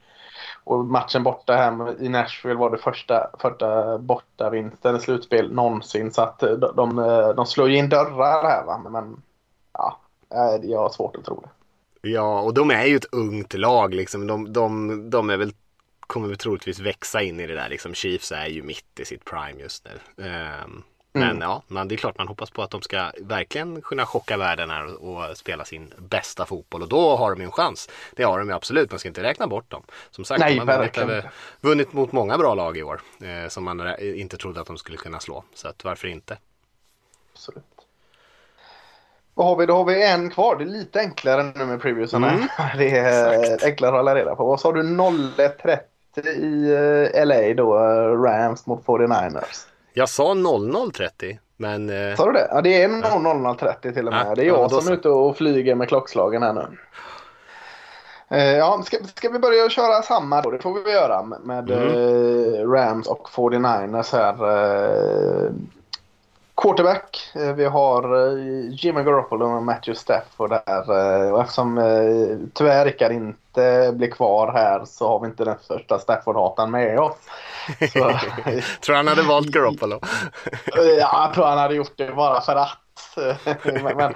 Och 0.63 0.85
matchen 0.85 1.23
borta 1.23 1.55
här 1.55 2.01
i 2.03 2.09
Nashville 2.09 2.59
var 2.59 2.69
det 2.69 2.77
första, 2.77 3.29
första 3.39 3.97
bortavinsten 3.97 4.95
i 4.95 4.99
slutspel 4.99 5.53
någonsin. 5.53 6.11
Så 6.11 6.21
att 6.21 6.43
eh, 6.43 6.51
de, 6.51 6.75
de, 6.75 6.99
eh, 6.99 7.29
de 7.29 7.45
slår 7.45 7.69
ju 7.69 7.77
in 7.77 7.89
dörrar 7.89 8.43
här 8.43 8.65
va. 8.65 8.89
Men, 8.89 9.21
ja, 9.73 9.99
jag 10.63 10.79
har 10.79 10.89
svårt 10.89 11.15
att 11.15 11.25
tro 11.25 11.39
det. 11.43 11.49
Ja, 12.09 12.41
och 12.41 12.53
de 12.53 12.71
är 12.71 12.85
ju 12.85 12.95
ett 12.95 13.13
ungt 13.13 13.53
lag 13.53 13.93
liksom. 13.93 14.27
De, 14.27 14.53
de, 14.53 15.09
de 15.09 15.29
är 15.29 15.37
väl, 15.37 15.51
kommer 15.99 16.27
väl 16.27 16.37
troligtvis 16.37 16.79
växa 16.79 17.21
in 17.21 17.39
i 17.39 17.47
det 17.47 17.55
där 17.55 17.69
liksom. 17.69 17.93
Chiefs 17.93 18.31
är 18.31 18.45
ju 18.47 18.63
mitt 18.63 18.99
i 18.99 19.05
sitt 19.05 19.25
prime 19.25 19.61
just 19.61 19.85
nu. 19.85 20.25
Ehm, 20.25 20.83
men 21.19 21.41
ja, 21.41 21.61
man, 21.67 21.87
det 21.87 21.95
är 21.95 21.97
klart 21.97 22.17
man 22.17 22.27
hoppas 22.27 22.49
på 22.49 22.63
att 22.63 22.71
de 22.71 22.81
ska 22.81 23.11
verkligen 23.21 23.81
kunna 23.81 24.05
chocka 24.05 24.37
världen 24.37 24.69
här 24.69 25.03
och, 25.03 25.29
och 25.29 25.37
spela 25.37 25.65
sin 25.65 25.93
bästa 25.97 26.45
fotboll. 26.45 26.81
Och 26.81 26.89
då 26.89 27.15
har 27.15 27.31
de 27.31 27.39
ju 27.39 27.45
en 27.45 27.51
chans. 27.51 27.89
Det 28.15 28.23
har 28.23 28.39
de 28.39 28.49
ju 28.49 28.55
absolut, 28.55 28.91
man 28.91 28.99
ska 28.99 29.07
inte 29.07 29.23
räkna 29.23 29.47
bort 29.47 29.71
dem. 29.71 29.83
Som 30.11 30.25
sagt, 30.25 30.39
Nej, 30.39 30.55
de 30.59 30.67
har 30.67 31.31
vunnit, 31.61 31.93
mot 31.93 32.11
många 32.11 32.37
bra 32.37 32.55
lag 32.55 32.77
i 32.77 32.83
år. 32.83 33.01
Eh, 33.21 33.49
som 33.49 33.63
man 33.63 33.99
inte 33.99 34.37
trodde 34.37 34.61
att 34.61 34.67
de 34.67 34.77
skulle 34.77 34.97
kunna 34.97 35.19
slå. 35.19 35.43
Så 35.53 35.67
att 35.67 35.83
varför 35.83 36.07
inte? 36.07 36.37
Absolut. 37.33 37.63
Vad 39.33 39.47
har 39.47 39.55
vi? 39.55 39.65
Då 39.65 39.75
har 39.75 39.85
vi 39.85 40.03
en 40.07 40.29
kvar. 40.29 40.55
Det 40.55 40.63
är 40.63 40.65
lite 40.65 40.99
enklare 40.99 41.43
nu 41.55 41.65
med 41.65 41.81
previewsarna. 41.81 42.31
Mm. 42.31 42.47
Det 42.77 42.97
är 42.97 43.39
Exakt. 43.43 43.63
enklare 43.63 43.91
att 43.91 43.97
hålla 43.97 44.15
reda 44.15 44.35
på. 44.35 44.45
Vad 44.45 44.59
sa 44.59 44.71
du? 44.71 44.81
01.30 44.81 45.79
i 46.27 46.71
eh, 47.15 47.25
LA 47.25 47.53
då? 47.53 47.77
eh, 47.77 48.21
Rams 48.21 48.65
mot 48.65 48.85
49ers. 48.85 49.65
Jag 49.97 50.09
sa 50.09 50.33
00.30 50.33 51.37
men 51.57 51.89
eh, 52.09 52.15
Sa 52.15 52.25
du 52.25 52.31
det? 52.31 52.47
Ja, 52.51 52.61
det 52.61 52.83
är 52.83 52.87
00.30 52.89 53.93
till 53.93 54.07
och 54.07 54.13
med. 54.13 54.27
Ja, 54.27 54.35
det 54.35 54.41
är 54.41 54.45
ja, 54.45 54.57
jag 54.57 54.69
då 54.69 54.81
som 54.81 54.91
är 54.93 54.97
ute 54.97 55.09
och 55.09 55.37
flyger 55.37 55.75
med 55.75 55.87
klockslagen 55.87 56.43
här 56.43 56.53
nu. 56.53 56.67
Eh, 58.37 58.57
Ja, 58.57 58.81
ska, 58.85 58.97
ska 59.15 59.29
vi 59.29 59.39
börja 59.39 59.69
köra 59.69 60.01
samma 60.01 60.41
då? 60.41 60.51
Det 60.51 60.59
får 60.59 60.83
vi 60.83 60.91
göra 60.91 61.23
med, 61.23 61.69
Mm. 61.71 61.89
eh, 62.53 62.69
Rams 62.71 63.07
och 63.07 63.29
49ers 63.29 64.13
här. 64.13 65.51
Quarterback. 66.57 67.31
Vi 67.55 67.65
har 67.65 68.31
Jimmy 68.69 69.03
Garoppolo 69.03 69.45
och 69.55 69.63
Matthew 69.63 69.95
Stafford 69.99 70.49
där. 70.49 71.31
Och 71.33 71.41
eftersom 71.41 71.81
tyvärr 72.53 72.85
Rickard 72.85 73.11
inte 73.11 73.91
blir 73.93 74.11
kvar 74.11 74.51
här 74.53 74.85
så 74.85 75.07
har 75.07 75.19
vi 75.19 75.25
inte 75.27 75.45
den 75.45 75.55
största 75.61 75.99
Stafford-hatan 75.99 76.71
med 76.71 76.99
oss. 76.99 77.15
Så, 77.93 78.19
tror 78.85 78.95
han 78.95 79.07
hade 79.07 79.21
valt 79.23 79.47
Garoppolo. 79.47 79.99
Ja, 80.65 80.81
jag 80.83 81.33
tror 81.33 81.45
han 81.45 81.57
hade 81.57 81.75
gjort 81.75 81.93
det 81.97 82.11
bara 82.15 82.41
för 82.41 82.55
att. 82.55 82.77
Men, 83.95 84.13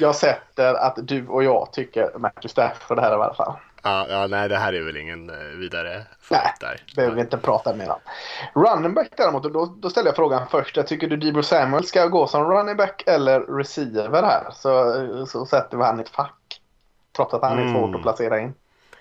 jag 0.00 0.14
sätter 0.14 0.74
att 0.74 0.98
du 1.02 1.28
och 1.28 1.44
jag 1.44 1.72
tycker 1.72 2.18
Matthew 2.18 2.48
Stafford 2.48 2.98
här 2.98 3.10
i 3.10 3.14
alla 3.14 3.34
fall. 3.34 3.54
ja, 3.82 4.06
ja, 4.10 4.26
nej 4.26 4.48
det 4.48 4.56
här 4.56 4.72
är 4.72 4.80
väl 4.82 4.96
ingen 4.96 5.30
eh, 5.30 5.36
vidare 5.36 6.02
Nej, 6.30 6.52
där. 6.60 6.82
behöver 6.96 7.14
vi 7.14 7.20
inte 7.20 7.36
prata 7.38 7.74
mer 7.74 7.90
om. 7.90 7.98
Running 8.62 8.94
back 8.94 9.08
däremot, 9.16 9.42
då, 9.52 9.66
då 9.78 9.90
ställer 9.90 10.08
jag 10.08 10.16
frågan 10.16 10.46
först. 10.50 10.76
Jag 10.76 10.86
tycker 10.86 11.08
du 11.08 11.16
Debo 11.16 11.42
Samuel 11.42 11.84
ska 11.86 12.06
gå 12.06 12.26
som 12.26 12.44
running 12.44 12.76
back 12.76 13.02
eller 13.06 13.40
receiver 13.40 14.22
här? 14.22 14.46
Så, 14.52 15.26
så 15.26 15.46
sätter 15.46 15.76
vi 15.76 15.84
han 15.84 15.98
i 15.98 16.02
ett 16.02 16.08
fack. 16.08 16.60
Trots 17.16 17.34
att 17.34 17.42
han 17.42 17.58
är 17.58 17.62
Mm. 17.62 17.74
svårt 17.74 17.94
att 17.94 18.02
placera 18.02 18.40
in. 18.40 18.54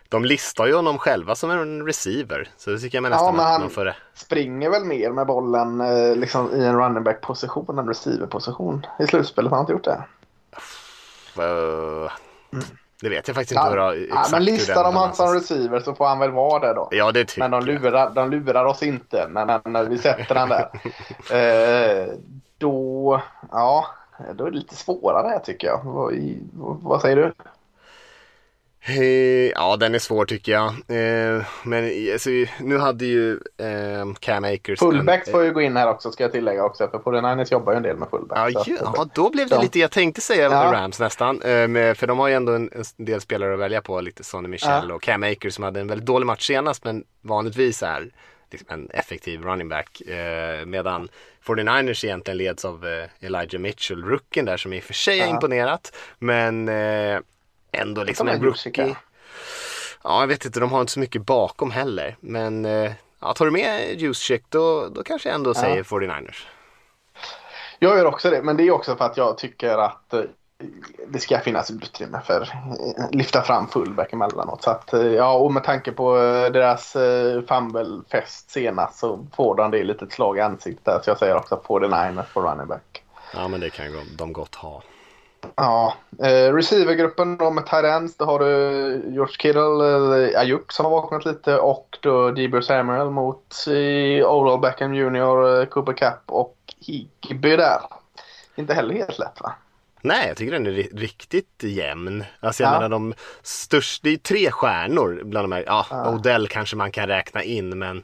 De 0.10 0.26
listar 0.26 0.66
ju 0.66 0.74
honom 0.76 0.98
själva 0.98 1.36
som 1.36 1.50
en 1.52 1.86
receiver. 1.86 2.48
Så 2.58 2.70
det 2.70 2.80
tycker 2.80 2.98
jag 2.98 3.06
Ja, 3.06 3.10
nästan 3.10 3.36
men 3.36 3.46
att 3.46 3.62
han- 3.62 3.70
får 3.70 3.86
det. 3.86 3.96
Springer 4.14 4.70
väl 4.70 4.84
mer 4.86 5.12
med 5.12 5.28
bollen 5.28 5.82
eh, 5.82 6.16
liksom, 6.16 6.54
i 6.56 6.66
en 6.66 6.76
running 6.80 7.04
back 7.04 7.22
position 7.22 7.80
än 7.80 7.88
receiver 7.88 8.28
position. 8.28 8.86
I 9.00 9.08
slutspelet 9.08 9.50
har 9.52 9.58
han 9.58 9.64
inte 9.64 9.74
gjort 9.74 9.84
det. 9.84 10.04
Eh, 11.38 12.12
Det 13.02 13.10
vet 13.10 13.28
jag 13.28 13.36
faktiskt 13.36 13.52
inte 13.60 13.70
hur, 13.70 13.78
Ja, 13.78 13.96
exakt 13.96 14.30
ja, 14.32 14.38
men 14.38 14.44
listar 14.46 14.84
de 14.84 14.96
han 14.96 15.14
som 15.16 15.34
receiver 15.34 15.80
så 15.80 15.96
får 15.96 16.06
han 16.08 16.20
väl 16.20 16.32
vara 16.32 16.68
det 16.68 16.74
då. 16.74 16.88
Ja, 16.92 17.12
det 17.12 17.26
tycker 17.26 17.40
Men 17.50 17.52
de 17.52 17.66
lurar, 17.66 18.10
de 18.10 18.30
lurar 18.32 18.66
oss 18.66 18.84
inte 18.84 19.28
när, 19.30 19.70
när 19.70 19.84
vi 19.84 19.98
sätter 19.98 20.36
den 20.36 20.50
där. 20.50 20.70
eh, 22.06 22.14
då, 22.58 23.22
ja, 23.52 23.86
då 24.36 24.46
är 24.46 24.52
det 24.52 24.58
lite 24.58 24.76
svårare 24.76 25.40
tycker 25.40 25.68
jag. 25.68 25.82
Vad, 25.84 26.14
vad 26.82 27.02
säger 27.02 27.16
du? 27.16 27.34
Eh, 28.88 29.50
Ja, 29.56 29.76
den 29.78 29.96
är 29.96 30.00
svår 30.00 30.26
tycker 30.26 30.52
jag. 30.52 30.68
Eh, 30.68 31.44
Men 31.64 32.12
alltså, 32.14 32.30
nu 32.60 32.78
hade 32.78 33.06
ju 33.06 33.32
eh, 33.58 34.14
Cam 34.20 34.44
Akers... 34.44 34.80
Fullbacks 34.80 35.32
får 35.32 35.44
ju 35.44 35.54
gå 35.54 35.62
in 35.62 35.78
här 35.78 35.90
också 35.90 36.12
ska 36.12 36.24
jag 36.24 36.32
tillägga 36.32 36.64
också. 36.64 36.88
För 36.88 37.00
49ers 37.00 37.52
jobbar 37.52 37.72
ju 37.74 37.78
en 37.78 37.84
del 37.84 37.98
med 37.98 38.10
fullbacks. 38.10 38.68
Ja, 38.68 38.78
ja, 38.96 39.06
då 39.16 39.30
blev 39.30 39.50
det 39.50 39.56
Ja. 39.56 39.62
lite, 39.62 39.80
jag 39.80 39.92
tänkte 39.92 40.22
säga 40.22 40.44
Ja. 40.44 40.72
Rams 40.74 41.00
nästan. 41.00 41.40
För 41.96 42.08
de 42.08 42.20
har 42.20 42.28
ju 42.28 42.34
ändå 42.34 42.52
en, 42.54 42.70
en 42.98 43.06
del 43.06 43.22
spelare 43.22 43.54
att 43.54 43.60
välja 43.60 43.82
på, 43.82 44.02
lite 44.02 44.24
Sonny 44.24 44.48
Michel 44.50 44.92
och 44.92 45.02
Cam 45.02 45.24
Akers 45.24 45.54
som 45.54 45.64
hade 45.64 45.80
en 45.80 45.88
väldigt 45.88 46.06
dålig 46.08 46.26
match 46.26 46.48
senast 46.48 46.84
men 46.84 47.04
vanligtvis 47.22 47.84
är 47.84 48.10
liksom 48.52 48.68
en 48.70 48.90
effektiv 48.90 49.42
running 49.42 49.70
back. 49.70 50.02
Medan 50.66 51.10
49ers 51.46 52.06
egentligen 52.06 52.38
leds 52.38 52.66
av 52.66 52.86
Elijah 53.20 53.60
Mitchell, 53.62 54.04
rookien 54.04 54.46
där 54.46 54.58
som 54.58 54.74
i 54.74 54.80
och 54.80 54.84
för 54.84 54.94
sig 54.94 55.20
har 55.20 55.28
Ja. 55.28 55.34
imponerat. 55.34 55.96
Men 56.20 56.70
ändå 57.76 58.04
liksom 58.04 58.28
en 58.28 58.44
rookie. 58.44 58.96
Ja, 60.08 60.20
jag 60.20 60.28
vet 60.28 60.46
inte, 60.46 60.60
de 60.60 60.72
har 60.72 60.82
inte 60.82 60.94
så 60.94 61.00
mycket 61.00 61.22
bakom 61.22 61.72
heller. 61.72 62.18
Men 62.20 62.66
eh, 62.66 62.92
ja, 63.20 63.34
tar 63.34 63.46
du 63.46 63.52
med 63.52 64.02
Juszczyk 64.02 64.44
då, 64.50 64.88
då 64.88 65.04
kanske 65.04 65.30
jag 65.30 65.36
ändå 65.36 65.54
säger 65.54 65.84
49ers. 65.84 66.46
Jag 67.80 67.98
gör 67.98 68.06
också 68.06 68.30
det, 68.30 68.42
men 68.42 68.58
det 68.58 68.64
är 68.64 68.72
också 68.72 68.96
för 68.96 69.06
att 69.06 69.18
jag 69.18 69.38
tycker 69.38 69.78
att 69.78 70.14
eh, 70.14 70.22
det 71.08 71.20
ska 71.20 71.40
finnas 71.40 71.72
utrymme 71.72 72.22
för 72.26 72.42
eh, 72.42 73.10
lyfta 73.12 73.42
fram 73.42 73.68
fullback 73.68 74.14
emellanåt. 74.14 74.64
Så 74.64 74.70
att, 74.70 74.94
ja, 75.16 75.34
och 75.34 75.54
med 75.54 75.64
tanke 75.64 75.92
på 75.92 76.16
deras 76.54 76.94
fumble-fest 77.48 78.52
senast 78.52 79.00
så 79.00 79.28
får 79.36 79.56
de 79.56 79.72
det 79.72 79.84
lite 79.84 80.06
ett 80.06 80.12
slag 80.12 80.38
i 80.38 80.42
ansiktet. 80.42 81.04
Så 81.04 81.10
jag 81.10 81.18
säger 81.18 81.36
också 81.36 81.62
49ers 81.68 82.34
på 82.34 82.42
running 82.42 82.68
back. 82.68 83.04
Ja, 83.34 83.48
men 83.48 83.60
det 83.60 83.70
kan 83.70 83.86
de 84.18 84.34
gott 84.34 84.56
ha. 84.56 84.82
Ja, 85.56 85.94
eh, 86.24 86.54
receivergruppen 86.54 87.38
då 87.38 87.52
med 87.52 87.66
ends, 87.86 88.18
då 88.18 88.26
har 88.26 88.40
du 88.40 88.46
George 89.14 89.36
Kittle, 89.40 90.30
eh, 90.34 90.40
Ayuk 90.40 90.72
som 90.72 90.86
har 90.86 90.92
vaknat 90.92 91.26
lite 91.26 91.58
och 91.58 91.98
då 92.02 92.32
Debo 92.32 92.62
Samuel 92.62 93.10
mot 93.10 93.56
eh, 93.68 94.32
Odell 94.32 94.60
Beckham 94.60 94.94
Jr, 94.96 95.60
eh, 95.62 95.66
Cooper 95.66 95.94
Cup 95.94 96.22
och 96.26 96.58
Higby 96.80 97.56
där. 97.56 97.80
Inte 98.56 98.74
heller 98.74 98.96
helt 98.96 99.20
lätt 99.20 99.42
va? 99.42 99.54
Nej, 100.02 100.28
jag 100.28 100.38
tycker 100.38 100.52
den 100.54 100.66
är 100.68 100.72
ri- 100.72 100.98
riktigt 101.00 101.64
jämn. 101.64 102.24
Alltså 102.40 102.64
jag 102.64 102.70
Ja. 102.70 102.74
menar 102.74 102.90
de 102.90 103.14
största, 103.44 104.00
det 104.04 104.14
är 104.14 104.18
tre 104.18 104.52
stjärnor 104.52 105.22
bland 105.24 105.44
de 105.44 105.52
här. 105.56 105.64
Ja, 105.68 105.86
Odell 106.14 106.48
kanske 106.48 106.76
man 106.76 106.92
kan 106.92 107.08
räkna 107.08 107.44
in 107.44 107.80
men 107.80 108.04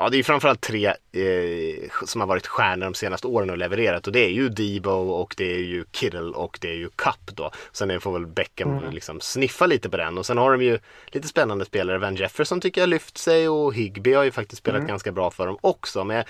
Ja, 0.00 0.08
det 0.08 0.16
är 0.18 0.22
framförallt 0.22 0.60
tre 0.60 0.86
eh, 0.86 1.90
som 2.06 2.20
har 2.20 2.28
varit 2.28 2.46
stjärnor 2.46 2.84
de 2.84 2.94
senaste 2.94 3.26
åren 3.26 3.50
och 3.50 3.58
levererat 3.58 4.06
och 4.06 4.12
det 4.12 4.24
är 4.24 4.28
ju 4.28 4.48
Debo 4.48 4.90
och 4.90 5.34
det 5.36 5.54
är 5.54 5.58
ju 5.58 5.84
Kittle 5.92 6.20
och 6.20 6.58
det 6.60 6.68
är 6.68 6.74
ju 6.74 6.90
Cup 6.96 7.26
då. 7.34 7.50
Sen 7.72 8.00
får 8.00 8.12
väl 8.12 8.26
Beckham 8.26 8.78
Mm. 8.78 8.90
liksom 8.90 9.20
sniffa 9.20 9.66
lite 9.66 9.90
på 9.90 9.96
den 9.96 10.18
och 10.18 10.26
sen 10.26 10.38
har 10.38 10.52
de 10.52 10.62
ju 10.64 10.78
lite 11.06 11.28
spännande 11.28 11.64
spelare. 11.64 11.98
Van 11.98 12.16
Jefferson 12.16 12.60
tycker 12.60 12.80
jag 12.80 12.86
har 12.86 12.90
lyft 12.90 13.18
sig 13.18 13.48
och 13.48 13.74
Higby 13.74 14.12
har 14.12 14.24
ju 14.24 14.30
faktiskt 14.30 14.58
spelat 14.62 14.78
Mm. 14.78 14.88
ganska 14.88 15.12
bra 15.12 15.30
för 15.30 15.46
dem 15.46 15.58
också. 15.60 16.04
Men 16.04 16.24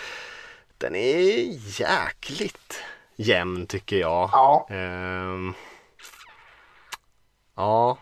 den 0.78 0.94
är 0.94 1.20
jäkligt 1.80 2.82
jämn 3.16 3.66
tycker 3.66 3.96
jag. 3.96 4.30
Ja. 4.32 4.66
Ehm, 4.70 5.54
ja, 7.56 7.98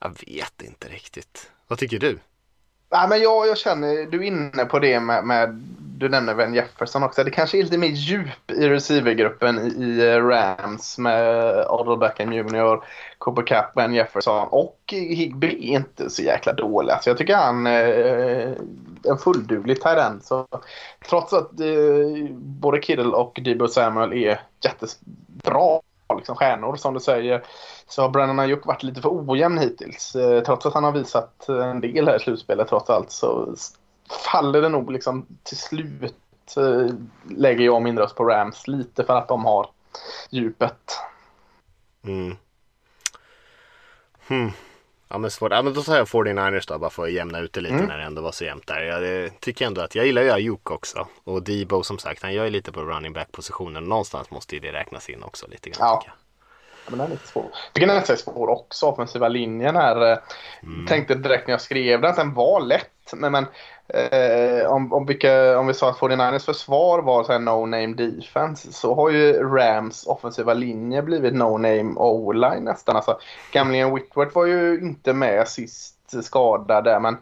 jag 0.00 0.16
vet 0.26 0.62
inte 0.62 0.88
riktigt. 0.88 1.50
Vad 1.68 1.78
tycker 1.78 1.98
du? 1.98 2.18
Nej, 2.92 3.08
men 3.08 3.22
jag, 3.22 3.46
jag 3.46 3.58
känner, 3.58 4.06
du 4.10 4.18
är 4.18 4.22
inne 4.22 4.64
på 4.64 4.78
det 4.78 5.00
med, 5.00 5.24
med 5.24 5.62
du 6.00 6.08
nämner 6.08 6.34
Van 6.34 6.54
Jefferson 6.54 7.02
också. 7.02 7.24
Det 7.24 7.30
kanske 7.30 7.58
är 7.58 7.62
lite 7.62 7.78
mer 7.78 7.88
djup 7.88 8.50
i 8.50 8.68
receivergruppen 8.68 9.58
i, 9.58 9.84
i 9.84 10.10
eh, 10.10 10.26
Rams 10.26 10.98
med 10.98 11.48
eh, 11.58 11.72
Odell 11.72 11.98
Beckham 11.98 12.32
Jr, 12.32 12.84
Cooper 13.18 13.42
Cup, 13.42 13.64
Van 13.74 13.94
Jefferson 13.94 14.48
och 14.48 14.78
Higby 14.90 15.46
är 15.46 15.76
inte 15.76 16.10
så 16.10 16.22
jäkla 16.22 16.52
dålig. 16.52 16.94
Så 17.00 17.10
jag 17.10 17.18
tycker 17.18 17.36
han 17.36 17.66
är 17.66 18.56
en 19.04 19.18
fullduglig 19.18 19.82
tyrant. 19.82 20.24
Så 20.24 20.46
trots 21.08 21.32
att 21.32 21.60
eh, 21.60 22.30
både 22.34 22.82
Kittle 22.82 23.04
och 23.04 23.40
Debo 23.44 23.68
Samuel 23.68 24.12
är 24.12 24.40
jättebra 24.64 25.80
liksom 26.16 26.36
stjärnor 26.36 26.76
som 26.76 26.94
du 26.94 27.00
säger 27.00 27.42
så 27.90 28.02
har 28.02 28.08
Brennan 28.08 28.38
Ayuk 28.38 28.66
varit 28.66 28.82
lite 28.82 29.02
för 29.02 29.30
ojämn 29.30 29.58
hittills. 29.58 30.16
Eh, 30.16 30.42
trots 30.42 30.66
att 30.66 30.74
han 30.74 30.84
har 30.84 30.92
visat 30.92 31.48
en 31.48 31.80
del 31.80 32.08
här 32.08 32.16
i 32.16 32.20
slutspelet 32.20 32.68
trots 32.68 32.90
allt 32.90 33.10
så 33.10 33.54
faller 34.32 34.62
det 34.62 34.68
nog 34.68 34.92
liksom 34.92 35.26
till 35.42 35.56
slut 35.56 36.14
eh, 36.56 36.94
lägger 37.36 37.64
jag 37.64 37.82
min 37.82 37.98
röst 37.98 38.16
på 38.16 38.24
Rams 38.24 38.68
lite 38.68 39.04
för 39.04 39.16
att 39.16 39.28
de 39.28 39.44
har 39.44 39.66
djupet. 40.30 40.98
Mm. 42.04 42.36
Hmm. 44.28 44.50
Ja 45.08 45.18
men 45.18 45.30
svårt. 45.30 45.52
Ja 45.52 45.62
men 45.62 45.74
då 45.74 45.82
tar 45.82 45.96
jag 45.96 46.06
49ers 46.06 46.68
då 46.68 46.78
bara 46.78 46.90
för 46.90 47.02
att 47.02 47.12
jämna 47.12 47.38
ut 47.38 47.52
det 47.52 47.60
lite 47.60 47.74
Mm. 47.74 47.86
när 47.86 47.98
det 47.98 48.04
ändå 48.04 48.22
var 48.22 48.32
så 48.32 48.44
jämnt 48.44 48.66
där. 48.66 48.80
Jag 48.80 49.24
eh, 49.24 49.30
tycker 49.40 49.66
ändå 49.66 49.80
att 49.80 49.94
jag 49.94 50.06
gillar 50.06 50.22
ju 50.22 50.30
Ayuk 50.30 50.70
också. 50.70 51.06
Och 51.24 51.42
Debo 51.42 51.82
som 51.82 51.98
sagt 51.98 52.22
han 52.22 52.34
gör 52.34 52.44
ju 52.44 52.50
lite 52.50 52.72
på 52.72 52.80
running 52.80 53.12
back 53.12 53.32
positionen. 53.32 53.84
Någonstans 53.84 54.30
måste 54.30 54.54
ju 54.54 54.60
det 54.60 54.72
räknas 54.72 55.08
in 55.08 55.22
också 55.22 55.46
lite 55.46 55.70
grann. 55.70 55.78
Ja. 55.80 56.04
Men 56.90 56.98
den 56.98 57.06
är 57.06 57.10
lite 57.10 57.26
svår. 57.26 57.44
Jag 57.44 57.72
tycker 57.72 57.86
den 57.86 57.96
är 57.96 58.16
svår 58.16 58.48
också, 58.48 58.86
offensiva 58.86 59.28
linjen 59.28 59.76
här. 59.76 60.12
eh, 60.12 60.18
Tänkte 60.88 61.14
direkt 61.14 61.46
när 61.46 61.52
jag 61.52 61.60
skrev 61.60 62.00
den, 62.00 62.14
den 62.14 62.34
var 62.34 62.60
lätt. 62.60 63.12
Men, 63.12 63.32
men 63.32 63.46
eh, 63.88 64.66
om, 64.66 64.92
om, 64.92 65.06
vilka, 65.06 65.58
om 65.58 65.66
vi 65.66 65.74
sa 65.74 65.90
att 65.90 65.98
49ers 65.98 66.44
försvar 66.46 67.02
var 67.02 67.24
så 67.24 67.32
här 67.32 67.38
no 67.38 67.66
name 67.66 67.94
defense 67.94 68.72
så 68.72 68.94
har 68.94 69.10
ju 69.10 69.32
Rams 69.32 70.06
offensiva 70.06 70.54
linje 70.54 71.02
blivit 71.02 71.34
no 71.34 71.58
name 71.58 71.94
o-line 71.96 72.64
nästan. 72.64 72.96
Alltså, 72.96 73.18
gamlingen 73.52 73.94
Whitworth 73.94 74.34
var 74.34 74.46
ju 74.46 74.78
inte 74.82 75.12
med 75.12 75.48
sist 75.48 76.24
skadad 76.24 76.84
där 76.84 77.00
men 77.00 77.16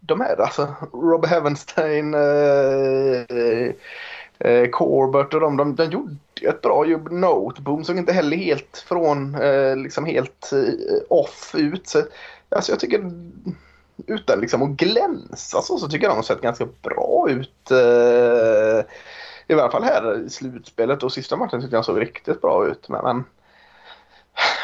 de 0.00 0.20
är 0.20 0.40
alltså 0.40 0.74
Rob 0.92 1.26
Heavenstein, 1.26 2.14
eh, 2.14 3.70
eh, 4.38 4.68
Corbett 4.70 5.34
och 5.34 5.40
de, 5.40 5.56
de, 5.56 5.76
de 5.76 5.84
gjorde 5.84 6.16
ett 6.48 6.62
bra 6.62 6.86
jobb. 6.86 7.12
Noteboom 7.12 7.84
såg 7.84 7.98
inte 7.98 8.12
heller 8.12 8.36
helt 8.36 8.84
från, 8.88 9.34
eh, 9.34 9.76
liksom 9.76 10.04
helt 10.04 10.52
eh, 10.52 11.02
off 11.08 11.54
ut. 11.58 11.88
Så, 11.88 12.02
alltså 12.48 12.72
jag 12.72 12.80
tycker, 12.80 13.12
utan 14.06 14.40
liksom 14.40 14.62
att 14.62 14.68
glänsa 14.68 15.62
så, 15.62 15.78
så 15.78 15.88
tycker 15.88 16.04
jag 16.06 16.12
de 16.12 16.16
har 16.16 16.22
sett 16.22 16.40
ganska 16.40 16.66
bra 16.82 17.26
ut. 17.30 17.70
Eh, 17.70 18.84
i 19.46 19.54
varje 19.54 19.70
fall 19.70 19.84
här 19.84 20.26
i 20.26 20.30
slutspelet 20.30 21.02
och 21.02 21.12
sista 21.12 21.36
matchen 21.36 21.60
tyckte 21.60 21.76
jag 21.76 21.84
såg 21.84 22.00
riktigt 22.00 22.40
bra 22.40 22.66
ut. 22.66 22.88
Men, 22.88 23.04
men 23.04 23.24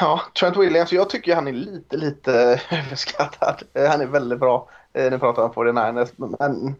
ja, 0.00 0.22
Trent 0.40 0.56
Williams, 0.56 0.92
jag 0.92 1.10
tycker 1.10 1.34
han 1.34 1.48
är 1.48 1.52
lite, 1.52 1.96
lite 1.96 2.32
överskattad. 2.70 3.62
Han 3.74 4.00
är 4.00 4.06
väldigt 4.06 4.40
bra. 4.40 4.68
Eh, 4.92 5.10
nu 5.10 5.18
pratar 5.18 5.42
vi 5.42 5.48
om 5.48 5.52
49ers. 5.54 6.36
Men 6.38 6.74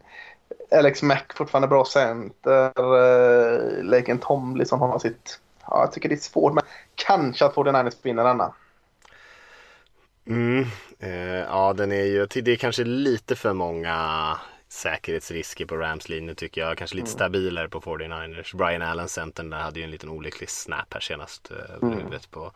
Alex 0.71 1.03
Mack 1.03 1.33
fortfarande 1.37 1.69
bra 1.69 1.85
center. 1.85 2.73
Eh, 2.77 3.85
Laken 3.85 4.19
Tomlinson 4.19 4.79
har 4.79 4.99
sitt... 4.99 5.41
Ja, 5.67 5.81
jag 5.81 5.93
tycker 5.93 6.09
det 6.09 6.15
är 6.15 6.17
svårt, 6.17 6.55
men 6.55 6.65
kanske 6.95 7.45
att 7.45 7.55
49ers 7.55 7.97
vinner 8.03 8.25
denna. 8.25 8.55
Mm, 10.27 10.67
eh, 10.99 11.45
ja, 11.49 11.73
den 11.73 11.93
är 11.93 12.05
ju, 12.05 12.27
det 12.27 12.53
är 12.53 12.57
kanske 12.57 12.85
lite 12.85 13.37
för 13.37 13.53
många 13.53 14.39
säkerhetsrisker 14.69 15.67
på 15.67 15.77
Rams 15.77 16.09
linje 16.09 16.35
tycker 16.35 16.61
jag. 16.61 16.79
Kanske 16.79 16.97
lite 16.97 17.09
mm. 17.09 17.15
stabilare 17.15 17.69
på 17.69 17.81
49ers. 17.81 18.57
Brian 18.57 18.83
Allen, 18.83 19.09
centern, 19.09 19.51
där 19.51 19.59
hade 19.59 19.79
ju 19.81 19.85
en 19.85 19.91
liten 19.91 20.09
olycklig 20.09 20.51
snap 20.51 20.95
här 20.95 21.01
senast 21.01 21.51
eh, 21.51 21.77
mm. 21.83 21.99
huvudet 21.99 22.31
på, 22.31 22.53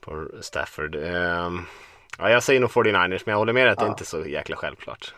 på 0.00 0.28
Stafford. 0.40 0.94
Eh, 0.94 1.50
ja, 2.18 2.30
jag 2.30 2.42
säger 2.42 2.60
nog 2.60 2.70
49ers, 2.70 3.22
men 3.26 3.32
jag 3.32 3.38
håller 3.38 3.52
med 3.52 3.66
dig 3.66 3.72
att 3.72 3.80
ja. 3.80 3.84
det 3.84 3.90
inte 3.90 4.02
är 4.02 4.06
så 4.06 4.26
jäkla 4.26 4.56
självklart. 4.56 5.14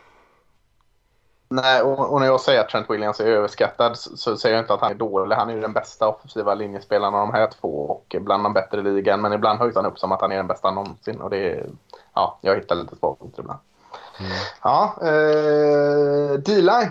Nej, 1.53 1.83
och, 1.83 2.13
och, 2.13 2.21
när 2.21 2.27
jag 2.27 2.41
säger 2.41 2.61
att 2.61 2.69
Trent 2.69 2.91
Williams 2.91 3.21
är 3.21 3.27
överskattad 3.27 3.99
så, 3.99 4.17
så 4.17 4.37
säger 4.37 4.57
jag 4.57 4.63
inte 4.63 4.75
att 4.75 4.81
han 4.81 4.91
är 4.91 4.95
dålig. 4.95 5.37
Han 5.37 5.51
är 5.51 5.55
ju 5.55 5.61
den 5.61 5.73
bästa 5.73 6.09
offensiva 6.09 6.55
linjespelaren 6.55 7.15
av 7.15 7.27
de 7.27 7.35
här 7.35 7.51
två 7.61 7.69
och 7.69 8.17
bland 8.21 8.45
de 8.45 8.53
bättre 8.53 8.81
i 8.81 8.83
ligan. 8.83 9.21
Men 9.21 9.33
ibland 9.33 9.59
höjs 9.59 9.77
han 9.77 9.87
upp 9.87 9.99
som 9.99 10.13
att 10.13 10.21
han 10.21 10.33
är 10.33 10.37
den 10.37 10.47
bästa 10.47 10.71
någonsin 10.71 11.21
och 11.21 11.31
det 11.31 11.37
är, 11.37 11.67
ja, 12.15 12.39
jag 12.41 12.55
hittar 12.55 12.75
lite 12.75 12.97
svagheter 12.97 13.41
ibland. 13.41 13.61
Mm. 14.21 14.33
Ja, 14.63 14.95
eh, 15.03 16.39
D-line. 16.39 16.91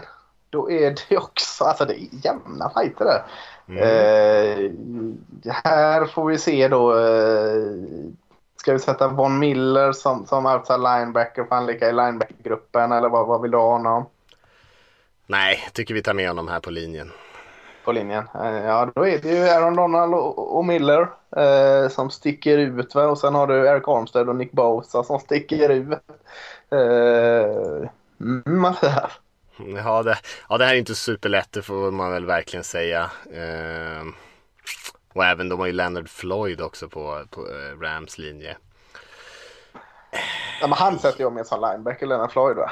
Då 0.50 0.72
är 0.72 0.96
det 1.10 1.18
också, 1.18 1.64
alltså 1.64 1.86
det 1.86 1.94
är 1.94 2.26
jämna 2.26 2.70
fighter 2.70 3.06
där. 3.06 3.24
Mm. 3.68 3.84
Eh, 3.84 4.72
här 5.64 6.06
får 6.06 6.26
vi 6.26 6.38
se 6.38 6.68
då. 6.68 6.98
Eh, 6.98 7.64
ska 8.58 8.74
vi 8.74 8.80
sätta 8.80 9.08
Von 9.08 9.40
Miller 9.40 9.92
som, 9.92 10.26
som 10.26 10.46
outside 10.46 10.80
linebacker? 10.80 11.44
Får 11.44 11.56
han 11.56 11.66
lika 11.66 11.90
i 11.90 11.94
linebackergruppen 11.94 12.92
eller 12.92 13.10
vad, 13.10 13.28
vad 13.28 13.42
vill 13.42 13.52
du 13.52 13.58
ha 13.58 13.72
honom? 13.72 14.06
Nej, 15.32 15.70
tycker 15.74 15.94
vi 15.94 16.04
tar 16.04 16.14
med 16.14 16.28
honom 16.28 16.48
här 16.48 16.60
på 16.60 16.72
linjen. 16.72 17.12
På 17.84 17.92
linjen? 17.92 18.28
Eh, 18.36 18.66
ja, 18.66 18.92
då 18.96 19.08
är 19.08 19.20
det 19.20 19.30
ju 19.30 19.50
Aaron 19.50 19.76
Donald 19.76 20.14
och, 20.14 20.66
Miller 20.66 21.08
eh, 21.38 21.90
som 21.90 22.10
sticker 22.10 22.58
ut. 22.58 22.96
Va? 22.96 23.08
Och 23.08 23.18
sen 23.18 23.36
har 23.36 23.48
du 23.48 23.68
Eric 23.68 23.88
Armstead 23.88 24.30
och 24.30 24.36
Nick 24.36 24.52
Bosa 24.52 25.04
som 25.04 25.20
sticker 25.20 25.70
ut. 25.70 26.00
Eh, 26.72 27.90
mm, 28.22 28.74
ja, 29.76 30.04
det, 30.04 30.18
ja, 30.50 30.58
det 30.58 30.66
här 30.66 30.74
är 30.74 30.78
inte 30.78 30.96
superlätt, 30.96 31.52
det 31.52 31.62
får 31.62 31.92
man 31.92 32.12
väl 32.12 32.26
verkligen 32.26 32.64
säga. 32.64 33.12
Eh, 33.34 34.06
och 35.14 35.26
även 35.26 35.50
de 35.50 35.60
har 35.60 35.68
ju 35.68 35.74
Leonard 35.74 36.10
Floyd 36.10 36.62
också 36.62 36.90
på, 36.90 37.24
på 37.30 37.42
eh, 37.42 37.80
Rams 37.80 38.18
linje. 38.18 38.58
Ja, 40.62 40.68
men 40.68 40.74
han 40.74 41.00
sätter 41.00 41.22
jag 41.22 41.34
med 41.34 41.48
som 41.48 41.62
linebacker, 41.62 42.08
Leonard 42.08 42.32
Floyd 42.32 42.58
va? 42.58 42.72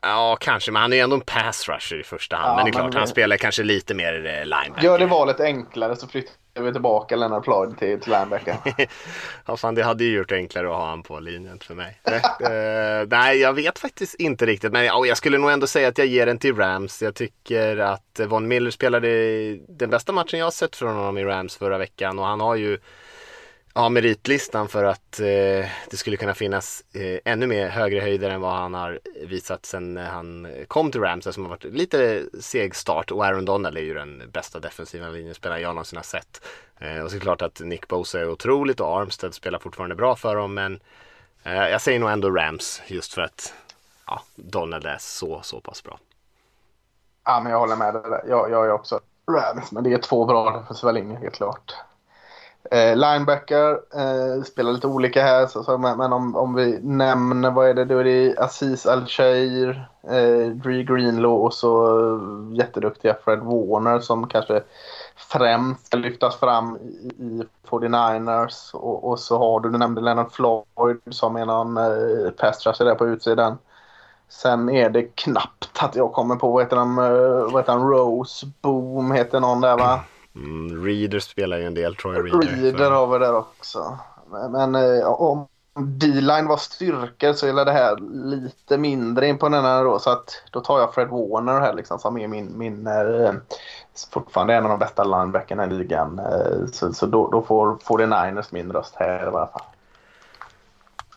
Ja, 0.00 0.36
kanske, 0.40 0.72
men 0.72 0.82
han 0.82 0.92
är 0.92 0.96
ju 0.96 1.02
ändå 1.02 1.16
en 1.16 1.22
pass 1.22 1.68
rusher 1.68 2.00
i 2.00 2.02
första 2.02 2.36
hand. 2.36 2.50
Ja, 2.50 2.56
men 2.56 2.64
det 2.64 2.70
är 2.70 2.72
klart, 2.72 2.92
men... 2.92 2.98
han 2.98 3.08
spelar 3.08 3.36
kanske 3.36 3.62
lite 3.62 3.94
mer 3.94 4.14
eh, 4.14 4.44
linebacker. 4.44 4.84
Gör 4.84 4.98
det 4.98 5.06
valet 5.06 5.40
enklare 5.40 5.96
så 5.96 6.08
flyttar 6.08 6.62
vi 6.62 6.72
tillbaka 6.72 7.16
Leonard 7.16 7.44
Floyd 7.44 7.78
till, 7.78 8.00
till 8.00 8.12
linebacker. 8.12 8.56
ja, 9.46 9.56
fan 9.56 9.74
det 9.74 9.82
hade 9.82 10.04
ju 10.04 10.16
gjort 10.16 10.32
enklare 10.32 10.66
att 10.66 10.74
ha 10.74 10.88
han 10.88 11.02
på 11.02 11.20
linjen 11.20 11.58
för 11.58 11.74
mig. 11.74 12.00
uh, 12.06 13.08
nej, 13.08 13.38
jag 13.38 13.52
vet 13.52 13.78
faktiskt 13.78 14.14
inte 14.14 14.46
riktigt, 14.46 14.72
men 14.72 14.90
oh, 14.90 15.08
jag 15.08 15.16
skulle 15.16 15.38
nog 15.38 15.50
ändå 15.50 15.66
säga 15.66 15.88
att 15.88 15.98
jag 15.98 16.06
ger 16.06 16.26
den 16.26 16.38
till 16.38 16.56
Rams. 16.56 17.02
Jag 17.02 17.14
tycker 17.14 17.76
att 17.76 18.20
Von 18.26 18.48
Miller 18.48 18.70
spelade 18.70 19.08
den 19.68 19.90
bästa 19.90 20.12
matchen 20.12 20.38
jag 20.38 20.46
har 20.46 20.50
sett 20.50 20.76
från 20.76 20.96
honom 20.96 21.18
i 21.18 21.24
Rams 21.24 21.56
förra 21.56 21.78
veckan 21.78 22.18
och 22.18 22.26
han 22.26 22.40
har 22.40 22.54
ju 22.54 22.78
ja, 23.76 23.88
meritlistan 23.88 24.68
för 24.68 24.84
att 24.84 25.20
eh, 25.20 25.68
det 25.90 25.96
skulle 25.96 26.16
kunna 26.16 26.34
finnas 26.34 26.84
eh, 26.92 27.32
ännu 27.32 27.46
mer 27.46 27.68
högre 27.68 28.00
höjder 28.00 28.30
än 28.30 28.40
vad 28.40 28.52
han 28.52 28.74
har 28.74 29.00
visat 29.26 29.66
sen 29.66 29.96
han 29.96 30.48
kom 30.68 30.90
till 30.90 31.00
Rams 31.00 31.34
som 31.34 31.42
har 31.42 31.50
varit 31.50 31.64
lite 31.64 32.24
seg 32.40 32.74
start 32.74 33.10
och 33.10 33.24
Aaron 33.24 33.44
Donald 33.44 33.76
är 33.76 33.80
ju 33.80 33.94
den 33.94 34.22
bästa 34.32 34.60
defensiva 34.60 35.08
linjespelaren 35.08 35.62
jag 35.62 35.68
någonsin 35.68 35.96
har 35.96 36.04
sett. 36.04 36.44
Eh, 36.78 37.00
och 37.00 37.10
såklart 37.10 37.42
att 37.42 37.60
Nick 37.60 37.88
Bosa 37.88 38.20
är 38.20 38.30
otroligt 38.30 38.80
och 38.80 39.00
Armstead 39.00 39.34
spelar 39.34 39.58
fortfarande 39.58 39.94
bra 39.94 40.16
för 40.16 40.36
dem 40.36 40.54
men 40.54 40.80
eh, 41.42 41.68
jag 41.68 41.80
säger 41.80 41.98
nog 41.98 42.10
ändå 42.10 42.30
Rams 42.30 42.82
just 42.86 43.14
för 43.14 43.22
att 43.22 43.54
ja, 44.06 44.22
Donald 44.34 44.86
är 44.86 44.98
så, 45.00 45.40
så 45.42 45.60
pass 45.60 45.82
bra. 45.82 45.98
Ja, 47.24 47.40
men 47.42 47.52
jag 47.52 47.58
håller 47.58 47.76
med 47.76 47.94
dig. 47.94 48.02
Jag, 48.28 48.50
jag 48.50 48.66
är 48.66 48.70
också 48.70 49.00
Rams, 49.30 49.72
men 49.72 49.84
det 49.84 49.92
är 49.92 49.98
två 49.98 50.24
bra 50.24 50.60
defensiva 50.60 50.92
linjer 50.92 51.20
helt 51.20 51.34
klart. 51.34 51.74
Eh, 52.70 52.96
linebacker 52.96 53.70
eh, 53.72 54.42
spelar 54.42 54.72
lite 54.72 54.86
olika 54.86 55.22
här, 55.22 55.46
så, 55.46 55.62
så, 55.62 55.78
men, 55.78 55.98
men 55.98 56.12
om, 56.12 56.36
om 56.36 56.54
vi 56.54 56.78
nämner 56.82 57.50
vad 57.50 57.68
är 57.68 57.74
det 57.74 57.84
då 57.84 57.98
är 57.98 58.04
det 58.04 58.38
Aziz 58.38 58.86
Al-Shair, 58.86 59.88
eh, 60.02 60.50
Dree 60.50 60.82
Greenlaw 60.82 61.44
och 61.44 61.54
så 61.54 61.98
eh, 61.98 62.56
jätteduktiga 62.58 63.16
Fred 63.24 63.38
Warner 63.38 64.00
som 64.00 64.28
kanske 64.28 64.62
främst 65.16 65.86
ska 65.86 65.96
lyftas 65.96 66.36
fram 66.36 66.76
i, 66.76 67.12
i 67.18 67.42
49ers. 67.68 68.74
Och, 68.74 69.10
och, 69.10 69.18
så 69.18 69.38
har 69.38 69.60
du, 69.60 69.70
du 69.70 69.78
nämnde 69.78 70.00
Leonard 70.00 70.32
Floyd 70.32 71.00
som 71.10 71.36
är 71.36 71.46
någon 71.46 71.76
eh, 71.76 72.30
pass 72.30 72.78
där 72.78 72.94
på 72.94 73.06
utsidan. 73.06 73.58
Sen 74.28 74.68
är 74.70 74.90
det 74.90 75.02
knappt 75.02 75.82
att 75.82 75.96
jag 75.96 76.12
kommer 76.12 76.36
på, 76.36 76.50
vad 76.50 76.62
heter 76.62 76.76
han, 76.76 76.98
eh, 76.98 77.52
vad 77.52 77.62
heter 77.62 77.72
han 77.72 77.90
Rose 77.90 78.46
Boom 78.62 79.12
heter 79.12 79.40
någon 79.40 79.60
där 79.60 79.76
va? 79.78 80.00
Mm, 80.36 80.84
Reader 80.84 81.18
spelar 81.18 81.56
ju 81.56 81.64
en 81.64 81.74
del, 81.74 81.96
Troy 81.96 82.16
Reader. 82.16 82.48
Reader 82.48 82.90
har 82.90 83.06
vi 83.06 83.18
där 83.18 83.36
också. 83.36 83.98
Men, 84.30 84.52
men 84.52 84.74
eh, 84.74 85.06
om 85.06 85.48
D-line 85.78 86.46
var 86.46 86.56
styrkor 86.56 87.32
så 87.32 87.46
är 87.46 87.64
det 87.64 87.72
här 87.72 87.96
lite 88.12 88.78
mindre 88.78 89.26
imponerande 89.26 89.84
då. 89.84 89.98
Så 89.98 90.10
att 90.10 90.42
då 90.50 90.60
tar 90.60 90.80
jag 90.80 90.94
Fred 90.94 91.08
Warner 91.08 91.60
här 91.60 91.74
liksom 91.74 91.98
som 91.98 92.18
är 92.18 92.28
min, 92.28 92.58
min 92.58 92.86
eh, 92.86 93.32
fortfarande 94.12 94.54
en 94.54 94.64
av 94.64 94.70
de 94.70 94.78
bästa 94.78 95.04
linebackerna 95.04 95.66
i 95.66 95.70
ligan. 95.70 96.18
Eh, 96.18 96.66
så, 96.72 96.92
så 96.92 97.06
då, 97.06 97.30
då 97.30 97.42
får 97.42 97.76
49ers 97.76 98.46
min 98.50 98.72
röst 98.72 98.94
här 98.96 99.24
i 99.24 99.26
alla 99.26 99.46
fall. 99.46 99.62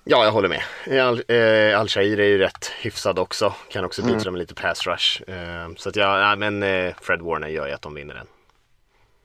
Ja, 0.03 0.23
jag 0.23 0.31
håller 0.31 0.49
med. 0.49 0.61
Al, 1.07 1.23
eh, 1.27 1.79
Al-Shair 1.79 2.19
är 2.19 2.27
ju 2.27 2.37
rätt 2.37 2.65
hyfsad 2.81 3.19
också. 3.19 3.53
Kan 3.69 3.85
också 3.85 4.01
bidra 4.01 4.21
mm. 4.21 4.33
med 4.33 4.39
lite 4.39 4.55
pass 4.55 4.87
rush. 4.87 5.21
Eh, 5.27 5.69
så 5.77 5.89
att 5.89 5.95
ja, 5.95 6.19
ja 6.19 6.35
men 6.35 6.63
eh, 6.63 6.93
Fred 7.01 7.21
Warner 7.21 7.47
gör 7.47 7.67
ju 7.67 7.73
att 7.73 7.81
de 7.81 7.93
vinner 7.93 8.13
den. 8.13 8.27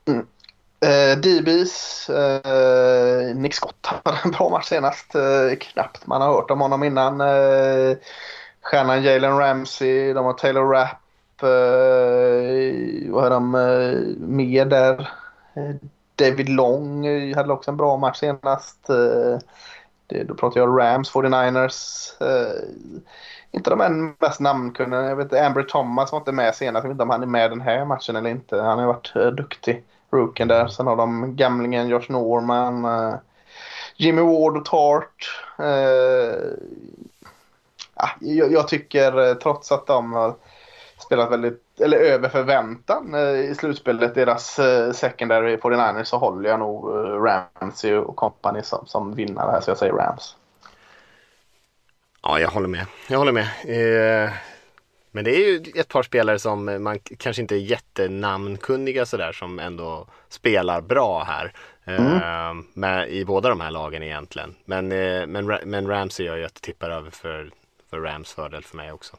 Mm. 0.07 0.27
Eh, 0.81 1.19
DBs, 1.19 2.11
eh, 2.11 3.37
Nick 3.37 3.55
Scott 3.55 3.87
hade 3.87 4.19
en 4.25 4.31
bra 4.31 4.51
match 4.51 4.69
senast. 4.69 5.15
Eh, 5.15 5.57
knappt 5.61 6.07
man 6.07 6.23
har 6.23 6.29
hört 6.29 6.51
om 6.51 6.61
honom 6.61 6.85
innan. 6.85 7.21
Eh, 7.21 7.97
stjärnan 8.63 9.03
Jalen 9.03 9.39
Ramsey, 9.39 10.13
de 10.13 10.25
har 10.25 10.33
Taylor 10.33 10.69
Rapp. 10.69 11.43
Eh, 11.43 13.13
vad 13.13 13.27
är 13.27 13.31
de 13.31 13.55
eh, 13.55 14.27
mer 14.29 14.65
där? 14.65 15.09
Eh, 15.55 15.75
David 16.17 16.49
Long 16.49 17.07
eh, 17.07 17.37
hade 17.37 17.53
också 17.53 17.71
en 17.71 17.77
bra 17.77 17.97
match 17.97 18.19
senast. 18.19 18.91
Eh, 18.91 19.39
det, 20.07 20.25
då 20.25 20.35
pratar 20.35 20.61
jag 20.61 20.81
Rams, 20.81 21.13
49ers. 21.13 22.11
Eh, 22.21 22.69
inte 23.51 23.71
de 23.71 24.15
mest 24.21 24.41
namnkunniga. 24.41 25.03
Jag 25.03 25.17
vet 25.17 25.33
Amber 25.33 25.63
Thomas 25.63 26.13
var 26.13 26.19
inte 26.19 26.33
med 26.33 26.55
senast. 26.55 26.85
Jag 26.85 26.89
vet 26.89 26.95
inte 26.95 27.03
om 27.03 27.11
han 27.11 27.23
är 27.23 27.27
med 27.27 27.51
den 27.51 27.61
här 27.61 27.85
matchen 27.85 28.17
eller 28.17 28.31
inte. 28.31 28.61
Han 28.61 28.79
har 28.79 28.87
varit 28.87 29.17
eh, 29.17 29.27
duktig 29.27 29.85
rookien 30.15 30.49
där. 30.49 30.67
Sen 30.67 30.87
har 30.87 30.97
de 30.97 31.37
gamlingen 31.37 31.89
Josh 31.89 32.07
Norman, 32.09 32.85
eh, 32.85 33.15
Jimmy 33.97 34.23
Ward 34.23 34.57
och 34.57 34.65
Tart. 34.65 35.43
Eh, 35.59 36.37
ja, 37.95 38.09
jag, 38.21 38.53
jag, 38.53 38.69
tycker 38.69 39.29
eh, 39.29 39.35
trots 39.35 39.73
att 39.73 39.87
de 39.87 40.13
har 40.13 40.35
spelat 40.99 41.31
väldigt, 41.31 41.81
eller 41.81 41.97
över 41.99 42.29
förväntan 42.29 43.15
eh, 43.15 43.51
i 43.51 43.55
slutspelet, 43.55 44.15
deras 44.15 44.59
eh, 44.59 44.93
secondary 44.93 45.57
49ers, 45.57 46.05
så 46.05 46.19
håller 46.19 46.51
jag 46.51 46.59
nog 46.59 46.91
Ramsey 47.27 47.95
och 47.95 48.17
company 48.17 48.63
som, 48.63 48.87
som 48.87 49.15
vinnare 49.15 49.51
här, 49.51 49.61
så 49.61 49.71
jag 49.71 49.79
säger 49.79 49.93
Rams. 49.93 50.37
Ja, 52.23 52.41
jag 52.41 52.49
håller 52.49 52.69
med. 52.69 52.87
Jag 53.09 53.19
håller 53.19 53.33
med. 53.33 53.47
Eh, 53.65 54.31
men 55.15 55.25
det 55.25 55.31
är 55.31 55.39
ju 55.39 55.63
ett 55.75 55.89
par 55.89 56.03
spelare 56.03 56.39
som 56.39 56.83
man 56.83 56.99
kanske 56.99 57.43
inte 57.43 57.55
är 57.55 57.59
jättenamnkunniga 57.59 59.07
sådär 59.07 59.33
som 59.33 59.59
ändå 59.59 60.07
spelar 60.29 60.81
bra 60.81 61.25
här. 61.25 61.53
Mm. 61.85 62.13
Uh, 62.13 62.65
med, 62.75 63.11
I 63.11 63.25
båda 63.25 63.49
de 63.49 63.61
här 63.61 63.71
lagen 63.71 64.03
egentligen. 64.03 64.55
Men, 64.65 64.93
uh, 64.93 65.27
men, 65.27 65.47
men 65.47 65.87
Ramsey 65.87 66.27
gör 66.27 66.37
ju 66.37 66.45
att 66.45 66.55
det 66.55 66.61
tippar 66.61 66.91
över 66.91 67.11
för, 67.11 67.51
för 67.91 68.01
Rams 68.01 68.33
fördel 68.33 68.65
för 68.65 68.77
mig 68.77 68.93
också. 68.93 69.17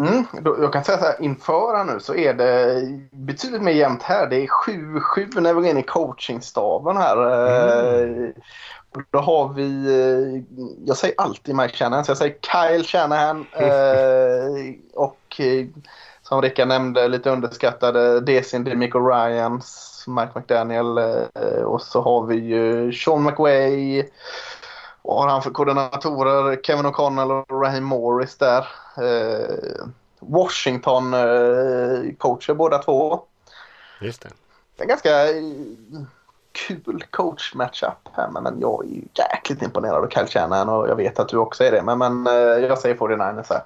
Mm, 0.00 0.24
jag 0.44 0.72
kan 0.72 0.84
säga 0.84 0.98
så 0.98 1.04
här, 1.04 1.22
inför 1.22 1.76
här 1.76 1.84
nu 1.84 2.00
så 2.00 2.14
är 2.14 2.34
det 2.34 2.82
betydligt 3.12 3.62
mer 3.62 3.72
jämnt 3.72 4.02
här. 4.02 4.26
Det 4.26 4.36
är 4.36 4.46
7-7 4.46 5.40
när 5.40 5.54
vi 5.54 5.60
går 5.60 5.70
in 5.70 5.78
i 5.78 5.82
coachingstaben 5.82 6.96
här. 6.96 7.16
Mm. 7.98 8.32
Då 9.10 9.18
har 9.18 9.48
vi, 9.48 9.86
eh, 9.86 10.42
jag 10.84 10.96
säger 10.96 11.14
alltid 11.18 11.54
Mike 11.54 11.76
Shanahan, 11.76 12.04
så 12.04 12.10
jag 12.10 12.18
säger 12.18 12.34
Kyle 12.40 12.84
Shanahan. 12.84 13.46
eh, 13.52 14.74
och 14.94 15.40
eh, 15.40 15.66
som 16.22 16.42
Rickard 16.42 16.68
nämnde, 16.68 17.08
lite 17.08 17.30
underskattade. 17.30 18.20
Desin 18.20 18.64
Demico 18.64 18.98
Ryans, 18.98 20.04
Mike 20.06 20.30
McDaniel 20.34 20.98
och 21.64 21.82
så 21.82 22.00
har 22.00 22.26
vi 22.26 22.36
ju 22.36 22.92
Sean 22.92 23.22
McWay. 23.22 24.04
Vad 25.02 25.22
har 25.22 25.28
han 25.28 25.42
för 25.42 25.50
koordinatorer? 25.50 26.62
Kevin 26.62 26.86
O'Connell 26.86 27.30
och 27.30 27.62
Raheem 27.62 27.84
Morris 27.84 28.36
där. 28.36 28.68
Eh, 28.96 29.86
Washington 30.20 31.14
eh, 31.14 32.14
coacher 32.18 32.54
båda 32.54 32.78
två. 32.78 33.22
Just 34.00 34.22
det. 34.22 34.28
Det 34.76 34.82
är 34.82 34.84
en 34.84 34.88
ganska 34.88 35.30
eh, 35.30 35.42
kul 36.52 37.04
coach-matchup 37.10 38.08
här 38.12 38.30
men 38.30 38.60
jag 38.60 38.84
är 38.84 38.88
ju 38.88 39.02
jäkligt 39.14 39.62
imponerad 39.62 40.04
av 40.04 40.08
Kyle 40.08 40.26
Shanahan 40.26 40.68
och 40.68 40.88
jag 40.88 40.96
vet 40.96 41.18
att 41.18 41.28
du 41.28 41.36
också 41.36 41.64
är 41.64 41.72
det. 41.72 41.82
Men, 41.82 41.98
men 41.98 42.26
eh, 42.26 42.32
jag 42.66 42.78
säger 42.78 42.94
49ers 42.94 43.46
här. 43.48 43.62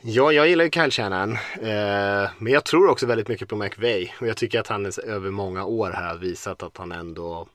Ja, 0.00 0.32
jag 0.32 0.48
gillar 0.48 0.64
ju 0.64 0.70
Kyle 0.70 0.90
Shanahan. 0.90 1.32
Eh, 1.54 2.30
men 2.38 2.52
jag 2.52 2.64
tror 2.64 2.90
också 2.90 3.06
väldigt 3.06 3.28
mycket 3.28 3.48
på 3.48 3.56
McVay. 3.56 4.14
Och 4.20 4.26
jag 4.26 4.36
tycker 4.36 4.60
att 4.60 4.68
han 4.68 4.92
över 5.04 5.30
många 5.30 5.64
år 5.64 5.90
här 5.90 6.08
har 6.08 6.16
visat 6.16 6.62
att 6.62 6.76
han 6.76 6.92
ändå 6.92 7.46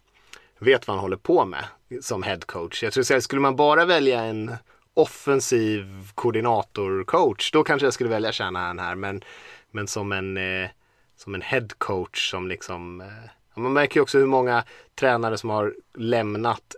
vet 0.63 0.87
vad 0.87 0.95
han 0.95 1.01
håller 1.01 1.17
på 1.17 1.45
med 1.45 1.65
som 2.01 2.23
head 2.23 2.39
coach. 2.45 2.83
Jag 2.83 2.93
tror 2.93 3.15
att 3.15 3.23
skulle 3.23 3.41
man 3.41 3.55
bara 3.55 3.85
välja 3.85 4.21
en 4.21 4.55
offensiv 4.93 6.07
koordinator-coach, 6.15 7.51
då 7.51 7.63
kanske 7.63 7.85
jag 7.85 7.93
skulle 7.93 8.09
välja 8.09 8.31
Shanahan 8.31 8.79
här. 8.79 8.95
Men, 8.95 9.23
men 9.71 9.87
som 9.87 10.11
en, 10.11 10.37
eh, 10.37 10.69
som 11.17 11.35
en 11.35 11.41
head 11.41 11.67
coach 11.77 12.31
som 12.31 12.47
liksom 12.47 13.01
eh, 13.01 13.07
man 13.55 13.73
märker 13.73 13.97
ju 13.97 14.01
också 14.01 14.17
hur 14.17 14.25
många 14.25 14.63
tränare 14.95 15.37
som 15.37 15.49
har 15.49 15.73
lämnat 15.97 16.75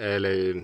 eller 0.00 0.62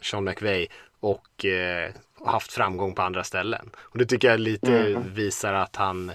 Sean 0.00 0.24
McVay 0.24 0.68
och 1.00 1.44
eh, 1.44 1.90
haft 2.24 2.52
framgång 2.52 2.94
på 2.94 3.02
andra 3.02 3.24
ställen. 3.24 3.70
Och 3.76 3.98
det 3.98 4.06
tycker 4.06 4.30
jag 4.30 4.40
lite 4.40 4.78
mm. 4.78 5.14
visar 5.14 5.52
att 5.52 5.76
han 5.76 6.12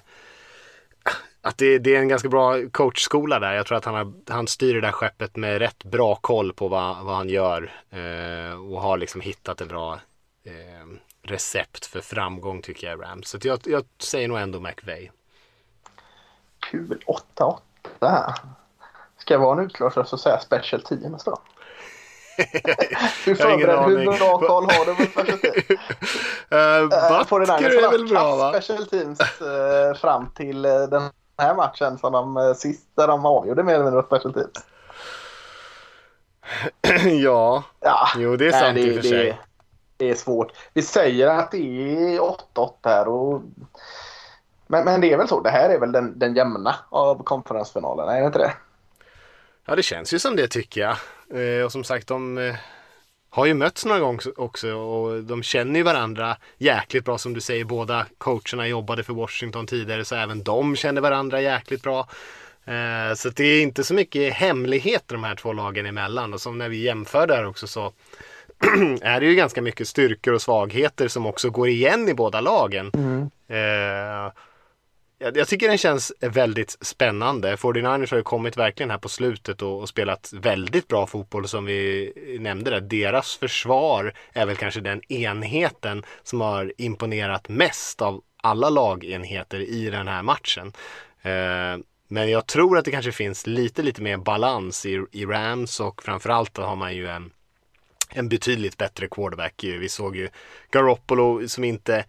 att 1.48 1.58
det, 1.58 1.80
det, 1.80 1.96
är 1.96 2.00
en 2.00 2.08
ganska 2.08 2.30
bra 2.30 2.56
coachskola 2.72 3.40
där. 3.40 3.54
Jag 3.54 3.66
tror 3.66 3.78
att 3.78 3.86
han, 3.86 3.96
har, 3.96 4.14
han 4.28 4.48
styr 4.48 4.74
det 4.74 4.82
där 4.82 4.92
skeppet 4.92 5.36
med 5.36 5.60
rätt 5.60 5.84
bra 5.84 6.16
koll 6.16 6.54
på 6.54 6.68
vad, 6.68 7.06
vad 7.06 7.16
han 7.16 7.30
gör 7.30 7.72
eh, 7.90 8.72
och 8.72 8.82
har 8.82 8.98
liksom 8.98 9.22
hittat 9.22 9.62
ett 9.62 9.70
bra 9.70 9.94
eh, 10.44 10.88
recept 11.22 11.86
för 11.86 12.02
framgång 12.02 12.62
tycker 12.62 12.88
jag 12.88 13.00
i 13.00 13.02
Rams. 13.02 13.30
Så 13.30 13.38
jag, 13.42 13.60
jag 13.66 13.84
säger 14.00 14.28
nog 14.28 14.38
ändå 14.38 14.60
McVay. 14.60 15.12
Kul, 16.72 17.02
8-8. 18.00 18.34
Ska 19.18 19.34
jag 19.34 19.40
vara 19.40 19.60
en 19.60 19.66
utslagsröst 19.66 20.10
så 20.10 20.18
säga 20.18 20.40
special 20.40 20.82
teams 20.82 21.24
då? 21.24 21.42
hur 23.26 23.36
förberedd, 23.36 23.80
hur 23.80 24.18
bra 24.18 24.38
koll 24.38 24.64
har 24.64 24.86
du 24.86 24.96
på 24.96 25.12
special 25.12 25.40
teams? 25.40 25.70
uh, 26.52 26.90
Butker 27.30 27.84
är 27.84 27.92
väl 27.92 28.08
bra 28.08 28.36
va? 28.36 28.62
special 28.62 28.86
teams 28.86 29.20
uh, 29.42 30.00
fram 30.02 30.30
till 30.36 30.66
uh, 30.66 30.90
den 30.90 31.10
här 31.38 31.56
matchen 31.56 31.98
som 31.98 32.12
de 32.12 32.38
uh, 32.38 32.54
sista 32.54 33.08
de 33.08 33.26
avgjorde 33.26 33.64
mer 33.64 33.74
eller 33.74 33.84
mindre 33.84 34.04
special 34.04 34.34
teams. 34.34 34.66
ja. 37.24 37.64
ja, 37.80 38.08
jo 38.18 38.36
det 38.36 38.48
är 38.48 38.52
sant 38.52 38.64
nej, 38.64 38.74
det, 38.74 38.82
i 38.82 38.92
och 38.92 38.96
för 38.96 39.10
sig. 39.10 39.26
Det, 39.26 39.38
det 39.98 40.12
är 40.12 40.16
svårt. 40.16 40.52
Vi 40.74 40.82
säger 40.82 41.28
att 41.28 41.52
det 41.52 41.58
är 41.58 42.20
8-8 42.20 42.72
här 42.84 43.08
och 43.08 43.42
men, 44.68 44.86
men 44.86 45.02
det 45.02 45.14
är 45.14 45.18
väl 45.18 45.28
så. 45.28 45.42
Det 45.42 45.50
här 45.50 45.70
är 45.70 45.80
väl 45.80 45.92
den, 45.92 46.20
den 46.20 46.36
jämna 46.36 46.76
av 46.90 47.24
konferensfinalerna, 47.24 48.18
är 48.18 48.22
det 48.22 48.28
inte 48.28 48.40
det? 48.40 48.54
Ja, 49.66 49.76
det 49.76 49.84
känns 49.84 50.14
ju 50.14 50.20
som 50.20 50.36
det 50.36 50.48
tycker 50.48 50.82
jag. 50.82 50.98
Eh, 51.42 51.66
och 51.66 51.72
som 51.72 51.84
sagt, 51.84 52.08
de 52.08 52.38
eh, 52.38 52.56
har 53.38 53.46
ju 53.46 53.54
mötts 53.54 53.86
några 53.86 54.00
gånger 54.00 54.40
också 54.40 54.72
och 54.74 55.24
de 55.24 55.44
känner 55.44 55.80
ju 55.80 55.84
varandra 55.84 56.38
jäkligt 56.58 57.06
bra 57.06 57.18
som 57.18 57.34
du 57.34 57.42
säger. 57.42 57.66
Båda 57.66 58.06
coacherna 58.18 58.68
jobbade 58.68 59.04
för 59.04 59.14
Washington 59.14 59.68
tidigare 59.68 60.06
så 60.06 60.16
även 60.16 60.44
de 60.44 60.76
känner 60.76 61.02
varandra 61.02 61.42
jäkligt 61.42 61.84
bra. 61.84 62.00
Eh, 62.66 63.16
så 63.16 63.30
det 63.30 63.44
är 63.44 63.62
inte 63.62 63.84
så 63.84 63.94
mycket 63.94 64.34
hemligheter 64.34 65.16
de 65.16 65.24
här 65.24 65.36
två 65.36 65.54
lagen 65.54 65.86
emellan 65.86 66.34
och 66.34 66.42
som 66.42 66.58
när 66.58 66.70
vi 66.70 66.78
jämför 66.78 67.28
där 67.28 67.46
också 67.46 67.68
så 67.68 67.94
är 69.02 69.20
det 69.20 69.26
ju 69.26 69.36
ganska 69.36 69.62
mycket 69.62 69.88
styrkor 69.88 70.34
och 70.34 70.42
svagheter 70.42 71.08
som 71.08 71.26
också 71.26 71.50
går 71.50 71.68
igen 71.68 72.10
i 72.10 72.14
båda 72.14 72.42
lagen. 72.42 72.92
Mm. 72.94 73.22
Eh, 73.48 74.32
jag, 75.20 75.38
jag 75.38 75.48
tycker 75.48 75.68
den 75.68 75.78
känns 75.78 76.14
väldigt 76.20 76.78
spännande. 76.82 77.56
49ers 77.56 78.12
har 78.12 78.18
ju 78.18 78.24
kommit 78.24 78.58
verkligen 78.58 78.92
här 78.92 78.98
på 78.98 79.10
slutet 79.10 79.62
och, 79.62 79.82
och, 79.82 79.90
spelat 79.90 80.34
väldigt 80.34 80.88
bra 80.88 81.08
fotboll 81.08 81.48
som 81.48 81.66
vi 81.66 82.14
nämnde 82.40 82.72
där. 82.72 82.82
Deras 82.82 83.36
försvar 83.36 84.14
är 84.34 84.46
väl 84.46 84.56
kanske 84.56 84.80
den 84.80 85.12
enheten 85.12 86.06
som 86.24 86.42
har 86.42 86.74
imponerat 86.78 87.50
mest 87.50 88.02
av 88.02 88.22
alla 88.42 88.70
lagenheter 88.70 89.60
i 89.60 89.90
den 89.90 90.08
här 90.08 90.24
matchen. 90.24 90.74
Eh, 91.22 91.84
men 92.08 92.30
jag 92.30 92.48
tror 92.48 92.78
att 92.78 92.86
det 92.86 92.92
kanske 92.92 93.12
finns 93.12 93.48
lite, 93.48 93.84
lite 93.84 94.02
mer 94.02 94.18
balans 94.18 94.86
i, 94.86 95.06
i 95.12 95.26
Rams 95.26 95.80
och 95.80 96.04
framförallt 96.04 96.58
har 96.58 96.76
man 96.76 96.96
ju 96.96 97.08
en, 97.08 97.32
en 98.10 98.30
betydligt 98.30 98.78
bättre 98.78 99.08
quarterback. 99.08 99.64
Vi 99.64 99.90
såg 99.90 100.16
ju 100.16 100.30
Garoppolo 100.72 101.48
som 101.48 101.64
inte 101.64 102.06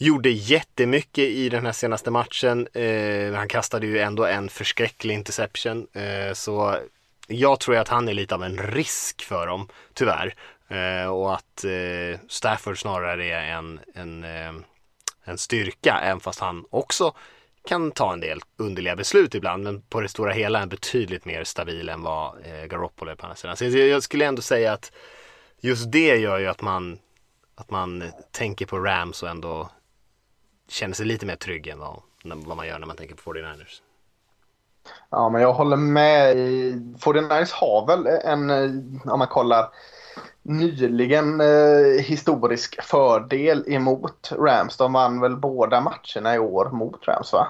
gjorde 0.00 0.30
jättemycket 0.30 1.24
i 1.24 1.48
den 1.48 1.66
här 1.66 1.72
senaste 1.72 2.10
matchen. 2.10 2.68
Eh, 2.72 3.32
han 3.34 3.48
kastade 3.48 3.86
ju 3.86 3.98
ändå 3.98 4.24
en 4.24 4.48
förskräcklig 4.48 5.14
interception. 5.14 5.86
Eh, 5.92 6.32
så 6.32 6.76
jag 7.26 7.60
tror 7.60 7.76
att 7.76 7.88
han 7.88 8.08
är 8.08 8.14
lite 8.14 8.34
av 8.34 8.44
en 8.44 8.58
risk 8.58 9.22
för 9.22 9.46
dem, 9.46 9.68
tyvärr. 9.94 10.34
Eh, 10.68 11.06
och 11.06 11.34
att 11.34 11.64
eh, 11.64 12.20
Stafford 12.28 12.80
snarare 12.80 13.26
är 13.26 13.52
en, 13.52 13.80
en, 13.94 14.24
eh, 14.24 14.52
en 15.24 15.38
styrka, 15.38 16.00
även 16.02 16.20
fast 16.20 16.40
han 16.40 16.64
också 16.70 17.14
kan 17.68 17.90
ta 17.92 18.12
en 18.12 18.20
del 18.20 18.40
underliga 18.56 18.96
beslut 18.96 19.34
ibland, 19.34 19.64
men 19.64 19.82
på 19.82 20.00
det 20.00 20.08
stora 20.08 20.32
hela 20.32 20.58
är 20.58 20.60
han 20.60 20.68
betydligt 20.68 21.24
mer 21.24 21.44
stabil 21.44 21.88
än 21.88 22.02
vad 22.02 22.46
eh, 22.46 22.64
Garoppolo 22.64 23.10
är 23.10 23.14
på 23.14 23.26
andra 23.26 23.36
sidan. 23.36 23.56
Så 23.56 23.64
jag 23.64 24.02
skulle 24.02 24.26
ändå 24.26 24.42
säga 24.42 24.72
att 24.72 24.92
just 25.60 25.92
det 25.92 26.16
gör 26.16 26.38
ju 26.38 26.46
att 26.46 26.62
man, 26.62 26.98
att 27.54 27.70
man 27.70 28.12
tänker 28.30 28.66
på 28.66 28.78
Rams 28.78 29.22
och 29.22 29.28
ändå 29.28 29.70
känner 30.70 30.94
sig 30.94 31.06
lite 31.06 31.26
mer 31.26 31.36
trygg 31.36 31.66
än 31.66 31.78
vad, 31.78 32.02
vad 32.24 32.56
man 32.56 32.66
gör 32.66 32.78
när 32.78 32.86
man 32.86 32.96
tänker 32.96 33.14
på 33.14 33.32
49ers. 33.32 33.80
Ja, 35.10 35.28
men 35.28 35.42
jag 35.42 35.52
håller 35.52 35.76
med. 35.76 36.36
49ers 36.98 37.52
har 37.52 37.86
väl 37.86 38.06
en, 38.06 38.50
om 39.04 39.18
man 39.18 39.28
kollar 39.28 39.68
nyligen 40.42 41.40
eh, 41.40 42.02
historisk 42.02 42.82
fördel 42.82 43.64
emot 43.66 44.32
Rams. 44.32 44.76
De 44.76 44.92
vann 44.92 45.20
väl 45.20 45.36
båda 45.36 45.80
matcherna 45.80 46.34
i 46.34 46.38
år 46.38 46.70
mot 46.70 47.08
Rams 47.08 47.32
va? 47.32 47.48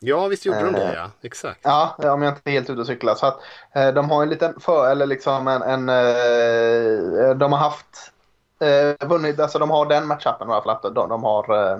Ja, 0.00 0.28
visst 0.28 0.46
gjorde 0.46 0.64
de 0.64 0.72
det 0.72 0.94
ja. 0.94 1.10
Exakt. 1.22 1.60
Ja, 1.62 1.94
om 1.98 2.22
jag 2.22 2.32
inte 2.32 2.50
är 2.50 2.52
helt 2.52 2.70
ute 2.70 2.80
och 2.80 2.86
cyklar. 2.86 3.14
Så 3.14 3.26
att 3.26 3.40
eh, 3.74 3.88
de 3.88 4.10
har 4.10 4.22
en 4.22 4.28
liten 4.28 4.60
för, 4.60 4.90
eller 4.90 5.06
liksom 5.06 5.48
en, 5.48 5.62
en 5.62 5.88
eh, 5.88 7.36
de 7.36 7.52
har 7.52 7.58
haft 7.58 8.12
eh, 8.60 9.08
vunnit, 9.08 9.40
alltså 9.40 9.58
de 9.58 9.70
har 9.70 9.86
den 9.86 10.06
matchupen 10.06 10.48
i 10.48 10.52
alla 10.52 10.62
fall. 10.62 10.94
De, 10.94 11.08
de 11.08 11.24
har 11.24 11.72
eh, 11.72 11.78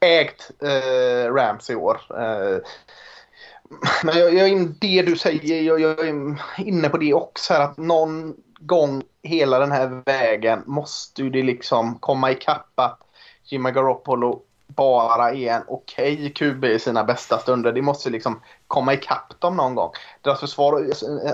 ägt 0.00 0.50
eh, 0.62 1.34
Rams 1.34 1.70
i 1.70 1.74
år. 1.74 2.00
Eh, 2.10 2.58
men 4.04 4.18
jag, 4.18 4.34
jag, 4.34 4.68
det 4.80 5.02
du 5.02 5.16
säger, 5.16 5.62
jag, 5.62 5.80
jag, 5.80 6.08
är 6.08 6.36
inne 6.58 6.88
på 6.88 6.96
det 6.96 7.14
också. 7.14 7.54
Här, 7.54 7.60
att 7.60 7.76
någon 7.76 8.34
gång 8.60 9.02
hela 9.22 9.58
den 9.58 9.72
här 9.72 10.02
vägen 10.06 10.62
måste 10.66 11.22
det 11.22 11.42
liksom 11.42 11.98
komma 11.98 12.30
ikapp 12.30 12.72
att 12.74 12.98
Jimmy 13.44 13.70
Garoppolo 13.70 14.42
bara 14.76 15.30
är 15.30 15.52
en 15.52 15.62
okej 15.68 16.14
okay 16.14 16.30
QB 16.30 16.64
i 16.64 16.78
sina 16.78 17.04
bästa 17.04 17.38
stunder. 17.38 17.72
Det 17.72 17.82
måste 17.82 18.10
liksom 18.10 18.40
komma 18.66 18.94
ikapp 18.94 19.40
dem 19.40 19.56
någon 19.56 19.74
gång. 19.74 19.90
Deras 20.20 20.40
försvar, 20.40 20.86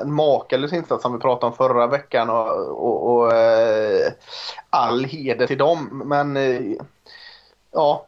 en 0.02 0.12
makalös 0.12 0.72
insats 0.72 1.02
som 1.02 1.12
vi 1.12 1.18
pratade 1.18 1.46
om 1.46 1.56
förra 1.56 1.86
veckan 1.86 2.30
och, 2.30 2.48
och, 2.68 3.16
och 3.16 3.32
eh, 3.32 4.12
all 4.70 5.04
heder 5.04 5.46
till 5.46 5.58
dem. 5.58 6.02
Men 6.04 6.36
eh, 6.36 6.60
ja, 7.72 8.07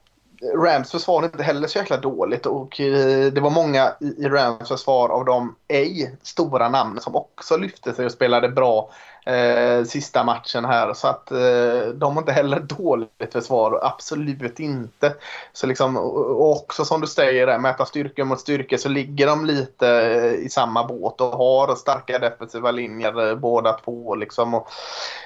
Rams 0.56 0.90
försvar 0.90 1.22
är 1.22 1.26
inte 1.26 1.42
heller 1.42 1.68
så 1.68 1.78
jäkla 1.78 1.96
dåligt 1.96 2.46
och 2.46 2.80
eh, 2.80 3.32
det 3.32 3.40
var 3.40 3.50
många 3.50 3.92
i 4.00 4.28
Rams 4.28 4.68
försvar 4.68 5.08
av 5.08 5.24
de 5.24 5.56
ej 5.68 6.16
stora 6.22 6.68
namn 6.68 7.00
som 7.00 7.16
också 7.16 7.56
lyfte 7.56 7.92
sig 7.92 8.06
och 8.06 8.12
spelade 8.12 8.48
bra 8.48 8.90
eh, 9.26 9.84
sista 9.84 10.24
matchen 10.24 10.64
här. 10.64 10.94
Så 10.94 11.08
att 11.08 11.30
eh, 11.30 11.88
de 11.94 12.16
har 12.16 12.22
inte 12.22 12.32
heller 12.32 12.60
dåligt 12.60 13.32
försvar, 13.32 13.80
absolut 13.82 14.60
inte. 14.60 15.14
Så 15.52 15.66
liksom, 15.66 15.96
och 15.96 16.50
också 16.50 16.84
som 16.84 17.00
du 17.00 17.06
säger, 17.06 17.58
mäta 17.58 17.86
styrka 17.86 18.24
mot 18.24 18.40
styrka 18.40 18.78
så 18.78 18.88
ligger 18.88 19.26
de 19.26 19.46
lite 19.46 19.88
eh, 19.88 20.34
i 20.34 20.48
samma 20.48 20.86
båt 20.86 21.20
och 21.20 21.32
har 21.32 21.74
starka 21.74 22.18
defensiva 22.18 22.70
linjer 22.70 23.28
eh, 23.28 23.36
båda 23.36 23.72
två. 23.72 24.14
Liksom, 24.14 24.54
och, 24.54 24.68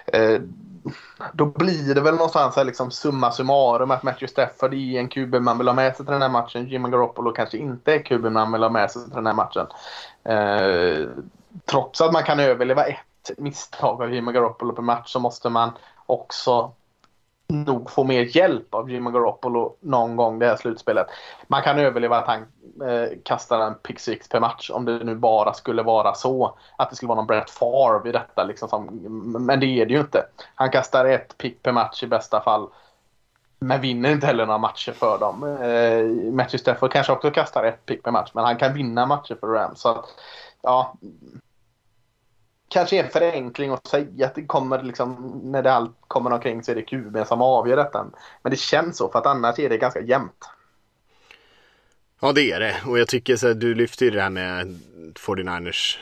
eh, 0.07 0.41
då 1.32 1.47
blir 1.47 1.94
det 1.94 2.01
väl 2.01 2.15
någonstans 2.15 2.56
här 2.56 2.65
liksom 2.65 2.90
summa 2.90 3.31
summarum 3.31 3.90
att 3.90 4.02
Matthew 4.02 4.32
Stafford 4.32 4.74
är 4.74 4.98
en 4.98 5.09
QB 5.09 5.35
man 5.35 5.59
vill 5.59 5.69
ha 5.69 5.74
med 5.74 5.97
sig 5.97 6.06
till 6.06 6.12
den 6.12 6.23
här 6.23 6.28
matchen. 6.28 6.66
Jimmy 6.66 6.90
Garoppolo 6.90 7.32
kanske 7.32 7.59
inte 7.59 7.94
är 7.94 8.02
QB 8.02 8.24
man 8.24 8.52
vill 8.52 8.62
ha 8.62 8.70
med 8.70 8.90
sig 8.90 9.02
till 9.02 9.12
den 9.12 9.27
här 9.27 9.35
matchen. 9.35 9.66
Eh, 10.24 11.09
trots 11.65 12.01
att 12.01 12.12
man 12.12 12.23
kan 12.23 12.40
överleva 12.40 12.85
ett 12.85 13.31
misstag 13.39 14.02
av 14.02 14.15
Jimmy 14.15 14.32
Garoppolo 14.32 14.74
per 14.74 14.82
match 14.82 15.12
så 15.12 15.20
måste 15.20 15.48
man 15.48 15.70
också 16.06 16.73
nog 17.48 17.90
få 17.90 18.05
mer 18.05 18.36
hjälp 18.36 18.74
av 18.74 18.90
Jimmy 18.90 19.11
Garoppolo 19.11 19.77
någon 19.81 20.16
gång 20.16 20.39
det 20.39 20.47
här 20.47 20.56
slutspelet. 20.56 21.06
Man 21.47 21.62
kan 21.62 21.78
överleva 21.78 22.19
att 22.19 22.27
han 22.27 22.47
eh, 22.82 23.18
kastar 23.24 23.60
en 23.60 23.74
pick 23.74 24.01
six 24.01 24.28
per 24.28 24.40
match 24.40 24.70
om 24.70 24.84
det 24.84 25.05
nu 25.05 25.14
bara 25.14 25.52
skulle 25.52 25.82
vara 25.82 26.14
så. 26.14 26.59
Att 26.76 26.90
det 26.90 26.96
skulle 26.96 27.09
vara 27.09 27.16
någon 27.16 27.26
Brett 27.26 27.51
Favre 27.51 28.09
i 28.09 28.12
detta. 28.12 28.44
Liksom, 28.44 28.68
som, 28.68 28.86
men 29.46 29.60
det 29.60 29.66
är 29.66 29.86
det 29.86 29.94
ju 29.94 30.01
inte. 30.01 30.26
Han 30.55 30.70
kastar 30.70 31.05
ett 31.05 31.38
pick 31.38 31.62
per 31.62 31.72
match 31.72 32.02
i 32.02 32.06
bästa 32.06 32.40
fall. 32.40 32.68
Men 33.59 33.80
vinner 33.80 34.10
inte 34.10 34.26
heller 34.26 34.46
några 34.46 34.59
matcher 34.59 34.92
för 34.92 35.18
dem. 35.18 35.42
Eh, 35.42 36.32
Matthew 36.32 36.59
Stafford 36.59 36.92
kanske 36.92 37.12
också 37.12 37.30
kastar 37.30 37.64
ett 37.64 37.86
pick 37.86 38.02
per 38.02 38.10
match. 38.10 38.30
Men 38.34 38.44
han 38.44 38.56
kan 38.56 38.74
vinna 38.74 39.06
matcher 39.06 39.36
för 39.40 39.46
Rams. 39.46 39.80
Så 39.80 39.88
att, 39.88 40.05
ja, 40.62 40.94
kanske 42.68 42.98
är 42.98 43.05
en 43.05 43.10
förenkling 43.10 43.70
att 43.70 43.86
säga 43.86 44.26
att 44.26 44.34
det 44.34 44.46
kommer 44.46 44.82
liksom, 44.82 45.40
när 45.44 45.62
det 45.62 45.72
allt 45.72 45.96
kommer 46.09 46.32
omkring 46.32 46.62
så 46.62 46.70
är 46.70 46.74
det 46.74 46.82
QB 46.82 47.26
som 47.26 47.42
avgör 47.42 47.76
detta. 47.76 48.06
Men 48.42 48.51
det 48.51 48.56
känns 48.56 48.96
så 48.96 49.09
för 49.09 49.18
att 49.18 49.26
annars 49.26 49.59
är 49.59 49.68
det 49.68 49.78
ganska 49.78 50.01
jämnt. 50.01 50.48
Ja 52.20 52.32
det 52.32 52.53
är 52.53 52.61
det 52.61 52.77
och 52.86 52.99
jag 52.99 53.09
tycker 53.09 53.36
så 53.36 53.47
här, 53.47 53.55
du 53.55 53.74
lyfter 53.74 54.05
ju 54.05 54.11
det 54.11 54.23
här 54.23 54.31
med 54.31 54.81
49ers 55.15 55.97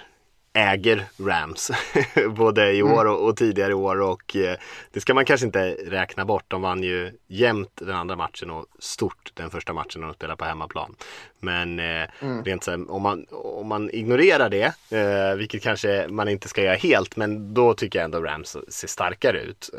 äger 0.55 1.05
Rams 1.21 1.71
både 2.37 2.73
i 2.73 2.81
Mm. 2.81 2.93
år 2.93 3.05
och, 3.05 3.29
och 3.29 3.37
tidigare 3.37 3.75
år 3.75 4.01
och 4.01 4.37
eh, 4.37 4.57
det 4.93 5.01
ska 5.01 5.15
man 5.15 5.25
kanske 5.25 5.47
inte 5.47 5.71
räkna 5.87 6.25
bort. 6.25 6.45
De 6.49 6.63
vann 6.63 6.83
ju 6.83 7.13
jämnt 7.27 7.71
den 7.75 7.97
andra 7.97 8.17
matchen 8.17 8.51
och 8.51 8.67
stort 8.79 9.31
den 9.35 9.51
första 9.51 9.73
matchen 9.73 10.01
när 10.01 10.09
de 10.09 10.15
spelade 10.15 10.37
på 10.37 10.45
hemmaplan. 10.45 10.95
Men 11.41 11.79
eh, 11.79 12.09
Mm. 12.21 12.45
rent 12.45 12.65
så 12.65 12.71
här, 12.71 12.91
om, 12.91 13.03
man, 13.03 13.27
om 13.31 13.67
man 13.67 13.91
ignorerar 13.91 14.51
det, 14.51 14.75
eh, 14.99 15.37
vilket 15.37 15.63
kanske 15.63 16.07
man 16.09 16.29
inte 16.29 16.49
ska 16.49 16.63
göra 16.63 16.75
helt, 16.77 17.17
men 17.17 17.55
då 17.55 17.75
tycker 17.75 17.99
jag 17.99 18.05
ändå 18.05 18.21
Rams 18.21 18.57
ser 18.69 18.89
starkare 18.89 19.41
ut. 19.41 19.71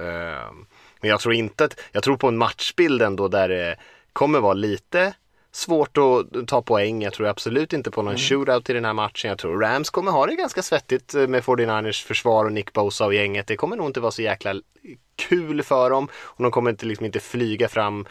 Men 1.01 1.10
jag 1.10 1.19
tror 1.19 1.34
inte 1.34 1.64
att, 1.65 1.80
jag 1.91 2.03
tror 2.03 2.18
på 2.18 2.27
en 2.27 2.38
matchbild 2.38 3.01
ändå 3.01 3.27
där 3.27 3.49
det 3.49 3.76
kommer 4.14 4.39
vara 4.39 4.53
lite 4.53 5.14
svårt 5.55 5.97
att 5.97 6.47
ta 6.47 6.61
poäng. 6.61 7.01
Jag 7.01 7.13
tror 7.13 7.27
absolut 7.27 7.73
inte 7.73 7.91
på 7.91 8.01
någon 8.01 8.17
shootout 8.17 8.69
i 8.69 8.73
den 8.73 8.85
här 8.85 8.93
matchen. 8.93 9.30
Jag 9.30 9.38
tror 9.38 9.59
Rams 9.61 9.89
kommer 9.89 10.11
ha 10.11 10.25
det 10.25 10.35
ganska 10.35 10.61
svettigt 10.61 11.15
eh, 11.15 11.27
med 11.27 11.43
49ers 11.43 12.05
försvar 12.05 12.45
och 12.45 12.51
Nick 12.51 12.73
Bosa 12.73 13.05
och 13.05 13.13
gänget. 13.13 13.47
Det 13.47 13.55
kommer 13.55 13.75
nog 13.75 13.85
inte 13.85 13.99
vara 13.99 14.11
så 14.11 14.21
jäkla 14.21 14.53
kul 15.15 15.63
för 15.63 15.89
dem. 15.89 16.07
Och 16.15 16.43
de 16.43 16.51
kommer 16.51 16.69
inte, 16.69 16.85
liksom 16.85 17.05
inte 17.05 17.19
flyga 17.19 17.67
fram 17.67 18.05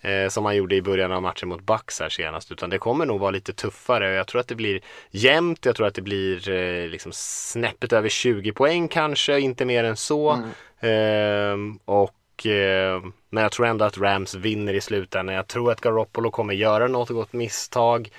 eh, 0.00 0.28
som 0.28 0.42
man 0.42 0.56
gjorde 0.56 0.74
i 0.74 0.82
början 0.82 1.12
av 1.12 1.22
matchen 1.22 1.48
mot 1.48 1.62
Bucks 1.62 2.00
här 2.00 2.08
senast. 2.08 2.52
Utan 2.52 2.70
det 2.70 2.78
kommer 2.78 3.06
nog 3.06 3.20
vara 3.20 3.30
lite 3.30 3.52
tuffare. 3.52 4.14
Jag 4.14 4.26
tror 4.26 4.40
att 4.40 4.48
det 4.48 4.54
blir 4.54 4.80
jämnt. 5.10 5.66
Jag 5.66 5.76
tror 5.76 5.86
att 5.86 5.94
det 5.94 6.02
blir 6.02 6.50
eh, 6.50 6.88
liksom 6.88 7.12
snäppet 7.14 7.92
över 7.92 8.08
20 8.08 8.52
poäng 8.52 8.88
kanske, 8.88 9.40
inte 9.40 9.64
mer 9.64 9.84
än 9.84 9.96
så. 9.96 10.42
Ehm, 10.80 11.78
och 11.84 12.17
eh, 12.46 13.02
men 13.30 13.42
jag 13.42 13.52
tror 13.52 13.66
ändå 13.66 13.84
att 13.84 13.98
Rams 13.98 14.34
vinner 14.34 14.74
i 14.74 14.80
slutändan. 14.80 15.34
Jag 15.34 15.46
tror 15.46 15.72
att 15.72 15.80
Garoppolo 15.80 16.30
kommer 16.30 16.54
göra 16.54 16.88
något 16.88 17.08
gott 17.08 17.32
misstag. 17.32 18.10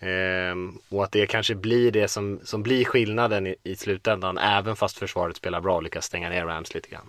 Ehm, 0.00 0.78
och 0.88 1.04
att 1.04 1.12
det 1.12 1.26
kanske 1.26 1.54
blir 1.54 1.90
det 1.90 2.08
som, 2.08 2.40
som 2.44 2.62
blir 2.62 2.84
skillnaden 2.84 3.46
i, 3.46 3.56
i 3.62 3.76
slutändan. 3.76 4.38
Även 4.38 4.76
fast 4.76 4.98
försvaret 4.98 5.36
spelar 5.36 5.60
bra 5.60 5.76
och 5.76 5.82
lyckas 5.82 6.04
stänga 6.04 6.28
ner 6.28 6.46
Rams 6.46 6.74
lite 6.74 6.88
grann. 6.88 7.08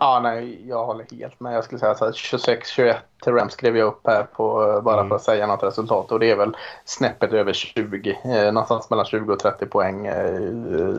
Ja, 0.00 0.20
nej, 0.22 0.68
jag 0.68 0.86
håller 0.86 1.06
helt 1.10 1.40
med. 1.40 1.54
Jag 1.54 1.64
skulle 1.64 1.78
säga 1.78 1.94
så 1.94 2.04
här 2.04 2.12
26-21 2.12 2.94
till 3.22 3.32
Rams 3.32 3.52
skrev 3.52 3.76
jag 3.76 3.86
upp 3.88 4.00
här 4.06 4.22
på, 4.22 4.80
bara 4.84 4.98
Mm. 5.00 5.08
för 5.08 5.16
att 5.16 5.22
säga 5.22 5.46
något 5.46 5.62
resultat. 5.62 6.12
Och 6.12 6.20
det 6.20 6.30
är 6.30 6.36
väl 6.36 6.56
snäppet 6.84 7.32
över 7.32 7.52
20. 7.52 8.18
Eh, 8.24 8.52
någonstans 8.52 8.90
mellan 8.90 9.04
20 9.06 9.32
och 9.32 9.38
30 9.38 9.66
poäng 9.66 10.06
eh, 10.06 10.94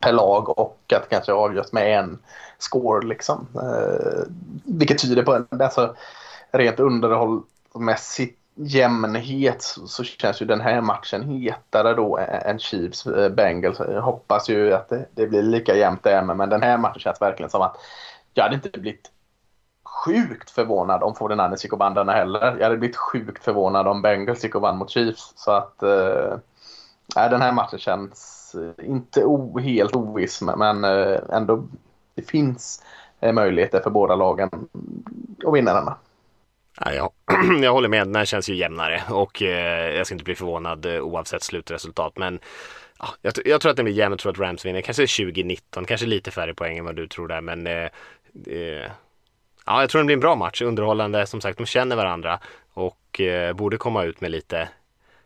per 0.00 0.12
lag. 0.12 0.58
Och 0.58 0.92
att 0.96 1.08
kanske 1.08 1.32
avgörs 1.32 1.72
med 1.72 1.98
en 1.98 2.18
score 2.58 3.06
liksom. 3.06 3.46
Eh, 3.54 4.22
vilket 4.64 4.98
tyder 4.98 5.22
på, 5.22 5.44
alltså 5.64 5.94
rent 6.50 6.80
underhållsmässigt 6.80 8.38
jämnhet 8.54 9.62
så, 9.62 10.04
känns 10.04 10.42
ju 10.42 10.46
den 10.46 10.60
här 10.60 10.80
matchen 10.80 11.22
hetare 11.22 11.94
då 11.94 12.18
än 12.18 12.58
Chiefs-Bengals. 12.58 13.80
Eh, 13.80 13.94
jag 13.94 14.02
hoppas 14.02 14.48
ju 14.48 14.72
att 14.74 14.88
det, 14.88 15.06
det 15.14 15.26
blir 15.26 15.42
lika 15.42 15.76
jämnt 15.76 16.02
där 16.02 16.22
men 16.22 16.48
den 16.48 16.62
här 16.62 16.78
matchen 16.78 17.00
känns 17.00 17.20
verkligen 17.20 17.50
som 17.50 17.62
att 17.62 17.76
jag 18.34 18.44
hade 18.44 18.54
inte 18.54 18.80
blivit 18.80 19.10
sjukt 19.84 20.50
förvånad 20.50 21.02
om 21.02 21.14
49ers 21.14 21.62
gick 21.62 21.72
och 21.72 21.78
vann 21.78 21.94
denna 21.94 22.12
heller. 22.12 22.56
Jag 22.56 22.64
hade 22.64 22.76
blivit 22.76 22.96
sjukt 22.96 23.44
förvånad 23.44 23.88
om 23.88 24.02
Bengals 24.02 24.44
gick 24.44 24.54
och 24.54 24.62
vann 24.62 24.78
mot 24.78 24.90
Chiefs. 24.90 25.32
Så 25.36 25.50
att 25.50 25.82
eh, 25.82 26.36
nej, 27.16 27.30
den 27.30 27.42
här 27.42 27.52
matchen 27.52 27.78
känns 27.78 28.54
eh, 28.54 28.88
inte 28.88 29.24
o, 29.24 29.58
helt 29.58 29.96
oviss 29.96 30.42
men 30.42 30.84
eh, 30.84 31.18
ändå 31.30 31.64
det 32.14 32.22
finns 32.22 32.84
eh, 33.20 33.32
möjligheter 33.32 33.80
för 33.80 33.90
båda 33.90 34.14
lagen 34.14 34.50
att 35.46 35.54
vinna 35.54 35.74
denna. 35.74 35.96
Ja, 36.80 37.12
jag, 37.62 37.72
håller 37.72 37.88
med, 37.88 38.06
den 38.06 38.16
här 38.16 38.24
känns 38.24 38.48
ju 38.48 38.54
jämnare 38.54 39.02
och 39.08 39.42
eh, 39.42 39.96
jag 39.96 40.06
ska 40.06 40.14
inte 40.14 40.24
bli 40.24 40.34
förvånad 40.34 40.86
eh, 40.86 41.00
oavsett 41.00 41.42
slutresultat. 41.42 42.18
Men 42.18 42.38
ja, 42.98 43.08
jag, 43.22 43.34
jag 43.44 43.60
tror 43.60 43.70
att 43.70 43.76
den 43.76 43.84
blir 43.84 43.94
jämn, 43.94 44.12
jag 44.12 44.18
tror 44.18 44.32
att 44.32 44.38
Rams 44.38 44.64
vinner. 44.64 44.80
Kanske 44.80 45.04
20-19, 45.04 45.84
kanske 45.84 46.06
lite 46.06 46.30
färre 46.30 46.54
poäng 46.54 46.78
än 46.78 46.84
vad 46.84 46.96
du 46.96 47.08
tror 47.08 47.28
där. 47.28 47.40
Men 47.40 47.66
eh, 47.66 47.88
ja, 49.66 49.80
jag 49.80 49.90
tror 49.90 49.98
den 49.98 50.06
blir 50.06 50.16
en 50.16 50.20
bra 50.20 50.36
match, 50.36 50.62
underhållande. 50.62 51.26
Som 51.26 51.40
sagt, 51.40 51.58
de 51.58 51.66
känner 51.66 51.96
varandra 51.96 52.40
och 52.72 53.20
eh, 53.20 53.52
borde 53.52 53.76
komma 53.76 54.04
ut 54.04 54.20
med 54.20 54.30
lite 54.30 54.68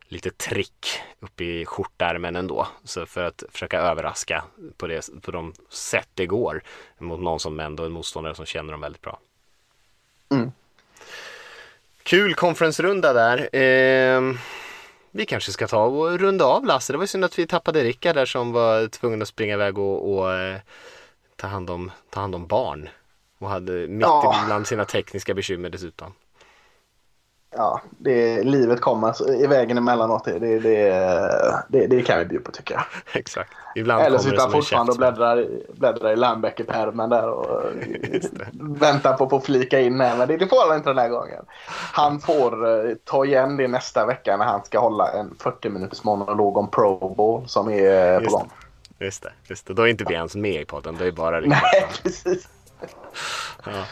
lite 0.08 0.30
trick 0.30 0.86
upp 1.20 1.40
i 1.40 1.64
skjortärmen 1.64 2.36
ändå. 2.36 2.66
Så 2.84 3.06
för 3.06 3.24
att 3.24 3.42
försöka 3.50 3.78
överraska 3.78 4.44
på, 4.76 4.86
det, 4.86 5.22
på 5.22 5.30
de 5.30 5.52
sätt 5.68 6.08
det 6.14 6.26
går 6.26 6.62
mot 6.98 7.20
någon 7.20 7.40
som 7.40 7.60
ändå 7.60 7.82
är 7.82 7.86
en 7.86 7.92
motståndare 7.92 8.34
som 8.34 8.46
känner 8.46 8.72
dem 8.72 8.80
väldigt 8.80 9.02
bra. 9.02 9.18
Mm. 10.30 10.52
Kul 12.06 12.34
konferensrunda 12.34 13.12
där. 13.12 13.48
Ehm, 13.52 14.38
vi 15.10 15.26
kanske 15.26 15.52
ska 15.52 15.66
ta 15.66 15.84
och 15.84 16.18
runda 16.18 16.44
av 16.44 16.64
Lasse. 16.64 16.92
Det 16.92 16.96
var 16.96 17.06
synd 17.06 17.24
att 17.24 17.38
vi 17.38 17.46
tappade 17.46 17.84
Rickard 17.84 18.14
där 18.14 18.26
som 18.26 18.52
var 18.52 18.88
tvungen 18.88 19.22
att 19.22 19.28
springa 19.28 19.54
iväg 19.54 19.78
och, 19.78 20.14
och 20.18 20.32
eh, 20.32 20.58
ta, 21.36 21.46
hand 21.46 21.70
om, 21.70 21.90
ta 22.10 22.20
hand 22.20 22.34
om 22.34 22.46
barn. 22.46 22.88
Och 23.38 23.48
hade 23.48 23.72
mitt 23.72 24.00
Ja. 24.00 24.40
ibland 24.44 24.66
sina 24.66 24.84
tekniska 24.84 25.34
bekymmer 25.34 25.70
dessutom. 25.70 26.12
Ja, 27.56 27.80
det, 27.98 28.42
livet 28.42 28.80
kommer 28.80 29.32
i 29.42 29.46
vägen 29.46 29.78
emellanåt. 29.78 30.24
Det, 30.24 30.38
det, 30.38 30.58
det, 30.58 31.64
det, 31.68 31.86
det 31.86 32.02
kan 32.02 32.18
vi 32.18 32.24
bjuda 32.24 32.44
på 32.44 32.50
tycker 32.50 32.74
jag. 32.74 32.82
Exakt. 33.20 33.52
Ibland 33.74 34.02
Eller 34.04 34.18
sitter 34.18 34.38
han 34.40 34.50
fortfarande 34.50 34.92
och 34.92 34.98
bläddrar, 34.98 35.40
i- 35.40 35.66
bläddrar 35.74 36.12
i 36.12 36.16
Lambecker-pärmen 36.16 37.10
där 37.10 37.28
och 37.28 37.60
väntar 38.80 39.12
på 39.16 39.24
att 39.24 39.30
få 39.30 39.40
flika 39.40 39.80
in 39.80 40.00
här. 40.00 40.16
Men 40.16 40.28
det, 40.28 40.46
får 40.46 40.68
han 40.68 40.76
inte 40.76 40.90
den 40.90 40.98
här 40.98 41.08
gången. 41.08 41.44
Han 41.92 42.20
får 42.20 42.68
eh, 42.88 42.94
ta 43.04 43.24
igen 43.24 43.56
det 43.56 43.68
nästa 43.68 44.06
vecka 44.06 44.36
när 44.36 44.44
han 44.44 44.64
ska 44.64 44.78
hålla 44.78 45.12
en 45.12 45.34
40 45.40 45.68
minuters 45.68 46.04
monolog 46.04 46.56
om 46.56 46.70
Pro 46.70 47.14
Bowl 47.14 47.48
som 47.48 47.68
är 47.70 48.12
eh, 48.14 48.20
på 48.20 48.30
gång. 48.36 48.50
Just 48.98 49.22
det, 49.22 49.32
just 49.44 49.66
det. 49.66 49.74
Då 49.74 49.82
är 49.82 49.86
inte 49.86 50.04
vi 50.08 50.14
ens 50.14 50.36
med 50.36 50.62
i 50.62 50.64
podden. 50.64 50.96
Det 50.98 51.06
är 51.06 51.12
bara 51.12 51.40
Rickard. 51.40 51.58
Nej, 51.72 51.86
precis. 52.02 52.48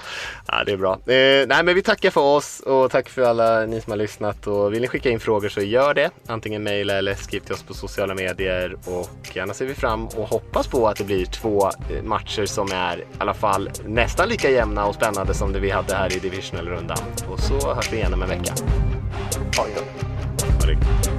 Ja, 0.47 0.65
det 0.65 0.73
är 0.73 0.77
bra. 0.77 0.93
Eh, 0.93 1.47
nej, 1.49 1.65
men 1.65 1.75
vi 1.75 1.83
tackar 1.83 2.11
för 2.11 2.21
oss 2.21 2.61
och 2.61 2.91
tack 2.91 3.09
för 3.09 3.23
alla 3.23 3.67
ni 3.67 3.81
som 3.81 3.91
har 3.91 3.99
lyssnat. 3.99 4.47
Och 4.47 4.73
vill 4.73 4.81
ni 4.81 4.89
skicka 4.89 5.11
in 5.11 5.21
frågor 5.21 5.49
så 5.49 5.61
gör 5.61 5.95
det. 5.95 6.11
Antingen 6.27 6.63
mejla 6.63 6.95
eller 6.95 7.15
skriv 7.15 7.41
till 7.41 7.55
oss 7.55 7.63
på 7.63 7.75
sociala 7.75 8.15
medier. 8.15 8.77
Och 8.85 9.37
gärna 9.37 9.55
ser 9.55 9.67
vi 9.67 9.75
fram 9.75 10.07
och 10.07 10.29
hoppas 10.29 10.67
på 10.67 10.89
att 10.89 10.97
det 10.97 11.05
blir 11.05 11.27
två 11.27 11.71
eh, 11.91 12.03
matcher 12.03 12.47
som 12.47 12.73
är 12.73 12.99
i 12.99 13.05
alla 13.19 13.35
fall 13.35 13.71
nästan 13.87 14.29
lika 14.29 14.51
jämna 14.51 14.87
och 14.87 14.95
spännande 14.95 15.35
som 15.35 15.53
det 15.53 15.61
vi 15.61 15.71
hade 15.71 15.95
här 15.95 16.17
i 16.17 16.19
divisional 16.19 16.69
rundan. 16.69 16.99
Och 17.29 17.41
så 17.41 17.75
hörs 17.75 17.93
vi 17.93 17.97
igen 17.97 18.15
om 18.15 18.23
en 18.23 18.29
vecka. 18.29 18.55
Ja, 19.57 19.67
ja. 19.77 19.83
Ha 20.61 20.67
det. 20.67 21.14